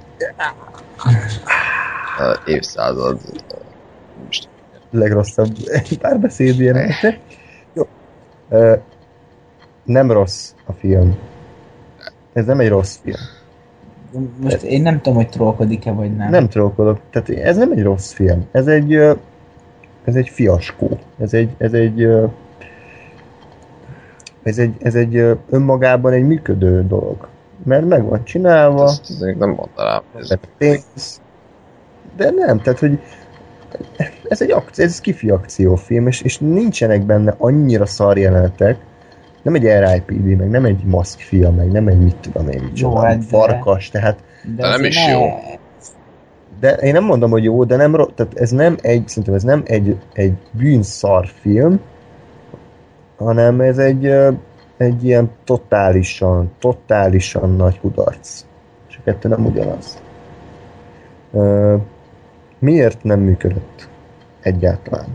Évszázad 2.45 3.19
legrosszabb 4.89 5.53
párbeszéd 5.99 6.59
ilyen. 6.59 6.91
Jó. 7.73 7.87
Nem 9.91 10.11
rossz 10.11 10.51
a 10.65 10.73
film. 10.73 11.17
Ez 12.33 12.45
nem 12.45 12.59
egy 12.59 12.69
rossz 12.69 12.97
film. 13.03 13.17
Most 14.41 14.61
én 14.61 14.81
nem 14.81 15.01
tudom, 15.01 15.15
hogy 15.15 15.29
trollkodik-e, 15.29 15.91
vagy 15.91 16.15
nem. 16.15 16.29
Nem 16.29 16.49
trollkodok. 16.49 16.99
Tehát 17.09 17.29
ez 17.29 17.57
nem 17.57 17.71
egy 17.71 17.83
rossz 17.83 18.11
film. 18.11 18.45
Ez 18.51 18.67
egy 18.67 18.93
ez 20.03 20.15
egy 20.15 20.29
fiaskó. 20.29 20.97
Ez 21.19 21.33
egy, 21.33 21.49
ez 21.57 21.73
egy 21.73 22.07
ez 24.43 24.57
egy, 24.57 24.73
ez 24.79 24.95
egy 24.95 25.37
önmagában 25.49 26.13
egy 26.13 26.23
működő 26.23 26.87
dolog. 26.87 27.27
Mert 27.63 27.85
meg 27.85 28.03
van 28.03 28.23
csinálva. 28.23 28.83
Ezt, 28.83 29.09
ezt 29.09 29.37
nem 29.39 29.49
mondanám. 29.49 30.01
Ez 30.15 30.33
pénz. 30.57 31.21
De 32.17 32.29
nem, 32.29 32.61
tehát 32.61 32.79
hogy 32.79 32.99
ez 34.27 34.41
egy 34.41 34.51
akció, 34.51 34.83
ez 34.85 34.93
egy 34.95 35.01
kifi 35.01 35.29
akciófilm, 35.29 36.07
és, 36.07 36.21
és 36.21 36.37
nincsenek 36.37 37.05
benne 37.05 37.35
annyira 37.37 37.85
szar 37.85 38.17
jelenetek, 38.17 38.77
nem 39.41 39.53
egy 39.53 39.63
RIPD, 39.63 40.37
meg 40.37 40.49
nem 40.49 40.65
egy 40.65 40.83
maszkfia, 40.83 41.51
meg 41.51 41.71
nem 41.71 41.87
egy 41.87 41.99
mit 41.99 42.15
tudom 42.15 42.49
én, 42.49 42.61
micsoda, 42.63 42.99
hát 42.99 43.17
de... 43.17 43.25
farkas, 43.25 43.89
tehát... 43.89 44.23
De, 44.55 44.61
de 44.61 44.69
nem 44.69 44.83
is 44.83 45.05
ne... 45.05 45.11
jó. 45.11 45.21
De 46.59 46.71
én 46.71 46.93
nem 46.93 47.03
mondom, 47.03 47.31
hogy 47.31 47.43
jó, 47.43 47.63
de 47.63 47.75
nem, 47.75 47.91
tehát 47.91 48.33
ez 48.35 48.51
nem 48.51 48.77
egy, 48.81 49.07
szerintem 49.07 49.33
ez 49.33 49.43
nem 49.43 49.63
egy, 49.65 49.97
egy 50.13 50.33
bűnszar 50.51 51.27
film, 51.27 51.79
hanem 53.17 53.61
ez 53.61 53.77
egy, 53.77 54.05
egy 54.77 55.03
ilyen 55.03 55.31
totálisan, 55.43 56.51
totálisan 56.59 57.55
nagy 57.55 57.79
kudarc. 57.79 58.45
És 58.89 58.97
a 58.97 59.01
kettő 59.03 59.29
nem 59.29 59.45
ugyanaz. 59.45 60.01
Miért 62.59 63.03
nem 63.03 63.19
működött 63.19 63.89
egyáltalán? 64.41 65.07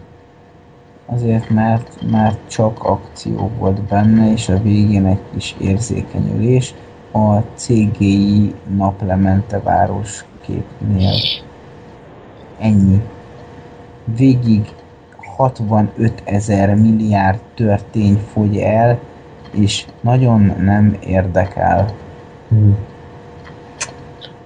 Azért, 1.07 1.51
mert, 1.51 2.11
mert 2.11 2.39
csak 2.49 2.85
akció 2.85 3.51
volt 3.59 3.83
benne, 3.83 4.33
és 4.33 4.49
a 4.49 4.63
végén 4.63 5.07
egy 5.07 5.21
kis 5.33 5.55
érzékenyülés 5.61 6.75
a 7.13 7.39
CGI 7.55 8.55
naplemente 8.77 9.61
városképnél. 9.61 11.15
Ennyi. 12.59 13.03
Végig 14.17 14.69
65 15.37 16.23
ezer 16.25 16.75
milliárd 16.75 17.41
történy 17.55 18.19
fogy 18.33 18.57
el, 18.57 18.99
és 19.51 19.85
nagyon 20.01 20.55
nem 20.61 20.97
érdekel. 21.07 21.95
Hmm. 22.49 22.77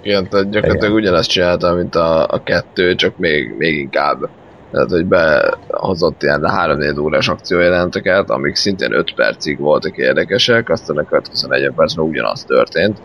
Igen, 0.01 0.29
tehát 0.29 0.49
gyakorlatilag 0.49 0.93
ugyanezt 0.93 1.29
csinálta, 1.29 1.73
mint 1.73 1.95
a, 1.95 2.27
a 2.27 2.43
kettő, 2.43 2.95
csak 2.95 3.17
még, 3.17 3.55
még 3.57 3.77
inkább. 3.77 4.29
Tehát, 4.71 4.89
hogy 4.89 5.05
behozott 5.05 6.23
ilyen 6.23 6.43
3-4 6.45 7.01
órás 7.01 7.27
akciójelenteket, 7.27 8.29
amik 8.29 8.55
szintén 8.55 8.93
5 8.93 9.13
percig 9.15 9.59
voltak 9.59 9.97
érdekesek, 9.97 10.69
aztán 10.69 10.97
a 10.97 11.05
következő 11.05 11.47
40 11.47 11.73
percben 11.75 12.05
ugyanaz 12.05 12.43
történt. 12.43 13.01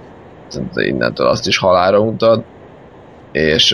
Tehát 0.51 0.76
innentől 0.76 1.26
azt 1.26 1.47
is 1.47 1.59
halára 1.59 2.05
mutat. 2.05 2.44
És 3.32 3.72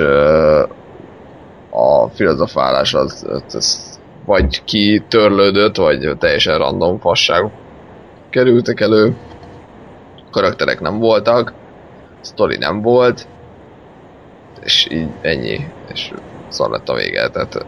a 1.70 2.08
filozofálás 2.14 2.94
az, 2.94 3.26
az, 3.28 3.54
az 3.54 4.00
vagy 4.24 4.64
ki 4.64 5.04
törlődött, 5.08 5.76
vagy 5.76 6.16
teljesen 6.18 6.58
random 6.58 6.98
fasságok 6.98 7.52
kerültek 8.30 8.80
elő. 8.80 9.16
Karakterek 10.30 10.80
nem 10.80 10.98
voltak, 10.98 11.52
sztori 12.20 12.56
nem 12.56 12.82
volt, 12.82 13.26
és 14.64 14.88
így 14.90 15.08
ennyi, 15.20 15.66
és 15.92 16.12
szar 16.52 16.70
lett 16.70 16.88
a 16.88 16.94
vége, 16.94 17.28
tehát... 17.28 17.66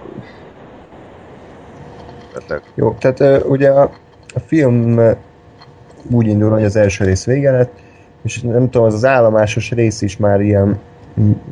tehát 2.46 2.62
Jó, 2.74 2.96
tehát 2.98 3.44
ugye 3.44 3.70
a, 3.70 3.90
a 4.34 4.40
film 4.46 5.00
úgy 6.10 6.26
indul, 6.26 6.50
hogy 6.50 6.64
az 6.64 6.76
első 6.76 7.04
rész 7.04 7.24
vége 7.24 7.50
lett, 7.50 7.72
és 8.22 8.40
nem 8.40 8.70
tudom, 8.70 8.86
az 8.86 8.94
az 8.94 9.04
állomásos 9.04 9.70
rész 9.70 10.02
is 10.02 10.16
már 10.16 10.40
ilyen... 10.40 10.78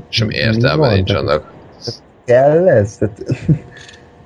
Sem 0.09 0.31
értelme 0.31 0.95
nincs 0.95 1.13
annak. 1.13 1.53
Kell 2.25 2.69
ez? 2.69 2.97
Tehát, 2.97 3.23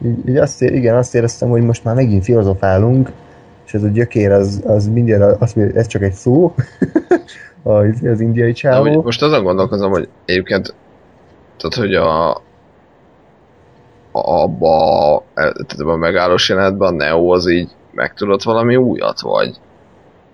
így, 0.27 0.37
azt, 0.37 0.63
igen, 0.63 0.97
azt 0.97 1.15
éreztem, 1.15 1.49
hogy 1.49 1.63
most 1.63 1.85
már 1.85 1.95
megint 1.95 2.25
filozofálunk, 2.25 3.13
és 3.67 3.75
ez 3.75 3.83
a 3.83 3.89
gyökér 3.89 4.33
az, 4.33 4.63
az 4.67 4.89
mindjárt 4.89 5.55
mondja, 5.55 5.79
ez 5.79 5.87
csak 5.87 6.03
egy 6.03 6.13
szó, 6.13 6.55
az, 7.63 8.03
az 8.05 8.21
indiai 8.21 8.53
csávó. 8.53 9.03
most 9.03 9.23
azon 9.23 9.43
gondolkozom, 9.43 9.91
hogy 9.91 10.09
egyébként 10.25 10.75
tehát, 11.57 11.75
hogy 11.75 11.95
a 11.95 12.41
abba, 14.21 15.23
tehát 15.35 15.79
a 15.79 15.97
megállós 15.97 16.49
jelenetben 16.49 16.93
a 16.93 16.97
Neo 16.97 17.33
az 17.33 17.49
így 17.49 17.71
megtudott 17.93 18.43
valami 18.43 18.77
újat, 18.77 19.21
vagy 19.21 19.61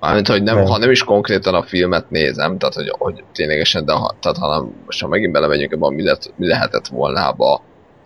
Mármint, 0.02 0.28
hogy 0.28 0.42
nem, 0.42 0.56
nem, 0.56 0.64
ha 0.64 0.78
nem 0.78 0.90
is 0.90 1.04
konkrétan 1.04 1.54
a 1.54 1.62
filmet 1.62 2.10
nézem, 2.10 2.58
tehát 2.58 2.74
hogy, 2.74 2.94
hogy 2.98 3.24
ténylegesen, 3.32 3.84
de 3.84 3.92
ha, 3.92 4.14
tehát 4.20 4.36
hanem 4.36 4.72
most 4.84 5.00
ha 5.00 5.08
megint 5.08 5.32
belemegyünk 5.32 5.72
ebben, 5.72 5.92
mi, 5.92 6.02
lett, 6.02 6.32
mi 6.36 6.46
lehetett 6.46 6.86
volna 6.86 7.28
abba, 7.28 7.62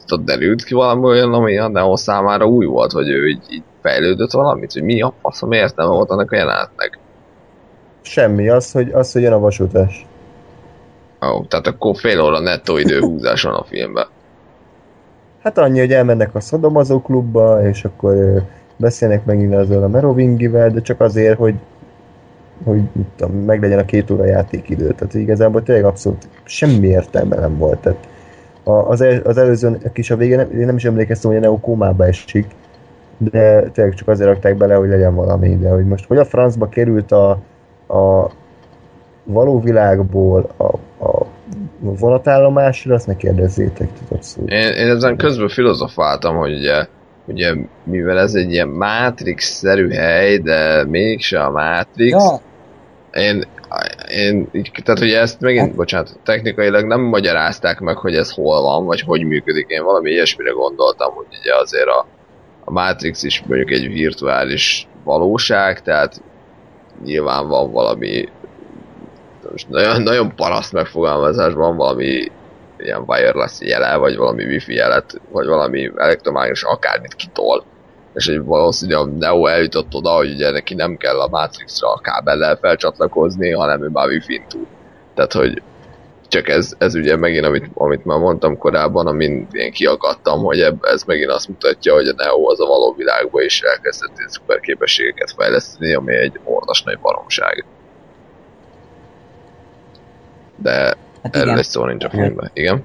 tehát 0.07 0.25
derült 0.25 0.65
ki 0.65 0.75
valami 0.75 1.05
olyan, 1.05 1.33
ami 1.33 1.59
a 1.59 1.69
Neo 1.69 1.97
számára 1.97 2.47
új 2.47 2.67
volt, 2.67 2.93
hogy 2.93 3.09
ő 3.09 3.29
így, 3.29 3.43
így 3.51 3.63
fejlődött 3.83 4.31
valamit, 4.31 4.73
hogy 4.73 4.83
mi 4.83 5.03
a 5.03 5.15
faszom 5.23 5.53
értelme 5.53 5.95
volt 5.95 6.11
annak 6.11 6.33
a 6.33 6.37
jelenetnek. 6.37 6.99
Semmi, 8.03 8.49
az, 8.49 8.73
hogy, 8.73 8.91
az, 8.93 9.13
hogy 9.13 9.23
jön 9.23 9.33
a 9.33 9.39
vasutás. 9.39 10.07
Ó, 11.27 11.29
oh, 11.29 11.47
tehát 11.47 11.67
akkor 11.67 11.97
fél 11.97 12.21
óra 12.21 12.41
nettó 12.41 12.77
időhúzás 12.77 13.43
van 13.43 13.55
a 13.55 13.65
filmben. 13.65 14.07
Hát 15.47 15.59
annyi, 15.59 15.79
hogy 15.79 15.93
elmennek 15.93 16.35
a 16.35 16.41
szadomazó 16.41 17.01
klubba, 17.01 17.69
és 17.69 17.85
akkor 17.85 18.43
beszélnek 18.77 19.25
megint 19.25 19.55
azzal 19.55 19.83
a 19.83 19.89
Merovingivel, 19.89 20.71
de 20.71 20.81
csak 20.81 21.01
azért, 21.01 21.39
hogy 21.39 21.55
hogy 22.65 22.81
tudom, 23.17 23.37
meg 23.37 23.61
legyen 23.61 23.79
a 23.79 23.85
két 23.85 24.11
óra 24.11 24.25
játékidő. 24.25 24.93
Tehát 24.93 25.15
igazából 25.15 25.63
tényleg 25.63 25.85
abszolút 25.85 26.29
semmi 26.45 26.87
értelme 26.87 27.37
nem 27.37 27.59
volt. 27.59 27.79
Tehát 27.79 28.09
az, 28.65 29.01
el, 29.01 29.21
az 29.25 29.39
előző 29.39 29.79
kis 29.93 30.11
a 30.11 30.17
vége, 30.17 30.37
nem, 30.37 30.51
én 30.51 30.67
nem 30.67 30.77
is 30.77 30.85
emlékeztem, 30.85 31.31
hogy 31.31 31.39
a 31.39 31.43
Neo 31.43 31.61
kómába 31.61 32.07
esik, 32.07 32.47
de 33.19 33.63
tényleg 33.63 33.95
csak 33.95 34.09
azért 34.09 34.29
rakták 34.29 34.57
bele, 34.57 34.75
hogy 34.75 34.89
legyen 34.89 35.15
valami, 35.15 35.57
de 35.57 35.71
hogy 35.71 35.87
most 35.87 36.07
hogy 36.07 36.19
a 36.19 36.25
francba 36.25 36.69
került 36.69 37.13
a, 37.13 37.31
a 37.89 38.31
való 39.25 39.61
világból 39.61 40.51
a, 40.57 40.65
a 41.05 41.26
vonatállomásra, 41.95 42.95
azt 42.95 43.07
ne 43.07 43.17
kérdezzétek, 43.17 43.89
abszolút. 44.09 44.51
Én, 44.51 44.73
én 44.73 44.89
ezen 44.89 45.17
közben 45.17 45.49
filozofáltam, 45.49 46.37
hogy 46.37 46.53
ugye, 46.53 46.87
ugye 47.27 47.55
mivel 47.85 48.19
ez 48.19 48.35
egy 48.35 48.53
ilyen 48.53 48.69
Matrix-szerű 48.69 49.91
hely, 49.91 50.39
de 50.39 50.85
mégse 50.85 51.41
a 51.41 51.51
Matrix, 51.51 52.13
ja. 52.13 52.41
én, 53.13 53.45
én 54.09 54.49
tehát 54.85 55.01
ugye 55.01 55.21
ezt 55.21 55.41
megint, 55.41 55.67
hát. 55.67 55.75
bocsánat, 55.75 56.19
technikailag 56.25 56.87
nem 56.87 57.01
magyarázták 57.01 57.81
meg, 57.81 57.97
hogy 57.97 58.15
ez 58.15 58.31
hol 58.31 58.63
van, 58.63 58.85
vagy 58.85 59.01
hogy 59.01 59.25
működik. 59.25 59.67
Én 59.69 59.85
valami 59.85 60.11
ilyesmire 60.11 60.51
gondoltam, 60.51 61.15
hogy 61.15 61.27
ugye 61.41 61.55
azért 61.55 61.89
a, 61.89 62.07
a 62.65 62.71
Matrix 62.71 63.23
is 63.23 63.43
mondjuk 63.47 63.71
egy 63.71 63.89
virtuális 63.89 64.89
valóság, 65.05 65.83
tehát 65.83 66.23
nyilván 67.05 67.49
van 67.49 67.73
valami 67.73 68.29
most 69.51 69.69
nagyon, 69.69 70.03
nagyon 70.03 70.35
paraszt 70.35 70.73
megfogalmazásban 70.73 71.77
valami 71.77 72.31
ilyen 72.79 73.03
wireless 73.07 73.61
jele, 73.61 73.97
vagy 73.97 74.17
valami 74.17 74.45
wifi 74.45 74.75
jelet, 74.75 75.21
vagy 75.31 75.47
valami 75.47 75.93
elektromágnes 75.97 76.63
akármit 76.63 77.15
kitol. 77.15 77.65
És 78.15 78.27
hogy 78.27 78.45
valószínűleg 78.45 79.01
a 79.01 79.05
Neo 79.19 79.47
eljutott 79.47 79.95
oda, 79.95 80.11
hogy 80.11 80.31
ugye 80.31 80.51
neki 80.51 80.75
nem 80.75 80.97
kell 80.97 81.21
a 81.21 81.29
Matrixra 81.29 81.93
a 81.93 82.01
kábellel 82.01 82.57
felcsatlakozni, 82.57 83.51
hanem 83.51 83.83
ő 83.83 83.89
már 83.89 84.07
wifi-n 84.07 84.45
tud. 84.49 84.67
Tehát, 85.15 85.33
hogy 85.33 85.63
csak 86.29 86.49
ez, 86.49 86.73
ez 86.79 86.95
ugye 86.95 87.17
megint, 87.17 87.45
amit, 87.45 87.71
amit 87.75 88.05
már 88.05 88.19
mondtam 88.19 88.59
korábban, 88.59 89.07
amin 89.07 89.47
én 89.51 89.73
kiakadtam, 89.73 90.41
hogy 90.41 90.61
ebb, 90.61 90.85
ez 90.85 91.03
megint 91.03 91.31
azt 91.31 91.49
mutatja, 91.49 91.95
hogy 91.95 92.09
a 92.09 92.15
Neo 92.17 92.51
az 92.51 92.61
a 92.61 92.67
való 92.67 92.95
világban 92.97 93.43
is 93.43 93.61
elkezdett 93.61 94.17
ilyen 94.17 94.29
szuper 94.29 94.61
képességeket 94.61 95.35
fejleszteni, 95.37 95.95
ami 95.95 96.15
egy 96.15 96.41
ordas 96.45 96.83
nagy 96.83 96.99
baromság. 96.99 97.65
De 100.57 100.95
hát 101.23 101.37
erről 101.37 101.59
egy 101.59 101.65
szó 101.65 101.85
nincs 101.85 102.05
a 102.05 102.11
filmben. 102.11 102.51
Igen? 102.53 102.85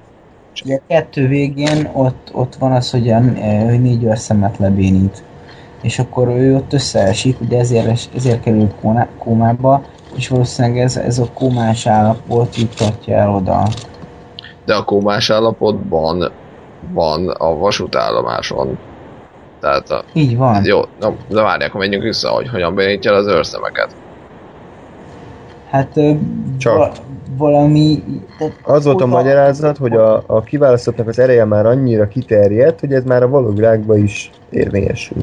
Ugye 0.66 0.76
a 0.76 0.82
kettő 0.88 1.28
végén 1.28 1.90
ott, 1.94 2.30
ott 2.34 2.56
van 2.56 2.72
az, 2.72 2.92
hogy, 2.92 3.10
a, 3.10 3.22
hogy 3.66 3.82
négy 3.82 4.04
őrszemet 4.04 4.58
lebénít. 4.58 5.24
És 5.82 6.00
akkor 6.00 6.28
ő 6.28 6.56
ott 6.56 6.74
összeesik, 6.74 7.42
ugye 7.42 7.60
ezért, 7.60 8.10
ezért 8.16 8.42
kerül 8.42 8.72
kómába, 9.18 9.84
és 10.16 10.28
valószínűleg 10.28 10.78
ez, 10.78 10.98
ez 10.98 11.20
a 11.20 11.32
kómás 11.34 11.88
állapot 11.88 12.56
juttatja 12.56 13.16
el 13.16 13.30
oda. 13.30 13.68
De 14.66 14.76
a 14.76 14.84
kómás 14.84 15.30
állapotban 15.30 16.32
van 16.94 17.30
a 17.30 17.56
vasútállomáson. 17.56 18.78
Tehát 19.60 19.90
a, 19.90 20.04
Így 20.14 20.38
van. 20.38 20.66
Jó, 20.66 20.82
na, 21.00 21.14
de 21.28 21.42
várják, 21.42 21.70
akkor 21.70 21.82
menjünk 21.82 22.04
vissza, 22.04 22.30
hogy 22.30 22.50
hogyan 22.50 22.76
bénítja 22.76 23.14
az 23.14 23.28
őrszemeket. 23.28 23.96
Hát 25.72 26.00
Csak. 26.58 26.78
Va- 26.78 27.02
valami... 27.38 28.04
Az 28.64 28.86
volt 28.86 29.02
a 29.02 29.06
magyarázat, 29.06 29.78
hogy 29.78 29.94
a, 29.94 30.24
a 30.26 30.42
kiválasztottnak 30.42 31.08
az 31.08 31.20
ereje 31.20 31.46
már 31.46 31.66
annyira 31.66 32.08
kiterjedt, 32.08 32.80
hogy 32.80 32.94
ez 32.94 33.04
már 33.04 33.24
a 33.24 33.28
való 33.28 33.54
világban 33.54 33.98
is 33.98 34.30
érvényesül. 34.50 35.18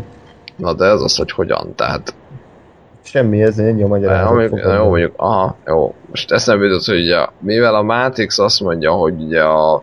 Na 0.56 0.74
de 0.74 0.84
ez 0.84 1.00
az, 1.00 1.16
hogy 1.16 1.30
hogyan, 1.30 1.74
tehát 1.74 2.14
Semmi, 3.02 3.42
ez 3.42 3.58
ennyi 3.58 3.82
a 3.82 3.86
magyarázat. 3.86 4.30
Amíg, 4.30 4.50
jó, 4.64 4.88
mondjuk, 4.88 5.12
aha, 5.16 5.56
jó. 5.66 5.94
Most 6.08 6.32
eszembe 6.32 6.64
jutott, 6.64 6.84
hogy 6.84 7.00
ugye, 7.00 7.26
mivel 7.40 7.74
a 7.74 7.82
Matrix 7.82 8.38
azt 8.38 8.60
mondja, 8.60 8.92
hogy 8.92 9.22
ugye 9.22 9.42
a, 9.42 9.74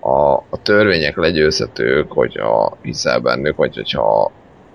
a, 0.00 0.32
a 0.32 0.62
törvények 0.62 1.16
legyőzhetők, 1.16 2.12
hogyha 2.12 2.76
hiszel 2.82 3.20
bennük, 3.20 3.56
vagy 3.56 3.74
hogyha 3.74 4.30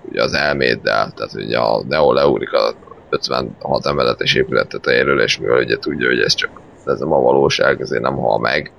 ugye 0.10 0.24
az 0.24 0.34
elméddel, 0.34 1.12
tehát 1.16 1.34
ugye 1.36 1.58
a 1.58 1.84
Neo 1.88 2.14
leúrik 2.14 2.54
a 2.54 2.74
56 3.12 3.86
emeletes 3.86 4.36
épület 4.36 4.68
tetejéről, 4.68 5.22
és 5.22 5.40
mivel 5.40 5.58
ugye 5.58 5.78
tudja, 5.78 6.08
hogy 6.08 6.20
ez 6.20 6.34
csak 6.34 6.62
ez 6.86 7.00
nem 7.00 7.14
a 7.14 7.20
valóság, 7.20 7.82
ezért 7.82 8.02
nem 8.02 8.16
hal 8.16 8.40
meg. 8.40 8.72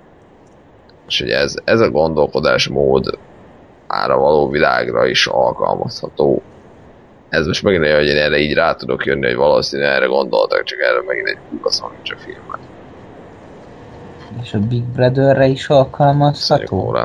És 1.08 1.20
ugye 1.20 1.38
ez, 1.38 1.54
ez 1.64 1.80
a 1.80 1.90
gondolkodásmód 1.90 3.18
ára 3.86 4.16
való 4.16 4.48
világra 4.48 5.06
is 5.06 5.26
alkalmazható 5.26 6.42
ez 7.32 7.46
most 7.46 7.62
megint 7.62 7.82
olyan, 7.82 7.96
hogy 7.96 8.06
én 8.06 8.16
erre 8.16 8.38
így 8.38 8.54
rá 8.54 8.74
tudok 8.74 9.04
jönni, 9.04 9.26
hogy 9.26 9.36
valószínűleg 9.36 9.92
erre 9.92 10.06
gondoltak, 10.06 10.62
csak 10.62 10.78
erre 10.80 11.02
megint 11.06 11.28
egy 11.28 11.38
kukaszon 11.50 11.90
nincs 11.94 12.12
a 12.12 12.16
filmet. 12.16 12.58
És 14.42 14.54
a 14.54 14.58
Big 14.58 14.82
Brother-re 14.84 15.46
is 15.46 15.68
alkalmazható? 15.68 16.98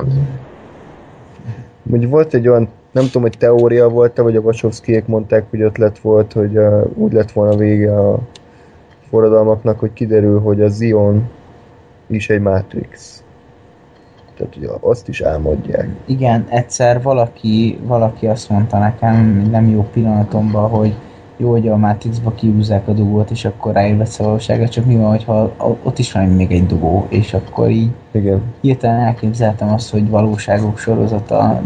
Úgy 1.91 2.09
volt 2.09 2.33
egy 2.33 2.47
olyan, 2.47 2.69
nem 2.97 3.05
tudom, 3.05 3.21
hogy 3.21 3.37
teória 3.37 3.89
volt-e, 3.89 4.21
vagy 4.21 4.35
a 4.35 4.39
Wachowskiek 4.39 5.07
mondták, 5.07 5.49
hogy 5.49 5.61
ötlet 5.61 5.99
volt, 5.99 6.33
hogy 6.33 6.57
uh, 6.57 6.85
úgy 6.95 7.13
lett 7.13 7.31
volna 7.31 7.55
vége 7.55 7.99
a 7.99 8.19
forradalmaknak, 9.09 9.79
hogy 9.79 9.93
kiderül, 9.93 10.39
hogy 10.39 10.61
a 10.61 10.67
Zion 10.67 11.29
is 12.07 12.29
egy 12.29 12.41
Matrix. 12.41 13.23
Tehát 14.37 14.55
ugye 14.55 14.67
azt 14.79 15.07
is 15.07 15.21
álmodják. 15.21 15.89
Igen, 16.05 16.45
egyszer 16.49 17.01
valaki, 17.01 17.79
valaki 17.83 18.27
azt 18.27 18.49
mondta 18.49 18.77
nekem, 18.77 19.47
nem 19.51 19.69
jó 19.69 19.87
pillanatomban, 19.93 20.69
hogy 20.69 20.95
jó, 21.37 21.51
hogy 21.51 21.67
a 21.67 21.77
Matrixba 21.77 22.31
kiúzzák 22.31 22.87
a 22.87 22.91
dugót, 22.91 23.31
és 23.31 23.45
akkor 23.45 23.73
ráér 23.73 24.01
a 24.01 24.23
valósága, 24.23 24.67
csak 24.67 24.85
mi 24.85 24.95
van, 24.95 25.09
hogyha 25.09 25.53
ott 25.83 25.99
is 25.99 26.11
van 26.11 26.23
még 26.23 26.51
egy 26.51 26.65
dugó, 26.65 27.05
és 27.09 27.33
akkor 27.33 27.69
így 27.69 27.89
Igen. 28.11 28.41
hirtelen 28.61 28.99
elképzeltem 28.99 29.73
azt, 29.73 29.91
hogy 29.91 30.09
valóságok 30.09 30.77
sorozata 30.77 31.61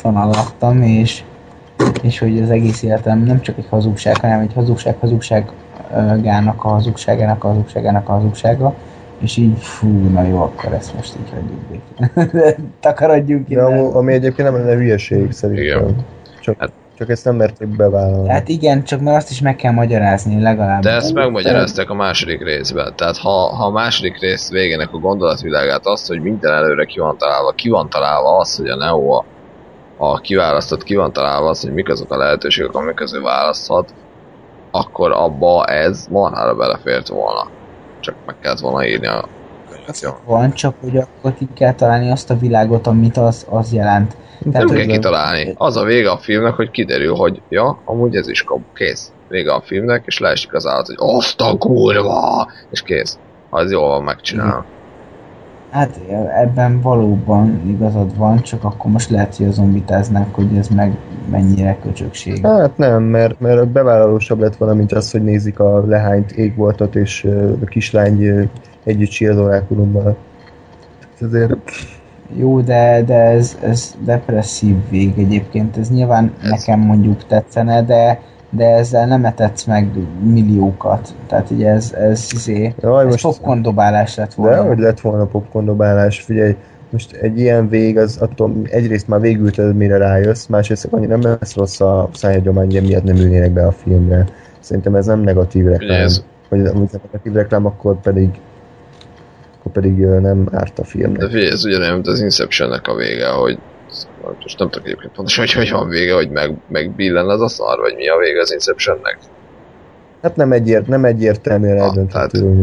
van 0.00 0.16
alattam, 0.16 0.82
és, 0.82 1.22
és 2.02 2.18
hogy 2.18 2.40
az 2.40 2.50
egész 2.50 2.82
életem 2.82 3.22
nem 3.22 3.40
csak 3.40 3.58
egy 3.58 3.66
hazugság, 3.68 4.20
hanem 4.20 4.40
egy 4.40 4.52
hazugság 4.54 4.96
hazugságának 5.00 6.64
a 6.64 6.68
hazugságának 6.68 7.44
a 7.44 7.48
hazugságának 7.48 8.08
a 8.08 8.12
hazugsága, 8.12 8.74
és 9.20 9.36
így, 9.36 9.58
fú, 9.58 9.88
na 9.88 10.22
jó, 10.22 10.40
akkor 10.40 10.72
ezt 10.72 10.94
most 10.94 11.16
így 11.16 11.30
hagyjuk 11.30 11.60
békén. 11.70 12.68
Takarodjunk 12.80 13.46
ki. 13.46 13.56
ami 13.56 14.12
egyébként 14.12 14.50
nem 14.50 14.58
lenne 14.58 14.74
hülyeség 14.74 15.32
szerintem. 15.32 15.64
Igen. 15.64 15.96
Csak, 16.40 16.54
hát, 16.58 16.72
csak 17.00 17.10
ezt 17.10 17.24
nem 17.24 17.36
merték 17.36 17.68
bevállalni. 17.68 18.28
Hát 18.28 18.48
igen, 18.48 18.84
csak 18.84 19.00
mert 19.00 19.16
azt 19.16 19.30
is 19.30 19.40
meg 19.40 19.56
kell 19.56 19.72
magyarázni 19.72 20.42
legalább. 20.42 20.82
De 20.82 20.90
ezt 20.90 21.12
megmagyarázták 21.12 21.90
a 21.90 21.94
második 21.94 22.44
részben. 22.44 22.92
Tehát 22.96 23.16
ha, 23.16 23.30
ha 23.30 23.64
a 23.64 23.70
második 23.70 24.20
rész 24.20 24.50
végének 24.50 24.92
a 24.92 24.98
gondolatvilágát 24.98 25.86
azt, 25.86 26.08
hogy 26.08 26.20
minden 26.20 26.52
előre 26.52 26.84
ki 26.84 26.98
van 26.98 27.18
találva, 27.18 27.50
ki 27.50 27.68
van 27.68 27.88
találva 27.88 28.36
az, 28.36 28.56
hogy 28.56 28.68
a 28.68 28.76
Neo 28.76 29.12
a, 29.12 29.24
a 30.00 30.18
kiválasztott, 30.18 30.82
ki 30.82 30.94
van 30.94 31.12
találva 31.12 31.48
az, 31.48 31.60
hogy 31.60 31.72
mik 31.72 31.88
azok 31.88 32.12
a 32.12 32.16
lehetőségek, 32.16 32.74
amik 32.74 32.94
közül 32.94 33.22
választhat, 33.22 33.94
akkor 34.70 35.12
abba 35.12 35.64
ez 35.64 36.06
marhára 36.10 36.54
belefért 36.54 37.08
volna 37.08 37.48
csak 38.00 38.14
meg 38.26 38.34
kellett 38.40 38.58
volna 38.58 38.86
írni 38.86 39.06
a 39.06 39.28
könyvet. 39.70 40.16
Van, 40.24 40.52
csak 40.52 40.74
hogy 40.80 40.96
akkor 40.96 41.34
ki 41.34 41.48
kell 41.54 41.74
találni 41.74 42.10
azt 42.10 42.30
a 42.30 42.38
világot, 42.38 42.86
amit 42.86 43.16
az, 43.16 43.46
az 43.48 43.72
jelent. 43.72 44.16
Tehát, 44.52 44.66
nem 44.66 44.76
kell 44.76 44.86
kitalálni. 44.86 45.54
Az 45.56 45.76
a 45.76 45.84
vége 45.84 46.10
a 46.10 46.16
filmnek, 46.16 46.54
hogy 46.54 46.70
kiderül, 46.70 47.14
hogy 47.14 47.42
ja, 47.48 47.78
amúgy 47.84 48.16
ez 48.16 48.28
is 48.28 48.42
kap, 48.42 48.60
kész. 48.74 49.12
Vége 49.28 49.52
a 49.52 49.60
filmnek, 49.60 50.02
és 50.06 50.18
leesik 50.18 50.54
az 50.54 50.66
állat, 50.66 50.86
hogy 50.86 50.96
azt 50.98 51.40
a 51.40 51.56
kurva! 51.58 52.48
És 52.70 52.82
kész. 52.82 53.18
Az 53.50 53.70
jól 53.70 53.88
van 53.88 54.02
megcsinálva. 54.02 54.64
Hát 55.70 56.00
ebben 56.36 56.80
valóban 56.80 57.60
igazad 57.66 58.16
van, 58.16 58.42
csak 58.42 58.64
akkor 58.64 58.90
most 58.90 59.10
lehet, 59.10 59.36
hogy 59.36 59.46
a 59.46 59.50
zombitáznak, 59.50 60.34
hogy 60.34 60.56
ez 60.56 60.68
meg 60.68 60.96
mennyire 61.30 61.76
köcsökség. 61.82 62.46
Hát 62.46 62.76
nem, 62.76 63.02
mert, 63.02 63.40
mert 63.40 63.68
bevállalósabb 63.68 64.40
lett 64.40 64.56
volna, 64.56 64.74
mint 64.74 64.92
az, 64.92 65.10
hogy 65.10 65.22
nézik 65.22 65.58
a 65.58 65.86
lehányt 65.86 66.30
égboltot, 66.30 66.96
és 66.96 67.28
a 67.62 67.64
kislány 67.64 68.50
együtt 68.84 69.10
sír 69.10 69.30
az 69.30 69.38
orákulummal. 69.38 70.16
Ezért... 71.20 71.56
Jó, 72.36 72.60
de, 72.60 73.02
de 73.02 73.14
ez, 73.14 73.58
ez 73.62 73.94
depresszív 74.04 74.76
vég 74.88 75.18
egyébként. 75.18 75.76
Ez 75.76 75.90
nyilván 75.90 76.32
ez... 76.42 76.50
nekem 76.50 76.80
mondjuk 76.80 77.26
tetszene, 77.26 77.82
de 77.82 78.20
de 78.50 78.64
ezzel 78.64 79.06
nem 79.06 79.24
etetsz 79.24 79.64
meg 79.64 79.88
milliókat. 80.22 81.14
Tehát 81.26 81.50
ugye 81.50 81.68
ez, 81.68 81.92
ez, 81.92 82.28
izé, 82.32 82.74
Jaj, 82.80 83.04
ez 83.04 83.10
most 83.10 83.22
popcorn 83.22 83.62
dobálás 83.62 84.14
lett 84.14 84.34
volna. 84.34 84.62
De 84.62 84.68
hogy 84.68 84.78
lett 84.78 85.00
volna 85.00 85.24
popcorn 85.24 85.64
dobálás, 85.64 86.20
figyelj, 86.20 86.56
most 86.90 87.12
egy 87.12 87.38
ilyen 87.38 87.68
vég, 87.68 87.98
az 87.98 88.16
attól 88.16 88.52
egyrészt 88.64 89.08
már 89.08 89.20
végül 89.20 89.50
tudod, 89.50 89.76
mire 89.76 89.96
rájössz, 89.96 90.46
másrészt 90.46 90.88
annyi 90.90 91.06
nem 91.06 91.22
lesz 91.22 91.56
rossz 91.56 91.80
a 91.80 92.08
szájhagyomány, 92.12 92.82
miatt 92.82 93.04
nem 93.04 93.16
ülnének 93.16 93.52
be 93.52 93.66
a 93.66 93.72
filmre. 93.72 94.24
Szerintem 94.60 94.94
ez 94.94 95.06
nem 95.06 95.20
negatív 95.20 95.66
reklám. 95.66 96.00
Ez... 96.00 96.24
Hogy 96.48 96.66
amit 96.66 96.92
negatív 96.92 97.32
reklám, 97.32 97.66
akkor 97.66 98.00
pedig 98.00 98.28
akkor 99.58 99.72
pedig 99.72 99.96
nem 99.98 100.48
árt 100.52 100.78
a 100.78 100.84
filmnek. 100.84 101.20
De 101.20 101.26
figyelj, 101.26 101.50
ez 101.50 101.64
ugyanolyan, 101.64 101.94
mint 101.94 102.06
az 102.06 102.20
Inceptionnek 102.20 102.86
a 102.88 102.94
vége, 102.94 103.28
hogy 103.28 103.58
most 104.42 104.58
nem 104.58 104.70
tudok 104.70 104.86
egyébként 104.86 105.12
pontosan, 105.12 105.44
hogy 105.44 105.54
hogy 105.54 105.70
van 105.70 105.88
vége, 105.88 106.14
hogy 106.14 106.30
meg, 106.30 106.54
meg 106.68 106.90
billen 106.90 107.28
az 107.28 107.40
a 107.40 107.48
szar, 107.48 107.78
vagy 107.78 107.94
mi 107.94 108.08
a 108.08 108.16
vége 108.16 108.40
az 108.40 108.52
Inceptionnek. 108.52 109.18
Hát 110.22 110.36
nem, 110.36 110.52
egyért, 110.52 110.86
nem 110.86 111.04
egyértelműen 111.04 111.78
ah, 111.78 111.84
eldönthető. 111.84 112.62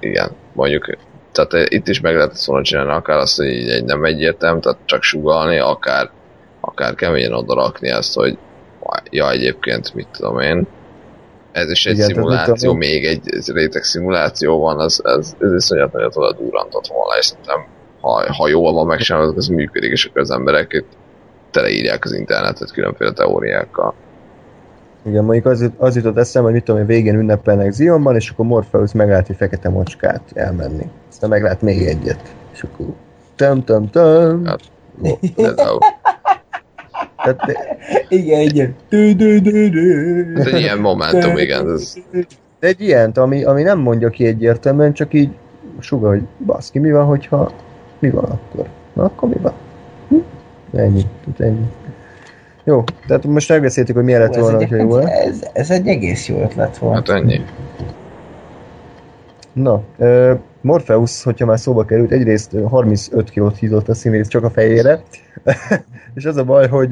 Igen, 0.00 0.30
mondjuk 0.52 0.96
tehát 1.32 1.52
eh, 1.54 1.64
itt 1.78 1.88
is 1.88 2.00
meg 2.00 2.14
lehetett 2.14 2.44
volna 2.44 2.64
csinálni 2.64 2.90
akár 2.90 3.16
azt, 3.16 3.36
hogy 3.36 3.46
így 3.46 3.68
egy 3.68 3.84
nem 3.84 4.04
egyértelmű, 4.04 4.60
tehát 4.60 4.78
csak 4.84 5.02
sugalni, 5.02 5.58
akár, 5.58 6.10
akár 6.60 6.94
keményen 6.94 7.32
odarakni 7.32 7.88
ezt, 7.88 8.14
hogy 8.14 8.38
ja 9.10 9.30
egyébként 9.30 9.94
mit 9.94 10.08
tudom 10.12 10.40
én, 10.40 10.66
ez 11.52 11.70
is 11.70 11.86
egy 11.86 11.94
Igen, 11.94 12.06
szimuláció, 12.06 12.72
még 12.72 13.04
egy 13.04 13.20
réteg 13.46 13.82
szimuláció 13.82 14.60
van, 14.60 14.78
az, 14.78 15.04
ez, 15.04 15.34
ez 15.38 15.52
iszonyat 15.52 15.92
nagyot 15.92 16.16
oda 16.16 16.32
durrantott 16.32 16.86
volna, 16.86 17.16
és 17.18 17.26
szerintem 17.26 17.66
ha, 18.08 18.32
ha 18.32 18.48
jól 18.48 18.72
van 18.72 18.86
megcsinálva, 18.86 19.32
az 19.36 19.46
működik, 19.46 19.90
és 19.90 20.04
akkor 20.04 20.20
az 20.20 20.30
emberek 20.30 20.84
teleírják 21.50 22.04
az 22.04 22.12
internetet 22.12 22.72
különféle 22.72 23.12
teóriákkal. 23.12 23.94
Igen, 25.02 25.24
mondjuk 25.24 25.46
az, 25.46 25.70
az 25.76 25.96
jutott 25.96 26.16
eszembe, 26.16 26.48
hogy 26.48 26.56
mit 26.56 26.64
tudom, 26.64 26.80
hogy 26.80 26.90
végén 26.94 27.14
ünnepelnek 27.14 27.72
Zionban, 27.72 28.14
és 28.14 28.30
akkor 28.30 28.46
Morpheus 28.46 28.92
meglát 28.92 29.28
egy 29.28 29.36
fekete 29.36 29.68
macskát 29.68 30.22
elmenni. 30.34 30.90
Aztán 31.08 31.30
meglát 31.30 31.62
még 31.62 31.82
egyet. 31.82 32.34
És 32.52 32.62
akkor 32.62 32.86
töm 33.36 33.64
töm 33.64 33.90
töm. 33.90 34.44
Hát, 34.44 34.60
Tehát, 37.16 37.40
igen, 38.08 38.40
igen. 38.40 38.74
Dö, 38.88 39.12
dö, 39.12 39.38
dö, 39.38 39.68
dö. 39.68 40.40
Ez 40.40 40.46
egy 40.46 40.60
ilyen 40.60 40.78
momentum, 40.78 41.36
igen. 41.36 41.70
Ez... 41.70 41.94
De 42.60 42.66
egy 42.66 42.80
ilyent, 42.80 43.18
ami, 43.18 43.44
ami 43.44 43.62
nem 43.62 43.78
mondja 43.78 44.08
ki 44.08 44.26
egyértelműen, 44.26 44.92
csak 44.92 45.14
így 45.14 45.30
suga, 45.80 46.08
hogy 46.08 46.22
baszki, 46.46 46.78
mi 46.78 46.90
van, 46.90 47.04
hogyha 47.04 47.52
mi 47.98 48.10
van 48.10 48.24
akkor? 48.24 48.66
Na 48.92 49.04
akkor 49.04 49.28
mi 49.28 49.36
van? 49.42 49.52
Hm? 50.08 50.16
Ennyi, 50.78 51.02
ennyi. 51.38 51.66
Jó, 52.64 52.84
tehát 53.06 53.24
most 53.26 53.48
megbeszéltük, 53.48 53.94
hogy 53.94 54.04
milyen 54.04 54.20
lett 54.20 54.34
volna, 54.34 54.56
hogyha 54.56 54.76
jó 54.76 54.96
ez, 54.96 55.48
ez 55.52 55.70
egy 55.70 55.86
egész 55.86 56.28
jó 56.28 56.40
ötlet 56.40 56.78
volt. 56.78 56.94
Hát 56.94 57.08
ennyi. 57.08 57.40
Na, 59.52 59.82
Morpheus, 60.60 61.22
hogyha 61.22 61.46
már 61.46 61.58
szóba 61.58 61.84
került, 61.84 62.10
egyrészt 62.10 62.56
35 62.68 63.30
kilót 63.30 63.56
hízott 63.56 63.88
a 63.88 63.94
színész 63.94 64.28
csak 64.28 64.44
a 64.44 64.50
fejére, 64.50 65.02
és 66.14 66.24
az 66.24 66.36
a 66.36 66.44
baj, 66.44 66.68
hogy 66.68 66.90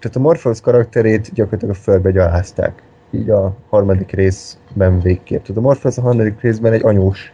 tehát 0.00 0.16
a 0.16 0.20
Morpheus 0.20 0.60
karakterét 0.60 1.34
gyakorlatilag 1.34 1.74
a 1.74 1.78
földbe 1.78 2.10
gyalázták. 2.10 2.82
Így 3.10 3.30
a 3.30 3.56
harmadik 3.68 4.12
részben 4.12 5.00
végképp. 5.00 5.40
Tehát 5.40 5.56
a 5.56 5.60
Morpheus 5.60 5.98
a 5.98 6.02
harmadik 6.02 6.40
részben 6.40 6.72
egy 6.72 6.84
anyós 6.84 7.32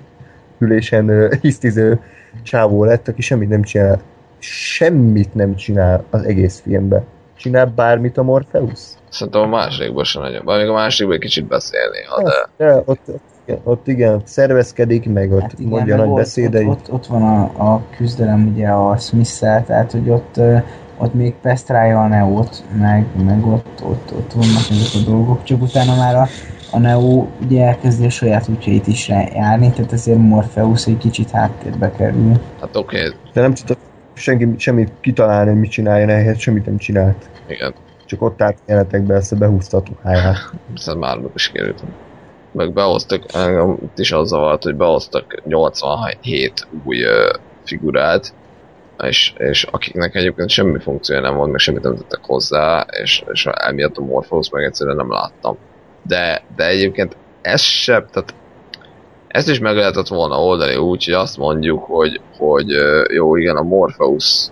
ülésen 0.59 1.29
hisztiző 1.43 2.01
csávó 2.43 2.85
lett, 2.85 3.09
aki 3.09 3.23
semmit 3.23 3.49
nem 3.49 3.63
csinál. 3.63 4.01
Semmit 4.39 5.35
nem 5.35 5.55
csinál 5.55 6.05
az 6.11 6.23
egész 6.23 6.61
filmben. 6.61 7.05
Csinál 7.37 7.67
bármit 7.67 8.19
a 8.19 8.23
Morpheus? 8.23 8.81
Szerintem 9.09 9.41
a 9.43 9.47
másodikban 9.47 10.05
sem 10.05 10.23
nagyon. 10.23 10.43
Még 10.45 10.69
a 10.69 10.73
másikban 10.73 11.15
egy 11.15 11.21
kicsit 11.21 11.47
beszélni, 11.47 11.99
ha 12.09 12.23
de... 12.23 12.49
de 12.57 12.83
ott, 12.85 13.01
ott 13.09 13.35
ott 13.65 13.89
igen, 13.89 14.21
szervezkedik, 14.25 15.13
meg 15.13 15.33
ott 15.33 15.41
hát 15.41 15.53
igen, 15.59 15.69
mondja 15.69 15.97
nagy 15.97 16.11
beszédeit. 16.11 16.69
Ott, 16.69 16.79
ott, 16.79 16.93
ott 16.93 17.07
van 17.07 17.23
a, 17.23 17.73
a 17.73 17.83
küzdelem 17.97 18.53
ugye 18.53 18.69
a 18.69 18.97
smith 18.97 19.39
tehát 19.39 19.93
hogy 19.93 20.11
ott, 20.11 20.41
ott 20.99 21.15
még 21.15 21.35
pesztrálja 21.43 22.03
a 22.03 22.07
Neót, 22.07 22.65
meg, 22.79 23.07
meg 23.25 23.47
ott, 23.47 23.83
ott, 23.83 24.13
ott 24.13 24.33
vannak 24.33 24.71
ezek 24.71 25.03
a 25.03 25.11
dolgok, 25.11 25.43
csak 25.43 25.63
utána 25.63 25.97
már 25.97 26.15
a, 26.15 26.27
a 26.71 26.79
Neo 26.79 27.27
ugye 27.45 27.67
elkezdi 27.67 28.05
a 28.05 28.11
saját 28.11 28.49
útjait 28.49 28.87
is 28.87 29.09
járni, 29.09 29.71
tehát 29.71 29.93
ezért 29.93 30.19
Morpheus 30.19 30.87
egy 30.87 30.99
kicsit 30.99 31.31
háttérbe 31.31 31.91
kerül. 31.91 32.33
Hát 32.61 32.77
oké. 32.77 32.99
Okay. 32.99 33.13
De 33.33 33.41
nem 33.41 33.55
tudta 33.55 33.77
senki 34.15 34.49
semmit 34.57 34.93
kitalálni, 35.01 35.51
hogy 35.51 35.61
mit 35.61 35.71
csináljon 35.71 36.09
ehhez, 36.09 36.39
semmit 36.39 36.67
nem 36.67 36.77
csinált. 36.77 37.29
Igen. 37.47 37.75
Csak 38.07 38.23
ott 38.23 38.43
állt 38.43 38.59
jelenetekbe, 38.67 39.15
ezt 39.15 39.39
behúzta 39.39 39.77
a 39.77 39.83
tuháját. 39.83 40.37
Szerintem 40.75 40.99
már 40.99 41.31
is 41.35 41.51
kerültem 41.51 41.89
meg 42.57 42.73
behoztak, 42.73 43.23
engem 43.35 43.77
itt 43.83 43.99
is 43.99 44.13
az 44.13 44.29
zavart, 44.29 44.63
hogy 44.63 44.75
behoztak 44.75 45.43
87 45.45 46.67
új 46.85 47.05
uh, 47.05 47.11
figurát, 47.65 48.35
és, 49.03 49.33
és 49.39 49.63
akiknek 49.65 50.15
egyébként 50.15 50.49
semmi 50.49 50.79
funkciója 50.79 51.21
nem 51.21 51.37
volt, 51.37 51.51
meg 51.51 51.59
semmit 51.59 51.83
nem 51.83 51.97
tettek 51.97 52.25
hozzá, 52.25 52.87
és, 53.03 53.25
és 53.33 53.47
emiatt 53.47 53.97
a 53.97 54.01
Morpheus 54.01 54.51
meg 54.51 54.65
egyszerűen 54.65 54.97
nem 54.97 55.11
láttam. 55.11 55.57
De, 56.07 56.43
de 56.57 56.67
egyébként 56.67 57.17
ez 57.43 57.61
sem, 57.61 58.07
tehát 58.13 58.35
ezt 59.29 59.49
is 59.49 59.59
meg 59.59 59.77
lehetett 59.77 60.09
volna 60.09 60.45
oldani 60.45 60.77
úgy, 60.77 61.05
hogy 61.05 61.15
azt 61.15 61.37
mondjuk, 61.37 61.85
hogy, 61.85 62.21
hogy 62.39 62.69
jó, 63.13 63.37
igen, 63.37 63.57
a 63.57 63.63
Morpheus 63.63 64.49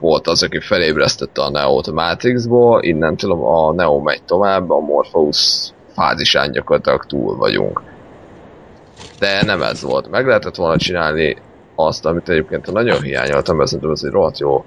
volt 0.00 0.26
az, 0.26 0.42
aki 0.42 0.60
felébresztette 0.60 1.42
a 1.42 1.50
Neo-t 1.50 1.86
a 1.86 1.92
Matrixból, 1.92 2.82
innentől 2.82 3.32
a 3.32 3.72
Neo 3.72 4.00
megy 4.00 4.22
tovább, 4.22 4.70
a 4.70 4.78
Morpheus 4.78 5.70
fázisán 5.94 6.52
gyakorlatilag 6.52 7.04
túl 7.04 7.36
vagyunk. 7.36 7.82
De 9.18 9.44
nem 9.44 9.62
ez 9.62 9.82
volt. 9.82 10.10
Meg 10.10 10.26
lehetett 10.26 10.54
volna 10.54 10.76
csinálni 10.76 11.36
azt, 11.74 12.06
amit 12.06 12.28
egyébként 12.28 12.72
nagyon 12.72 13.02
hiányoltam, 13.02 13.56
mert 13.56 13.68
szerintem 13.68 13.92
ez 13.92 14.02
egy 14.04 14.10
rohadt 14.10 14.38
jó 14.38 14.64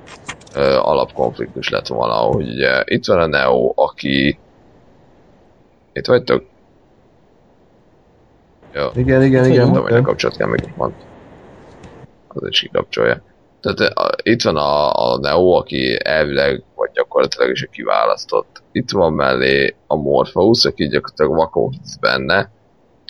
ö, 0.55 0.77
alapkonfliktus 0.77 1.69
lett 1.69 1.88
volna, 1.88 2.13
hogy 2.13 2.49
ugye 2.49 2.84
itt 2.85 3.05
van 3.05 3.19
a 3.19 3.26
Neo, 3.26 3.72
aki 3.76 4.39
itt 5.93 6.05
vagytok? 6.05 6.43
Jó. 8.73 8.88
Igen, 8.95 9.23
igen, 9.23 9.45
igen. 9.45 9.57
Nem 9.57 9.68
tudom, 9.68 9.84
hogy 9.84 9.93
a 9.93 10.01
kapcsolat 10.01 10.38
kell 10.38 10.47
még 10.47 10.73
van. 10.76 10.93
Az 12.27 12.47
is 12.47 12.59
kikapcsolja. 12.59 13.22
Tehát 13.61 13.80
a, 13.80 14.09
itt 14.23 14.41
van 14.41 14.57
a, 14.57 14.93
a 14.93 15.18
Neo, 15.18 15.51
aki 15.51 15.99
elvileg, 16.03 16.63
vagy 16.76 16.89
gyakorlatilag 16.93 17.51
is 17.51 17.63
a 17.63 17.69
kiválasztott. 17.72 18.63
Itt 18.72 18.91
van 18.91 19.13
mellé 19.13 19.76
a 19.88 19.95
Morpheus, 19.95 20.65
aki 20.65 20.88
gyakorlatilag 20.88 21.35
vakon 21.35 21.69
hisz 21.69 21.95
benne, 21.95 22.51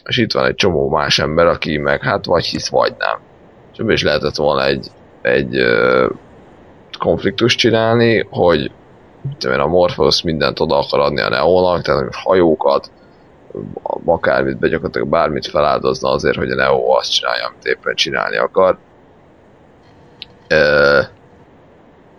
és 0.05 0.17
itt 0.17 0.31
van 0.31 0.45
egy 0.45 0.55
csomó 0.55 0.89
más 0.89 1.19
ember, 1.19 1.45
aki 1.45 1.77
meg 1.77 2.01
hát 2.01 2.25
vagy 2.25 2.45
hisz, 2.45 2.69
vagy 2.69 2.93
nem. 2.97 3.19
És 3.73 3.93
is 3.93 4.03
lehetett 4.03 4.35
volna 4.35 4.65
egy, 4.65 4.87
egy 5.21 5.61
uh, 5.61 6.11
konfliktus 6.99 7.55
csinálni, 7.55 8.27
hogy 8.29 8.71
a 9.59 9.67
Morpheus 9.67 10.21
mindent 10.21 10.59
oda 10.59 10.77
akar 10.77 10.99
adni 10.99 11.21
a 11.21 11.29
Neónak, 11.29 11.81
tehát 11.81 12.15
hajókat, 12.15 12.91
akármit, 14.05 14.57
be 14.57 14.67
gyakorlatilag 14.67 15.07
bármit 15.07 15.47
feláldozna 15.47 16.09
azért, 16.09 16.37
hogy 16.37 16.51
a 16.51 16.55
Neo 16.55 16.97
azt 16.97 17.11
csinálja, 17.11 17.45
amit 17.45 17.65
éppen 17.65 17.95
csinálni 17.95 18.37
akar 18.37 18.77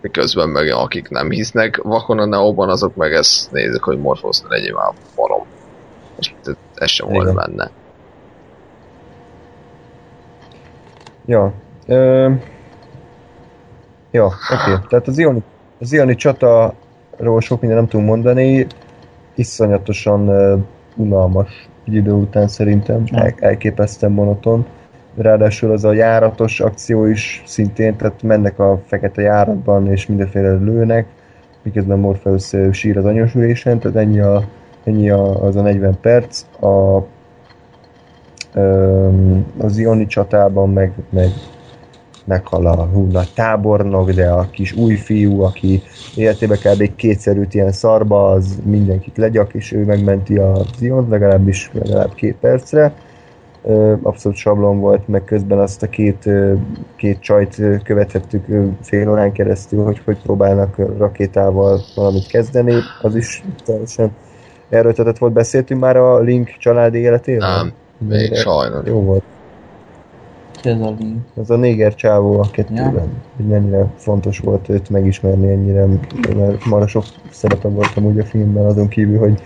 miközben 0.01 0.49
meg 0.49 0.69
akik 0.71 1.09
nem 1.09 1.29
hisznek 1.29 1.77
vakon 1.81 2.19
a 2.19 2.25
Neóban, 2.25 2.69
azok 2.69 2.95
meg 2.95 3.13
ezt 3.13 3.51
nézik, 3.51 3.81
hogy 3.81 3.99
Morpheus 3.99 4.39
ne 4.39 4.47
legyen 4.47 4.73
már 4.73 4.93
barom. 5.15 5.45
És 6.19 6.33
ez 6.75 6.89
sem 6.89 7.07
volt 7.09 7.35
benne. 7.35 7.69
Ja. 11.25 11.53
Ö, 11.87 12.31
ja, 14.11 14.25
oké. 14.25 14.53
Okay. 14.53 14.87
Tehát 14.87 15.07
az 15.07 15.17
Ioni, 15.17 15.43
az 15.79 15.93
Ioni 15.93 16.15
csataról 17.17 17.41
sok 17.41 17.59
minden 17.59 17.77
nem 17.77 17.87
tudunk 17.87 18.09
mondani. 18.09 18.67
Iszonyatosan 19.35 20.27
uh, 20.27 20.59
unalmas 20.95 21.69
egy 21.87 21.93
idő 21.93 22.11
után 22.11 22.47
szerintem. 22.47 23.03
El, 23.11 23.33
elképesztően 23.39 24.11
monoton 24.11 24.65
ráadásul 25.15 25.71
az 25.71 25.83
a 25.83 25.93
járatos 25.93 26.59
akció 26.59 27.05
is 27.05 27.43
szintén, 27.45 27.95
tehát 27.95 28.23
mennek 28.23 28.59
a 28.59 28.81
fekete 28.85 29.21
járatban, 29.21 29.91
és 29.91 30.07
mindenféle 30.07 30.51
lőnek, 30.51 31.05
miközben 31.61 31.99
Morpheus 31.99 32.55
sír 32.71 32.97
az 32.97 33.05
anyosülésen, 33.05 33.79
tehát 33.79 33.97
ennyi, 33.97 34.19
a, 34.19 34.43
ennyi 34.83 35.09
a, 35.09 35.43
az 35.43 35.55
a 35.55 35.61
40 35.61 35.99
perc. 36.01 36.45
A, 36.61 37.05
az 39.57 39.77
Ioni 39.77 40.05
csatában 40.05 40.69
meg, 40.69 40.91
meg 41.09 41.29
meghal 42.25 42.65
a 42.65 42.85
hú, 42.85 43.07
nagy 43.11 43.29
tábornok, 43.33 44.11
de 44.11 44.29
a 44.29 44.47
kis 44.51 44.73
új 44.73 44.95
fiú, 44.95 45.41
aki 45.41 45.81
életében 46.15 46.57
kb. 46.57 46.95
kétszerűt 46.95 47.53
ilyen 47.53 47.71
szarba, 47.71 48.31
az 48.31 48.59
mindenkit 48.65 49.17
legyak, 49.17 49.53
és 49.53 49.71
ő 49.71 49.85
megmenti 49.85 50.37
a 50.37 50.61
Ziont, 50.77 51.09
legalábbis 51.09 51.69
legalább 51.73 52.13
két 52.13 52.35
percre 52.39 52.93
abszolút 54.01 54.37
sablon 54.37 54.79
volt, 54.79 55.07
meg 55.07 55.23
közben 55.23 55.59
azt 55.59 55.83
a 55.83 55.89
két, 55.89 56.29
két 56.95 57.19
csajt 57.19 57.61
követhettük 57.83 58.45
fél 58.81 59.09
órán 59.09 59.31
keresztül, 59.31 59.83
hogy 59.83 60.01
hogy 60.05 60.17
próbálnak 60.21 60.75
rakétával 60.97 61.81
valamit 61.95 62.27
kezdeni, 62.27 62.73
az 63.01 63.15
is 63.15 63.43
teljesen 63.65 64.11
erőltetett 64.69 65.17
volt. 65.17 65.33
Beszéltünk 65.33 65.81
már 65.81 65.97
a 65.97 66.19
Link 66.19 66.55
családi 66.59 66.97
életéről? 66.97 67.47
Nem, 67.47 67.73
még 67.97 68.35
sajnos. 68.35 68.87
Jó 68.87 69.01
volt. 69.01 69.23
Ez 70.63 70.81
a 70.81 70.95
Link. 70.99 71.25
Ez 71.41 71.49
a 71.49 71.55
néger 71.55 71.95
csávó 71.95 72.39
a 72.39 72.49
kettőben. 72.51 72.93
Ja. 72.93 73.07
Hogy 73.35 73.45
mennyire 73.45 73.87
fontos 73.97 74.39
volt 74.39 74.69
őt 74.69 74.89
megismerni 74.89 75.51
ennyire, 75.51 75.85
mert 76.35 76.65
marra 76.65 76.87
sok 76.87 77.03
szerepe 77.31 77.67
voltam 77.67 78.05
úgy 78.05 78.19
a 78.19 78.25
filmben, 78.25 78.65
azon 78.65 78.87
kívül, 78.87 79.19
hogy 79.19 79.41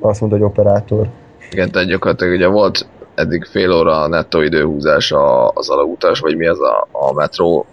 azt 0.00 0.20
mondta, 0.20 0.38
hogy 0.38 0.46
operátor. 0.46 1.08
Igen, 1.50 1.70
tehát 1.70 1.88
gyakorlatilag 1.88 2.34
ugye 2.34 2.46
volt 2.46 2.86
eddig 3.14 3.44
fél 3.44 3.72
óra 3.72 4.06
nettó 4.06 4.40
időhúzás 4.40 5.12
az 5.54 5.68
alagutás, 5.68 6.20
vagy 6.20 6.36
mi 6.36 6.46
az 6.46 6.60
a, 6.60 6.88
a 6.92 7.12
metró 7.12 7.66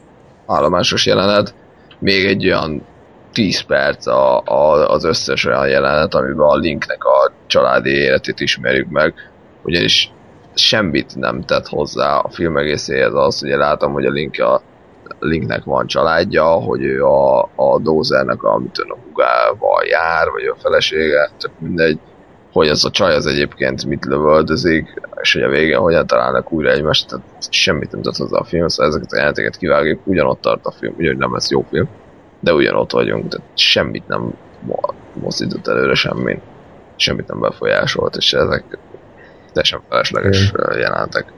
állomásos 0.45 1.06
jelenet, 1.06 1.53
még 1.99 2.26
egy 2.26 2.45
olyan 2.45 2.82
10 3.34 3.62
perc 3.62 4.08
a, 4.08 4.40
a, 4.40 4.90
az 4.90 5.03
összes 5.03 5.45
olyan 5.45 5.68
jelenet, 5.68 6.14
amiben 6.14 6.48
a 6.48 6.56
Linknek 6.56 7.03
a 7.03 7.32
családi 7.48 7.90
életét 7.90 8.40
ismerjük 8.40 8.90
meg, 8.90 9.14
ugyanis 9.64 10.12
semmit 10.53 11.15
nem 11.15 11.41
tett 11.41 11.68
hozzá 11.68 12.18
a 12.18 12.30
film 12.30 12.57
egészéhez 12.57 13.14
az, 13.14 13.44
ugye 13.44 13.57
látom, 13.57 13.94
hogy 13.94 14.06
a 14.06 14.11
Link 14.11 14.40
a 14.40 14.61
Linknek 15.19 15.64
van 15.64 15.88
családja, 15.88 16.45
hogy 16.45 16.84
ő 16.84 17.06
a, 17.06 17.49
a 17.56 17.80
Dozernek 17.80 18.44
a, 18.44 18.57
mit 18.57 18.72
tudom, 18.72 18.91
a 18.91 19.02
hugával 19.03 19.86
jár, 19.86 20.30
vagy 20.30 20.45
a 20.45 20.56
felesége, 20.61 21.30
csak 21.38 21.52
mindegy, 21.57 21.99
hogy 22.52 22.68
az 22.68 22.86
a 22.86 22.90
csaj 22.90 23.15
az 23.15 23.26
egyébként 23.26 23.86
mit 23.86 24.06
lövöldözik, 24.06 25.02
és 25.22 25.34
hogy 25.34 25.41
a 25.41 25.49
végén 25.49 25.78
hogyan 25.78 26.07
találnak 26.07 26.52
újra 26.52 26.69
egymást, 26.69 27.07
tehát 27.07 27.26
semmit 27.49 27.91
nem 27.91 28.02
tett 28.02 28.15
hozzá 28.15 28.38
a 28.38 28.44
film, 28.44 28.68
szóval 28.68 28.91
ezeket 28.91 29.11
a 29.11 29.18
jelenteket 29.18 29.57
kivágjuk, 29.57 29.99
ugyanott 30.03 30.41
tart 30.41 30.65
a 30.65 30.72
film, 30.72 30.94
úgyhogy 30.98 31.18
nem 31.18 31.34
lesz 31.34 31.49
jó 31.49 31.65
film, 31.69 31.90
de 32.40 32.53
ugyanott 32.53 32.91
vagyunk, 32.91 33.28
tehát 33.28 33.48
semmit 33.56 34.07
nem 34.07 34.34
mozdított 35.14 35.68
előre 35.68 35.94
semmin, 35.94 36.41
semmit 36.95 37.28
nem 37.28 37.40
befolyásolt, 37.40 38.15
és 38.15 38.34
ezek 38.34 38.78
teljesen 39.53 39.82
felesleges 39.90 40.52
jelentek. 40.80 41.34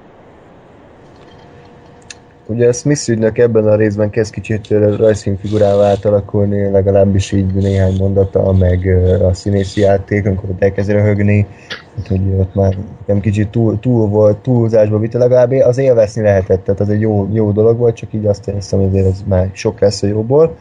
ugye 2.46 2.68
a 2.68 2.74
Smith 2.74 3.10
ügynök 3.10 3.38
ebben 3.38 3.68
a 3.68 3.76
részben 3.76 4.10
kezd 4.10 4.34
kicsit 4.34 4.68
rajzfilmfigurává 4.98 5.90
átalakulni, 5.90 6.72
legalábbis 6.72 7.32
így 7.32 7.54
néhány 7.54 7.96
mondata, 7.98 8.52
meg 8.52 8.88
a 9.22 9.34
színészi 9.34 9.82
játék, 9.82 10.26
amikor 10.26 10.50
ott 10.50 10.62
elkezd 10.62 10.90
röhögni, 10.90 11.48
hát, 11.96 12.08
hogy 12.08 12.22
ott 12.40 12.56
már 12.56 12.78
nem 13.06 13.20
kicsit 13.20 13.50
túl, 13.50 13.80
túl 13.80 14.08
volt, 14.08 14.38
túlzásba 14.38 15.00
vitte, 15.00 15.18
legalább 15.18 15.52
az 15.52 15.78
élvezni 15.78 16.22
lehetett, 16.22 16.64
tehát 16.64 16.80
az 16.80 16.90
egy 16.90 17.02
jó, 17.02 17.30
jó 17.32 17.52
dolog 17.52 17.78
volt, 17.78 17.96
csak 17.96 18.14
így 18.14 18.26
azt 18.26 18.50
hiszem, 18.54 18.80
hogy 18.80 18.88
azért 18.88 19.08
ez 19.08 19.24
már 19.28 19.50
sok 19.54 19.80
lesz 19.80 20.04
a 20.04 20.08
jóból. 20.08 20.58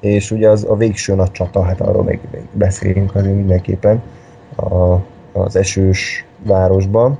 És 0.00 0.30
ugye 0.30 0.48
az 0.48 0.66
a 0.68 0.76
végső 0.76 1.14
nagy 1.14 1.30
csata, 1.30 1.62
hát 1.62 1.80
arról 1.80 2.04
még, 2.04 2.20
még 2.32 2.42
beszélünk 2.52 3.14
azért 3.14 3.34
mindenképpen 3.34 4.02
a, 4.56 4.94
az 5.32 5.56
esős 5.56 6.26
városban 6.44 7.18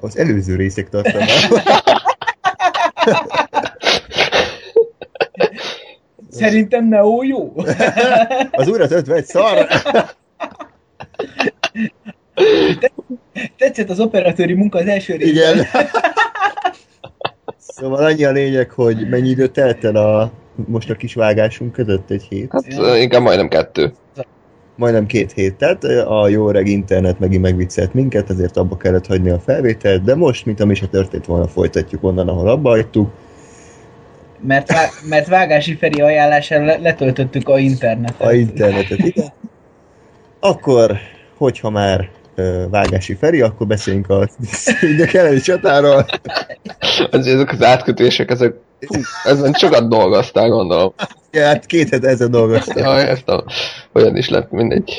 Az 0.00 0.16
előző 0.16 0.56
részek 0.56 0.88
tartalmában. 0.88 1.60
Szerintem 6.30 6.88
Neo 6.88 7.22
jó. 7.22 7.52
Az 8.50 8.68
újra 8.68 8.86
töltve 8.86 9.14
egy 9.14 9.24
szar. 9.24 9.66
Tetszett 13.56 13.90
az 13.90 14.00
operatőri 14.00 14.54
munka 14.54 14.78
az 14.78 14.86
első 14.86 15.16
részben. 15.16 15.54
Igen. 15.54 15.66
Szóval 17.58 18.04
annyi 18.04 18.24
a 18.24 18.30
lényeg, 18.30 18.70
hogy 18.70 19.08
mennyi 19.08 19.28
idő 19.28 19.46
telt 19.46 19.84
el 19.84 19.96
a 19.96 20.32
most 20.66 20.90
a 20.90 20.94
kis 20.94 21.14
vágásunk 21.14 21.72
között 21.72 22.10
egy 22.10 22.22
hét? 22.22 22.52
Hát 22.52 22.66
ja. 22.66 22.96
inkább 22.96 23.22
majdnem 23.22 23.48
kettő 23.48 23.92
majdnem 24.76 25.06
két 25.06 25.32
hét, 25.32 25.54
tehát 25.54 25.84
a 25.84 26.28
jó 26.28 26.50
reg 26.50 26.66
internet 26.66 27.18
megint 27.18 27.42
megviccelt 27.42 27.94
minket, 27.94 28.30
ezért 28.30 28.56
abba 28.56 28.76
kellett 28.76 29.06
hagyni 29.06 29.30
a 29.30 29.38
felvételt, 29.38 30.02
de 30.02 30.14
most, 30.14 30.46
mint 30.46 30.60
ami 30.60 30.74
se 30.74 30.86
történt 30.86 31.26
volna, 31.26 31.46
folytatjuk 31.46 32.04
onnan, 32.04 32.28
ahol 32.28 32.48
abba 32.48 32.68
hagytuk. 32.68 33.10
Mert, 34.40 34.72
vá- 34.72 35.02
mert 35.08 35.26
Vágási 35.26 35.74
Feri 35.74 36.00
ajánlására 36.00 36.78
letöltöttük 36.80 37.48
a 37.48 37.58
internetet. 37.58 38.26
A 38.26 38.32
internetet, 38.32 38.98
igen. 38.98 39.32
Akkor, 40.40 40.96
hogyha 41.36 41.70
már 41.70 42.08
Vágási 42.70 43.14
Feri, 43.14 43.40
akkor 43.40 43.66
beszéljünk 43.66 44.08
a 44.08 44.28
ügyek 44.82 45.14
elleni 45.14 45.40
csatáról. 45.40 46.06
ezek 47.10 47.52
az 47.52 47.62
átkötések, 47.62 48.30
ezek 48.30 48.54
Fú, 48.86 49.00
ezen 49.24 49.52
sokat 49.52 49.88
dolgoztál, 49.88 50.48
gondolom. 50.48 50.92
Ja, 51.30 51.44
hát 51.44 51.66
két 51.66 51.88
hete 51.88 52.08
ezen 52.08 52.30
dolgoztam. 52.30 52.84
Ja, 52.84 53.08
értem. 53.08 53.44
Olyan 53.92 54.16
is 54.16 54.28
lett, 54.28 54.50
mindegy. 54.50 54.92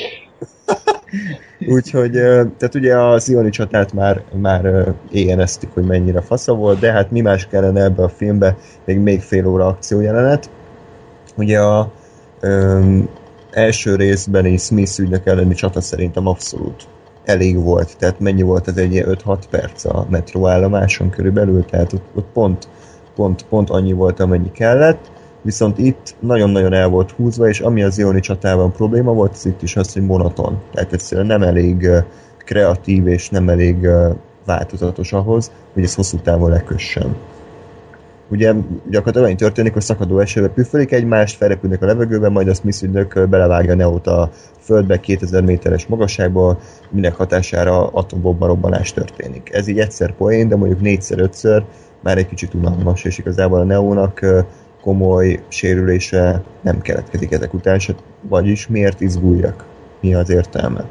Úgyhogy, 1.66 2.10
tehát 2.58 2.74
ugye 2.74 2.96
a 2.96 3.18
Zioni 3.18 3.50
csatát 3.50 3.92
már, 3.92 4.22
már 4.32 4.94
éjjeneztük, 5.10 5.72
hogy 5.72 5.84
mennyire 5.84 6.20
fasza 6.20 6.54
volt, 6.54 6.78
de 6.78 6.92
hát 6.92 7.10
mi 7.10 7.20
más 7.20 7.46
kellene 7.46 7.82
ebbe 7.82 8.02
a 8.02 8.08
filmbe, 8.08 8.56
még 8.84 8.98
még 8.98 9.20
fél 9.20 9.46
óra 9.46 9.66
akciójelenet. 9.66 10.50
Ugye 11.36 11.58
a 11.58 11.92
um, 12.42 13.08
első 13.50 13.94
részben 13.94 14.46
is 14.46 14.62
Smith 14.62 14.98
ügynek 14.98 15.26
elleni 15.26 15.54
csata 15.54 15.80
szerintem 15.80 16.26
abszolút 16.26 16.86
elég 17.24 17.62
volt, 17.62 17.96
tehát 17.98 18.20
mennyi 18.20 18.42
volt 18.42 18.68
ez 18.68 18.76
egy 18.76 19.04
5-6 19.06 19.38
perc 19.50 19.84
a 19.84 20.06
metróállomáson 20.10 21.10
körülbelül, 21.10 21.64
tehát 21.64 21.92
ott, 21.92 22.04
ott 22.14 22.28
pont 22.32 22.68
pont, 23.14 23.44
pont 23.48 23.70
annyi 23.70 23.92
volt, 23.92 24.20
amennyi 24.20 24.50
kellett, 24.50 25.10
viszont 25.42 25.78
itt 25.78 26.14
nagyon-nagyon 26.20 26.72
el 26.72 26.88
volt 26.88 27.10
húzva, 27.10 27.48
és 27.48 27.60
ami 27.60 27.82
az 27.82 27.98
Ioni 27.98 28.20
csatában 28.20 28.72
probléma 28.72 29.12
volt, 29.12 29.32
az 29.32 29.46
itt 29.46 29.62
is 29.62 29.76
az, 29.76 29.92
hogy 29.92 30.02
monoton. 30.02 30.60
Tehát 30.72 30.92
egyszerűen 30.92 31.26
nem 31.26 31.42
elég 31.42 31.88
kreatív 32.38 33.06
és 33.06 33.28
nem 33.30 33.48
elég 33.48 33.88
változatos 34.46 35.12
ahhoz, 35.12 35.50
hogy 35.72 35.82
ez 35.82 35.94
hosszú 35.94 36.16
távon 36.16 36.50
lekössön. 36.50 37.16
Ugye 38.28 38.52
gyakorlatilag 38.90 39.26
annyi 39.26 39.34
történik, 39.34 39.72
hogy 39.72 39.82
szakadó 39.82 40.18
esőbe 40.18 40.48
püfölik 40.48 40.92
egymást, 40.92 41.36
felrepülnek 41.36 41.82
a 41.82 41.86
levegőbe, 41.86 42.28
majd 42.28 42.48
a 42.48 42.54
Smith 42.54 42.82
ügynök 42.82 43.28
belevágja 43.28 43.74
Neót 43.74 44.06
a 44.06 44.30
földbe 44.60 45.00
2000 45.00 45.42
méteres 45.42 45.86
magasságból, 45.86 46.58
minek 46.90 47.14
hatására 47.14 47.86
atombomba 47.86 48.46
robbanás 48.46 48.92
történik. 48.92 49.52
Ez 49.52 49.68
így 49.68 49.78
egyszer 49.78 50.14
poén, 50.14 50.48
de 50.48 50.56
mondjuk 50.56 50.80
négyszer, 50.80 51.18
ötször 51.18 51.64
már 52.02 52.18
egy 52.18 52.28
kicsit 52.28 52.54
unalmas, 52.54 53.04
és 53.04 53.18
igazából 53.18 53.60
a 53.60 53.64
Neónak 53.64 54.44
komoly 54.80 55.40
sérülése 55.48 56.42
nem 56.60 56.80
keletkezik 56.80 57.32
ezek 57.32 57.54
után, 57.54 57.78
vagyis 58.20 58.66
miért 58.66 59.00
izguljak? 59.00 59.64
Mi 60.00 60.14
az 60.14 60.30
értelme? 60.30 60.84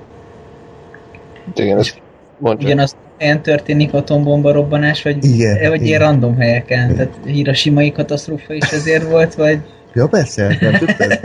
Igen, 1.55 1.77
ezt 1.77 2.01
mondja. 2.37 2.67
Ugyanaz 2.67 2.95
helyen 3.17 3.41
történik 3.41 3.93
atombomba 3.93 4.51
robbanás, 4.51 5.03
vagy, 5.03 5.25
igen, 5.25 5.69
vagy 5.69 5.73
igen. 5.73 5.85
ilyen 5.85 5.99
random 5.99 6.35
helyeken? 6.35 6.91
Igen. 6.91 6.95
Tehát 6.95 7.19
Hiroshima-i 7.25 7.91
katasztrófa 7.91 8.53
is 8.53 8.71
ezért 8.71 9.09
volt, 9.09 9.35
vagy... 9.35 9.59
Ja, 9.95 10.07
persze, 10.07 10.57
nem 10.61 10.73
tudtad? 10.73 11.19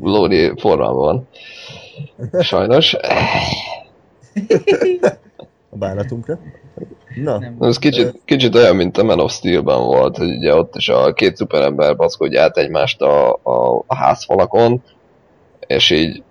Lóri 0.00 0.52
forralban 0.56 1.26
van. 2.30 2.42
Sajnos. 2.42 2.96
A 5.70 5.76
bánatunkra. 5.76 6.38
Na. 7.14 7.40
Ez 7.60 7.78
kicsit, 7.78 8.20
kicsit 8.24 8.54
olyan, 8.54 8.76
mint 8.76 8.98
a 8.98 9.02
Man 9.02 9.20
of 9.20 9.32
Steel-ben 9.32 9.82
volt, 9.82 10.16
hogy 10.16 10.36
ugye 10.36 10.54
ott 10.54 10.76
is 10.76 10.88
a 10.88 11.12
két 11.12 11.36
szuperember 11.36 11.96
baszkodja 11.96 12.42
át 12.42 12.56
egymást 12.56 13.02
a, 13.02 13.32
a, 13.32 13.84
a 13.86 13.96
házfalakon, 13.96 14.82
és 15.66 15.90
így 15.90 16.22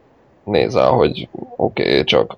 nézel, 0.43 0.89
hogy 0.89 1.29
oké, 1.55 1.83
okay, 1.83 2.03
csak 2.03 2.37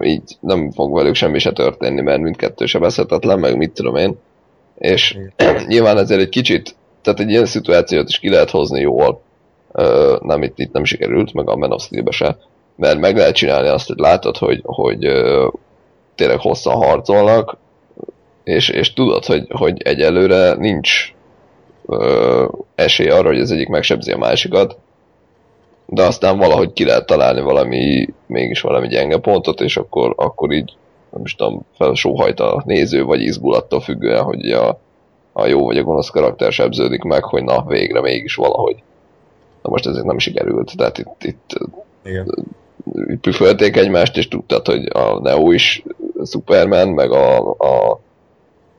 így 0.00 0.36
nem 0.40 0.70
fog 0.70 0.94
velük 0.94 1.14
semmi 1.14 1.38
se 1.38 1.52
történni, 1.52 2.00
mert 2.00 2.20
mindkettő 2.20 2.66
se 2.66 2.78
veszetetlen, 2.78 3.38
meg 3.38 3.56
mit 3.56 3.70
tudom 3.70 3.96
én. 3.96 4.18
És 4.78 5.18
nyilván 5.66 5.98
ezért 5.98 6.20
egy 6.20 6.28
kicsit, 6.28 6.74
tehát 7.02 7.20
egy 7.20 7.30
ilyen 7.30 7.46
szituációt 7.46 8.08
is 8.08 8.18
ki 8.18 8.28
lehet 8.28 8.50
hozni 8.50 8.80
jól. 8.80 9.22
Ö, 9.72 10.16
nem, 10.20 10.42
itt, 10.42 10.58
itt 10.58 10.72
nem 10.72 10.84
sikerült, 10.84 11.32
meg 11.32 11.48
a 11.48 11.56
Man 11.56 11.72
of 11.72 11.82
Steel-be 11.82 12.10
se. 12.10 12.36
Mert 12.76 12.98
meg 12.98 13.16
lehet 13.16 13.34
csinálni 13.34 13.68
azt, 13.68 13.86
hogy 13.86 13.98
látod, 13.98 14.36
hogy, 14.36 14.60
hogy 14.64 14.98
tényleg 16.14 16.38
hosszan 16.38 16.74
harcolnak, 16.74 17.56
és, 18.44 18.68
és 18.68 18.92
tudod, 18.92 19.24
hogy, 19.24 19.46
hogy 19.50 19.82
egyelőre 19.82 20.54
nincs 20.54 21.14
ö, 21.86 22.46
esély 22.74 23.08
arra, 23.08 23.28
hogy 23.28 23.40
az 23.40 23.50
egyik 23.50 23.68
megsebzi 23.68 24.12
a 24.12 24.18
másikat, 24.18 24.76
de 25.94 26.02
aztán 26.02 26.38
valahogy 26.38 26.72
ki 26.72 26.84
lehet 26.84 27.06
találni 27.06 27.40
valami, 27.40 28.08
mégis 28.26 28.60
valami 28.60 28.88
gyenge 28.88 29.18
pontot, 29.18 29.60
és 29.60 29.76
akkor, 29.76 30.12
akkor 30.16 30.52
így, 30.52 30.76
nem 31.10 31.22
is 31.24 31.34
tudom, 31.34 31.66
felsóhajt 31.76 32.40
a 32.40 32.62
néző, 32.66 33.04
vagy 33.04 33.20
izgulattól 33.20 33.80
függően, 33.80 34.22
hogy 34.22 34.50
a, 34.50 34.80
a 35.32 35.46
jó 35.46 35.64
vagy 35.64 35.78
a 35.78 35.82
gonosz 35.82 36.08
karakter 36.08 36.52
sebződik 36.52 37.02
meg, 37.02 37.24
hogy 37.24 37.44
na, 37.44 37.64
végre 37.66 38.00
mégis 38.00 38.34
valahogy. 38.34 38.76
Na 39.62 39.70
most 39.70 39.86
ezért 39.86 40.04
nem 40.04 40.18
sikerült, 40.18 40.76
tehát 40.76 40.98
itt, 40.98 41.24
itt 41.24 41.58
Igen. 42.04 42.34
püfölték 43.20 43.76
egymást, 43.76 44.16
és 44.16 44.28
tudtad, 44.28 44.66
hogy 44.66 44.86
a 44.92 45.20
Neo 45.20 45.50
is 45.50 45.84
Superman, 46.24 46.88
meg 46.88 47.10
a, 47.10 47.50
a 47.50 48.00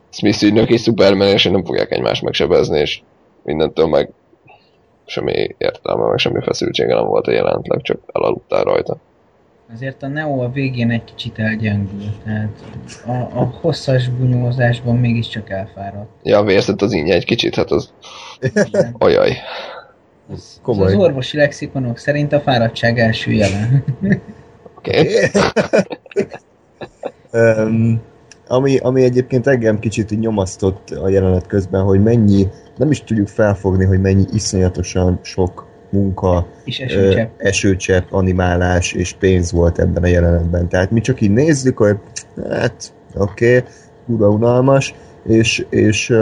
Smith 0.10 0.44
ügynök 0.44 0.70
is 0.70 0.82
Superman, 0.82 1.28
és 1.28 1.44
nem 1.44 1.66
fogják 1.66 1.92
egymást 1.92 2.24
megsebezni, 2.24 2.80
és 2.80 3.02
mindentől 3.44 3.88
meg 3.88 4.10
semmi 5.06 5.56
értelme, 5.58 6.08
meg 6.08 6.18
semmi 6.18 6.42
feszültsége 6.42 6.94
nem 6.94 7.06
volt 7.06 7.28
a 7.28 7.32
jelentleg, 7.32 7.82
csak 7.82 8.00
elaludtál 8.14 8.64
rajta. 8.64 8.98
Azért 9.74 10.04
a 10.04 10.08
Neo 10.08 10.44
a 10.44 10.50
végén 10.50 10.92
egy 10.92 11.04
kicsit 11.04 11.40
elgyengült, 11.40 12.24
tehát 12.24 12.64
a, 13.06 13.40
a 13.40 13.54
hosszas 13.62 14.10
bunyózásban 14.10 14.98
mégiscsak 14.98 15.50
elfáradt. 15.50 16.10
Ja, 16.24 16.44
vérzett 16.44 16.82
az 16.82 16.94
ingye 16.94 17.14
egy 17.14 17.26
kicsit, 17.26 17.56
hát 17.56 17.72
az... 17.72 17.94
Ajaj. 18.98 19.38
Az, 20.32 20.60
az, 20.64 20.80
az 20.80 20.94
orvosi 20.94 21.38
lexikonok 21.38 21.98
szerint 21.98 22.34
a 22.34 22.40
fáradtság 22.40 23.00
első 23.00 23.32
jelen. 23.32 23.84
Oké. 24.78 24.92
Okay. 27.32 27.66
Um, 27.66 28.02
ami, 28.48 28.78
ami 28.78 29.04
egyébként 29.04 29.48
engem 29.48 29.80
kicsit 29.80 30.12
így 30.12 30.20
nyomasztott 30.20 30.90
a 30.90 31.10
jelenet 31.10 31.48
közben, 31.48 31.84
hogy 31.84 32.04
mennyi, 32.04 32.48
nem 32.78 32.92
is 32.92 33.04
tudjuk 33.04 33.28
felfogni, 33.28 33.86
hogy 33.86 34.02
mennyi 34.02 34.26
iszonyatosan 34.34 35.20
sok 35.22 35.66
munka, 35.90 36.48
és 36.64 36.80
esőcsepp. 36.80 37.30
Ö, 37.38 37.48
esőcsepp, 37.48 38.12
animálás 38.12 38.94
és 38.94 39.14
pénz 39.14 39.52
volt 39.52 39.80
ebben 39.80 40.04
a 40.04 40.08
jelenetben. 40.08 40.70
Tehát 40.70 40.92
mi 40.92 41.02
csak 41.02 41.22
így 41.22 41.32
nézzük, 41.32 41.78
hogy 41.78 41.98
hát 42.50 42.94
oké, 43.16 43.58
okay, 43.58 43.70
kurva 44.06 44.30
unalmas, 44.30 44.94
és, 45.26 45.66
és 45.70 46.14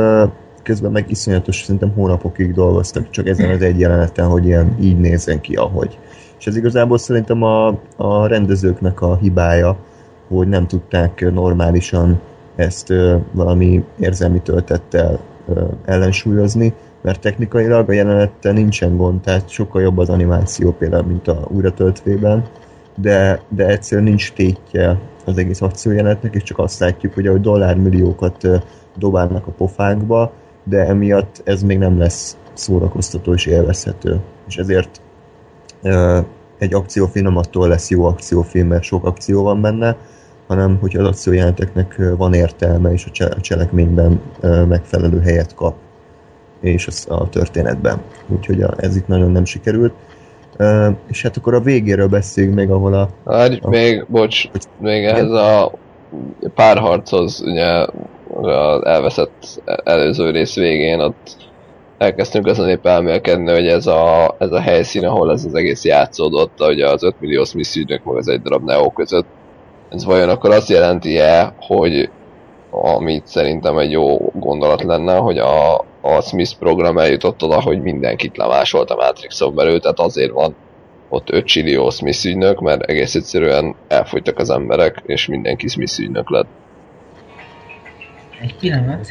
közben 0.64 0.91
meg 0.91 1.06
iszonyatos, 1.10 1.61
szerintem 1.61 1.91
hónapokig 1.91 2.53
dolgoztak 2.53 3.10
csak 3.10 3.28
ezen 3.28 3.49
az 3.49 3.61
egy 3.61 3.80
jeleneten, 3.80 4.28
hogy 4.28 4.45
ilyen 4.45 4.76
így 4.82 4.99
nézzen 4.99 5.41
ki, 5.41 5.56
ahogy. 5.56 5.98
És 6.40 6.48
ez 6.48 6.56
igazából 6.56 6.98
szerintem 6.98 7.44
a, 7.44 7.68
a 7.95 8.28
rendezőknek 8.28 9.02
a 9.02 9.18
hibája, 9.18 9.78
hogy 10.28 10.48
nem 10.48 10.68
tudták 10.68 11.32
normálisan 11.32 12.22
ezt 12.56 12.90
ö, 12.90 13.15
valami 13.32 13.84
érzelmi 13.99 14.41
töltettel 14.41 15.11
ö, 15.11 15.30
ellensúlyozni, 15.85 16.73
mert 17.01 17.19
technikailag 17.19 17.89
a 17.89 17.93
jelenettel 17.93 18.53
nincsen 18.53 18.97
gond, 18.97 19.22
tehát 19.22 19.49
sokkal 19.49 19.81
jobb 19.81 19.97
az 19.97 20.09
animáció 20.09 20.72
például, 20.72 21.05
mint 21.05 21.27
a 21.27 21.47
újratöltvében, 21.47 22.43
de, 22.95 23.41
de 23.49 23.68
egyszerűen 23.68 24.07
nincs 24.07 24.34
tétje 24.34 24.99
az 25.26 25.38
egész 25.38 25.61
akciójelenetnek, 25.61 26.35
és 26.35 26.43
csak 26.43 26.59
azt 26.59 26.80
látjuk, 26.80 27.13
hogy 27.13 27.27
ahogy 27.27 27.41
dollármilliókat 27.41 28.47
dobálnak 28.97 29.47
a 29.47 29.51
pofánkba, 29.51 30.31
de 30.63 30.85
emiatt 30.85 31.41
ez 31.43 31.63
még 31.63 31.77
nem 31.77 31.97
lesz 31.97 32.38
szórakoztató 32.53 33.34
és 33.34 33.45
élvezhető. 33.45 34.19
És 34.47 34.57
ezért 34.57 35.01
egy 36.57 36.73
akciófilm 36.73 37.38
attól 37.38 37.68
lesz 37.68 37.89
jó 37.89 38.05
akciófilm, 38.05 38.68
mert 38.68 38.84
sok 38.84 39.05
akció 39.05 39.43
van 39.43 39.61
benne, 39.61 39.97
hanem 40.52 40.78
hogy 40.80 40.95
az 40.95 41.07
akciójelenteknek 41.07 42.02
van 42.18 42.34
értelme, 42.34 42.91
és 42.91 43.06
a 43.19 43.40
cselekményben 43.41 44.22
megfelelő 44.68 45.19
helyet 45.19 45.53
kap, 45.53 45.76
és 46.61 46.88
az 46.88 47.06
a 47.10 47.30
történetben. 47.30 48.02
Úgyhogy 48.28 48.65
ez 48.78 48.95
itt 48.95 49.07
nagyon 49.07 49.32
nem 49.32 49.45
sikerült. 49.45 49.94
És 51.07 51.22
hát 51.22 51.38
akkor 51.38 51.53
a 51.53 51.60
végéről 51.60 52.07
beszéljünk 52.07 52.56
még, 52.56 52.69
ahol 52.69 52.94
a... 52.94 53.10
Hát, 53.26 53.57
a 53.61 53.69
még, 53.69 54.06
bocs, 54.07 54.49
hogy, 54.52 54.64
még 54.80 55.03
ez 55.03 55.32
a 55.32 55.72
párharchoz, 56.56 57.41
ugye 57.45 57.86
az 58.41 58.86
elveszett 58.86 59.61
előző 59.84 60.30
rész 60.30 60.56
végén 60.56 60.99
ott 60.99 61.38
elkezdtünk 61.98 62.48
azon 62.48 62.69
épp 62.69 62.86
elmélkedni, 62.86 63.52
hogy 63.52 63.68
ez 63.68 63.88
a, 63.88 64.36
ez 64.40 64.52
a 64.52 64.60
helyszín, 64.60 65.06
ahol 65.06 65.32
ez 65.32 65.45
az 65.45 65.53
egész 65.53 65.84
játszódott, 65.84 66.61
ugye 66.61 66.90
az 66.90 67.03
5 67.03 67.15
millió 67.19 67.44
Smith 67.44 67.78
ügynök, 67.78 68.03
meg 68.03 68.15
az 68.15 68.28
egy 68.28 68.41
darab 68.41 68.64
Neo 68.64 68.90
között, 68.91 69.26
ez 69.91 70.05
vajon 70.05 70.30
akkor 70.30 70.51
azt 70.51 70.69
jelenti-e, 70.69 71.53
hogy 71.59 72.09
amit 72.69 73.27
szerintem 73.27 73.77
egy 73.77 73.91
jó 73.91 74.31
gondolat 74.34 74.84
lenne, 74.84 75.15
hogy 75.15 75.38
a, 75.38 75.77
a 76.01 76.22
Smith 76.22 76.57
program 76.59 76.97
eljutott 76.97 77.43
oda, 77.43 77.61
hogy 77.61 77.81
mindenkit 77.81 78.38
lemásolt 78.38 78.89
a 78.89 78.95
Matrixon 78.95 79.55
belül, 79.55 79.80
tehát 79.80 79.99
azért 79.99 80.31
van 80.31 80.55
ott 81.09 81.30
5 81.30 81.45
csillió 81.45 81.89
Smith 81.89 82.26
ügynök, 82.26 82.59
mert 82.59 82.81
egész 82.81 83.15
egyszerűen 83.15 83.76
elfogytak 83.88 84.38
az 84.38 84.49
emberek, 84.49 85.01
és 85.05 85.27
mindenki 85.27 85.68
Smith 85.68 85.99
ügynök 85.99 86.30
lett. 86.30 86.47
Egy 88.41 88.55
pillanat. 88.59 89.07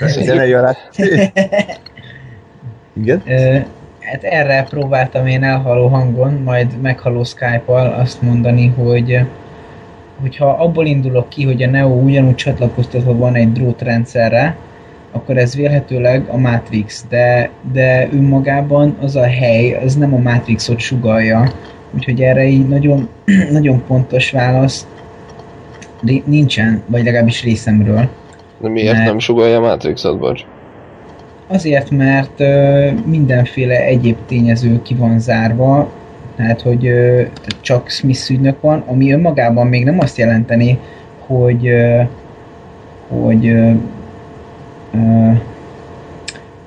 Igen? 2.93 3.23
hát 4.01 4.23
erre 4.23 4.67
próbáltam 4.71 5.27
én 5.27 5.43
elhaló 5.43 5.87
hangon, 5.87 6.33
majd 6.33 6.81
meghaló 6.81 7.25
Skype-al 7.25 7.93
azt 7.93 8.23
mondani, 8.23 8.67
hogy 8.67 9.21
hogyha 10.21 10.49
abból 10.49 10.87
indulok 10.87 11.29
ki, 11.29 11.45
hogy 11.45 11.63
a 11.63 11.71
Neo 11.71 11.89
ugyanúgy 11.89 12.35
csatlakoztatva 12.35 13.17
van 13.17 13.35
egy 13.35 13.53
drótrendszerre, 13.53 14.57
akkor 15.13 15.37
ez 15.37 15.57
vélhetőleg 15.57 16.29
a 16.29 16.37
Matrix, 16.37 17.05
de, 17.09 17.51
de 17.73 18.09
önmagában 18.13 18.97
az 19.01 19.17
a 19.17 19.27
hely, 19.27 19.75
az 19.85 19.97
nem 19.97 20.15
a 20.15 20.19
Matrixot 20.19 20.79
sugalja. 20.79 21.53
Úgyhogy 21.95 22.21
erre 22.21 22.45
így 22.45 22.69
nagyon, 22.69 23.09
nagyon 23.53 23.83
pontos 23.87 24.31
válasz 24.31 24.87
nincsen, 26.25 26.83
vagy 26.87 27.05
legalábbis 27.05 27.43
részemről. 27.43 28.09
De 28.61 28.69
miért 28.69 28.93
mert... 28.93 29.07
nem 29.07 29.19
sugalja 29.19 29.57
a 29.57 29.61
Matrixot, 29.61 30.19
bocs? 30.19 30.45
Azért, 31.47 31.91
mert 31.91 32.41
ö, 32.41 32.89
mindenféle 33.05 33.85
egyéb 33.85 34.17
tényező 34.27 34.83
ki 34.83 34.95
van 34.95 35.19
zárva, 35.21 35.91
tehát 36.41 36.61
hogy 36.61 36.93
csak 37.61 37.89
Smith 37.89 38.31
ügynök 38.31 38.61
van, 38.61 38.83
ami 38.87 39.13
önmagában 39.13 39.67
még 39.67 39.85
nem 39.85 39.99
azt 39.99 40.19
jelenteni, 40.19 40.79
hogy 41.19 41.71
hogy 43.09 43.57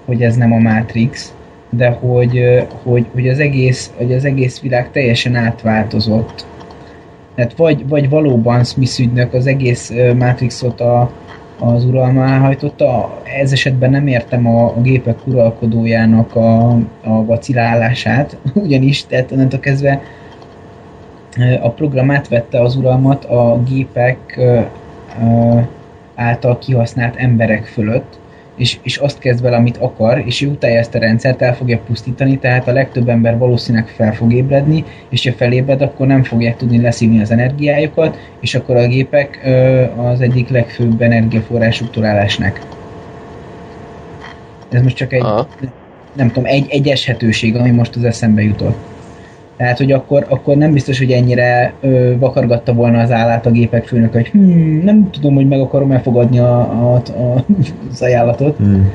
hogy 0.06 0.22
ez 0.22 0.36
nem 0.36 0.54
a 0.54 0.58
Matrix, 0.58 1.34
de 1.70 1.90
hogy, 1.90 2.66
hogy, 2.84 3.06
hogy, 3.14 3.28
az, 3.28 3.40
egész, 3.40 3.92
hogy 3.98 4.14
az 4.14 4.26
egész 4.26 4.62
világ 4.62 4.92
teljesen 4.92 5.36
átváltozott. 5.36 6.46
Tehát 7.36 7.54
vagy, 7.56 7.88
vagy 7.88 8.10
valóban 8.10 8.64
Smith 8.64 9.00
ügynök 9.00 9.34
az 9.34 9.48
egész 9.48 9.92
Matrixot 10.18 10.82
a, 10.82 11.12
az 11.60 11.86
uralma 11.86 12.28
hajtotta. 12.28 13.22
Ez 13.42 13.52
esetben 13.52 13.90
nem 13.90 14.08
értem 14.08 14.48
a, 14.48 14.66
a 14.66 14.82
gépek 14.82 15.28
uralkodójának 15.28 16.36
a, 16.36 16.70
a 17.04 17.26
vacilálását, 17.26 18.38
ugyanis, 18.54 19.06
tehát 19.06 19.32
onnantól 19.32 19.60
kezdve 19.60 20.02
a 21.62 21.70
program 21.70 22.12
átvette 22.12 22.62
az 22.62 22.76
uralmat 22.76 23.26
a 23.26 23.62
gépek 23.68 24.40
által 26.16 26.58
kihasznált 26.58 27.16
emberek 27.16 27.66
fölött, 27.66 28.20
és, 28.58 28.78
és 28.82 28.98
azt 28.98 29.20
kezd 29.20 29.42
vele, 29.42 29.56
amit 29.56 29.78
akar, 29.78 30.24
és 30.26 30.42
ő 30.42 30.48
utálja 30.48 30.80
ezt 30.80 30.96
a 30.96 31.00
rendszert, 31.00 31.42
el 31.42 31.56
fogja 31.56 31.80
pusztítani, 31.86 32.38
tehát 32.38 32.68
a 32.68 32.72
legtöbb 32.72 33.10
ember 33.10 33.38
valószínűleg 33.38 33.88
fel 33.88 34.14
fog 34.14 34.34
ébredni, 34.34 34.84
és 35.10 35.24
ha 35.28 35.32
felébred, 35.32 35.82
akkor 35.82 36.08
nem 36.08 36.24
fogják 36.24 36.58
tudni 36.58 36.82
leszívni 36.82 37.22
az 37.22 37.32
energiájukat, 37.32 38.18
és 38.40 38.56
akkor 38.56 38.76
a 38.76 38.88
gépek 38.88 39.42
ö, 39.44 39.84
az 39.96 40.22
egyik 40.22 40.50
legfőbb 40.50 41.02
energiaforrásuktól 41.02 42.06
elesnek. 42.06 42.62
Ez 44.72 44.82
most 44.82 44.96
csak 44.96 45.14
egy, 45.14 45.22
Aha. 45.22 45.48
nem 46.14 46.28
tudom, 46.28 46.46
egy, 46.46 46.66
egy 46.70 46.88
eshetőség, 46.88 47.56
ami 47.56 47.70
most 47.70 47.96
az 47.96 48.04
eszembe 48.04 48.42
jutott. 48.42 48.93
Tehát, 49.58 49.78
hogy 49.78 49.92
akkor, 49.92 50.26
akkor 50.30 50.56
nem 50.56 50.72
biztos, 50.72 50.98
hogy 50.98 51.12
ennyire 51.12 51.74
ö, 51.82 52.14
vakargatta 52.20 52.74
volna 52.74 53.00
az 53.00 53.12
állát 53.12 53.46
a 53.46 53.52
gépek 53.52 53.88
főnök, 53.88 54.14
hogy 54.14 54.28
hm, 54.28 54.84
nem 54.84 55.10
tudom, 55.12 55.36
hogy 55.36 55.48
meg 55.48 55.60
akarom 55.60 55.92
elfogadni 55.92 56.40
a, 56.40 56.60
a, 56.60 56.96
a, 56.96 57.46
az 57.92 58.02
ajánlatot. 58.02 58.58
Hmm. 58.58 58.92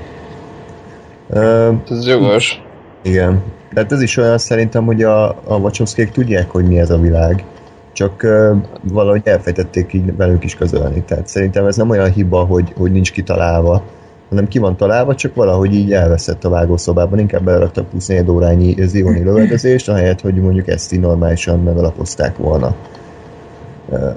Uh, 1.31 1.75
ez 1.91 2.07
jogos. 2.07 2.63
Igen. 3.03 3.43
Tehát 3.75 3.93
ez 3.93 4.03
is 4.03 4.17
olyan 4.17 4.39
szerintem, 4.39 4.85
hogy 4.85 5.03
a, 5.03 5.29
a 5.29 5.57
Wachowskiek 5.59 6.11
tudják, 6.11 6.51
hogy 6.51 6.65
mi 6.65 6.79
ez 6.79 6.91
a 6.91 6.99
világ. 6.99 7.45
Csak 7.93 8.23
uh, 8.25 8.57
valahogy 8.93 9.21
elfejtették 9.25 9.93
így 9.93 10.17
velünk 10.17 10.45
is 10.45 10.55
közölni. 10.55 11.03
Tehát 11.03 11.27
szerintem 11.27 11.67
ez 11.67 11.77
nem 11.77 11.91
olyan 11.91 12.13
hiba, 12.13 12.45
hogy, 12.45 12.73
hogy 12.77 12.93
nincs 12.93 13.13
kitalálva, 13.13 13.83
hanem 14.29 14.49
ki 14.49 14.59
van 14.59 14.77
találva, 14.77 15.15
csak 15.15 15.35
valahogy 15.35 15.75
így 15.75 15.93
elveszett 15.93 16.45
a 16.45 16.49
vágószobában, 16.49 17.19
inkább 17.19 17.43
beleraktak 17.43 17.91
24 17.91 18.31
órányi 18.31 18.75
zioni 18.87 19.23
lövedezést, 19.23 19.89
ahelyett, 19.89 20.21
hogy 20.21 20.35
mondjuk 20.35 20.69
ezt 20.69 20.93
így 20.93 21.01
normálisan 21.01 21.63
megalapozták 21.63 22.37
volna. 22.37 22.75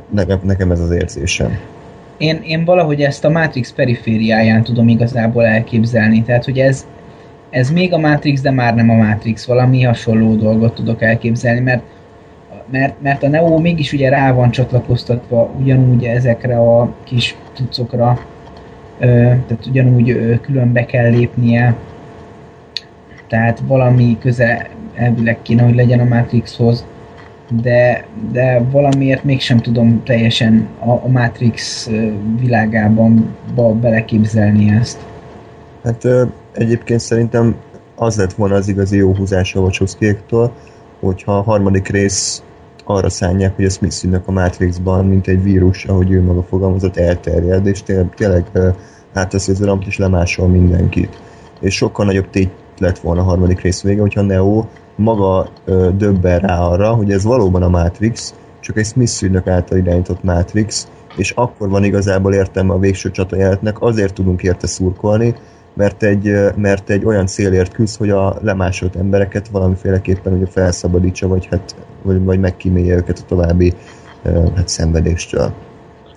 Nekem, 0.09 0.39
nekem 0.43 0.71
ez 0.71 0.79
az 0.79 0.91
érzésem. 0.91 1.57
Én, 2.17 2.41
én 2.43 2.65
valahogy 2.65 3.01
ezt 3.01 3.25
a 3.25 3.29
Matrix 3.29 3.73
perifériáján 3.73 4.63
tudom 4.63 4.87
igazából 4.87 5.45
elképzelni, 5.45 6.23
tehát 6.23 6.45
hogy 6.45 6.57
ez, 6.57 6.85
ez 7.49 7.69
még 7.69 7.93
a 7.93 7.97
Matrix, 7.97 8.41
de 8.41 8.51
már 8.51 8.75
nem 8.75 8.89
a 8.89 8.95
Matrix, 8.95 9.45
valami 9.45 9.83
hasonló 9.83 10.35
dolgot 10.35 10.73
tudok 10.73 11.01
elképzelni, 11.01 11.59
mert 11.59 11.81
mert, 12.71 13.01
mert 13.01 13.23
a 13.23 13.27
Neo 13.27 13.59
mégis 13.59 13.93
ugye 13.93 14.09
rá 14.09 14.31
van 14.31 14.51
csatlakoztatva 14.51 15.51
ugyanúgy 15.59 16.03
ezekre 16.03 16.57
a 16.57 16.93
kis 17.03 17.35
tucokra, 17.53 18.19
tehát 19.01 19.65
ugyanúgy 19.67 20.39
külön 20.41 20.71
be 20.71 20.85
kell 20.85 21.09
lépnie, 21.09 21.75
tehát 23.27 23.59
valami 23.67 24.17
köze 24.19 24.69
elvileg 24.95 25.41
kéne, 25.41 25.63
hogy 25.63 25.75
legyen 25.75 25.99
a 25.99 26.03
Matrixhoz, 26.03 26.85
de, 27.61 28.05
de 28.31 28.63
valamiért 28.71 29.23
mégsem 29.23 29.57
tudom 29.57 30.03
teljesen 30.03 30.67
a, 30.79 30.89
a 30.89 31.07
Matrix 31.07 31.89
világában 32.39 33.35
beleképzelni 33.81 34.69
ezt. 34.79 34.99
Hát 35.83 36.07
egyébként 36.51 36.99
szerintem 36.99 37.55
az 37.95 38.17
lett 38.17 38.33
volna 38.33 38.55
az 38.55 38.67
igazi 38.67 38.97
jó 38.97 39.15
húzás 39.15 39.55
a 39.55 39.59
Wachowskiektól, 39.59 40.51
hogyha 40.99 41.37
a 41.37 41.41
harmadik 41.41 41.87
rész 41.87 42.43
arra 42.83 43.09
szánják, 43.09 43.55
hogy 43.55 43.65
a 43.65 43.69
Smith 43.69 44.21
a 44.25 44.31
Matrixban, 44.31 45.05
mint 45.05 45.27
egy 45.27 45.43
vírus, 45.43 45.85
ahogy 45.85 46.11
ő 46.11 46.23
maga 46.23 46.43
fogalmazott, 46.43 46.97
elterjed, 46.97 47.65
és 47.65 47.83
tényleg, 48.15 48.45
átteszi 49.13 49.51
az 49.51 49.61
uramt, 49.61 49.85
és 49.85 49.97
lemásol 49.97 50.47
mindenkit. 50.47 51.19
És 51.59 51.75
sokkal 51.75 52.05
nagyobb 52.05 52.29
tét 52.29 52.51
lett 52.77 52.99
volna 52.99 53.21
a 53.21 53.23
harmadik 53.23 53.61
rész 53.61 53.81
vége, 53.81 54.01
hogyha 54.01 54.21
Neo 54.21 54.65
maga 54.95 55.49
ö, 55.65 55.89
döbben 55.97 56.39
rá 56.39 56.59
arra, 56.59 56.93
hogy 56.93 57.11
ez 57.11 57.23
valóban 57.23 57.63
a 57.63 57.69
Matrix, 57.69 58.33
csak 58.59 58.77
egy 58.77 58.85
Smith 58.85 59.47
által 59.47 59.77
irányított 59.77 60.23
Matrix, 60.23 60.87
és 61.15 61.31
akkor 61.31 61.69
van 61.69 61.83
igazából 61.83 62.33
értelme 62.33 62.73
a 62.73 62.79
végső 62.79 63.11
csatajelenetnek, 63.11 63.81
azért 63.81 64.13
tudunk 64.13 64.43
érte 64.43 64.67
szurkolni, 64.67 65.35
mert 65.73 66.03
egy, 66.03 66.35
mert 66.55 66.89
egy 66.89 67.05
olyan 67.05 67.25
célért 67.25 67.73
küzd, 67.73 67.97
hogy 67.97 68.09
a 68.09 68.37
lemásolt 68.41 68.95
embereket 68.95 69.47
valamiféleképpen 69.47 70.33
ugye 70.33 70.45
felszabadítsa, 70.45 71.27
vagy, 71.27 71.45
hát, 71.45 71.75
vagy, 72.01 72.23
vagy 72.23 72.39
megkímélje 72.39 72.95
őket 72.95 73.19
a 73.19 73.25
további 73.27 73.73
hát, 74.55 74.67
szenvedéstől. 74.67 75.53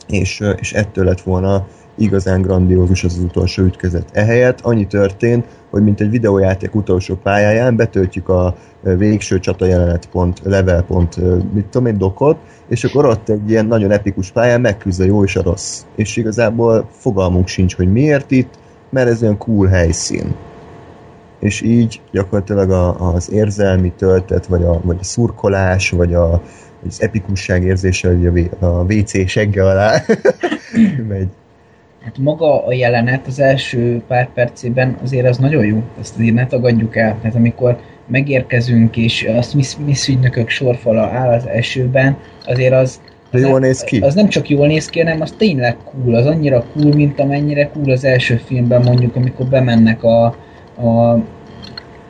És, 0.09 0.43
és 0.60 0.72
ettől 0.72 1.05
lett 1.05 1.20
volna 1.20 1.66
igazán 1.97 2.43
grandiózus 2.43 3.05
az, 3.05 3.12
az 3.12 3.24
utolsó 3.24 3.62
ütkezet. 3.62 4.09
Ehelyett 4.12 4.60
annyi 4.60 4.86
történt, 4.86 5.47
hogy 5.70 5.82
mint 5.82 6.01
egy 6.01 6.10
videójáték 6.10 6.74
utolsó 6.74 7.14
pályáján 7.14 7.76
betöltjük 7.76 8.28
a 8.28 8.56
végső 8.82 9.40
csata 9.40 9.66
jelenet 9.66 10.09
pont, 10.09 10.40
level 10.44 10.82
pont, 10.82 11.16
mit 11.55 11.66
tudom 11.66 11.86
én, 11.86 11.98
dokot, 11.98 12.36
és 12.68 12.85
akkor 12.85 13.06
ott 13.06 13.28
egy 13.28 13.51
ilyen 13.51 13.66
nagyon 13.66 13.90
epikus 13.90 14.31
pályán 14.31 14.60
megküzd 14.60 15.01
a 15.01 15.05
jó 15.05 15.24
és 15.24 15.36
a 15.36 15.43
rossz. 15.43 15.82
És 15.94 16.16
igazából 16.16 16.89
fogalmunk 16.90 17.48
sincs, 17.48 17.76
hogy 17.76 17.93
miért 17.93 18.31
itt, 18.31 18.59
mert 18.95 19.09
ez 19.09 19.23
olyan 19.23 19.39
cool 19.39 19.66
helyszín. 19.66 20.35
és 21.41 21.61
így 21.62 22.01
gyakorlatilag 22.12 22.71
a, 22.71 23.15
az 23.15 23.33
érzelmi 23.33 23.93
töltet, 23.97 24.47
vagy 24.47 24.62
a, 24.62 24.81
vagy 24.83 24.97
a 25.01 25.05
szurkolás, 25.05 25.91
vagy 25.91 26.15
a, 26.15 26.43
az 26.87 27.03
epikusság 27.03 27.62
érzése, 27.62 28.09
hogy 28.09 28.51
a, 28.61 28.65
a 28.65 28.83
WC 28.83 29.29
segge 29.29 29.65
alá 29.65 30.03
megy. 31.09 31.29
Hát 32.05 32.19
maga 32.19 32.66
a 32.66 32.73
jelenet 32.73 33.27
az 33.27 33.41
első 33.41 34.03
pár 34.09 34.29
percében 34.33 34.97
azért 35.03 35.29
az 35.29 35.39
nagyon 35.39 35.65
jó, 35.65 35.83
ezt 36.01 36.15
azért 36.15 36.35
ne 36.35 36.47
tagadjuk 36.47 36.97
el. 36.97 37.16
Tehát 37.21 37.37
amikor 37.37 37.79
megérkezünk, 38.07 38.97
és 38.97 39.25
a 39.39 39.43
Smith, 39.43 39.69
Smith 39.69 40.09
ügynökök 40.09 40.49
sorfala 40.49 41.07
áll 41.07 41.33
az 41.33 41.47
esőben, 41.47 42.16
azért 42.45 42.73
az 42.73 43.01
de 43.40 43.48
jól 43.48 43.59
néz 43.59 43.81
ki. 43.81 43.98
Az 43.98 44.15
nem 44.15 44.28
csak 44.28 44.48
jól 44.48 44.66
néz 44.66 44.86
ki, 44.86 44.98
hanem 44.98 45.20
az 45.20 45.35
tényleg 45.39 45.77
cool. 45.85 46.15
Az 46.15 46.27
annyira 46.27 46.65
cool, 46.73 46.94
mint 46.94 47.20
amennyire 47.20 47.69
cool 47.69 47.90
az 47.90 48.05
első 48.05 48.36
filmben 48.36 48.82
mondjuk, 48.82 49.16
amikor 49.16 49.47
bemennek 49.47 50.02
a, 50.02 50.24
a, 50.77 51.12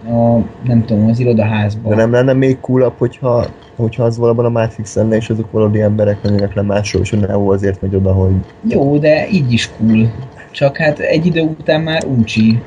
a 0.09 0.43
nem 0.65 0.85
tudom, 0.85 1.09
az 1.09 1.19
irodaházba. 1.19 1.89
De 1.89 1.95
nem 1.95 2.13
lenne 2.13 2.33
még 2.33 2.61
coolabb, 2.61 2.95
hogyha, 2.99 3.47
hogyha 3.77 4.05
az 4.05 4.19
valóban 4.19 4.45
a 4.45 4.49
Matrix 4.49 4.95
lenne, 4.95 5.17
és 5.17 5.31
azok 5.31 5.51
valódi 5.51 5.81
emberek 5.81 6.19
lennének 6.23 6.55
le 6.55 6.63
másról, 6.63 7.03
és 7.03 7.13
a 7.13 7.17
Neo 7.17 7.53
azért 7.53 7.81
megy 7.83 7.95
oda, 7.95 8.13
hogy... 8.13 8.33
Jó, 8.69 8.99
de 8.99 9.29
így 9.31 9.53
is 9.53 9.71
cool. 9.77 10.13
Csak 10.51 10.77
hát 10.77 10.99
egy 10.99 11.27
idő 11.27 11.41
után 11.41 11.81
már 11.81 12.05
uncsi. 12.05 12.63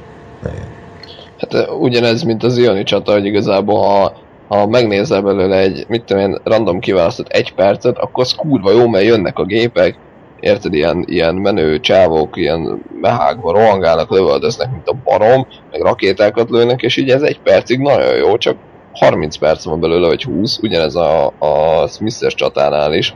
Hát 1.38 1.70
ugyanez, 1.80 2.24
mint 2.24 2.44
az 2.44 2.58
Ioni 2.58 2.84
csata, 2.84 3.12
hogy 3.12 3.26
igazából 3.26 3.80
ha 3.80 4.14
ha 4.48 4.68
megnézel 4.68 5.22
belőle 5.22 5.58
egy, 5.58 5.86
mit 5.88 6.04
tudom 6.04 6.24
én, 6.24 6.38
random 6.44 6.80
kiválasztott 6.80 7.28
egy 7.28 7.54
percet, 7.54 7.98
akkor 7.98 8.24
az 8.24 8.36
kurva 8.36 8.72
jó, 8.72 8.88
mert 8.88 9.06
jönnek 9.06 9.40
a 9.40 9.46
gépek, 9.46 9.98
érted, 10.40 10.74
ilyen, 10.74 11.04
ilyen 11.08 11.36
menő 11.36 11.80
csávok, 11.80 12.38
ilyen 12.38 12.82
mehákba 13.02 13.52
rohangálnak, 13.52 14.12
lövöldöznek, 14.12 14.72
mint 14.72 14.88
a 14.88 14.96
barom, 15.04 15.48
meg 15.72 15.82
rakétákat 15.82 16.50
lőnek, 16.50 16.82
és 16.82 16.98
így 16.98 17.10
ez 17.10 17.22
egy 17.22 17.40
percig 17.40 17.80
nagyon 17.80 18.16
jó, 18.16 18.38
csak 18.38 18.58
30 18.94 19.38
perc 19.38 19.64
van 19.64 19.80
belőle, 19.80 20.08
vagy 20.08 20.24
20, 20.24 20.58
ugyanez 20.58 20.96
a, 20.96 21.26
a 21.26 21.88
Smith-es 21.88 22.34
csatánál 22.34 22.94
is, 22.94 23.16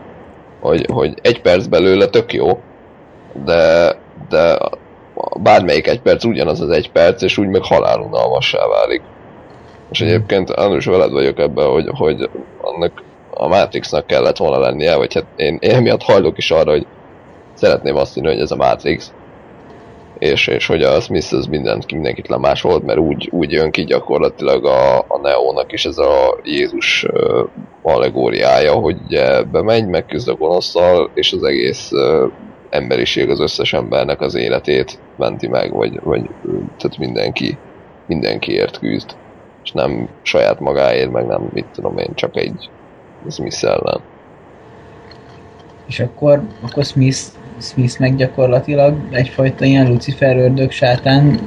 hogy, 0.61 0.85
hogy 0.91 1.13
egy 1.21 1.41
perc 1.41 1.65
belőle 1.65 2.05
tök 2.05 2.33
jó, 2.33 2.59
de, 3.45 3.95
de 4.29 4.57
bármelyik 5.39 5.87
egy 5.87 6.01
perc 6.01 6.23
ugyanaz 6.23 6.61
az 6.61 6.69
egy 6.69 6.91
perc, 6.91 7.21
és 7.21 7.37
úgy 7.37 7.47
meg 7.47 7.63
halálunalmassá 7.63 8.67
válik. 8.67 9.01
És 9.91 10.01
egyébként 10.01 10.49
Andrus 10.49 10.85
veled 10.85 11.11
vagyok 11.11 11.39
ebben, 11.39 11.67
hogy, 11.67 11.87
hogy 11.91 12.29
annak 12.61 13.03
a 13.33 13.47
Matrixnak 13.47 14.07
kellett 14.07 14.37
volna 14.37 14.59
lennie, 14.59 14.95
vagy 14.95 15.13
hát 15.13 15.25
én, 15.35 15.57
én 15.61 15.81
miatt 15.81 16.03
hajlok 16.03 16.37
is 16.37 16.51
arra, 16.51 16.71
hogy 16.71 16.85
szeretném 17.53 17.95
azt 17.95 18.13
hinni, 18.13 18.27
hogy 18.27 18.39
ez 18.39 18.51
a 18.51 18.55
Matrix. 18.55 19.13
És, 20.19 20.47
és 20.47 20.67
hogy 20.67 20.83
a 20.83 20.99
Smith 20.99 21.33
az 21.33 21.45
mindent, 21.45 21.91
mindenkit 21.91 22.27
lemásolt, 22.27 22.83
mert 22.83 22.99
úgy, 22.99 23.29
úgy 23.31 23.51
jön 23.51 23.71
ki 23.71 23.83
gyakorlatilag 23.83 24.65
a, 24.65 24.97
a 24.97 25.19
Neónak 25.21 25.71
is 25.71 25.85
ez 25.85 25.97
a 25.97 26.39
Jézus 26.43 27.03
uh, 27.03 27.49
allegóriája, 27.81 28.73
hogy 28.73 28.97
ugye 29.05 29.43
bemegy, 29.43 29.87
megküzd 29.87 30.29
a 30.29 30.35
gonoszszal, 30.35 31.09
és 31.13 31.33
az 31.33 31.43
egész 31.43 31.91
emberiség, 32.69 33.29
az 33.29 33.39
összes 33.39 33.73
embernek 33.73 34.21
az 34.21 34.35
életét 34.35 34.99
menti 35.17 35.47
meg, 35.47 35.73
vagy, 35.73 35.99
vagy 36.03 36.29
tehát 36.77 36.97
mindenki, 36.97 37.57
mindenkiért 38.07 38.79
küzd 38.79 39.15
és 39.71 39.81
nem 39.81 40.09
saját 40.21 40.59
magáért, 40.59 41.11
meg 41.11 41.25
nem, 41.25 41.49
mit 41.53 41.65
tudom 41.73 41.97
én, 41.97 42.13
csak 42.13 42.35
egy 42.37 42.69
Smith 43.29 43.63
ellen. 43.63 44.01
És 45.87 45.99
akkor, 45.99 46.41
akkor 46.61 46.83
Smith, 46.83 47.19
Smith 47.59 47.99
meg 47.99 48.15
gyakorlatilag 48.15 48.95
egyfajta 49.11 49.65
ilyen 49.65 49.87
Lucifer 49.87 50.37
ördög 50.37 50.71
sátán 50.71 51.39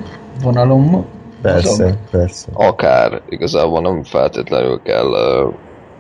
vonalom 0.43 1.07
Persze, 1.43 1.85
azok? 1.85 1.97
persze. 2.11 2.49
Akár, 2.53 3.23
igazából 3.29 3.81
nem 3.81 4.03
feltétlenül 4.03 4.83
kell 4.83 5.07
uh, 5.07 5.55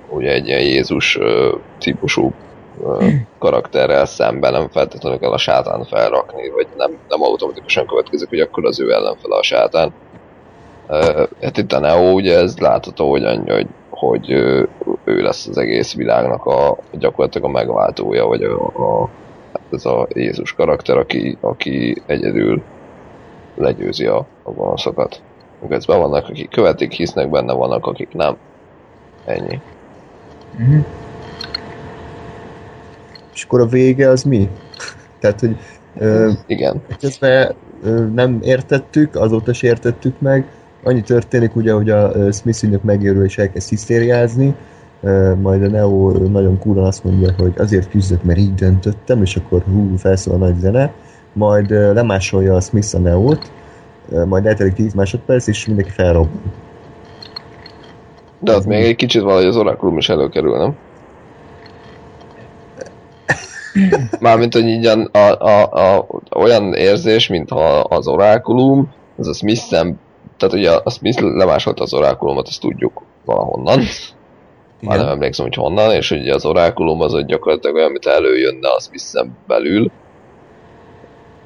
ugye 0.09 0.33
egy 0.33 0.47
ilyen 0.47 0.61
Jézus 0.61 1.17
uh, 1.17 1.61
típusú 1.79 2.33
uh, 2.79 3.13
karakterrel 3.39 4.07
szemben 4.07 4.53
nem 4.53 4.69
feltétlenül 4.69 5.19
kell 5.19 5.33
a 5.33 5.39
sátán 5.39 5.85
felrakni, 5.85 6.51
vagy 6.51 6.67
nem, 6.77 6.91
nem 7.09 7.23
automatikusan 7.23 7.87
következik, 7.87 8.29
hogy 8.29 8.41
akkor 8.41 8.65
az 8.67 8.81
ő 8.81 8.93
ellenfele 8.93 9.37
a 9.37 9.43
sátán 9.43 9.93
hát 11.40 11.56
itt 11.56 11.73
a 11.73 11.78
Neo, 11.78 12.12
ugye 12.12 12.39
ez 12.39 12.59
látható, 12.59 13.11
hogy 13.11 13.24
annyi, 13.24 13.51
hogy, 13.51 13.66
hogy 13.90 14.31
ő, 14.31 14.69
ő 15.05 15.23
lesz 15.23 15.47
az 15.47 15.59
egész 15.59 15.94
világnak 15.94 16.44
a 16.44 16.77
gyakorlatilag 16.93 17.48
a 17.48 17.52
megváltója, 17.52 18.27
vagy 18.27 18.43
a, 18.43 18.65
a 18.65 19.09
hát 19.52 19.62
ez 19.73 19.85
a 19.85 20.09
Jézus 20.15 20.52
karakter, 20.52 20.97
aki, 20.97 21.36
aki 21.40 22.02
egyedül 22.06 22.62
legyőzi 23.55 24.06
a, 24.06 24.27
a 24.43 24.51
gonoszokat. 24.51 25.23
Közben 25.69 25.98
vannak, 25.98 26.28
akik 26.28 26.51
követik, 26.51 26.93
hisznek 26.93 27.31
benne, 27.31 27.52
vannak, 27.52 27.86
akik 27.86 28.12
nem. 28.12 28.36
Ennyi. 29.24 29.61
Mm-hmm. 30.61 30.81
És 33.35 33.44
akkor 33.44 33.61
a 33.61 33.66
vége 33.66 34.09
az 34.09 34.23
mi? 34.23 34.48
Tehát, 35.20 35.40
hogy 35.40 35.56
ö, 35.98 36.31
Igen. 36.47 36.82
Közben 36.98 37.55
ö, 37.82 38.06
nem 38.06 38.39
értettük, 38.43 39.16
azóta 39.16 39.51
is 39.51 39.62
értettük 39.62 40.20
meg, 40.20 40.47
annyi 40.85 41.01
történik 41.01 41.56
ugye, 41.56 41.73
hogy 41.73 41.90
a 41.90 42.32
Smith 42.32 42.82
megérül 42.82 43.24
és 43.24 43.39
elkezd 43.39 43.69
hisztériázni, 43.69 44.55
majd 45.40 45.62
a 45.62 45.69
Neo 45.69 46.11
nagyon 46.11 46.59
kúran 46.59 46.85
azt 46.85 47.05
mondja, 47.05 47.35
hogy 47.39 47.52
azért 47.56 47.90
küzdök, 47.90 48.23
mert 48.23 48.39
így 48.39 48.55
döntöttem, 48.55 49.23
és 49.23 49.36
akkor 49.36 49.62
hú, 49.62 49.97
felszól 49.97 50.35
a 50.35 50.39
nagy 50.39 50.59
zene, 50.59 50.93
majd 51.32 51.70
lemásolja 51.70 52.55
a 52.55 52.61
Smith 52.61 52.94
a 52.94 52.98
Neo-t, 52.98 53.51
majd 54.27 54.47
eltelik 54.47 54.73
10 54.73 54.94
másodperc, 54.94 55.47
és 55.47 55.66
mindenki 55.66 55.90
felrobban. 55.90 56.52
De 58.39 58.56
ott 58.56 58.66
még 58.66 58.85
egy 58.85 58.97
kicsit 58.97 59.23
valahogy 59.23 59.47
az 59.47 59.56
orakulum 59.56 59.98
is 59.98 60.09
előkerül, 60.09 60.56
nem? 60.56 60.77
Mármint, 64.20 64.55
hogy 64.55 64.66
így 64.66 64.86
a, 64.86 65.09
a, 65.12 65.47
a, 65.48 65.62
a, 65.62 66.06
olyan 66.36 66.74
érzés, 66.74 67.28
mintha 67.28 67.81
az 67.81 68.09
orákulum, 68.09 68.93
az 69.16 69.28
a 69.28 69.32
Smith 69.32 69.62
tehát 70.36 70.55
ugye 70.55 70.70
a 70.70 70.90
Smith 70.90 71.23
lemásolta 71.23 71.82
az 71.82 71.94
orákulumot, 71.94 72.48
azt 72.48 72.61
tudjuk 72.61 73.02
valahonnan. 73.24 73.81
Már 74.81 74.98
nem 74.98 75.09
emlékszem, 75.09 75.44
hogy 75.44 75.55
honnan, 75.55 75.93
és 75.93 76.11
ugye 76.11 76.35
az 76.35 76.47
orákulum 76.47 77.01
az 77.01 77.12
hogy 77.12 77.27
gyakorlatilag 77.27 77.77
olyan, 77.77 77.89
amit 77.89 78.06
előjönne 78.06 78.69
a 78.69 78.81
smith 78.81 79.27
belül, 79.47 79.90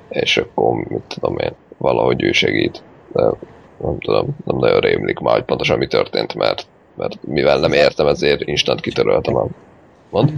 és 0.09 0.37
akkor, 0.37 0.75
mit 0.75 1.03
tudom 1.09 1.39
én, 1.39 1.53
valahogy 1.79 2.23
ő 2.23 2.33
segít. 2.33 2.83
De 3.13 3.23
nem 3.81 3.99
tudom, 3.99 4.27
nem 4.45 4.57
nagyon 4.57 4.81
rémlik 4.81 5.19
már, 5.19 5.35
hogy 5.35 5.45
pontosan 5.45 5.79
mi 5.79 5.87
történt, 5.87 6.35
mert, 6.35 6.67
mert 6.97 7.25
mivel 7.27 7.59
nem 7.59 7.73
értem, 7.73 8.07
ezért 8.07 8.41
instant 8.41 8.81
kitöröltem 8.81 9.37
a... 9.37 9.47
Mond? 10.11 10.33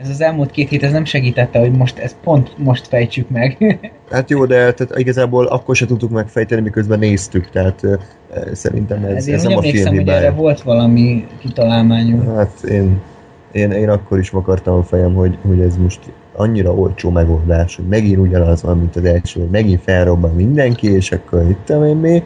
Ez 0.00 0.08
az 0.08 0.20
elmúlt 0.20 0.50
két 0.50 0.68
hét 0.68 0.82
ez 0.82 0.92
nem 0.92 1.04
segítette, 1.04 1.58
hogy 1.58 1.72
most 1.72 1.98
ezt 1.98 2.16
pont 2.22 2.58
most 2.58 2.86
fejtsük 2.86 3.30
meg. 3.30 3.78
hát 4.10 4.30
jó, 4.30 4.46
de 4.46 4.72
tehát 4.72 4.98
igazából 4.98 5.46
akkor 5.46 5.76
se 5.76 5.86
tudtuk 5.86 6.10
megfejteni, 6.10 6.60
miközben 6.60 6.98
néztük, 6.98 7.50
tehát 7.50 7.80
szerintem 8.52 9.04
ez, 9.04 9.14
Ezért 9.14 9.36
ez 9.36 9.42
nem 9.42 9.56
a 9.56 9.62
film 9.62 9.94
hogy 9.94 10.08
erre 10.08 10.30
volt 10.30 10.60
valami 10.60 11.26
kitalálmányunk. 11.38 12.36
Hát 12.36 12.62
én, 12.62 13.00
én, 13.52 13.70
én 13.70 13.88
akkor 13.88 14.18
is 14.18 14.30
vakartam 14.30 14.78
a 14.78 14.82
fejem, 14.82 15.14
hogy, 15.14 15.38
hogy 15.46 15.60
ez 15.60 15.76
most 15.76 16.00
annyira 16.36 16.74
olcsó 16.74 17.10
megoldás, 17.10 17.76
hogy 17.76 17.86
megint 17.86 18.18
ugyanaz 18.18 18.62
van, 18.62 18.78
mint 18.78 18.96
az 18.96 19.04
első, 19.04 19.40
hogy 19.40 19.50
megint 19.50 19.82
felrobban 19.82 20.34
mindenki, 20.34 20.92
és 20.92 21.12
akkor 21.12 21.50
itt 21.50 21.68
én 21.68 21.96
mi. 21.96 22.22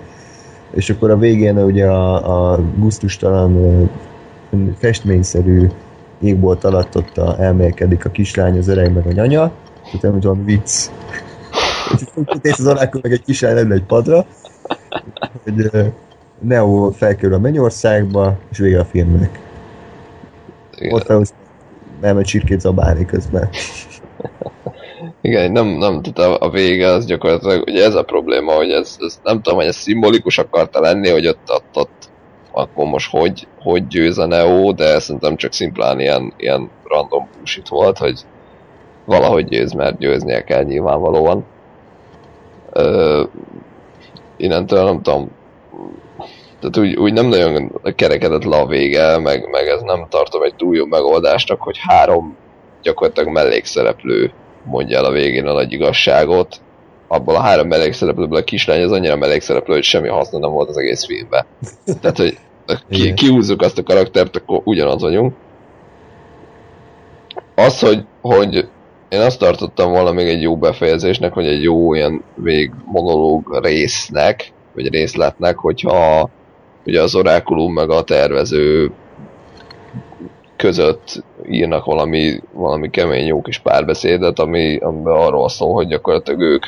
És 0.70 0.90
akkor 0.90 1.11
a 1.11 1.16
végén 1.16 1.59
ugye 1.59 1.86
a, 1.86 2.53
a 2.53 2.61
guztustalan 2.77 3.90
festményszerű 4.78 5.66
égbolt 6.23 6.65
alatt 6.65 6.97
ott 6.97 7.19
a, 7.19 7.36
elmélkedik 7.39 8.05
a 8.05 8.11
kislány, 8.11 8.59
az 8.59 8.69
öreg 8.69 8.93
meg 8.93 9.07
a 9.07 9.12
nyanya, 9.12 9.53
tehát 9.85 10.03
nem 10.03 10.20
tudom, 10.20 10.44
vicc. 10.44 10.90
És 12.43 12.59
az 12.59 12.66
alákon 12.66 13.01
meg 13.05 13.12
egy 13.12 13.23
kislány 13.23 13.55
leül 13.55 13.73
egy 13.73 13.85
padra, 13.85 14.27
hogy 15.44 15.70
Neo 16.40 16.90
felkerül 16.90 17.35
a 17.35 17.39
mennyországba, 17.39 18.39
és 18.51 18.59
vége 18.59 18.81
a 18.81 18.85
filmnek. 18.85 19.40
Igen. 20.78 20.94
Ott 20.94 21.05
felhoz 21.05 21.35
elmegy 22.01 22.24
csirkét 22.24 22.61
zabálni 22.61 23.05
közben. 23.05 23.49
Igen, 25.20 25.53
nem, 25.53 25.66
nem, 25.66 26.03
tehát 26.03 26.40
a, 26.40 26.47
a 26.47 26.51
vége 26.51 26.86
az 26.86 27.07
gyakorlatilag, 27.07 27.62
ugye 27.66 27.85
ez 27.85 27.94
a 27.94 28.03
probléma, 28.03 28.53
hogy 28.53 28.70
ez, 28.70 28.97
ez 28.99 29.20
nem 29.23 29.43
tudom, 29.43 29.59
hogy 29.59 29.66
ez 29.66 29.77
szimbolikus 29.77 30.39
akarta 30.39 30.81
lenni, 30.81 31.09
hogy 31.09 31.27
ott, 31.27 31.51
ott, 31.51 31.77
ott 31.77 32.01
akkor 32.52 32.86
most 32.86 33.10
hogy, 33.10 33.46
hogy 33.60 33.86
győz 33.86 34.18
a 34.18 34.26
Neo, 34.26 34.72
de 34.72 34.98
szerintem 34.98 35.36
csak 35.36 35.52
szimplán 35.52 36.00
ilyen, 36.00 36.32
ilyen 36.36 36.70
random 36.84 37.28
bullshit 37.36 37.68
volt, 37.68 37.98
hogy 37.98 38.20
valahogy 39.04 39.48
győz, 39.48 39.72
mert 39.72 39.98
győznie 39.98 40.44
kell 40.44 40.62
nyilvánvalóan. 40.62 41.44
Ö, 42.72 43.22
innentől 44.36 44.84
nem 44.84 45.02
tudom, 45.02 45.30
tehát 46.60 46.76
úgy, 46.76 46.96
úgy 46.96 47.12
nem 47.12 47.26
nagyon 47.26 47.80
kerekedett 47.96 48.44
le 48.44 48.56
a 48.56 48.66
vége, 48.66 49.18
meg, 49.18 49.48
meg 49.50 49.66
ez 49.66 49.80
nem 49.80 50.06
tartom 50.08 50.42
egy 50.42 50.54
túl 50.54 50.76
jó 50.76 50.86
megoldásnak, 50.86 51.60
hogy 51.60 51.76
három 51.80 52.36
gyakorlatilag 52.82 53.32
mellékszereplő 53.32 54.32
mondja 54.64 54.98
el 54.98 55.04
a 55.04 55.10
végén 55.10 55.46
a 55.46 55.52
nagy 55.52 55.72
igazságot, 55.72 56.60
abból 57.12 57.34
a 57.34 57.40
három 57.40 57.68
mellékszereplőből 57.68 58.39
a 58.39 58.44
kislány 58.44 58.82
az 58.82 58.93
annyira 58.93 59.16
mellékszereplő, 59.16 59.74
hogy 59.74 59.82
semmi 59.82 60.09
haszna 60.09 60.39
nem 60.39 60.51
volt 60.51 60.68
az 60.68 60.78
egész 60.78 61.05
filmben. 61.05 61.44
Tehát, 62.01 62.16
hogy 62.16 62.39
ki, 62.90 63.14
kihúzzuk 63.14 63.62
azt 63.62 63.78
a 63.78 63.82
karaktert, 63.82 64.36
akkor 64.36 64.60
ugyanaz 64.64 65.02
vagyunk. 65.02 65.34
Az, 67.55 67.80
hogy, 67.80 68.05
hogy 68.20 68.68
én 69.09 69.20
azt 69.20 69.39
tartottam 69.39 69.90
volna 69.90 70.12
még 70.12 70.28
egy 70.28 70.43
jó 70.43 70.56
befejezésnek, 70.56 71.34
vagy 71.34 71.47
egy 71.47 71.62
jó 71.62 71.94
ilyen 71.94 72.22
monológ 72.84 73.59
résznek, 73.62 74.52
vagy 74.74 74.93
részletnek, 74.93 75.56
hogyha 75.56 76.30
ugye 76.86 77.02
az 77.02 77.14
orákulum 77.14 77.72
meg 77.72 77.90
a 77.90 78.02
tervező 78.02 78.90
között 80.56 81.24
írnak 81.51 81.84
valami, 81.84 82.40
valami 82.52 82.90
kemény 82.90 83.26
jó 83.26 83.43
kis 83.43 83.59
párbeszédet, 83.59 84.39
ami, 84.39 84.76
ami 84.76 85.01
arról 85.05 85.48
szól, 85.48 85.72
hogy 85.72 85.86
gyakorlatilag 85.86 86.40
ők, 86.40 86.66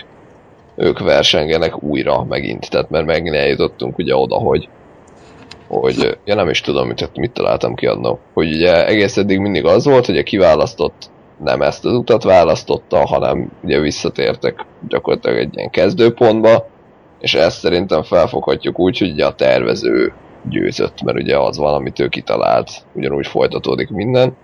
ők 0.76 0.98
versengenek 0.98 1.82
újra 1.82 2.24
megint, 2.24 2.70
tehát 2.70 2.90
mert 2.90 3.06
megint 3.06 3.34
eljutottunk 3.34 3.98
ugye 3.98 4.16
oda, 4.16 4.36
hogy, 4.36 4.68
hogy 5.68 6.18
ja 6.24 6.34
nem 6.34 6.48
is 6.48 6.60
tudom, 6.60 6.86
mit, 6.86 7.10
mit 7.14 7.32
találtam 7.32 7.74
ki 7.74 7.86
adna, 7.86 8.18
hogy 8.32 8.54
ugye 8.54 8.86
egész 8.86 9.16
eddig 9.16 9.38
mindig 9.38 9.64
az 9.64 9.84
volt, 9.84 10.06
hogy 10.06 10.18
a 10.18 10.22
kiválasztott 10.22 11.10
nem 11.44 11.62
ezt 11.62 11.84
az 11.84 11.92
utat 11.92 12.22
választotta, 12.22 13.06
hanem 13.06 13.50
ugye 13.62 13.80
visszatértek 13.80 14.66
gyakorlatilag 14.88 15.38
egy 15.38 15.56
ilyen 15.56 15.70
kezdőpontba, 15.70 16.66
és 17.20 17.34
ezt 17.34 17.58
szerintem 17.58 18.02
felfoghatjuk 18.02 18.78
úgy, 18.78 18.98
hogy 18.98 19.10
ugye 19.10 19.26
a 19.26 19.34
tervező 19.34 20.12
győzött, 20.48 21.02
mert 21.02 21.18
ugye 21.18 21.38
az 21.38 21.56
van, 21.56 21.74
amit 21.74 22.00
ő 22.00 22.08
kitalált, 22.08 22.70
ugyanúgy 22.92 23.26
folytatódik 23.26 23.90
minden. 23.90 24.36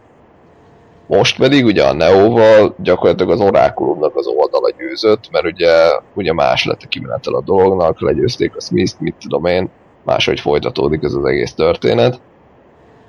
Most 1.10 1.36
pedig 1.36 1.64
ugye 1.64 1.84
a 1.84 1.92
Neóval 1.92 2.74
gyakorlatilag 2.78 3.32
az 3.32 3.40
orákulumnak 3.40 4.16
az 4.16 4.26
oldala 4.26 4.70
győzött, 4.78 5.30
mert 5.30 5.44
ugye, 5.44 5.72
ugye 6.14 6.32
más 6.32 6.64
lett 6.64 6.82
a 6.82 6.88
kimenetel 6.88 7.34
a 7.34 7.42
dolognak, 7.42 8.00
legyőzték 8.00 8.56
a 8.56 8.60
Smith-t, 8.60 9.00
mit 9.00 9.14
tudom 9.20 9.44
én, 9.44 9.70
máshogy 10.04 10.40
folytatódik 10.40 11.02
ez 11.02 11.14
az 11.14 11.24
egész 11.24 11.54
történet. 11.54 12.20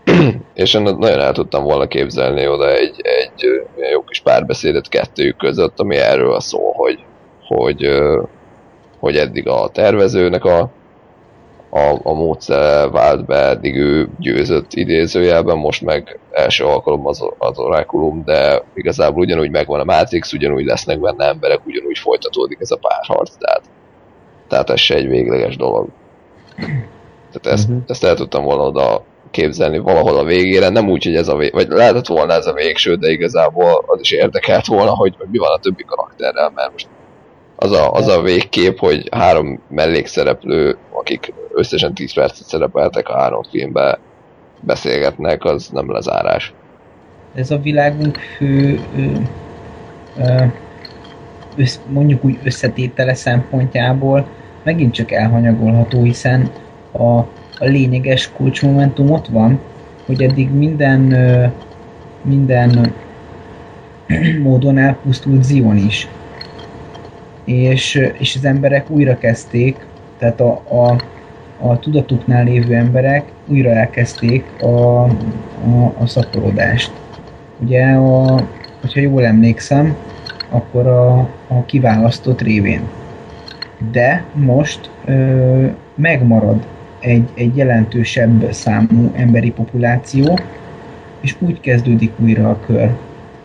és 0.54 0.74
én 0.74 0.82
nagyon 0.82 1.20
el 1.20 1.34
tudtam 1.34 1.64
volna 1.64 1.88
képzelni 1.88 2.48
oda 2.48 2.72
egy, 2.72 3.02
egy 3.02 3.68
jó 3.92 4.04
kis 4.04 4.20
párbeszédet 4.20 4.90
kettőjük 4.90 5.38
között, 5.38 5.80
ami 5.80 5.96
erről 5.96 6.40
szól, 6.40 6.74
hogy, 6.74 7.00
hogy, 7.48 7.90
hogy 9.00 9.18
eddig 9.18 9.48
a 9.48 9.70
tervezőnek 9.74 10.46
a, 10.46 10.70
a, 11.74 12.00
a 12.04 12.14
módszer 12.14 12.90
vált 12.90 13.26
be, 13.26 13.48
eddig 13.48 13.76
ő 13.76 14.10
győzött 14.20 14.74
idézőjelben, 14.74 15.58
most 15.58 15.82
meg 15.82 16.20
első 16.32 16.66
alkalom 16.66 17.08
az, 17.08 17.24
az 17.38 17.60
orákulum, 17.60 18.24
de 18.26 18.64
igazából 18.74 19.22
ugyanúgy 19.22 19.52
megvan 19.52 19.80
a 19.80 19.84
Matrix, 19.84 20.34
ugyanúgy 20.34 20.66
lesznek 20.66 21.00
benne 21.00 21.26
emberek, 21.26 21.66
ugyanúgy 21.66 21.98
folytatódik 21.98 22.60
ez 22.62 22.72
a 22.72 22.78
párharc, 22.78 23.36
tehát, 23.38 23.62
tehát 24.48 24.70
ez 24.70 24.80
se 24.80 24.96
egy 24.96 25.08
végleges 25.08 25.56
dolog. 25.56 25.88
Tehát 27.32 27.60
ezt, 27.60 27.70
uh-huh. 27.70 27.84
ezt 27.88 28.04
el 28.04 28.16
tudtam 28.16 28.44
volna 28.44 28.64
oda 28.64 29.04
képzelni 29.32 29.78
valahol 29.78 30.18
a 30.18 30.24
végére, 30.24 30.70
nem 30.70 30.90
úgy, 30.90 31.04
hogy 31.04 31.16
ez 31.16 31.28
a 31.28 31.36
vég, 31.36 31.54
vagy 31.54 31.68
lehetett 31.68 32.08
volna 32.08 32.34
ez 32.34 32.48
a 32.48 32.54
végső, 32.54 32.96
de 32.96 33.12
igazából 33.12 33.84
az 33.88 34.00
is 34.00 34.12
érdekelt 34.12 34.66
volna, 34.66 34.96
hogy, 34.96 35.16
hogy 35.18 35.28
mi 35.32 35.38
van 35.38 35.52
a 35.52 35.60
többi 35.60 35.84
karakterrel, 35.84 36.52
mert 36.56 36.72
most 36.72 36.88
az 37.64 37.72
a, 37.72 37.92
az 37.92 38.08
a 38.08 38.22
végkép, 38.22 38.80
hogy 38.80 39.08
három 39.12 39.60
mellékszereplő, 39.68 40.78
akik 40.92 41.34
összesen 41.54 41.94
10 41.94 42.14
percet 42.14 42.48
szerepeltek 42.48 43.10
a 43.10 43.18
három 43.18 43.44
filmben, 43.44 43.98
beszélgetnek, 44.62 45.44
az 45.44 45.70
nem 45.70 45.92
lezárás. 45.92 46.54
Ez 47.36 47.52
a 47.52 47.58
világunk 47.60 48.18
fő 48.18 48.80
ö, 48.96 49.02
ö, 50.18 50.44
össz, 51.58 51.80
mondjuk 51.88 52.24
úgy 52.24 52.40
összetétele 52.44 53.14
szempontjából 53.14 54.28
megint 54.64 54.94
csak 54.94 55.12
elhanyagolható, 55.12 56.04
hiszen 56.04 56.52
a, 56.92 57.18
a 57.58 57.66
lényeges 57.66 58.32
kulcsmomentum 58.32 59.12
ott 59.12 59.28
van, 59.28 59.60
hogy 60.06 60.24
eddig 60.24 60.50
minden 60.50 61.12
ö, 61.12 61.46
minden 62.22 62.94
módon 64.44 64.78
elpusztult 64.78 65.44
Zion 65.44 65.78
is 65.78 66.08
és, 67.52 68.12
és 68.18 68.36
az 68.36 68.46
emberek 68.46 68.90
újra 68.90 69.18
kezdték, 69.18 69.86
tehát 70.18 70.42
a, 70.42 70.62
a, 70.70 70.96
a 71.68 71.80
tudatuknál 71.80 72.44
lévő 72.44 72.74
emberek 72.74 73.32
újra 73.48 73.70
elkezdték 73.70 74.46
a, 74.62 75.04
a, 75.04 75.94
a 75.98 76.06
szaporodást. 76.06 76.92
Ugye, 77.60 77.86
a, 77.86 78.48
hogyha 78.82 79.00
jól 79.00 79.26
emlékszem, 79.26 79.96
akkor 80.50 80.88
a, 80.88 81.20
a 81.48 81.66
kiválasztott 81.66 82.42
révén. 82.42 82.82
De 83.92 84.24
most 84.34 84.90
ö, 85.06 85.66
megmarad 85.96 86.66
egy, 87.00 87.30
egy 87.34 87.58
jelentősebb 87.58 88.52
számú 88.54 89.12
emberi 89.16 89.52
populáció, 89.52 90.40
és 91.22 91.36
úgy 91.40 91.60
kezdődik 91.60 92.12
újra 92.20 92.50
a 92.50 92.60
kör, 92.66 92.92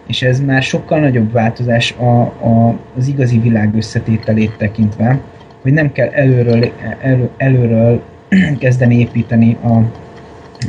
és 0.07 0.23
ez 0.23 0.41
már 0.41 0.63
sokkal 0.63 1.01
nagyobb 1.01 1.33
változás 1.33 1.93
a, 1.93 2.21
a, 2.21 2.79
az 2.97 3.09
igazi 3.09 3.39
világ 3.39 3.75
összetételét 3.75 4.57
tekintve, 4.57 5.21
hogy 5.63 5.73
nem 5.73 5.93
kell 5.93 6.09
előről, 6.09 6.73
elő, 7.01 7.31
előről 7.37 8.03
kezdeni 8.59 8.99
építeni 8.99 9.57
a, 9.63 9.75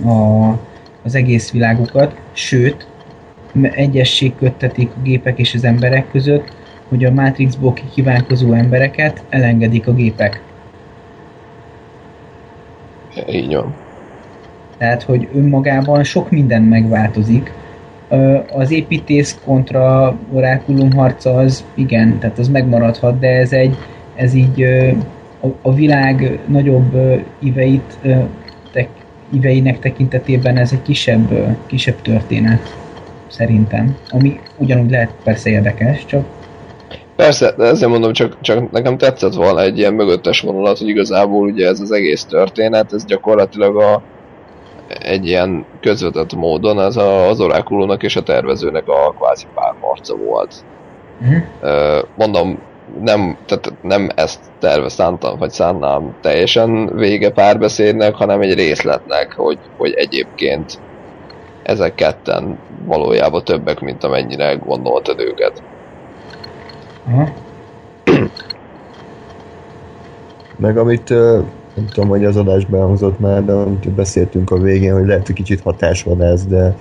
a, 0.10 0.50
az 1.04 1.16
egész 1.16 1.52
világukat, 1.52 2.20
sőt, 2.32 2.88
egyesség 3.62 4.36
köttetik 4.36 4.90
a 4.90 5.02
gépek 5.04 5.40
és 5.40 5.54
az 5.54 5.64
emberek 5.64 6.12
között, 6.12 6.56
hogy 6.88 7.06
a 7.06 7.12
Matrixból 7.12 7.74
kívánkozó 7.94 8.54
embereket 8.54 9.24
elengedik 9.30 9.88
a 9.88 9.94
gépek. 9.94 10.42
Így 13.30 13.54
van. 13.54 13.76
Tehát, 14.78 15.04
hogy 15.04 15.28
önmagában 15.34 16.04
sok 16.04 16.32
minden 16.32 16.62
megváltozik, 16.62 17.52
az 18.54 18.72
építész 18.72 19.40
kontra 19.46 20.18
orákulum 20.34 20.92
harca 20.92 21.34
az 21.34 21.66
igen, 21.74 22.20
tehát 22.20 22.40
az 22.40 22.48
megmaradhat, 22.48 23.20
de 23.20 23.28
ez 23.28 23.52
egy, 23.52 23.76
ez 24.16 24.34
így 24.34 24.64
a, 25.62 25.74
világ 25.74 26.40
nagyobb 26.48 27.22
iveit, 27.40 27.98
tek, 28.72 28.90
iveinek 29.30 29.80
tekintetében 29.80 30.58
ez 30.58 30.72
egy 30.72 30.82
kisebb, 30.82 31.58
kisebb 31.66 32.02
történet 32.02 32.76
szerintem, 33.28 33.98
ami 34.10 34.40
ugyanúgy 34.58 34.90
lehet 34.90 35.14
persze 35.24 35.50
érdekes, 35.50 36.06
csak 36.06 36.26
Persze, 37.16 37.54
de 37.58 37.64
ezért 37.64 37.92
mondom, 37.92 38.14
csak, 38.14 38.38
csak 38.42 38.72
nekem 38.72 38.98
tetszett 38.98 39.34
volna 39.34 39.62
egy 39.62 39.78
ilyen 39.78 39.94
mögöttes 39.94 40.42
vonulat, 40.42 40.78
hogy 40.78 40.88
igazából 40.88 41.48
ugye 41.48 41.68
ez 41.68 41.80
az 41.80 41.92
egész 41.92 42.24
történet, 42.24 42.94
ez 42.94 43.06
gyakorlatilag 43.06 43.76
a, 43.76 44.02
egy 44.88 45.26
ilyen 45.26 45.66
közvetett 45.82 46.34
módon 46.34 46.78
az 46.78 46.98
a, 46.98 47.28
az 47.28 47.42
orákulónak 47.42 48.04
és 48.04 48.16
a 48.16 48.24
tervezőnek 48.24 48.88
a 48.88 49.14
kvázi 49.20 49.46
párharca 49.54 50.16
volt. 50.16 50.56
Uh-huh. 51.22 52.04
Mondom, 52.16 52.60
nem, 53.02 53.38
tehát 53.46 53.74
nem 53.82 54.10
ezt 54.16 54.40
terve 54.60 54.90
szántam, 54.90 55.38
vagy 55.38 55.52
szánnám 55.52 56.16
teljesen 56.22 56.96
vége 56.96 57.32
párbeszédnek, 57.32 58.16
hanem 58.16 58.42
egy 58.42 58.54
részletnek, 58.54 59.34
hogy, 59.34 59.60
hogy 59.78 59.94
egyébként 59.94 60.80
ezek 61.64 61.96
ketten 61.96 62.58
valójában 62.86 63.44
többek, 63.44 63.80
mint 63.80 64.04
amennyire 64.04 64.54
gondoltad 64.54 65.20
őket. 65.20 65.64
Uh-huh. 67.08 67.30
Meg 70.58 70.78
amit 70.78 71.14
nem 71.78 71.86
tudom, 71.86 72.10
hogy 72.10 72.26
az 72.26 72.38
adásban 72.38 72.82
hangzott 72.82 73.20
már, 73.20 73.45
de 73.45 73.52
amit 73.52 73.91
beszéltünk 73.91 74.52
a 74.52 74.58
végén, 74.58 74.94
hogy 74.94 75.08
lehet, 75.08 75.26
hogy 75.26 75.36
kicsit 75.36 75.62
hatásvadász, 75.62 76.45
de 76.45 76.78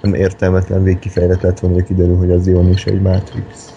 nem 0.00 0.14
értelmetlen 0.14 0.82
végkifejlet 0.82 1.42
lett 1.42 1.58
volna, 1.58 1.76
hogy 1.76 1.84
kiderül, 1.84 2.16
hogy 2.16 2.30
az 2.30 2.46
Ion 2.46 2.68
is 2.68 2.84
egy 2.84 3.00
Matrix. 3.00 3.74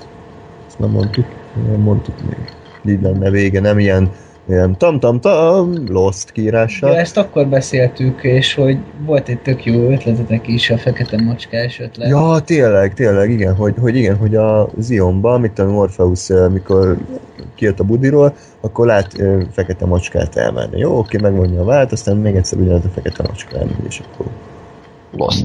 Ezt 0.67 0.79
nem 0.79 0.89
mondtuk, 0.89 1.25
nem 1.69 1.79
mondtuk 1.79 2.15
még. 2.21 2.53
Így 2.93 3.01
lenne 3.01 3.29
vége, 3.29 3.59
nem 3.59 3.79
ilyen 3.79 4.11
ilyen 4.49 4.77
tam-tam-tam, 4.77 5.73
Lost 5.87 6.31
kiírással. 6.31 6.91
Ja, 6.91 6.99
ezt 6.99 7.17
akkor 7.17 7.47
beszéltük, 7.47 8.23
és 8.23 8.53
hogy 8.53 8.77
volt 9.05 9.27
egy 9.27 9.39
tök 9.39 9.65
jó 9.65 9.89
ötletetek 9.89 10.47
is, 10.47 10.69
a 10.69 10.77
fekete 10.77 11.21
macskás 11.21 11.79
ötlet. 11.79 12.09
Ja, 12.09 12.39
tényleg, 12.39 12.93
tényleg, 12.93 13.29
igen, 13.31 13.55
hogy, 13.55 13.73
hogy 13.79 13.95
igen, 13.95 14.17
hogy 14.17 14.35
a 14.35 14.69
Zionban, 14.77 15.41
mit 15.41 15.59
a 15.59 15.65
Morpheus, 15.65 16.27
mikor 16.51 16.97
kijött 17.55 17.79
a 17.79 17.83
budiról, 17.83 18.35
akkor 18.61 18.85
lát 18.85 19.19
ö, 19.19 19.41
fekete 19.51 19.85
macskát 19.85 20.35
elmenni. 20.35 20.79
Jó, 20.79 20.97
oké, 20.97 21.17
megmondja 21.17 21.61
a 21.61 21.65
vált, 21.65 21.91
aztán 21.91 22.17
még 22.17 22.35
egyszer 22.35 22.59
ugyanaz 22.59 22.85
a 22.85 22.89
fekete 22.89 23.23
macska 23.27 23.57
elmegy, 23.57 23.85
és 23.87 24.01
akkor... 24.11 24.25
Lost. 25.11 25.43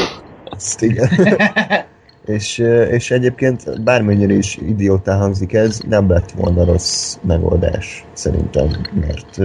Azt 0.56 0.82
igen. 0.82 1.08
és, 2.26 2.58
és 2.90 3.10
egyébként 3.10 3.82
bármennyire 3.82 4.32
is 4.32 4.56
idiótá 4.56 5.16
hangzik 5.16 5.52
ez, 5.52 5.80
nem 5.88 6.10
lett 6.10 6.30
volna 6.30 6.64
rossz 6.64 7.16
megoldás 7.22 8.04
szerintem, 8.12 8.68
mert, 9.00 9.38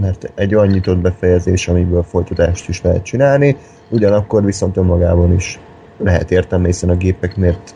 mert 0.00 0.32
egy 0.34 0.54
olyan 0.54 0.72
nyitott 0.72 0.98
befejezés, 0.98 1.68
amiből 1.68 2.02
folytatást 2.02 2.68
is 2.68 2.82
lehet 2.82 3.02
csinálni, 3.02 3.56
ugyanakkor 3.88 4.44
viszont 4.44 4.76
önmagában 4.76 5.32
is 5.34 5.60
lehet 5.98 6.30
értelme, 6.30 6.66
hiszen 6.66 6.90
a 6.90 6.96
gépek 6.96 7.36
miért 7.36 7.74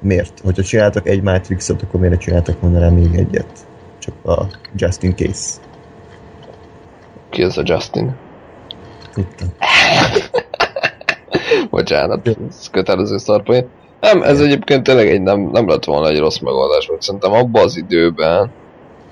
miért? 0.00 0.40
Hogyha 0.44 0.62
csináltak 0.62 1.08
egy 1.08 1.22
Matrixot, 1.22 1.82
akkor 1.82 2.00
miért 2.00 2.20
csináltak 2.20 2.60
volna 2.60 2.78
rá 2.78 2.88
még 2.88 3.14
egyet? 3.14 3.66
Csak 3.98 4.14
a 4.24 4.46
Just 4.74 5.02
in 5.02 5.16
Case. 5.16 5.60
Ki 7.30 7.42
az 7.42 7.58
a 7.58 7.62
Justin? 7.64 8.16
Tudtam. 9.12 9.48
Bocsánat, 11.70 12.28
ez 12.28 12.70
kötelező 12.70 13.18
szarpoint. 13.18 13.66
Nem, 14.00 14.22
ez 14.22 14.40
egyébként 14.40 14.82
tényleg 14.82 15.08
egy 15.08 15.22
nem, 15.22 15.40
nem 15.40 15.68
lett 15.68 15.84
volna 15.84 16.08
egy 16.08 16.18
rossz 16.18 16.38
megoldás, 16.38 16.88
mert 16.88 17.02
szerintem 17.02 17.32
abban 17.32 17.62
az 17.62 17.76
időben, 17.76 18.50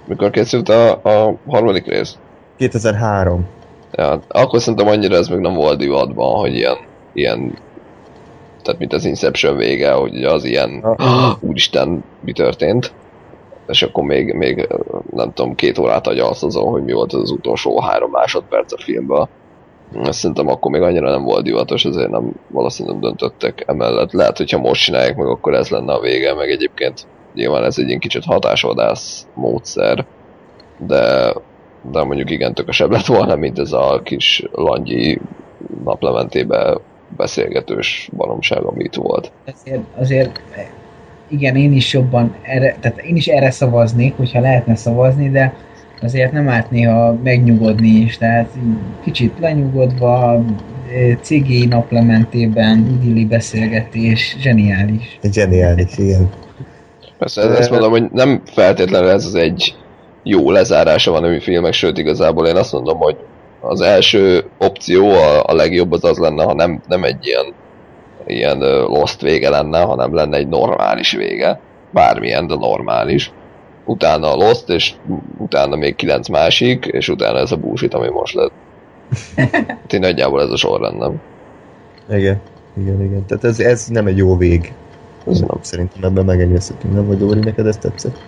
mikor 0.07 0.31
készült 0.31 0.69
a, 0.69 0.91
a 0.91 1.35
harmadik 1.47 1.87
rész. 1.87 2.19
2003. 2.57 3.47
Ja, 3.93 4.21
akkor 4.29 4.61
szerintem 4.61 4.89
annyira 4.89 5.17
ez 5.17 5.29
még 5.29 5.39
nem 5.39 5.55
volt 5.55 5.79
divatban, 5.79 6.39
hogy 6.39 6.55
ilyen, 6.55 6.77
ilyen 7.13 7.59
tehát 8.67 8.81
mint 8.81 8.93
az 8.93 9.05
Inception 9.05 9.57
vége, 9.57 9.93
hogy 9.93 10.25
az 10.25 10.45
ilyen, 10.45 10.81
ah, 10.97 11.37
úristen, 11.41 12.05
mi 12.21 12.33
történt. 12.33 12.93
És 13.67 13.83
akkor 13.83 14.05
még, 14.05 14.33
még 14.33 14.69
nem 15.11 15.33
tudom, 15.33 15.55
két 15.55 15.79
órát 15.79 16.07
agyalsz 16.07 16.43
azon, 16.43 16.71
hogy 16.71 16.85
mi 16.85 16.93
volt 16.93 17.13
az 17.13 17.31
utolsó 17.31 17.81
három 17.81 18.11
másodperc 18.11 18.73
a 18.73 19.29
filmben. 19.91 20.13
Szerintem 20.13 20.49
akkor 20.49 20.71
még 20.71 20.81
annyira 20.81 21.11
nem 21.11 21.23
volt 21.23 21.45
divatos, 21.45 21.85
ezért 21.85 22.11
nem 22.11 22.33
valószínűleg 22.49 23.01
nem 23.01 23.09
döntöttek 23.09 23.65
emellett. 23.67 24.13
Lehet, 24.13 24.37
hogyha 24.37 24.59
most 24.59 24.83
csinálják 24.83 25.17
meg, 25.17 25.27
akkor 25.27 25.55
ez 25.55 25.69
lenne 25.69 25.93
a 25.93 26.01
vége, 26.01 26.35
meg 26.35 26.51
egyébként 26.51 27.07
nyilván 27.35 27.65
ez 27.65 27.79
egy 27.79 27.87
ilyen 27.89 28.01
kicsit 28.01 28.25
hatásodász 28.25 29.27
módszer, 29.35 30.05
de, 30.79 31.35
de 31.91 32.05
mondjuk 32.05 32.31
igen 32.31 32.55
tökösebb 32.55 32.91
lett 32.91 33.07
volna, 33.07 33.37
mint 33.37 33.59
ez 33.59 33.73
a 33.73 34.01
kis 34.05 34.43
langyi 34.53 35.21
naplementébe 35.85 36.79
beszélgetős 37.17 38.09
baromság, 38.17 38.63
ami 38.63 38.85
itt 38.85 38.95
volt. 38.95 39.33
Azért, 39.47 39.81
azért 39.99 40.41
igen, 41.29 41.57
én 41.57 41.73
is 41.73 41.93
jobban 41.93 42.35
erre, 42.43 42.77
tehát 42.81 42.99
én 42.99 43.17
is 43.17 43.27
erre 43.27 43.51
szavaznék, 43.51 44.17
hogyha 44.17 44.41
lehetne 44.41 44.77
szavazni, 44.77 45.31
de 45.31 45.55
azért 46.03 46.33
nem 46.33 46.49
árt 46.49 46.71
néha 46.71 47.19
megnyugodni 47.23 47.89
is, 47.89 48.19
tehát 48.19 48.51
kicsit 49.05 49.33
lenyugodva, 49.41 50.45
cigi 51.21 51.67
naplementében, 51.67 52.99
idilli 53.01 53.25
beszélgetés, 53.25 54.37
zseniális. 54.41 55.19
Zseniális, 55.23 55.99
igen. 55.99 56.31
Persze, 57.19 57.43
ezt 57.43 57.71
mondom, 57.71 57.91
hogy 57.91 58.05
nem 58.13 58.43
feltétlenül 58.45 59.09
ez 59.09 59.25
az 59.25 59.35
egy 59.35 59.75
jó 60.23 60.51
lezárása 60.51 61.11
van 61.11 61.25
a 61.25 61.29
mi 61.29 61.41
filmek, 61.41 61.73
sőt 61.73 61.99
igazából 61.99 62.47
én 62.47 62.57
azt 62.57 62.73
mondom, 62.73 62.99
hogy 62.99 63.17
az 63.61 63.81
első 63.81 64.45
opció, 64.59 65.11
a, 65.11 65.45
a 65.45 65.55
legjobb 65.55 65.93
az 65.93 66.05
az 66.05 66.19
lenne, 66.19 66.45
ha 66.45 66.55
nem, 66.55 66.83
nem 66.89 67.05
egy 67.05 67.27
ilyen, 67.27 67.47
ilyen 68.27 68.59
lost 68.81 69.21
vége 69.21 69.51
lenne, 69.51 69.81
hanem 69.81 70.15
lenne 70.15 70.37
egy 70.37 70.49
normális 70.49 71.13
vége. 71.13 71.61
Bármilyen, 71.91 72.47
de 72.47 72.55
normális. 72.55 73.33
Utána 73.87 74.33
a 74.33 74.37
lost, 74.37 74.69
és 74.69 74.95
utána 75.39 75.77
még 75.77 75.95
kilenc 75.95 76.29
másik, 76.29 76.85
és 76.85 77.09
utána 77.09 77.39
ez 77.39 77.53
a 77.53 77.57
bullshit, 77.57 77.95
ami 77.95 78.09
most 78.09 78.35
lett. 78.35 78.53
Én 79.93 80.01
nagyjából 80.01 80.43
ez 80.43 80.51
a 80.51 80.57
sorrendem. 80.57 81.21
Igen, 82.11 82.41
igen, 82.81 83.03
igen. 83.03 83.27
Tehát 83.27 83.45
ez, 83.45 83.61
ez 83.61 83.87
nem 83.87 84.07
egy 84.07 84.17
jó 84.17 84.37
vég. 84.37 84.73
Ez 85.27 85.41
nem. 85.41 85.59
Szerintem 85.61 86.03
ebben 86.05 86.25
megegyezhetünk, 86.25 86.95
nem? 86.95 87.07
Vagy 87.07 87.19
Dóri, 87.19 87.39
neked 87.39 87.67
ezt 87.67 87.81
tetszett? 87.81 88.19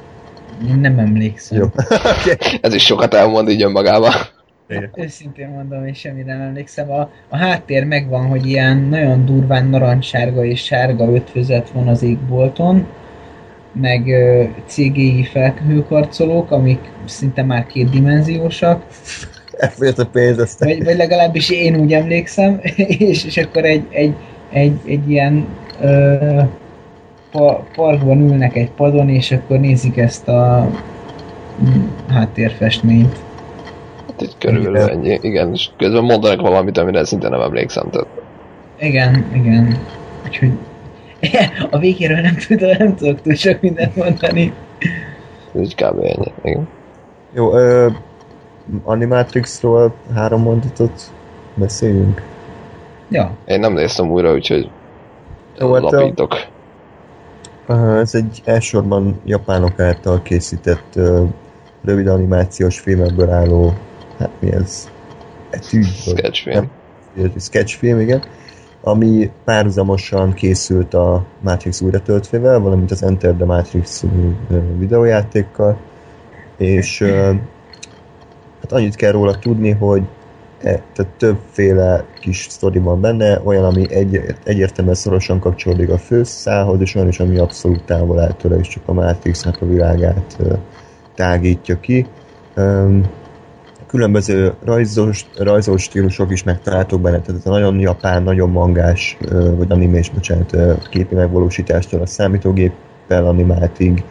Én 0.68 0.78
nem 0.78 0.98
emlékszem. 0.98 1.58
Jó. 1.58 1.64
okay. 2.22 2.58
Ez 2.60 2.74
is 2.74 2.84
sokat 2.84 3.14
elmond 3.14 3.48
így 3.48 3.62
önmagában. 3.62 4.12
Őszintén 4.94 5.48
mondom, 5.48 5.86
és 5.86 5.98
semmi 5.98 6.22
nem 6.22 6.40
emlékszem. 6.40 6.90
A, 6.90 7.10
a 7.28 7.36
háttér 7.36 7.84
megvan, 7.84 8.26
hogy 8.26 8.46
ilyen 8.46 8.76
nagyon 8.76 9.24
durván 9.24 9.66
narancssárga 9.66 10.44
és 10.44 10.64
sárga 10.64 11.14
ötvözet 11.14 11.70
van 11.70 11.88
az 11.88 12.02
égbolton, 12.02 12.86
meg 13.80 14.02
CGI 14.66 15.24
felhőkarcolók, 15.24 16.50
amik 16.50 16.80
szinte 17.04 17.42
már 17.42 17.66
kétdimenziósak. 17.66 18.84
Elfogyott 19.56 19.98
a 19.98 20.06
pénz 20.06 20.38
aztán. 20.38 20.68
Vagy, 20.68 20.84
vagy 20.84 20.96
legalábbis 20.96 21.50
én 21.50 21.76
úgy 21.76 21.92
emlékszem, 21.92 22.60
és, 23.10 23.24
és 23.24 23.36
akkor 23.36 23.64
egy, 23.64 23.86
egy, 23.90 24.14
egy, 24.52 24.78
egy 24.84 25.10
ilyen 25.10 25.46
uh, 25.80 26.42
pa, 27.30 27.66
parkban 27.74 28.20
ülnek 28.20 28.56
egy 28.56 28.70
padon, 28.70 29.08
és 29.08 29.32
akkor 29.32 29.60
nézik 29.60 29.96
ezt 29.96 30.28
a 30.28 30.70
mm, 31.62 31.86
háttérfestményt. 32.08 33.16
Hát 34.06 34.20
itt 34.20 34.38
körülbelül 34.38 34.90
ennyi, 34.90 35.18
igen, 35.20 35.52
és 35.52 35.68
közben 35.76 36.04
mondanak 36.04 36.40
valamit, 36.40 36.78
amire 36.78 37.04
szinte 37.04 37.28
nem 37.28 37.40
emlékszem. 37.40 37.90
Tehát... 37.90 38.08
Igen, 38.78 39.24
igen. 39.34 39.78
Úgyhogy 40.26 40.50
a 41.70 41.78
végéről 41.78 42.20
nem, 42.20 42.36
tudom, 42.36 42.70
nem 42.78 42.94
tudok 42.94 43.22
túl 43.22 43.34
sok 43.34 43.60
mindent 43.60 43.96
mondani. 43.96 44.52
Ez 45.54 45.74
kb. 45.74 45.98
ennyi, 46.02 46.32
igen. 46.42 46.68
Jó, 47.34 47.54
ö, 47.54 47.90
Animatrixról 48.84 49.94
három 50.14 50.42
mondatot 50.42 51.12
beszéljünk. 51.54 52.22
Ja. 53.08 53.36
Én 53.46 53.60
nem 53.60 53.72
néztem 53.72 54.10
újra, 54.10 54.32
úgyhogy 54.32 54.70
Jó, 55.58 55.74
hát. 55.74 56.20
A, 57.66 57.74
ez 57.74 58.14
egy 58.14 58.42
elsősorban 58.44 59.20
japánok 59.24 59.80
által 59.80 60.22
készített 60.22 60.96
ö, 60.96 61.24
rövid 61.84 62.06
animációs 62.06 62.78
filmekből 62.78 63.30
álló 63.30 63.74
hát 64.18 64.30
mi 64.38 64.52
ez? 64.52 64.90
Etűd? 65.50 65.84
Sketchfilm. 65.84 66.70
Sketchfilm, 67.38 68.00
igen. 68.00 68.22
Ami 68.80 69.30
párhuzamosan 69.44 70.32
készült 70.32 70.94
a 70.94 71.24
Matrix 71.40 71.80
újratöltvével, 71.80 72.58
valamint 72.58 72.90
az 72.90 73.02
Enter 73.02 73.34
the 73.34 73.44
Matrix 73.44 74.04
videójátékkal, 74.78 75.76
és 76.56 77.02
hát 78.60 78.72
annyit 78.72 78.96
kell 78.96 79.12
róla 79.12 79.38
tudni, 79.38 79.70
hogy 79.70 80.02
e, 80.58 80.82
tehát 80.94 81.12
többféle 81.16 82.04
kis 82.20 82.46
sztori 82.48 82.78
van 82.78 83.00
benne, 83.00 83.40
olyan, 83.44 83.64
ami 83.64 83.92
egy, 83.92 84.20
egyértelműen 84.44 84.96
szorosan 84.96 85.40
kapcsolódik 85.40 85.90
a 85.90 85.98
főszához, 85.98 86.80
és 86.80 86.94
olyan 86.94 87.08
is, 87.08 87.20
ami 87.20 87.38
abszolút 87.38 87.84
távol 87.84 88.20
áll 88.20 88.32
tőle, 88.32 88.56
és 88.56 88.68
csak 88.68 88.82
a 88.86 88.92
Matrixnak 88.92 89.60
a 89.60 89.66
világát 89.66 90.38
tágítja 91.14 91.80
ki 91.80 92.06
különböző 93.88 94.52
rajzos, 94.64 95.26
rajzolós 95.38 95.82
stílusok 95.82 96.32
is 96.32 96.42
megtaláltok 96.42 97.00
benne, 97.00 97.20
tehát 97.20 97.46
a 97.46 97.50
nagyon 97.50 97.80
japán, 97.80 98.22
nagyon 98.22 98.50
mangás, 98.50 99.16
vagy 99.56 99.66
animés, 99.70 100.10
bocsánat, 100.10 100.56
képi 100.90 101.14
megvalósítástól 101.14 102.00
a 102.00 102.06
számítógéppel 102.06 103.26
animáltig, 103.26 104.04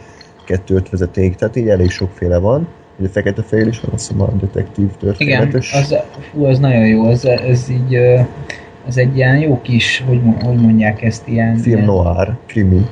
kettőt 0.44 0.90
tehát 1.10 1.56
így 1.56 1.68
elég 1.68 1.90
sokféle 1.90 2.38
van. 2.38 2.68
Ugye 2.98 3.08
fekete 3.08 3.42
fél 3.42 3.66
is 3.66 3.80
van, 3.80 3.90
azt 3.94 4.08
hiszem 4.08 4.22
a 4.22 4.30
detektív 4.40 4.88
történetes. 4.98 5.70
Igen, 5.70 5.82
az, 5.82 5.94
fú, 6.32 6.44
az 6.44 6.58
nagyon 6.58 6.86
jó, 6.86 7.04
az, 7.04 7.26
ez 7.26 7.66
így 7.70 7.96
az 8.86 8.98
egy 8.98 9.16
ilyen 9.16 9.38
jó 9.38 9.60
kis, 9.62 10.04
hogy, 10.06 10.20
hogy 10.42 10.56
mondják 10.56 11.02
ezt, 11.02 11.28
ilyen... 11.28 11.56
Film 11.56 11.84
noir, 11.84 12.36
krimi. 12.46 12.86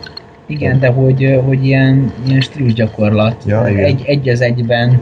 Igen, 0.46 0.78
de 0.78 0.88
hogy, 0.88 1.40
hogy 1.44 1.64
ilyen, 1.64 2.12
ilyen 2.26 2.40
stílusgyakorlat. 2.40 3.42
Ja, 3.46 3.68
igen. 3.68 3.84
Egy, 3.84 4.02
egy 4.06 4.28
az 4.28 4.40
egyben 4.40 5.00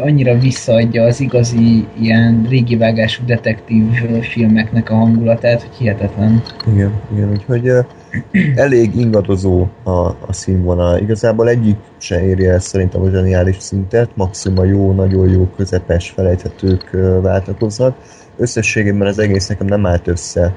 annyira 0.00 0.38
visszaadja 0.38 1.04
az 1.04 1.20
igazi 1.20 1.86
ilyen 2.00 2.46
régi 2.48 2.76
vágású 2.76 3.24
detektív 3.24 3.84
filmeknek 4.20 4.90
a 4.90 4.94
hangulatát, 4.94 5.62
hogy 5.62 5.76
hihetetlen. 5.76 6.42
Igen, 6.72 6.92
igen, 7.12 7.30
úgyhogy 7.30 7.72
elég 8.64 8.96
ingadozó 8.96 9.66
a, 9.82 9.90
a 10.06 10.32
színvonal. 10.32 10.98
Igazából 10.98 11.48
egyik 11.48 11.76
se 11.98 12.24
érje 12.24 12.52
el 12.52 12.58
szerintem 12.58 13.00
a 13.00 13.10
zseniális 13.10 13.56
szintet, 13.58 14.10
maximum 14.14 14.58
a 14.58 14.64
jó, 14.64 14.92
nagyon 14.92 15.28
jó, 15.28 15.48
közepes, 15.56 16.10
felejthetők 16.10 16.90
váltakoznak. 17.22 17.96
Összességében 18.36 19.06
az 19.06 19.18
egész 19.18 19.48
nekem 19.48 19.66
nem 19.66 19.86
állt 19.86 20.06
össze 20.06 20.54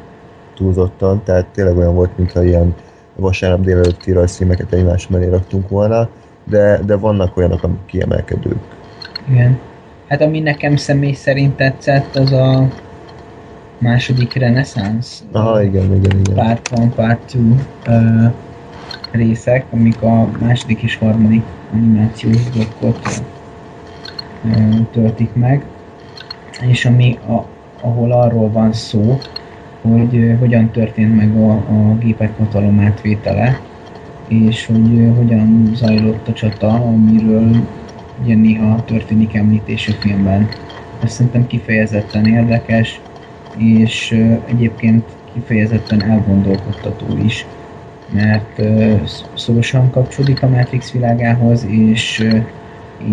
túlzottan, 0.55 1.23
tehát 1.23 1.45
tényleg 1.45 1.77
olyan 1.77 1.95
volt, 1.95 2.17
mintha 2.17 2.43
ilyen 2.43 2.75
vasárnap 3.15 3.61
délelőtti 3.61 4.11
rajzfilmeket 4.11 4.73
egymás 4.73 5.07
mellé 5.07 5.27
raktunk 5.27 5.69
volna, 5.69 6.09
de, 6.49 6.79
de 6.85 6.95
vannak 6.95 7.37
olyanok, 7.37 7.63
amik 7.63 7.85
kiemelkedők. 7.85 8.59
Igen. 9.29 9.59
Hát 10.07 10.21
ami 10.21 10.39
nekem 10.39 10.75
személy 10.75 11.13
szerint 11.13 11.55
tetszett, 11.55 12.15
az 12.15 12.31
a 12.31 12.67
második 13.77 14.33
reneszánsz. 14.33 15.23
Aha, 15.31 15.63
igen, 15.63 15.95
igen, 15.95 16.19
igen. 16.19 16.33
Part 16.35 16.71
1, 16.79 16.89
Part 16.95 17.19
2 17.31 17.55
uh, 17.87 18.33
részek, 19.11 19.65
amik 19.71 20.01
a 20.01 20.29
második 20.39 20.81
és 20.81 20.97
harmadik 20.97 21.43
animációs 21.73 22.49
blokkot 22.49 23.23
uh, 24.43 24.87
töltik 24.91 25.33
meg. 25.33 25.65
És 26.61 26.85
ami 26.85 27.17
a, 27.27 27.45
ahol 27.81 28.11
arról 28.11 28.51
van 28.51 28.73
szó, 28.73 29.17
hogy 29.81 30.15
uh, 30.15 30.39
hogyan 30.39 30.71
történt 30.71 31.15
meg 31.15 31.35
a, 31.35 31.51
a 31.51 31.97
gépek 31.99 32.37
hatalom 32.37 32.79
átvétele, 32.79 33.59
és 34.27 34.65
hogy 34.65 34.93
uh, 34.93 35.15
hogyan 35.15 35.71
zajlott 35.73 36.27
a 36.27 36.33
csata, 36.33 36.67
amiről 36.67 37.55
ugye 38.23 38.35
néha 38.35 38.83
történik 38.85 39.35
említés 39.35 39.87
a 39.87 39.91
filmben. 39.99 40.49
Ez 41.03 41.11
szerintem 41.11 41.47
kifejezetten 41.47 42.25
érdekes, 42.25 42.99
és 43.57 44.11
egyébként 44.45 45.03
kifejezetten 45.33 46.03
elgondolkodtató 46.03 47.17
is. 47.25 47.45
mert 48.13 48.61
szorosan 49.33 49.89
kapcsolódik 49.89 50.43
a 50.43 50.47
Matrix 50.47 50.91
világához, 50.91 51.65
és, 51.69 52.27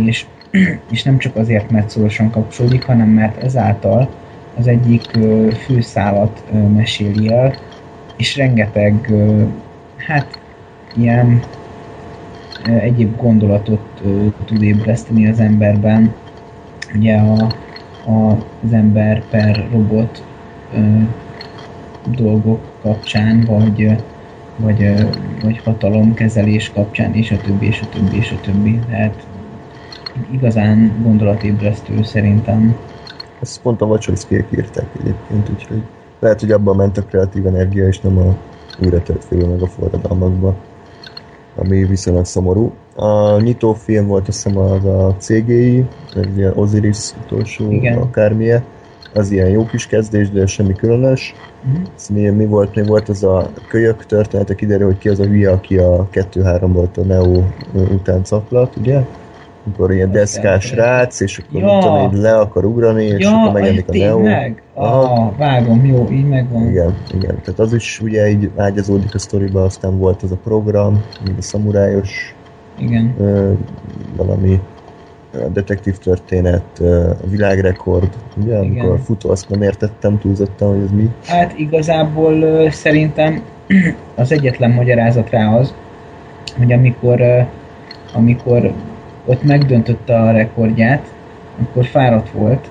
és, 0.05 0.27
és 0.93 1.03
nem 1.03 1.19
csak 1.19 1.37
azért, 1.37 1.71
mert 1.71 1.91
szorosan 1.91 2.31
kapcsolódik, 2.31 2.85
hanem 2.85 3.09
mert 3.09 3.43
ezáltal 3.43 4.09
az 4.59 4.67
egyik 4.67 5.19
főszálat 5.65 6.43
meséli 6.75 7.33
el, 7.33 7.55
és 8.17 8.37
rengeteg, 8.37 9.13
hát 9.97 10.39
ilyen 10.97 11.43
egyéb 12.69 13.17
gondolatot 13.17 14.03
tud 14.45 14.63
ébreszteni 14.63 15.29
az 15.29 15.41
emberben. 15.41 16.15
Ugye 16.95 17.17
a, 17.17 17.53
a, 18.11 18.33
az 18.65 18.73
ember 18.73 19.23
per 19.31 19.69
robot 19.73 20.25
dolgok 22.17 22.61
kapcsán, 22.83 23.45
vagy, 23.47 23.97
vagy, 24.57 24.95
vagy 25.43 25.61
hatalomkezelés 25.65 26.73
kapcsán, 26.73 27.15
és 27.15 27.31
a 27.31 27.37
többi, 27.37 27.67
és 27.67 27.81
a 27.81 27.89
többi, 27.89 28.17
és 28.17 28.31
a 28.31 28.41
többi. 28.41 28.79
Tehát 28.89 29.27
igazán 30.31 30.93
gondolatébresztő 31.03 32.03
szerintem. 32.03 32.77
Ezt 33.41 33.61
pont 33.63 33.81
a 33.81 33.87
Wachowskiek 33.87 34.47
írták 34.57 34.87
egyébként, 35.01 35.49
úgyhogy 35.51 35.83
lehet, 36.19 36.41
hogy 36.41 36.51
abban 36.51 36.77
ment 36.77 36.99
a 36.99 37.03
kreatív 37.03 37.47
energia, 37.47 37.87
és 37.87 38.01
nem 38.01 38.19
a 38.19 38.37
újra 38.83 39.03
tört 39.03 39.31
meg 39.31 39.63
a 39.63 39.67
forradalmakba, 39.67 40.55
ami 41.59 41.85
viszonylag 41.85 42.25
szomorú. 42.25 42.73
A 42.95 43.41
nyitó 43.41 43.73
film 43.73 44.07
volt 44.07 44.29
azt 44.29 44.43
hiszem 44.43 44.59
az 44.59 44.85
a 44.85 45.17
CGI, 45.19 45.87
ez 46.15 46.37
ilyen 46.37 46.53
Osiris 46.55 47.11
utolsó 47.25 47.71
Igen. 47.71 47.99
akármilyen, 47.99 48.65
az 49.15 49.31
ilyen 49.31 49.49
jó 49.49 49.67
kis 49.67 49.87
kezdés, 49.87 50.31
de 50.31 50.47
semmi 50.47 50.75
különös. 50.75 51.35
Uh-huh. 51.67 51.89
Mi, 52.11 52.29
mi, 52.29 52.47
volt, 52.47 52.75
mi 52.75 52.83
volt 52.83 53.09
az 53.09 53.25
a 53.25 53.51
kölyök 53.69 54.07
története, 54.07 54.55
kiderül, 54.55 54.87
hogy 54.87 54.99
ki 54.99 55.09
az 55.09 55.21
a 55.21 55.25
hülye, 55.25 55.51
aki 55.51 55.79
a 55.79 56.09
2-3 56.13 56.69
volt 56.73 56.97
a 56.97 57.03
Neo 57.03 57.43
után 57.75 58.25
caplat, 58.25 58.77
ugye? 58.77 59.05
Amikor 59.69 59.93
ilyen 59.93 60.11
deszkás 60.11 60.73
rác, 60.73 61.21
és 61.21 61.39
akkor 61.39 61.61
ja. 61.61 61.79
tudom, 61.79 62.09
hogy 62.09 62.19
le 62.19 62.39
akar 62.39 62.65
ugrani, 62.65 63.05
és 63.05 63.25
ja, 63.25 63.31
akkor 63.31 63.53
megjelenik 63.53 63.89
a 63.89 63.97
Neo. 63.97 64.19
Meg? 64.19 64.63
Ah, 64.75 65.37
vágom, 65.37 65.85
jó, 65.87 66.09
így 66.11 66.29
megvan. 66.29 66.69
Igen, 66.69 66.95
igen. 67.15 67.41
Tehát 67.43 67.59
az 67.59 67.73
is 67.73 68.01
ugye 68.01 68.29
így 68.29 68.51
ágyazódik 68.57 69.15
a 69.15 69.19
sztoriba, 69.19 69.63
aztán 69.63 69.99
volt 69.99 70.23
az 70.23 70.33
a 70.33 70.39
program, 70.45 71.05
a 71.39 71.43
szamurájos 71.43 72.35
igen. 72.79 73.15
Ö, 73.19 73.53
valami 74.17 74.61
detektív 75.53 75.99
történet, 75.99 76.83
világrekord, 77.31 78.09
ugye, 78.37 78.63
Igen. 78.63 78.81
amikor 78.81 78.99
futó, 79.05 79.31
azt 79.31 79.49
nem 79.49 79.63
értettem 79.63 80.19
túlzottan, 80.19 80.75
hogy 80.75 80.83
ez 80.83 80.91
mi. 80.91 81.11
Hát 81.27 81.59
igazából 81.59 82.71
szerintem 82.71 83.43
az 84.15 84.33
egyetlen 84.33 84.71
magyarázat 84.71 85.31
rá 85.31 85.55
az, 85.55 85.75
hogy 86.57 86.73
amikor, 86.73 87.21
amikor 88.13 88.73
ott 89.29 89.43
megdöntötte 89.43 90.19
a 90.21 90.31
rekordját, 90.31 91.13
akkor 91.63 91.85
fáradt 91.85 92.31
volt, 92.31 92.71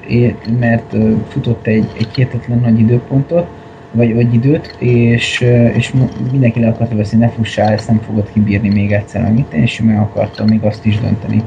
mert 0.60 0.96
futott 1.28 1.68
egy, 1.68 1.88
egy 1.98 2.08
hihetetlen 2.16 2.60
nagy 2.60 2.80
időpontot, 2.80 3.48
vagy, 3.92 4.14
vagy 4.14 4.34
időt, 4.34 4.76
és, 4.80 5.46
és 5.74 5.94
mindenki 6.32 6.60
le 6.60 6.68
akarta 6.68 6.96
veszni, 6.96 7.18
ne 7.18 7.30
fussál, 7.30 7.74
ezt 7.74 7.88
nem 7.88 8.00
fogod 8.00 8.32
kibírni 8.34 8.70
még 8.70 8.92
egyszer 8.92 9.26
annyit, 9.26 9.54
és 9.54 9.82
meg 9.82 10.00
akarta 10.00 10.46
még 10.46 10.64
azt 10.64 10.86
is 10.86 11.00
dönteni. 11.00 11.44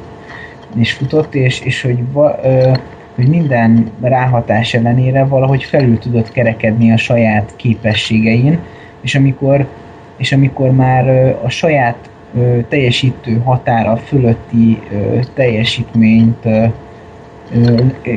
Is 0.76 0.92
futott, 0.92 1.34
és, 1.34 1.60
és 1.60 1.82
hogy, 1.82 2.12
va, 2.12 2.38
ö, 2.42 2.72
hogy 3.14 3.28
minden 3.28 3.90
ráhatás 4.00 4.74
ellenére 4.74 5.24
valahogy 5.24 5.64
felül 5.64 5.98
tudott 5.98 6.30
kerekedni 6.30 6.92
a 6.92 6.96
saját 6.96 7.52
képességein, 7.56 8.58
és 9.00 9.14
amikor, 9.14 9.66
és 10.16 10.32
amikor 10.32 10.70
már 10.70 11.36
a 11.42 11.48
saját 11.48 12.10
teljesítő 12.68 13.40
határa 13.44 13.96
fölötti 13.96 14.82
teljesítményt 15.34 16.48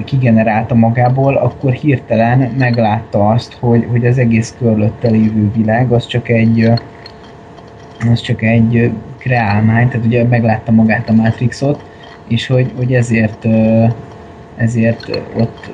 kigenerálta 0.05 0.75
magából, 0.75 1.35
akkor 1.35 1.71
hirtelen 1.71 2.53
meglátta 2.57 3.27
azt, 3.27 3.57
hogy, 3.59 3.87
hogy 3.89 4.05
az 4.05 4.17
egész 4.17 4.55
körülötte 4.59 5.09
lévő 5.09 5.51
világ 5.55 5.91
az 5.91 6.07
csak 6.07 6.29
egy 6.29 6.71
az 8.11 8.21
csak 8.21 8.41
egy 8.41 8.91
kreálmány, 9.17 9.87
tehát 9.87 10.05
ugye 10.05 10.23
meglátta 10.23 10.71
magát 10.71 11.09
a 11.09 11.13
Matrixot, 11.13 11.83
és 12.27 12.47
hogy, 12.47 12.71
hogy 12.75 12.93
ezért, 12.93 13.47
ezért 14.55 15.21
ott, 15.37 15.71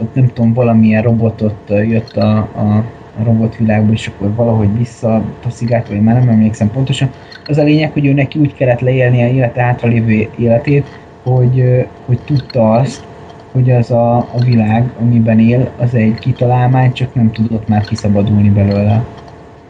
ott 0.00 0.14
nem 0.14 0.26
tudom, 0.26 0.52
valamilyen 0.52 1.02
robotot 1.02 1.68
jött 1.68 2.16
a, 2.16 2.36
a, 2.36 2.84
a 3.20 3.24
robotvilágba, 3.24 3.92
és 3.92 4.06
akkor 4.06 4.34
valahogy 4.34 4.78
visszataszigált, 4.78 5.88
vagy 5.88 6.00
már 6.00 6.14
nem 6.14 6.28
emlékszem 6.28 6.70
pontosan. 6.70 7.10
Az 7.46 7.58
a 7.58 7.62
lényeg, 7.62 7.92
hogy 7.92 8.06
ő 8.06 8.12
neki 8.12 8.38
úgy 8.38 8.54
kellett 8.54 8.80
leélni 8.80 9.22
a 9.22 9.26
élete 9.26 9.62
hátralévő 9.62 10.28
életét, 10.38 10.86
hogy, 11.22 11.86
hogy 12.06 12.18
tudta 12.24 12.72
azt, 12.72 13.04
hogy 13.52 13.70
az 13.70 13.90
a, 13.90 14.16
a 14.16 14.38
világ, 14.44 14.92
amiben 15.00 15.38
él, 15.38 15.70
az 15.78 15.94
egy 15.94 16.18
kitalálmány, 16.18 16.92
csak 16.92 17.14
nem 17.14 17.32
tudott 17.32 17.68
már 17.68 17.84
kiszabadulni 17.84 18.50
belőle. 18.50 19.04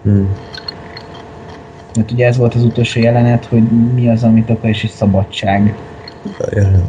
Hmm. 0.02 0.28
Mert 1.96 2.10
ugye 2.10 2.26
ez 2.26 2.36
volt 2.36 2.54
az 2.54 2.64
utolsó 2.64 3.00
jelenet, 3.00 3.44
hogy 3.44 3.62
mi 3.94 4.08
az, 4.08 4.24
amit 4.24 4.50
akar, 4.50 4.70
és 4.70 4.84
egy 4.84 4.90
szabadság. 4.90 5.74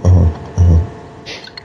Aha, 0.01 0.31
aha. 0.55 0.81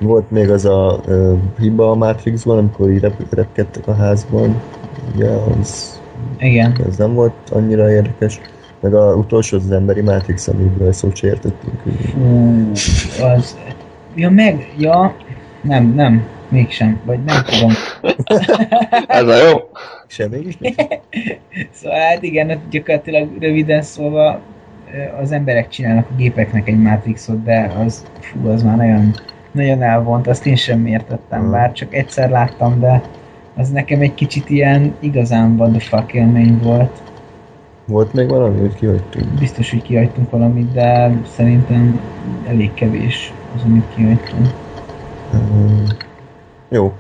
Volt 0.01 0.31
még 0.31 0.51
az 0.51 0.65
a 0.65 1.01
uh, 1.07 1.39
hiba 1.59 1.91
a 1.91 1.95
Matrixban, 1.95 2.59
amikor 2.59 2.91
így 2.91 3.01
rep- 3.01 3.33
repkedtek 3.35 3.87
a 3.87 3.95
házban. 3.95 4.61
Ugye, 5.15 5.29
az... 5.29 6.01
Igen. 6.39 6.81
Ez 6.89 6.97
nem 6.97 7.15
volt 7.15 7.51
annyira 7.51 7.91
érdekes. 7.91 8.41
Meg 8.81 8.95
a 8.95 9.15
utolsó 9.15 9.57
az, 9.57 9.71
emberi 9.71 10.01
Matrix, 10.01 10.49
amiből 10.49 10.93
szót 10.93 11.17
se 11.17 11.27
értettünk. 11.27 11.83
Hú, 12.15 12.71
az... 13.25 13.57
Ja, 14.15 14.31
meg... 14.31 14.73
Ja, 14.79 15.17
nem, 15.61 15.93
nem, 15.95 16.27
mégsem, 16.49 17.01
vagy 17.05 17.25
nem 17.25 17.43
tudom. 17.45 17.73
Ez 19.07 19.27
a 19.27 19.49
jó. 19.49 19.59
Semmi 20.07 20.39
is 20.39 20.59
Szóval 21.73 21.99
hát 21.99 22.23
igen, 22.23 22.61
gyakorlatilag 22.71 23.29
röviden 23.41 23.83
szólva 23.83 24.41
az 25.21 25.33
emberek 25.33 25.69
csinálnak 25.69 26.07
a 26.11 26.15
gépeknek 26.17 26.69
egy 26.69 26.79
Matrixot, 26.79 27.43
de 27.43 27.73
az, 27.85 28.05
fú, 28.21 28.49
az 28.49 28.63
már 28.63 28.77
nagyon, 28.77 29.15
nagyon 29.53 29.83
elvont, 29.83 30.27
azt 30.27 30.47
én 30.47 30.57
sem 30.57 30.87
értettem, 30.87 31.51
bár 31.51 31.73
csak 31.73 31.95
egyszer 31.95 32.31
láttam, 32.31 32.81
de 32.81 33.03
az 33.57 33.69
nekem 33.71 34.01
egy 34.01 34.15
kicsit 34.15 34.51
ilyen 34.51 34.95
igazán 35.01 35.55
what 35.59 35.71
the 35.71 35.81
fuck 35.81 36.13
élmény 36.13 36.59
volt. 36.63 37.03
Volt 37.85 38.13
még 38.13 38.29
valami, 38.29 38.61
hogy 38.61 38.75
kihagytunk? 38.75 39.27
Biztos, 39.39 39.71
hogy 39.71 39.83
kihagytunk 39.83 40.31
valamit, 40.31 40.73
de 40.73 41.17
szerintem 41.35 42.01
elég 42.49 42.75
kevés 42.75 43.33
az, 43.57 43.63
amit 43.65 43.85
kihagytunk. 43.95 44.47
Um, 45.33 45.85
jó. 46.69 46.93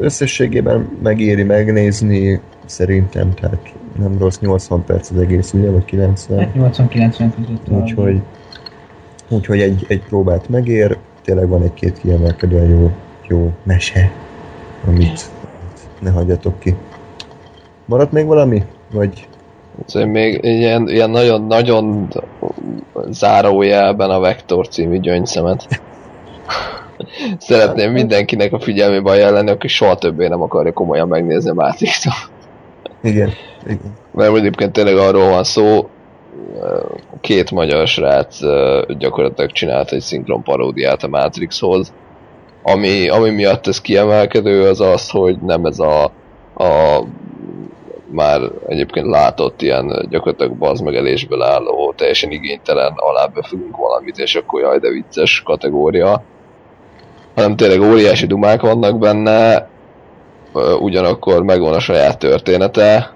Összességében 0.00 0.88
megéri 1.02 1.42
megnézni, 1.42 2.40
szerintem, 2.64 3.34
tehát 3.34 3.72
nem 3.98 4.18
rossz, 4.18 4.38
80 4.38 4.84
perc 4.84 5.10
az 5.10 5.18
egész, 5.18 5.52
ugye, 5.52 5.70
vagy 5.70 5.84
90? 5.84 6.38
Hát 6.38 6.50
80-90 6.56 7.10
között. 7.16 7.68
Úgyhogy, 7.68 8.20
úgyhogy 9.28 9.60
egy, 9.60 9.84
egy 9.88 10.02
próbát 10.02 10.48
megér, 10.48 10.98
tényleg 11.22 11.48
van 11.48 11.62
egy-két 11.62 11.98
kiemelkedően 11.98 12.68
jó, 12.68 12.90
jó 13.28 13.52
mese, 13.62 14.10
amit 14.86 15.30
ne 16.00 16.10
hagyjatok 16.10 16.58
ki. 16.58 16.74
Maradt 17.86 18.12
még 18.12 18.26
valami? 18.26 18.62
Vagy 18.92 19.28
Szóval 19.86 20.08
még 20.08 20.40
ilyen, 20.42 20.88
ilyen 20.88 21.10
nagyon-nagyon 21.10 22.08
zárójelben 23.08 24.10
a 24.10 24.20
Vektor 24.20 24.68
című 24.68 24.98
gyöngyszemet. 24.98 25.66
Szeretném 27.38 27.92
mindenkinek 27.92 28.52
a 28.52 28.60
figyelmébe 28.60 29.10
ajánlani, 29.10 29.50
aki 29.50 29.68
soha 29.68 29.94
többé 29.94 30.26
nem 30.26 30.42
akarja 30.42 30.72
komolyan 30.72 31.08
megnézni 31.08 31.50
a 31.50 31.54
matrix 31.54 32.04
Igen. 33.02 33.30
Igen. 33.64 33.94
Mert 34.12 34.36
egyébként 34.36 34.72
tényleg 34.72 34.96
arról 34.96 35.28
van 35.28 35.44
szó, 35.44 35.88
két 37.20 37.50
magyar 37.50 37.86
srác 37.86 38.38
gyakorlatilag 38.98 39.52
csinált 39.52 39.92
egy 39.92 40.00
szinkron 40.00 40.42
paródiát 40.42 41.02
a 41.02 41.08
Matrixhoz, 41.08 41.92
ami, 42.66 43.08
ami 43.08 43.30
miatt 43.30 43.66
ez 43.66 43.80
kiemelkedő 43.80 44.68
az 44.68 44.80
az, 44.80 45.10
hogy 45.10 45.36
nem 45.36 45.64
ez 45.64 45.78
a, 45.78 46.04
a 46.54 47.02
már 48.10 48.40
egyébként 48.66 49.06
látott 49.06 49.62
ilyen 49.62 50.06
gyakorlatilag 50.10 50.52
bazmegelésből 50.56 51.42
álló, 51.42 51.92
teljesen 51.96 52.30
igénytelen, 52.30 52.92
alábefülünk 52.96 53.76
valamit, 53.76 54.18
és 54.18 54.34
akkor 54.34 54.60
jaj, 54.60 54.78
de 54.78 54.88
vicces 54.88 55.42
kategória, 55.44 56.22
hanem 57.34 57.56
tényleg 57.56 57.80
óriási 57.80 58.26
dumák 58.26 58.60
vannak 58.60 58.98
benne, 58.98 59.68
ugyanakkor 60.80 61.42
megvan 61.42 61.72
a 61.72 61.80
saját 61.80 62.18
története, 62.18 63.13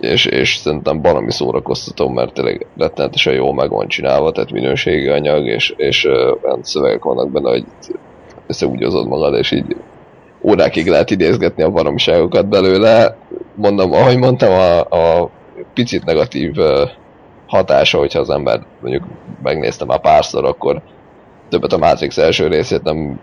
és, 0.00 0.24
és 0.24 0.56
szerintem 0.56 1.02
valami 1.02 1.32
szórakoztató, 1.32 2.08
mert 2.08 2.32
tényleg 2.32 2.66
rettenetesen 2.76 3.32
jól 3.32 3.54
meg 3.54 3.70
van 3.70 3.88
csinálva, 3.88 4.32
tehát 4.32 4.52
minőségi 4.52 5.08
anyag, 5.08 5.46
és, 5.46 5.74
és 5.76 6.04
olyan 6.04 6.62
szövegek 6.62 7.04
vannak 7.04 7.30
benne, 7.30 7.50
hogy 7.50 7.64
összeúgyozod 8.46 9.06
magad, 9.06 9.34
és 9.34 9.50
így 9.50 9.76
órákig 10.42 10.86
lehet 10.88 11.10
idézgetni 11.10 11.62
a 11.62 11.70
valamiságokat 11.70 12.48
belőle. 12.48 13.16
Mondom, 13.54 13.92
ahogy 13.92 14.18
mondtam, 14.18 14.52
a, 14.52 14.80
a 14.80 15.30
picit 15.74 16.04
negatív 16.04 16.54
hatása, 17.46 17.98
hogyha 17.98 18.20
az 18.20 18.30
ember 18.30 18.60
mondjuk 18.80 19.04
megnézte 19.42 19.84
már 19.84 20.00
párszor, 20.00 20.44
akkor 20.44 20.82
többet 21.48 21.72
a 21.72 21.78
Matrix 21.78 22.18
első 22.18 22.46
részét 22.46 22.82
nem 22.82 23.20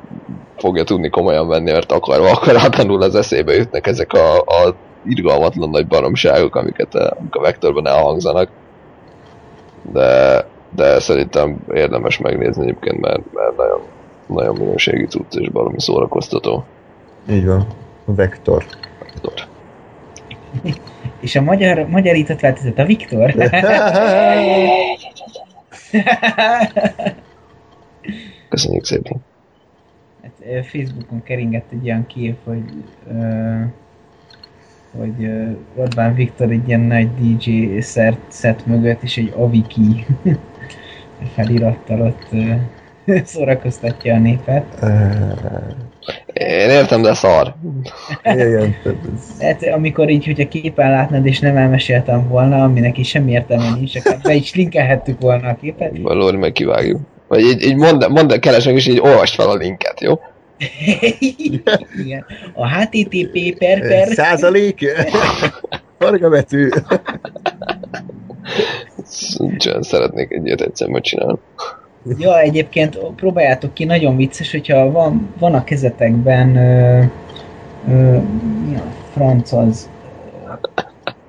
fogja 0.58 0.84
tudni 0.84 1.10
komolyan 1.10 1.48
venni, 1.48 1.72
mert 1.72 1.92
akarva 1.92 2.32
akaratlanul 2.32 3.02
az 3.02 3.16
eszébe 3.16 3.54
jutnak 3.54 3.88
ezek 3.88 4.14
a, 4.14 4.38
a 4.38 4.76
irgalmatlan 5.06 5.70
nagy 5.70 5.88
baromságok, 5.88 6.56
amiket 6.56 6.96
a, 6.96 7.18
a 7.30 7.42
vektorban 7.42 7.88
elhangzanak. 7.88 8.50
De, 9.92 10.46
de 10.76 11.00
szerintem 11.00 11.58
érdemes 11.74 12.18
megnézni 12.18 12.64
egyébként, 12.64 13.00
mert, 13.00 13.34
mert 13.34 13.58
nagyon, 13.58 13.82
nagyon 14.28 14.56
minőségi 14.56 15.06
cucc 15.06 15.36
és 15.36 15.48
valami 15.52 15.82
szórakoztató. 15.82 16.66
Így 17.30 17.46
van. 17.46 17.68
Vektor. 18.06 18.66
Vektor. 19.00 19.34
És 21.20 21.36
a 21.36 21.42
magyar, 21.42 21.88
magyarított 21.88 22.40
változat 22.40 22.80
a 22.80 22.86
Viktor. 22.86 23.34
Köszönjük 28.50 28.86
szépen. 28.86 29.18
Hát, 30.22 30.66
Facebookon 30.66 31.24
keringett 31.24 31.72
egy 31.72 31.84
olyan 31.84 32.08
kép, 32.08 32.38
hogy 32.44 32.64
uh, 33.08 33.64
hogy 34.98 35.26
uh, 35.26 35.58
Orbán 35.76 36.16
Viktor 36.16 36.52
egy 36.52 36.68
ilyen 36.68 36.80
nagy 36.80 37.10
DJ 37.16 37.80
szert, 37.80 38.20
szett 38.28 38.66
mögött, 38.66 39.04
és 39.04 39.18
egy 39.18 39.34
Aviki 39.36 40.06
felirattal 41.36 42.02
ott 42.02 42.28
uh, 42.32 42.56
szórakoztatja 43.26 44.14
a 44.14 44.18
népet. 44.18 44.66
Én 46.34 46.70
értem, 46.70 47.02
de 47.02 47.14
szar. 47.14 47.56
Igen. 48.24 48.76
Hát 49.40 49.64
amikor 49.64 50.10
így, 50.10 50.26
hogyha 50.26 50.48
képen 50.48 50.92
látnád, 50.92 51.26
és 51.26 51.40
nem 51.40 51.58
elmeséltem 51.58 52.28
volna, 52.28 52.64
aminek 52.64 52.98
is 52.98 53.08
semmi 53.08 53.32
értelme 53.32 53.76
nincs, 53.76 53.96
akkor 53.96 54.18
be 54.24 54.34
is 54.34 54.56
linkelhettük 54.56 55.22
volna 55.22 55.48
a 55.48 55.56
képet. 55.56 55.98
Valóri 56.02 56.38
meg 56.38 56.52
kivágjuk. 56.52 57.00
Vagy 57.28 57.42
így, 57.42 57.62
így 57.62 57.76
mondd, 57.76 58.10
mondd, 58.10 58.40
keresek, 58.40 58.74
és 58.74 58.88
így 58.88 59.00
olvast 59.00 59.36
fel 59.36 59.50
a 59.50 59.56
linket, 59.56 60.02
jó? 60.02 60.20
Igen. 62.04 62.26
A 62.54 62.70
HTTP 62.70 63.58
per 63.58 63.80
per... 63.80 64.08
Százalék? 64.08 64.86
Harga 66.00 66.30
betű. 66.30 66.70
Nincsen, 69.38 69.82
szeretnék 69.82 70.32
egy 70.32 70.46
ilyet 70.46 70.62
egyszer 70.62 70.88
megcsinálni. 70.88 71.38
Ja, 72.18 72.40
egyébként 72.40 72.98
próbáljátok 73.16 73.74
ki, 73.74 73.84
nagyon 73.84 74.16
vicces, 74.16 74.52
hogyha 74.52 74.92
van, 74.92 75.34
van 75.40 75.54
a 75.54 75.64
kezetekben 75.64 76.56
ö, 76.56 77.04
ö, 77.90 78.18
mi 78.68 78.76
a 78.76 78.84
franc 79.14 79.52
az 79.52 79.90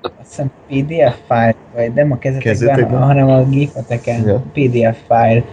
azt 0.01 0.27
hiszem 0.27 0.51
PDF 0.67 1.17
file, 1.27 1.55
vagy 1.75 1.93
nem 1.93 2.11
a 2.11 2.17
kezetekben, 2.17 2.53
kezetekben? 2.53 3.01
hanem 3.01 3.29
a 3.29 3.43
gépeteken 3.43 4.27
ja. 4.27 4.43
PDF 4.53 4.97
file. 5.07 5.43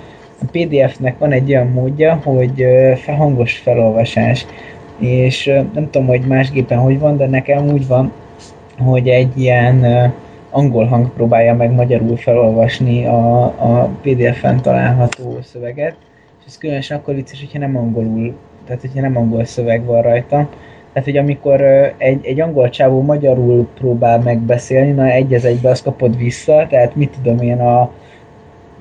A 0.43 0.45
PDF-nek 0.53 1.19
van 1.19 1.33
egy 1.33 1.51
olyan 1.51 1.67
módja, 1.67 2.21
hogy 2.25 2.67
hangos 3.07 3.59
felolvasás, 3.59 4.47
és 4.99 5.45
nem 5.73 5.91
tudom, 5.91 6.07
hogy 6.07 6.21
más 6.21 6.51
gépen 6.51 6.79
hogy 6.79 6.99
van, 6.99 7.17
de 7.17 7.27
nekem 7.27 7.69
úgy 7.69 7.87
van, 7.87 8.13
hogy 8.79 9.09
egy 9.09 9.41
ilyen 9.41 9.85
angol 10.51 10.85
hang 10.85 11.11
próbálja 11.11 11.55
meg 11.55 11.73
magyarul 11.73 12.17
felolvasni 12.17 13.07
a, 13.07 13.43
a 13.45 13.91
PDF-en 14.03 14.63
található 14.63 15.39
szöveget, 15.43 15.97
és 16.39 16.45
ez 16.47 16.59
különösen 16.59 16.99
akkor 16.99 17.15
vicces, 17.15 17.41
hogyha 17.41 17.59
nem 17.59 17.77
angolul, 17.77 18.35
tehát 18.67 18.81
hogyha 18.81 19.01
nem 19.01 19.17
angol 19.17 19.45
szöveg 19.45 19.85
van 19.85 20.03
rajta. 20.03 20.49
Tehát, 20.93 21.11
hogy 21.11 21.17
amikor 21.17 21.61
egy, 21.97 22.27
egy 22.27 22.41
angol 22.41 22.71
csávó 22.71 23.03
magyarul 23.03 23.69
próbál 23.79 24.19
megbeszélni, 24.19 24.91
na 24.91 25.05
egy 25.05 25.35
az 25.35 25.45
egybe 25.45 25.69
azt 25.71 25.83
kapod 25.83 26.17
vissza, 26.17 26.67
tehát 26.69 26.97
mit 26.97 27.17
tudom 27.23 27.41
én 27.41 27.61
a 27.61 27.91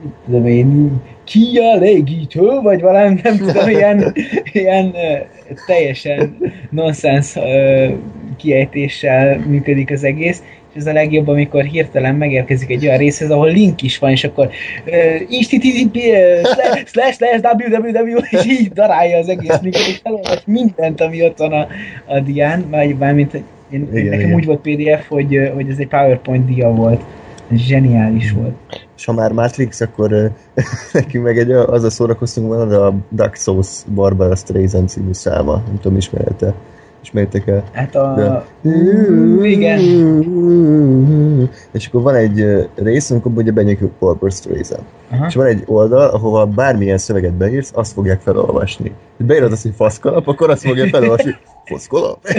mit 0.02 0.14
tudom 0.26 0.48
én, 0.48 1.02
kielégítő, 1.26 2.60
vagy 2.62 2.82
valami, 2.82 3.20
nem 3.24 3.38
tudom, 3.38 3.70
ilyen, 3.70 4.14
ilyen 4.52 4.96
teljesen 5.66 6.38
nonsens 6.70 7.36
kiejtéssel 8.38 9.38
működik 9.38 9.92
az 9.92 10.04
egész, 10.04 10.44
és 10.74 10.82
ez 10.82 10.88
a 10.88 10.94
legjobb, 10.94 11.28
amikor 11.28 11.64
hirtelen 11.64 12.16
megérkezik 12.16 12.70
egy 12.70 12.86
olyan 12.86 12.98
részhez, 12.98 13.30
ahol 13.30 13.52
link 13.52 13.82
is 13.82 13.98
van, 13.98 14.12
és 14.12 14.24
akkor 14.24 14.50
http 15.28 15.98
slash 16.86 17.14
slash 17.14 17.42
www 17.44 18.18
és 18.30 18.46
így 18.46 18.72
darálja 18.74 19.18
az 19.18 19.30
egész 19.30 19.60
linkot, 19.62 19.88
és 19.88 20.00
felolvas 20.04 20.42
mindent, 20.46 21.02
ami 21.02 21.24
ott 21.24 21.38
van 21.38 21.52
a, 21.52 21.68
a 22.06 22.20
dián, 22.20 22.66
vagy 22.70 22.96
bármint, 22.96 23.34
én, 23.70 23.88
igen, 23.94 24.06
nekem 24.06 24.20
igen. 24.20 24.34
úgy 24.34 24.46
volt 24.46 24.60
PDF, 24.62 25.08
hogy, 25.08 25.52
hogy 25.54 25.70
ez 25.70 25.78
egy 25.78 25.88
PowerPoint 25.88 26.46
dia 26.46 26.70
volt. 26.70 27.02
Zseniális 27.52 28.32
volt. 28.32 28.85
És 28.98 29.06
ha 29.06 29.14
már 29.14 29.32
Matrix, 29.32 29.82
akkor 29.82 30.10
nekünk 30.94 31.24
meg 31.24 31.38
egy, 31.38 31.52
az 31.52 31.84
a 31.84 31.90
szórakoztunk 31.90 32.48
van, 32.48 32.72
a 32.72 32.94
Dark 33.12 33.36
Souls 33.36 33.84
Barbara 33.94 34.36
Streisand 34.36 34.90
című 34.90 35.14
száma. 35.14 35.64
Nem 35.68 35.80
tudom, 35.82 35.98
ismerete. 35.98 36.54
Ismertek 37.02 37.48
el? 37.48 37.64
Hát 37.72 37.96
a... 37.96 38.14
De... 38.16 38.46
Igen. 39.48 39.80
És 41.72 41.88
akkor 41.88 42.02
van 42.02 42.16
egy 42.16 42.70
rész, 42.76 43.12
amikor 43.12 43.32
ugye 43.36 43.52
benyökjük 43.52 43.92
Barbara 44.00 44.32
Streisand. 44.32 44.84
És 45.28 45.36
van 45.36 45.46
egy 45.46 45.64
oldal, 45.66 46.10
ahova 46.10 46.46
bármilyen 46.46 46.98
szöveget 46.98 47.34
beírsz, 47.34 47.72
azt 47.74 47.94
fogják 47.94 48.22
felolvasni. 48.22 48.92
Beírod 49.18 49.52
azt, 49.52 49.62
hogy 49.62 49.74
faszkalap, 49.76 50.28
akkor 50.28 50.50
azt 50.50 50.66
fogja 50.66 50.88
felolvasni. 50.88 51.36
Faszkalap? 51.66 52.20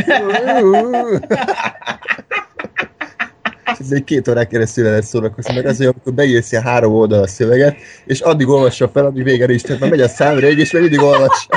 ez 3.67 3.91
egy 3.91 4.05
két 4.05 4.29
órák 4.29 4.49
keresztül 4.49 4.85
lehet 4.85 5.05
szórakozni, 5.05 5.55
mert 5.55 5.67
az, 5.67 5.77
hogy 5.77 5.87
amikor 5.87 6.15
beírsz 6.15 6.53
ilyen 6.53 6.65
három 6.65 6.95
oldal 6.95 7.23
a 7.23 7.27
szöveget, 7.27 7.77
és 8.05 8.21
addig 8.21 8.49
olvassa 8.49 8.89
fel, 8.89 9.05
addig 9.05 9.23
végre 9.23 9.53
is, 9.53 9.63
tehát 9.63 9.81
már 9.81 9.91
megy 9.91 10.01
a 10.01 10.09
számra, 10.09 10.49
és 10.49 10.73
még 10.73 10.83
mindig 10.83 11.03
olvassa. 11.03 11.49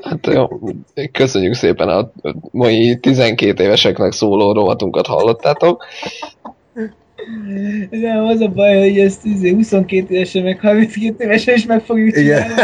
Hát 0.00 0.26
jó, 0.26 0.48
köszönjük 1.12 1.54
szépen 1.54 1.88
a 1.88 2.12
mai 2.50 2.98
12 3.00 3.62
éveseknek 3.62 4.12
szóló 4.12 4.52
rovatunkat 4.52 5.06
hallottátok. 5.06 5.84
Nem, 7.90 8.24
az 8.24 8.40
a 8.40 8.48
baj, 8.48 8.78
hogy 8.78 8.98
ezt 8.98 9.22
22 9.22 10.02
izé 10.02 10.14
évesen, 10.14 10.42
meg 10.42 10.60
32 10.60 11.24
évesen 11.24 11.54
is 11.54 11.66
meg 11.66 11.80
fogjuk 11.80 12.14
csinálni, 12.14 12.54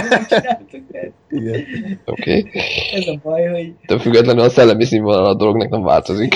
Igen. 1.30 1.64
Igen. 1.64 1.98
Oké. 2.04 2.38
Okay. 2.38 2.62
Ez 2.94 3.06
a 3.06 3.18
baj, 3.22 3.46
hogy... 3.46 3.72
De 3.86 3.98
függetlenül 3.98 4.42
a 4.42 4.48
szellemi 4.48 4.84
színvonal 4.84 5.26
a 5.26 5.34
dolognak 5.34 5.68
nem 5.68 5.82
változik. 5.82 6.34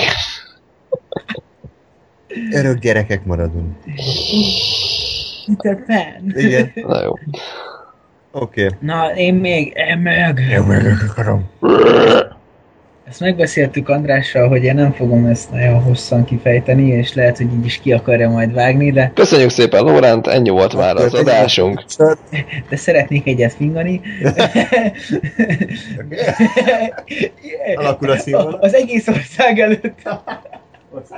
Örök 2.51 2.79
gyerekek 2.79 3.25
maradunk. 3.25 3.75
Peter 5.45 5.85
Pan. 5.85 6.31
Igen. 6.35 6.71
Na 6.75 7.03
jó. 7.03 7.13
Oké. 8.31 8.65
Okay. 8.65 8.77
Na, 8.79 9.15
én 9.15 9.33
még, 9.33 9.73
én 9.75 9.97
meg. 9.97 10.39
Én 10.51 10.61
meg 10.61 10.85
akarom. 11.09 11.49
Ezt 13.11 13.19
megbeszéltük 13.19 13.89
Andrással, 13.89 14.47
hogy 14.47 14.63
én 14.63 14.75
nem 14.75 14.91
fogom 14.91 15.25
ezt 15.25 15.51
nagyon 15.51 15.81
hosszan 15.81 16.25
kifejteni, 16.25 16.87
és 16.87 17.13
lehet, 17.13 17.37
hogy 17.37 17.53
így 17.53 17.65
is 17.65 17.79
ki 17.79 17.91
akarja 17.91 18.29
majd 18.29 18.53
vágni, 18.53 18.91
de... 18.91 19.11
Köszönjük 19.13 19.49
szépen, 19.49 19.83
Lóránt, 19.83 20.27
ennyi 20.27 20.49
volt 20.49 20.75
már 20.75 20.95
az 20.95 21.13
adásunk. 21.13 21.83
De 22.69 22.75
szeretnék 22.75 23.27
egyet 23.27 23.53
fingani. 23.53 24.01
Alakul 27.75 28.09
a 28.09 28.17
színvonal. 28.17 28.53
Az 28.53 28.73
egész 28.73 29.07
ország 29.07 29.59
előtt. 29.59 30.09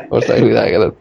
Ország 0.10 0.44
világ 0.44 0.74
előtt. 0.74 0.98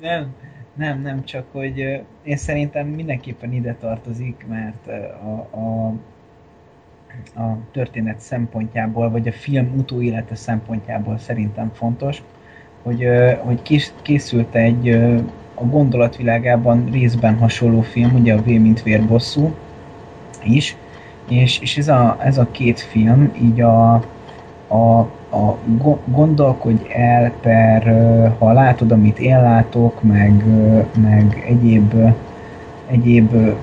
Nem. 0.00 0.34
Nem, 0.76 1.02
nem, 1.02 1.24
csak 1.24 1.44
hogy 1.52 1.78
én 2.24 2.36
szerintem 2.36 2.86
mindenképpen 2.86 3.52
ide 3.52 3.76
tartozik, 3.80 4.46
mert 4.48 4.86
a, 5.22 5.56
a, 5.58 5.94
a 7.36 7.56
történet 7.72 8.20
szempontjából, 8.20 9.10
vagy 9.10 9.28
a 9.28 9.32
film 9.32 9.74
utóélete 9.76 10.34
szempontjából 10.34 11.18
szerintem 11.18 11.70
fontos, 11.74 12.22
hogy, 12.82 13.06
hogy 13.38 13.82
készült 14.02 14.54
egy 14.54 14.88
a 15.54 15.64
gondolatvilágában 15.64 16.88
részben 16.90 17.38
hasonló 17.38 17.80
film, 17.80 18.14
ugye 18.14 18.34
a 18.34 18.42
V 18.42 18.46
mint 18.46 18.82
vérbosszú 18.82 19.54
is, 20.44 20.76
és, 21.28 21.60
és 21.60 21.78
ez, 21.78 21.88
a, 21.88 22.16
ez 22.20 22.38
a 22.38 22.48
két 22.50 22.80
film 22.80 23.32
így 23.42 23.60
a, 23.60 23.94
a 24.68 25.08
a 25.30 25.56
gondolkodj 26.04 26.92
el 26.92 27.32
per, 27.40 27.82
ha 28.38 28.52
látod, 28.52 28.92
amit 28.92 29.18
én 29.18 29.42
látok, 29.42 30.02
meg, 30.02 30.44
meg 31.00 31.44
egyéb, 31.48 31.94
egyéb 32.86 33.56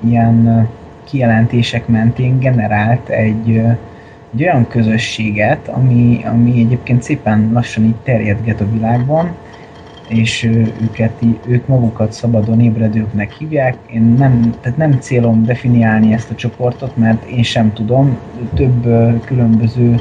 ilyen 0.00 0.68
kijelentések 1.04 1.86
mentén 1.86 2.38
generált 2.38 3.08
egy, 3.08 3.56
egy 4.34 4.42
olyan 4.42 4.68
közösséget, 4.68 5.68
ami, 5.68 6.20
ami 6.24 6.60
egyébként 6.60 7.02
szépen 7.02 7.50
lassan 7.52 7.84
így 7.84 7.94
terjedget 8.02 8.60
a 8.60 8.70
világban, 8.72 9.34
és 10.08 10.42
őket, 10.82 11.12
ők 11.46 11.66
magukat 11.66 12.12
szabadon 12.12 12.60
ébredőknek 12.60 13.32
hívják. 13.32 13.76
Én 13.86 14.02
nem, 14.02 14.54
tehát 14.60 14.78
nem 14.78 15.00
célom 15.00 15.44
definiálni 15.44 16.12
ezt 16.12 16.30
a 16.30 16.34
csoportot, 16.34 16.96
mert 16.96 17.24
én 17.24 17.42
sem 17.42 17.72
tudom. 17.72 18.18
Több 18.54 18.82
különböző 19.24 19.94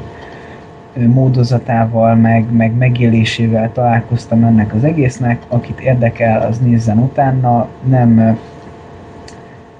módozatával, 0.95 2.15
meg, 2.15 2.45
meg 2.51 2.77
megélésével 2.77 3.71
találkoztam 3.71 4.43
ennek 4.43 4.73
az 4.73 4.83
egésznek. 4.83 5.41
Akit 5.47 5.79
érdekel, 5.79 6.41
az 6.41 6.59
nézzen 6.59 6.97
utána. 6.97 7.67
Nem, 7.83 8.37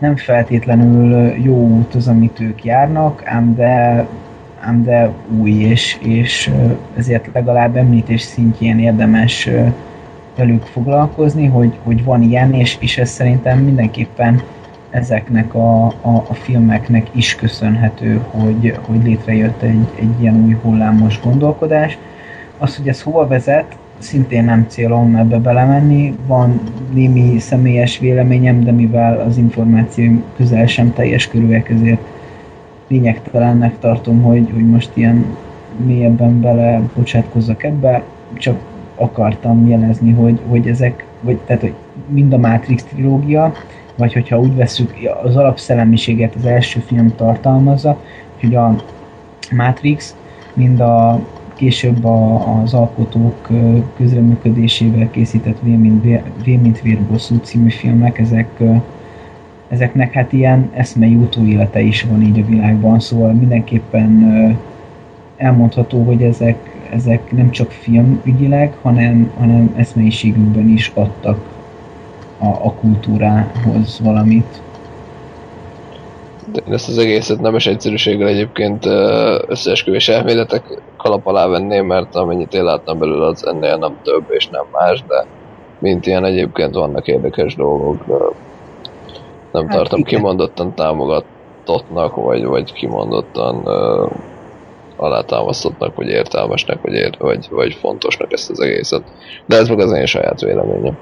nem 0.01 0.15
feltétlenül 0.15 1.33
jó 1.43 1.67
út 1.67 1.95
az, 1.95 2.07
amit 2.07 2.39
ők 2.39 2.63
járnak, 2.63 3.21
ám 3.25 3.55
de, 3.55 4.07
ám 4.59 4.83
de 4.83 5.11
új, 5.39 5.51
és, 5.51 5.97
és 6.01 6.51
ezért 6.97 7.29
legalább 7.33 7.75
említés 7.75 8.21
szintjén 8.21 8.79
érdemes 8.79 9.49
velük 10.35 10.63
foglalkozni, 10.63 11.45
hogy, 11.45 11.77
hogy 11.83 12.03
van 12.03 12.21
ilyen, 12.21 12.53
és, 12.53 12.77
és 12.79 12.97
ez 12.97 13.09
szerintem 13.09 13.59
mindenképpen 13.59 14.41
ezeknek 14.89 15.53
a, 15.53 15.85
a, 15.85 16.25
a 16.27 16.33
filmeknek 16.33 17.07
is 17.11 17.35
köszönhető, 17.35 18.21
hogy, 18.31 18.77
hogy 18.81 19.03
létrejött 19.03 19.61
egy, 19.61 19.87
egy 19.99 20.21
ilyen 20.21 20.43
új 20.43 20.57
hullámos 20.61 21.21
gondolkodás. 21.21 21.97
Az, 22.57 22.75
hogy 22.75 22.87
ez 22.87 23.01
hova 23.01 23.27
vezet, 23.27 23.77
szintén 24.01 24.43
nem 24.43 24.65
célom 24.69 25.15
ebbe 25.15 25.37
belemenni. 25.37 26.15
Van 26.27 26.59
némi 26.93 27.39
személyes 27.39 27.99
véleményem, 27.99 28.63
de 28.63 28.71
mivel 28.71 29.19
az 29.19 29.37
információim 29.37 30.23
közel 30.35 30.67
sem 30.67 30.93
teljes 30.93 31.27
körűek, 31.27 31.69
ezért 31.69 32.01
lényegtelennek 32.87 33.79
tartom, 33.79 34.21
hogy, 34.21 34.49
hogy 34.53 34.69
most 34.69 34.91
ilyen 34.93 35.25
mélyebben 35.85 36.41
bele 36.41 36.81
bocsátkozzak 36.95 37.63
ebbe. 37.63 38.03
Csak 38.33 38.59
akartam 38.95 39.67
jelezni, 39.67 40.11
hogy, 40.11 40.39
hogy 40.47 40.67
ezek, 40.67 41.05
vagy, 41.21 41.37
tehát, 41.37 41.61
hogy 41.61 41.73
mind 42.07 42.33
a 42.33 42.37
Matrix 42.37 42.83
trilógia, 42.83 43.53
vagy 43.95 44.13
hogyha 44.13 44.39
úgy 44.39 44.55
veszük, 44.55 44.93
az 45.23 45.35
alapszellemiséget 45.35 46.35
az 46.35 46.45
első 46.45 46.79
film 46.79 47.13
tartalmazza, 47.15 48.01
hogy 48.39 48.55
a 48.55 48.75
Matrix 49.51 50.15
mind 50.53 50.79
a 50.79 51.19
később 51.61 52.05
a, 52.05 52.61
az 52.61 52.73
alkotók 52.73 53.47
közreműködésével 53.95 55.09
készített 55.11 55.59
V 55.59 55.65
mint, 55.65 56.03
v 56.43 56.45
mint 56.45 56.81
Vérbosszú 56.81 57.37
című 57.37 57.69
filmek, 57.69 58.19
ezek, 58.19 58.61
ezeknek 59.67 60.13
hát 60.13 60.33
ilyen 60.33 60.69
eszmei 60.73 61.15
utóélete 61.15 61.81
is 61.81 62.03
van 62.03 62.21
így 62.21 62.39
a 62.39 62.45
világban, 62.45 62.99
szóval 62.99 63.31
mindenképpen 63.33 64.33
elmondható, 65.37 66.03
hogy 66.03 66.23
ezek, 66.23 66.57
ezek 66.93 67.31
nem 67.31 67.51
csak 67.51 67.71
filmügyileg, 67.71 68.73
hanem, 68.81 69.31
hanem 69.37 69.73
eszmeiségükben 69.75 70.69
is 70.69 70.91
adtak 70.93 71.49
a, 72.37 72.45
a 72.45 72.73
kultúrához 72.73 73.99
valamit. 74.03 74.61
Én 76.53 76.73
ezt 76.73 76.87
az 76.87 76.97
egészet 76.97 77.39
nemes 77.39 77.67
egyszerűséggel 77.67 78.27
egyébként 78.27 78.85
összeesküvés 79.47 80.09
elméletek 80.09 80.81
kalap 80.97 81.27
alá 81.27 81.47
venném, 81.47 81.85
mert 81.85 82.15
amennyit 82.15 82.53
én 82.53 82.63
láttam 82.63 82.99
belőle, 82.99 83.25
az 83.25 83.45
ennél 83.45 83.77
nem 83.77 83.99
több 84.03 84.25
és 84.29 84.47
nem 84.47 84.65
más, 84.71 85.03
de 85.07 85.27
mint 85.79 86.05
ilyen 86.05 86.25
egyébként 86.25 86.73
vannak 86.73 87.07
érdekes 87.07 87.55
dolgok. 87.55 88.05
De 88.05 88.13
nem 89.51 89.67
hát 89.67 89.77
tartom 89.77 89.99
igen. 89.99 90.13
kimondottan 90.13 90.73
támogatottnak, 90.73 92.15
vagy, 92.15 92.45
vagy 92.45 92.73
kimondottan 92.73 93.55
uh, 93.55 94.11
alátámasztottnak, 94.95 95.95
vagy 95.95 96.07
értelmesnek, 96.07 96.81
vagy, 96.81 96.93
ér, 96.93 97.15
vagy, 97.17 97.47
vagy 97.49 97.73
fontosnak 97.73 98.31
ezt 98.31 98.49
az 98.49 98.59
egészet. 98.59 99.03
De 99.45 99.55
ez 99.55 99.67
meg 99.67 99.79
az 99.79 99.91
én 99.91 100.05
saját 100.05 100.41
véleményem. 100.41 100.97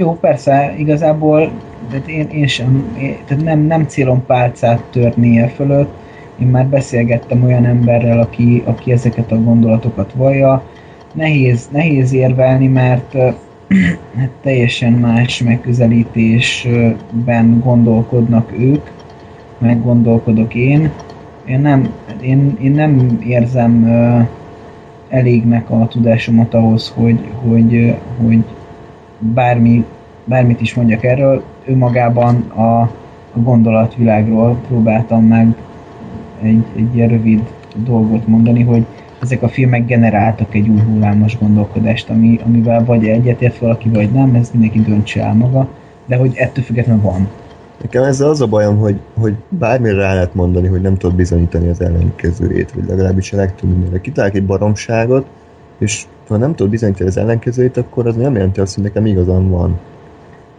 Jó, 0.00 0.18
persze, 0.20 0.74
igazából 0.76 1.50
de 1.90 2.02
én, 2.06 2.28
én 2.28 2.46
sem, 2.46 2.96
én, 3.00 3.16
tehát 3.26 3.44
nem, 3.44 3.60
nem 3.60 3.86
célom 3.86 4.26
pálcát 4.26 4.82
törni 4.90 5.38
e 5.38 5.48
fölött. 5.48 5.92
Én 6.40 6.46
már 6.46 6.66
beszélgettem 6.66 7.44
olyan 7.44 7.64
emberrel, 7.64 8.20
aki, 8.20 8.62
aki 8.64 8.92
ezeket 8.92 9.32
a 9.32 9.42
gondolatokat 9.42 10.12
vallja. 10.12 10.62
Nehéz, 11.12 11.68
nehéz 11.72 12.12
érvelni, 12.12 12.66
mert 12.66 13.12
hát 14.18 14.30
teljesen 14.42 14.92
más 14.92 15.42
megközelítésben 15.42 17.60
gondolkodnak 17.64 18.52
ők, 18.58 18.90
meg 19.58 19.82
gondolkodok 19.82 20.54
én. 20.54 20.90
Én 21.44 21.60
nem, 21.60 21.88
én, 22.20 22.56
én 22.60 22.72
nem 22.72 23.18
érzem 23.26 23.84
elégnek 25.08 25.70
a 25.70 25.86
tudásomat 25.86 26.54
ahhoz, 26.54 26.92
hogy, 26.96 27.20
hogy, 27.42 27.94
hogy 28.26 28.44
bármi, 29.18 29.84
bármit 30.24 30.60
is 30.60 30.74
mondjak 30.74 31.04
erről, 31.04 31.42
ő 31.64 31.76
magában 31.76 32.36
a, 32.36 32.80
a 33.32 33.38
gondolatvilágról 33.42 34.56
próbáltam 34.68 35.24
meg 35.24 35.54
egy, 36.42 36.64
egy 36.76 36.94
ilyen 36.94 37.08
rövid 37.08 37.42
dolgot 37.84 38.26
mondani, 38.26 38.62
hogy 38.62 38.86
ezek 39.22 39.42
a 39.42 39.48
filmek 39.48 39.86
generáltak 39.86 40.54
egy 40.54 40.68
új 40.68 40.80
hullámos 40.80 41.38
gondolkodást, 41.38 42.10
ami, 42.10 42.38
amivel 42.44 42.84
vagy 42.84 43.06
egyetért 43.06 43.58
valaki, 43.58 43.88
vagy 43.88 44.12
nem, 44.12 44.34
ez 44.34 44.50
mindenki 44.52 44.80
döntse 44.80 45.22
el 45.22 45.34
maga, 45.34 45.68
de 46.06 46.16
hogy 46.16 46.36
ettől 46.36 46.64
függetlenül 46.64 47.02
van. 47.02 47.28
Nekem 47.82 48.02
ezzel 48.02 48.28
az 48.28 48.40
a 48.40 48.46
bajom, 48.46 48.78
hogy, 48.78 49.00
hogy 49.14 49.34
bármire 49.48 49.94
rá 49.94 50.14
lehet 50.14 50.34
mondani, 50.34 50.68
hogy 50.68 50.80
nem 50.80 50.96
tudod 50.96 51.16
bizonyítani 51.16 51.68
az 51.68 51.80
ellenkezőjét, 51.80 52.72
vagy 52.72 52.84
legalábbis 52.86 53.32
a 53.32 53.36
legtöbb 53.36 53.70
mindenre. 53.70 54.00
Kitálok 54.00 54.34
egy 54.34 54.46
baromságot, 54.46 55.26
és 55.78 56.06
ha 56.28 56.36
nem 56.36 56.54
tudod 56.54 56.70
bizonyítani 56.70 57.08
az 57.08 57.16
ellenkezőjét, 57.16 57.76
akkor 57.76 58.06
az 58.06 58.16
nem 58.16 58.34
jelenti 58.34 58.60
azt, 58.60 58.74
hogy 58.74 58.84
nekem 58.84 59.06
igazam 59.06 59.50
van. 59.50 59.78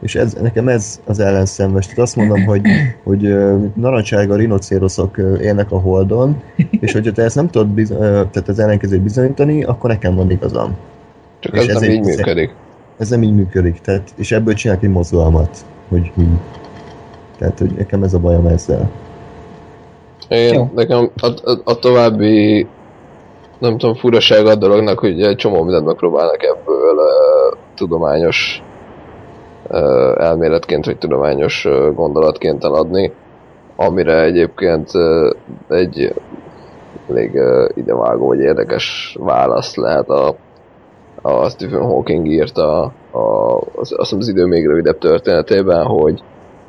És 0.02 0.16
ez, 0.16 0.34
nekem 0.34 0.68
ez 0.68 1.00
az 1.06 1.20
ellenszenves. 1.20 1.86
Tehát 1.86 2.00
azt 2.00 2.16
mondom, 2.16 2.44
hogy, 2.44 2.62
hogy 3.04 3.36
narancsága 3.74 4.36
rinocéroszok 4.36 5.18
élnek 5.42 5.72
a 5.72 5.80
holdon, 5.80 6.42
és 6.80 6.92
hogyha 6.92 7.12
te 7.12 7.24
ezt 7.24 7.36
nem 7.36 7.50
tudod 7.50 7.68
bizony, 7.68 7.98
tehát 7.98 8.48
az 8.48 8.60
ellenkezőt 8.60 9.02
bizonyítani, 9.02 9.64
akkor 9.64 9.90
nekem 9.90 10.16
van 10.16 10.32
igazam. 10.32 10.76
Csak 11.40 11.56
és 11.56 11.66
ez 11.66 11.82
nem 11.82 11.90
így 11.90 12.04
működik. 12.04 12.54
Ez 12.98 13.10
nem 13.10 13.24
így 13.24 13.36
működik. 13.36 13.82
Tehát, 13.82 14.10
és 14.16 14.32
ebből 14.32 14.54
csinálják 14.54 14.84
egy 14.84 14.92
mozgalmat, 14.92 15.66
hogy 15.88 16.12
hogy. 16.16 16.28
Tehát, 17.38 17.60
hogy 17.60 17.72
nekem 17.78 18.04
ez 18.04 18.14
a 18.14 18.20
bajom 18.20 18.46
ezzel. 18.46 18.90
Én, 20.28 20.54
Jó. 20.54 20.72
nekem 20.76 21.10
a, 21.16 21.28
a, 21.28 21.60
a 21.64 21.80
további 21.80 22.68
nem 23.60 23.78
tudom, 23.78 23.96
furaság 23.96 24.46
a 24.46 24.56
dolognak, 24.56 25.00
hogy 25.00 25.22
egy 25.22 25.36
csomó 25.36 25.64
mindent 25.64 25.86
megpróbálnak 25.86 26.44
ebből 26.44 26.96
uh, 26.96 27.58
tudományos 27.76 28.64
uh, 29.68 30.24
elméletként, 30.24 30.86
vagy 30.86 30.98
tudományos 30.98 31.66
uh, 31.66 31.94
gondolatként 31.94 32.64
eladni, 32.64 33.14
amire 33.76 34.24
egyébként 34.24 34.90
uh, 34.94 35.30
egy 35.68 36.14
elég 37.10 37.34
uh, 37.34 37.70
idevágó 37.76 38.28
vagy 38.28 38.40
érdekes 38.40 39.18
válasz 39.20 39.76
lehet 39.76 40.10
a, 40.10 40.36
a 41.22 41.50
Stephen 41.50 41.82
Hawking 41.82 42.28
írta 42.28 42.82
a, 43.12 43.58
az, 43.76 43.94
azt 43.98 44.14
az 44.14 44.28
idő 44.28 44.46
még 44.46 44.68
rövidebb 44.68 44.98
történetében, 44.98 45.86
hogy, 45.86 46.24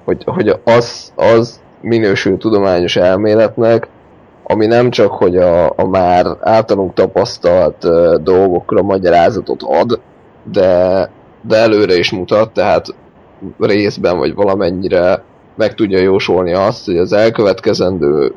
hogy, 0.04 0.22
hogy 0.26 0.60
az, 0.64 1.12
az 1.16 1.60
minősül 1.80 2.38
tudományos 2.38 2.96
elméletnek, 2.96 3.88
ami 4.50 4.66
nem 4.66 4.90
csak, 4.90 5.12
hogy 5.12 5.36
a, 5.36 5.72
a 5.76 5.86
már 5.86 6.26
általunk 6.40 6.94
tapasztalt 6.94 7.86
dolgokra 8.22 8.82
magyarázatot 8.82 9.62
ad, 9.62 10.00
de, 10.52 11.10
de 11.42 11.56
előre 11.56 11.96
is 11.96 12.10
mutat, 12.10 12.52
tehát 12.52 12.86
részben 13.58 14.18
vagy 14.18 14.34
valamennyire 14.34 15.22
meg 15.56 15.74
tudja 15.74 15.98
jósolni 15.98 16.52
azt, 16.52 16.84
hogy 16.84 16.96
az 16.96 17.12
elkövetkezendő, 17.12 18.34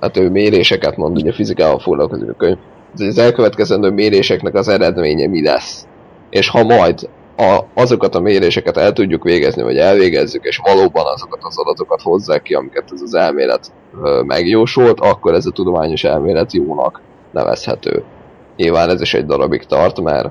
hát 0.00 0.16
ő 0.16 0.30
méréseket 0.30 0.96
mond, 0.96 1.16
ugye 1.16 1.32
fizikával 1.32 1.78
foglalkozik 1.78 2.28
a 2.30 2.34
könyv, 2.36 2.56
az 2.98 3.18
elkövetkezendő 3.18 3.90
méréseknek 3.90 4.54
az 4.54 4.68
eredménye 4.68 5.28
mi 5.28 5.42
lesz. 5.42 5.86
És 6.30 6.48
ha 6.48 6.64
majd 6.64 7.08
a, 7.36 7.60
azokat 7.74 8.14
a 8.14 8.20
méréseket 8.20 8.76
el 8.76 8.92
tudjuk 8.92 9.22
végezni, 9.22 9.62
vagy 9.62 9.76
elvégezzük, 9.76 10.44
és 10.44 10.60
valóban 10.64 11.06
azokat 11.06 11.38
az 11.42 11.58
adatokat 11.58 12.02
hozzák 12.02 12.42
ki, 12.42 12.54
amiket 12.54 12.90
ez 12.92 13.00
az 13.00 13.14
elmélet 13.14 13.72
ö, 14.02 14.22
megjósolt, 14.22 15.00
akkor 15.00 15.34
ez 15.34 15.46
a 15.46 15.50
tudományos 15.50 16.04
elmélet 16.04 16.52
jónak 16.52 17.00
nevezhető. 17.30 18.02
Nyilván 18.56 18.90
ez 18.90 19.00
is 19.00 19.14
egy 19.14 19.26
darabig 19.26 19.64
tart, 19.64 20.00
mert, 20.00 20.28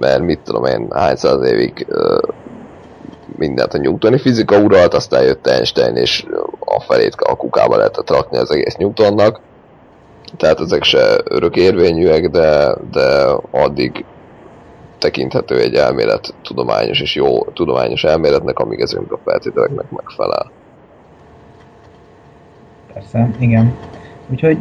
mert 0.00 0.22
mit 0.22 0.40
tudom 0.40 0.64
én, 0.64 0.86
hány 0.90 1.16
száz 1.16 1.42
évig 1.42 1.86
ö, 1.88 2.18
mindent 3.36 3.74
a 3.74 3.78
nyugtoni 3.78 4.18
fizika 4.18 4.58
uralt, 4.58 4.94
aztán 4.94 5.22
jött 5.22 5.46
Einstein, 5.46 5.96
és 5.96 6.26
a 6.60 6.80
felét 6.80 7.14
a 7.14 7.36
kukába 7.36 7.76
lehetett 7.76 8.10
rakni 8.10 8.38
az 8.38 8.50
egész 8.50 8.74
Newtonnak. 8.74 9.40
Tehát 10.36 10.60
ezek 10.60 10.82
se 10.82 11.20
örök 11.24 11.56
érvényűek, 11.56 12.28
de, 12.30 12.76
de 12.90 13.24
addig 13.50 14.04
tekinthető 15.02 15.60
egy 15.60 15.74
elmélet 15.74 16.34
tudományos 16.42 17.00
és 17.00 17.14
jó 17.14 17.44
tudományos 17.44 18.04
elméletnek, 18.04 18.58
amíg 18.58 18.80
ez 18.80 18.92
a 18.92 19.18
feltételeknek 19.24 19.90
megfelel. 19.90 20.50
Persze, 22.92 23.30
igen. 23.38 23.74
Úgyhogy 24.30 24.58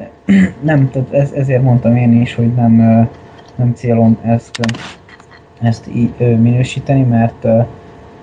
nem, 0.60 0.90
tehát 0.90 1.12
ez, 1.12 1.32
ezért 1.32 1.62
mondtam 1.62 1.96
én 1.96 2.20
is, 2.20 2.34
hogy 2.34 2.54
nem, 2.54 2.72
nem 3.54 3.74
célom 3.74 4.18
ezt, 4.22 4.58
ezt 5.60 5.86
így 5.94 6.18
minősíteni, 6.18 7.02
mert 7.02 7.44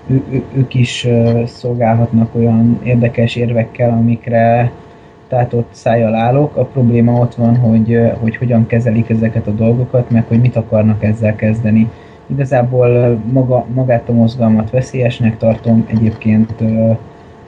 ő, 0.06 0.22
ő, 0.30 0.42
ők 0.54 0.74
is 0.74 1.08
szolgálhatnak 1.46 2.34
olyan 2.34 2.80
érdekes 2.82 3.36
érvekkel, 3.36 3.90
amikre 3.90 4.72
tátott 5.34 5.68
szájjal 5.70 6.14
állok, 6.14 6.56
a 6.56 6.64
probléma 6.64 7.20
ott 7.20 7.34
van, 7.34 7.56
hogy, 7.56 8.00
hogy 8.20 8.36
hogyan 8.36 8.66
kezelik 8.66 9.10
ezeket 9.10 9.46
a 9.46 9.50
dolgokat, 9.50 10.10
meg 10.10 10.24
hogy 10.28 10.40
mit 10.40 10.56
akarnak 10.56 11.02
ezzel 11.04 11.34
kezdeni. 11.34 11.90
Igazából 12.26 13.18
maga, 13.32 13.66
magát 13.74 14.08
a 14.08 14.12
mozgalmat 14.12 14.70
veszélyesnek 14.70 15.36
tartom 15.36 15.86
egyébként, 15.86 16.54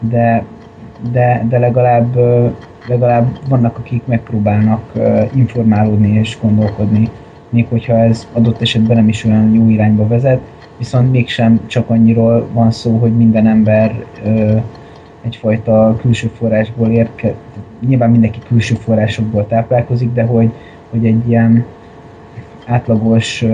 de, 0.01 0.45
de, 1.13 1.47
de 1.49 1.59
legalább, 1.59 2.19
legalább 2.89 3.39
vannak, 3.49 3.79
akik 3.79 4.07
megpróbálnak 4.07 4.93
informálódni 5.35 6.19
és 6.19 6.39
gondolkodni, 6.43 7.09
még 7.49 7.67
hogyha 7.69 7.99
ez 7.99 8.27
adott 8.33 8.61
esetben 8.61 8.97
nem 8.97 9.09
is 9.09 9.25
olyan 9.25 9.53
jó 9.55 9.69
irányba 9.69 10.07
vezet, 10.07 10.41
viszont 10.79 11.11
mégsem 11.11 11.61
csak 11.67 11.91
annyiról 11.91 12.47
van 12.53 12.71
szó, 12.71 12.97
hogy 12.99 13.17
minden 13.17 13.47
ember 13.47 14.05
egyfajta 15.25 15.97
külső 16.01 16.31
forrásból 16.39 16.89
érke, 16.91 17.35
nyilván 17.81 18.11
mindenki 18.11 18.39
külső 18.49 18.75
forrásokból 18.75 19.47
táplálkozik, 19.47 20.13
de 20.13 20.23
hogy, 20.23 20.53
hogy 20.91 21.07
egy 21.07 21.29
ilyen 21.29 21.65
átlagos, 22.67 23.45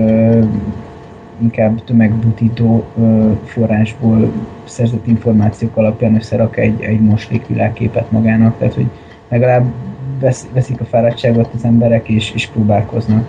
inkább 1.41 1.83
tömegbutító 1.83 2.83
forrásból 3.43 4.31
szerzett 4.63 5.07
információk 5.07 5.77
alapján 5.77 6.15
összerak 6.15 6.57
egy, 6.57 6.81
egy 6.81 7.01
moslék 7.01 7.47
világképet 7.47 8.11
magának, 8.11 8.57
tehát 8.57 8.73
hogy 8.73 8.89
legalább 9.29 9.65
veszik 10.53 10.81
a 10.81 10.85
fáradtságot 10.85 11.49
az 11.55 11.63
emberek 11.63 12.07
és, 12.09 12.31
és 12.31 12.47
próbálkoznak. 12.47 13.27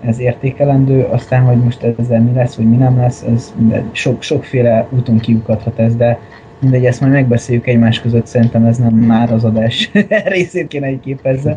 Ez 0.00 0.18
értékelendő, 0.18 1.02
aztán, 1.02 1.42
hogy 1.42 1.56
most 1.56 1.82
ezzel 1.82 2.20
mi 2.20 2.32
lesz, 2.32 2.54
vagy 2.54 2.68
mi 2.68 2.76
nem 2.76 2.96
lesz, 2.96 3.22
ez 3.22 3.54
sok, 3.92 4.22
sokféle 4.22 4.86
úton 4.90 5.18
kiukadhat 5.18 5.78
ez, 5.78 5.96
de 5.96 6.18
Mindegy, 6.62 6.84
ezt 6.84 7.00
majd 7.00 7.12
megbeszéljük 7.12 7.66
egymás 7.66 8.00
között, 8.00 8.26
szerintem 8.26 8.64
ez 8.64 8.78
nem 8.78 8.94
már 8.94 9.32
az 9.32 9.44
adás 9.44 9.90
részét 10.34 10.68
kéne 10.68 10.86
egy 10.86 11.00
képezze. 11.00 11.56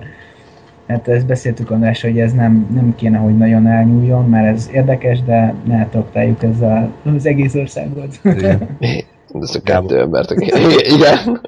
Hát 0.87 1.07
ezt 1.07 1.25
beszéltük 1.25 1.71
András, 1.71 2.01
hogy 2.01 2.19
ez 2.19 2.33
nem, 2.33 2.67
nem 2.73 2.95
kéne, 2.95 3.17
hogy 3.17 3.37
nagyon 3.37 3.67
elnyúljon, 3.67 4.29
mert 4.29 4.55
ez 4.55 4.69
érdekes, 4.73 5.23
de 5.23 5.53
ne 5.67 5.87
traktáljuk 5.87 6.43
ezzel 6.43 6.91
az 7.15 7.25
egész 7.25 7.55
országot. 7.55 8.19
Igen. 8.23 8.67
Ez 9.41 9.55
a 9.55 9.61
kettő 9.61 9.99
embert, 9.99 10.31
igen. 10.95 11.41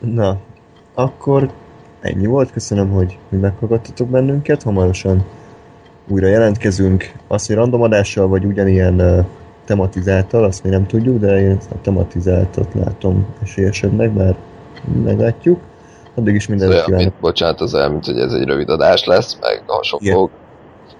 Na, 0.00 0.38
akkor 0.94 1.50
ennyi 2.00 2.26
volt. 2.26 2.52
Köszönöm, 2.52 2.90
hogy, 2.90 3.18
hogy 3.28 3.40
meghallgattatok 3.40 4.08
bennünket. 4.08 4.62
Hamarosan 4.62 5.24
újra 6.08 6.26
jelentkezünk. 6.26 7.12
Azt, 7.26 7.46
hogy 7.46 7.56
randomadással, 7.56 8.28
vagy 8.28 8.44
ugyanilyen 8.44 9.26
tematizáltal, 9.68 10.44
azt 10.44 10.62
még 10.62 10.72
nem 10.72 10.86
tudjuk, 10.86 11.18
de 11.18 11.40
én 11.40 11.58
a 11.70 11.80
tematizáltat 11.82 12.74
látom 12.74 13.26
esélyesebbnek, 13.42 14.10
bár 14.10 14.34
meglátjuk. 15.04 15.60
Addig 16.14 16.34
is 16.34 16.46
minden 16.46 16.68
szóval, 16.68 16.84
kívánok. 16.84 17.06
Mint, 17.06 17.20
bocsánat, 17.20 17.60
az 17.60 17.74
olyan, 17.74 17.90
mint 17.90 18.04
hogy 18.04 18.18
ez 18.18 18.32
egy 18.32 18.44
rövid 18.44 18.68
adás 18.68 19.04
lesz, 19.04 19.38
meg 19.40 19.62
sok 19.82 20.00
fog. 20.02 20.30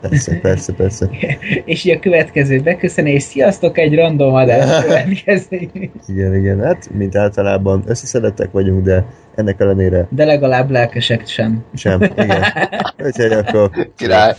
Persze, 0.00 0.38
persze, 0.40 0.72
persze. 0.72 1.10
és 1.64 1.84
így 1.84 1.96
a 1.96 1.98
következő 1.98 2.60
beköszönés, 2.60 3.22
sziasztok, 3.22 3.78
egy 3.78 3.94
random 3.94 4.34
adás 4.34 4.82
következő. 4.84 5.70
igen, 6.06 6.34
igen, 6.34 6.64
hát 6.64 6.90
mint 6.92 7.16
általában 7.16 7.82
összeszedettek 7.86 8.50
vagyunk, 8.50 8.84
de 8.84 9.04
ennek 9.34 9.60
ellenére... 9.60 10.08
De 10.10 10.24
legalább 10.24 10.70
lelkesek 10.70 11.26
sem. 11.26 11.64
Sem, 11.74 12.02
igen. 12.02 12.44
Úgyhogy 13.06 13.32
akkor... 13.32 13.70
Király! 13.96 14.34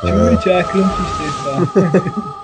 Csúcsák, 0.00 0.66
klumpis 0.66 2.36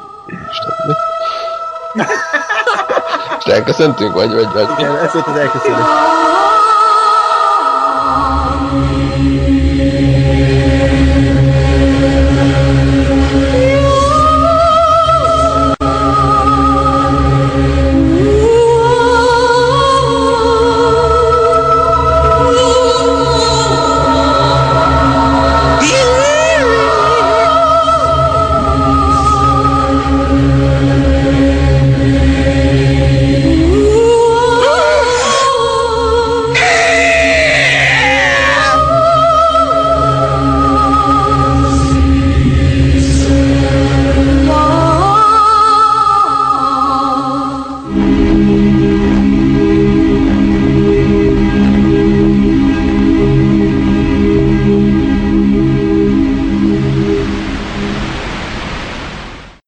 És 3.39 3.53
elköszöntünk, 3.53 4.15
vagy, 4.15 4.35
vagy, 4.35 4.53
vagy? 4.53 4.69
Igen, 4.79 4.97
ez 4.97 5.13
volt 5.13 5.27
az 5.27 5.37
elköszönés. 5.37 5.87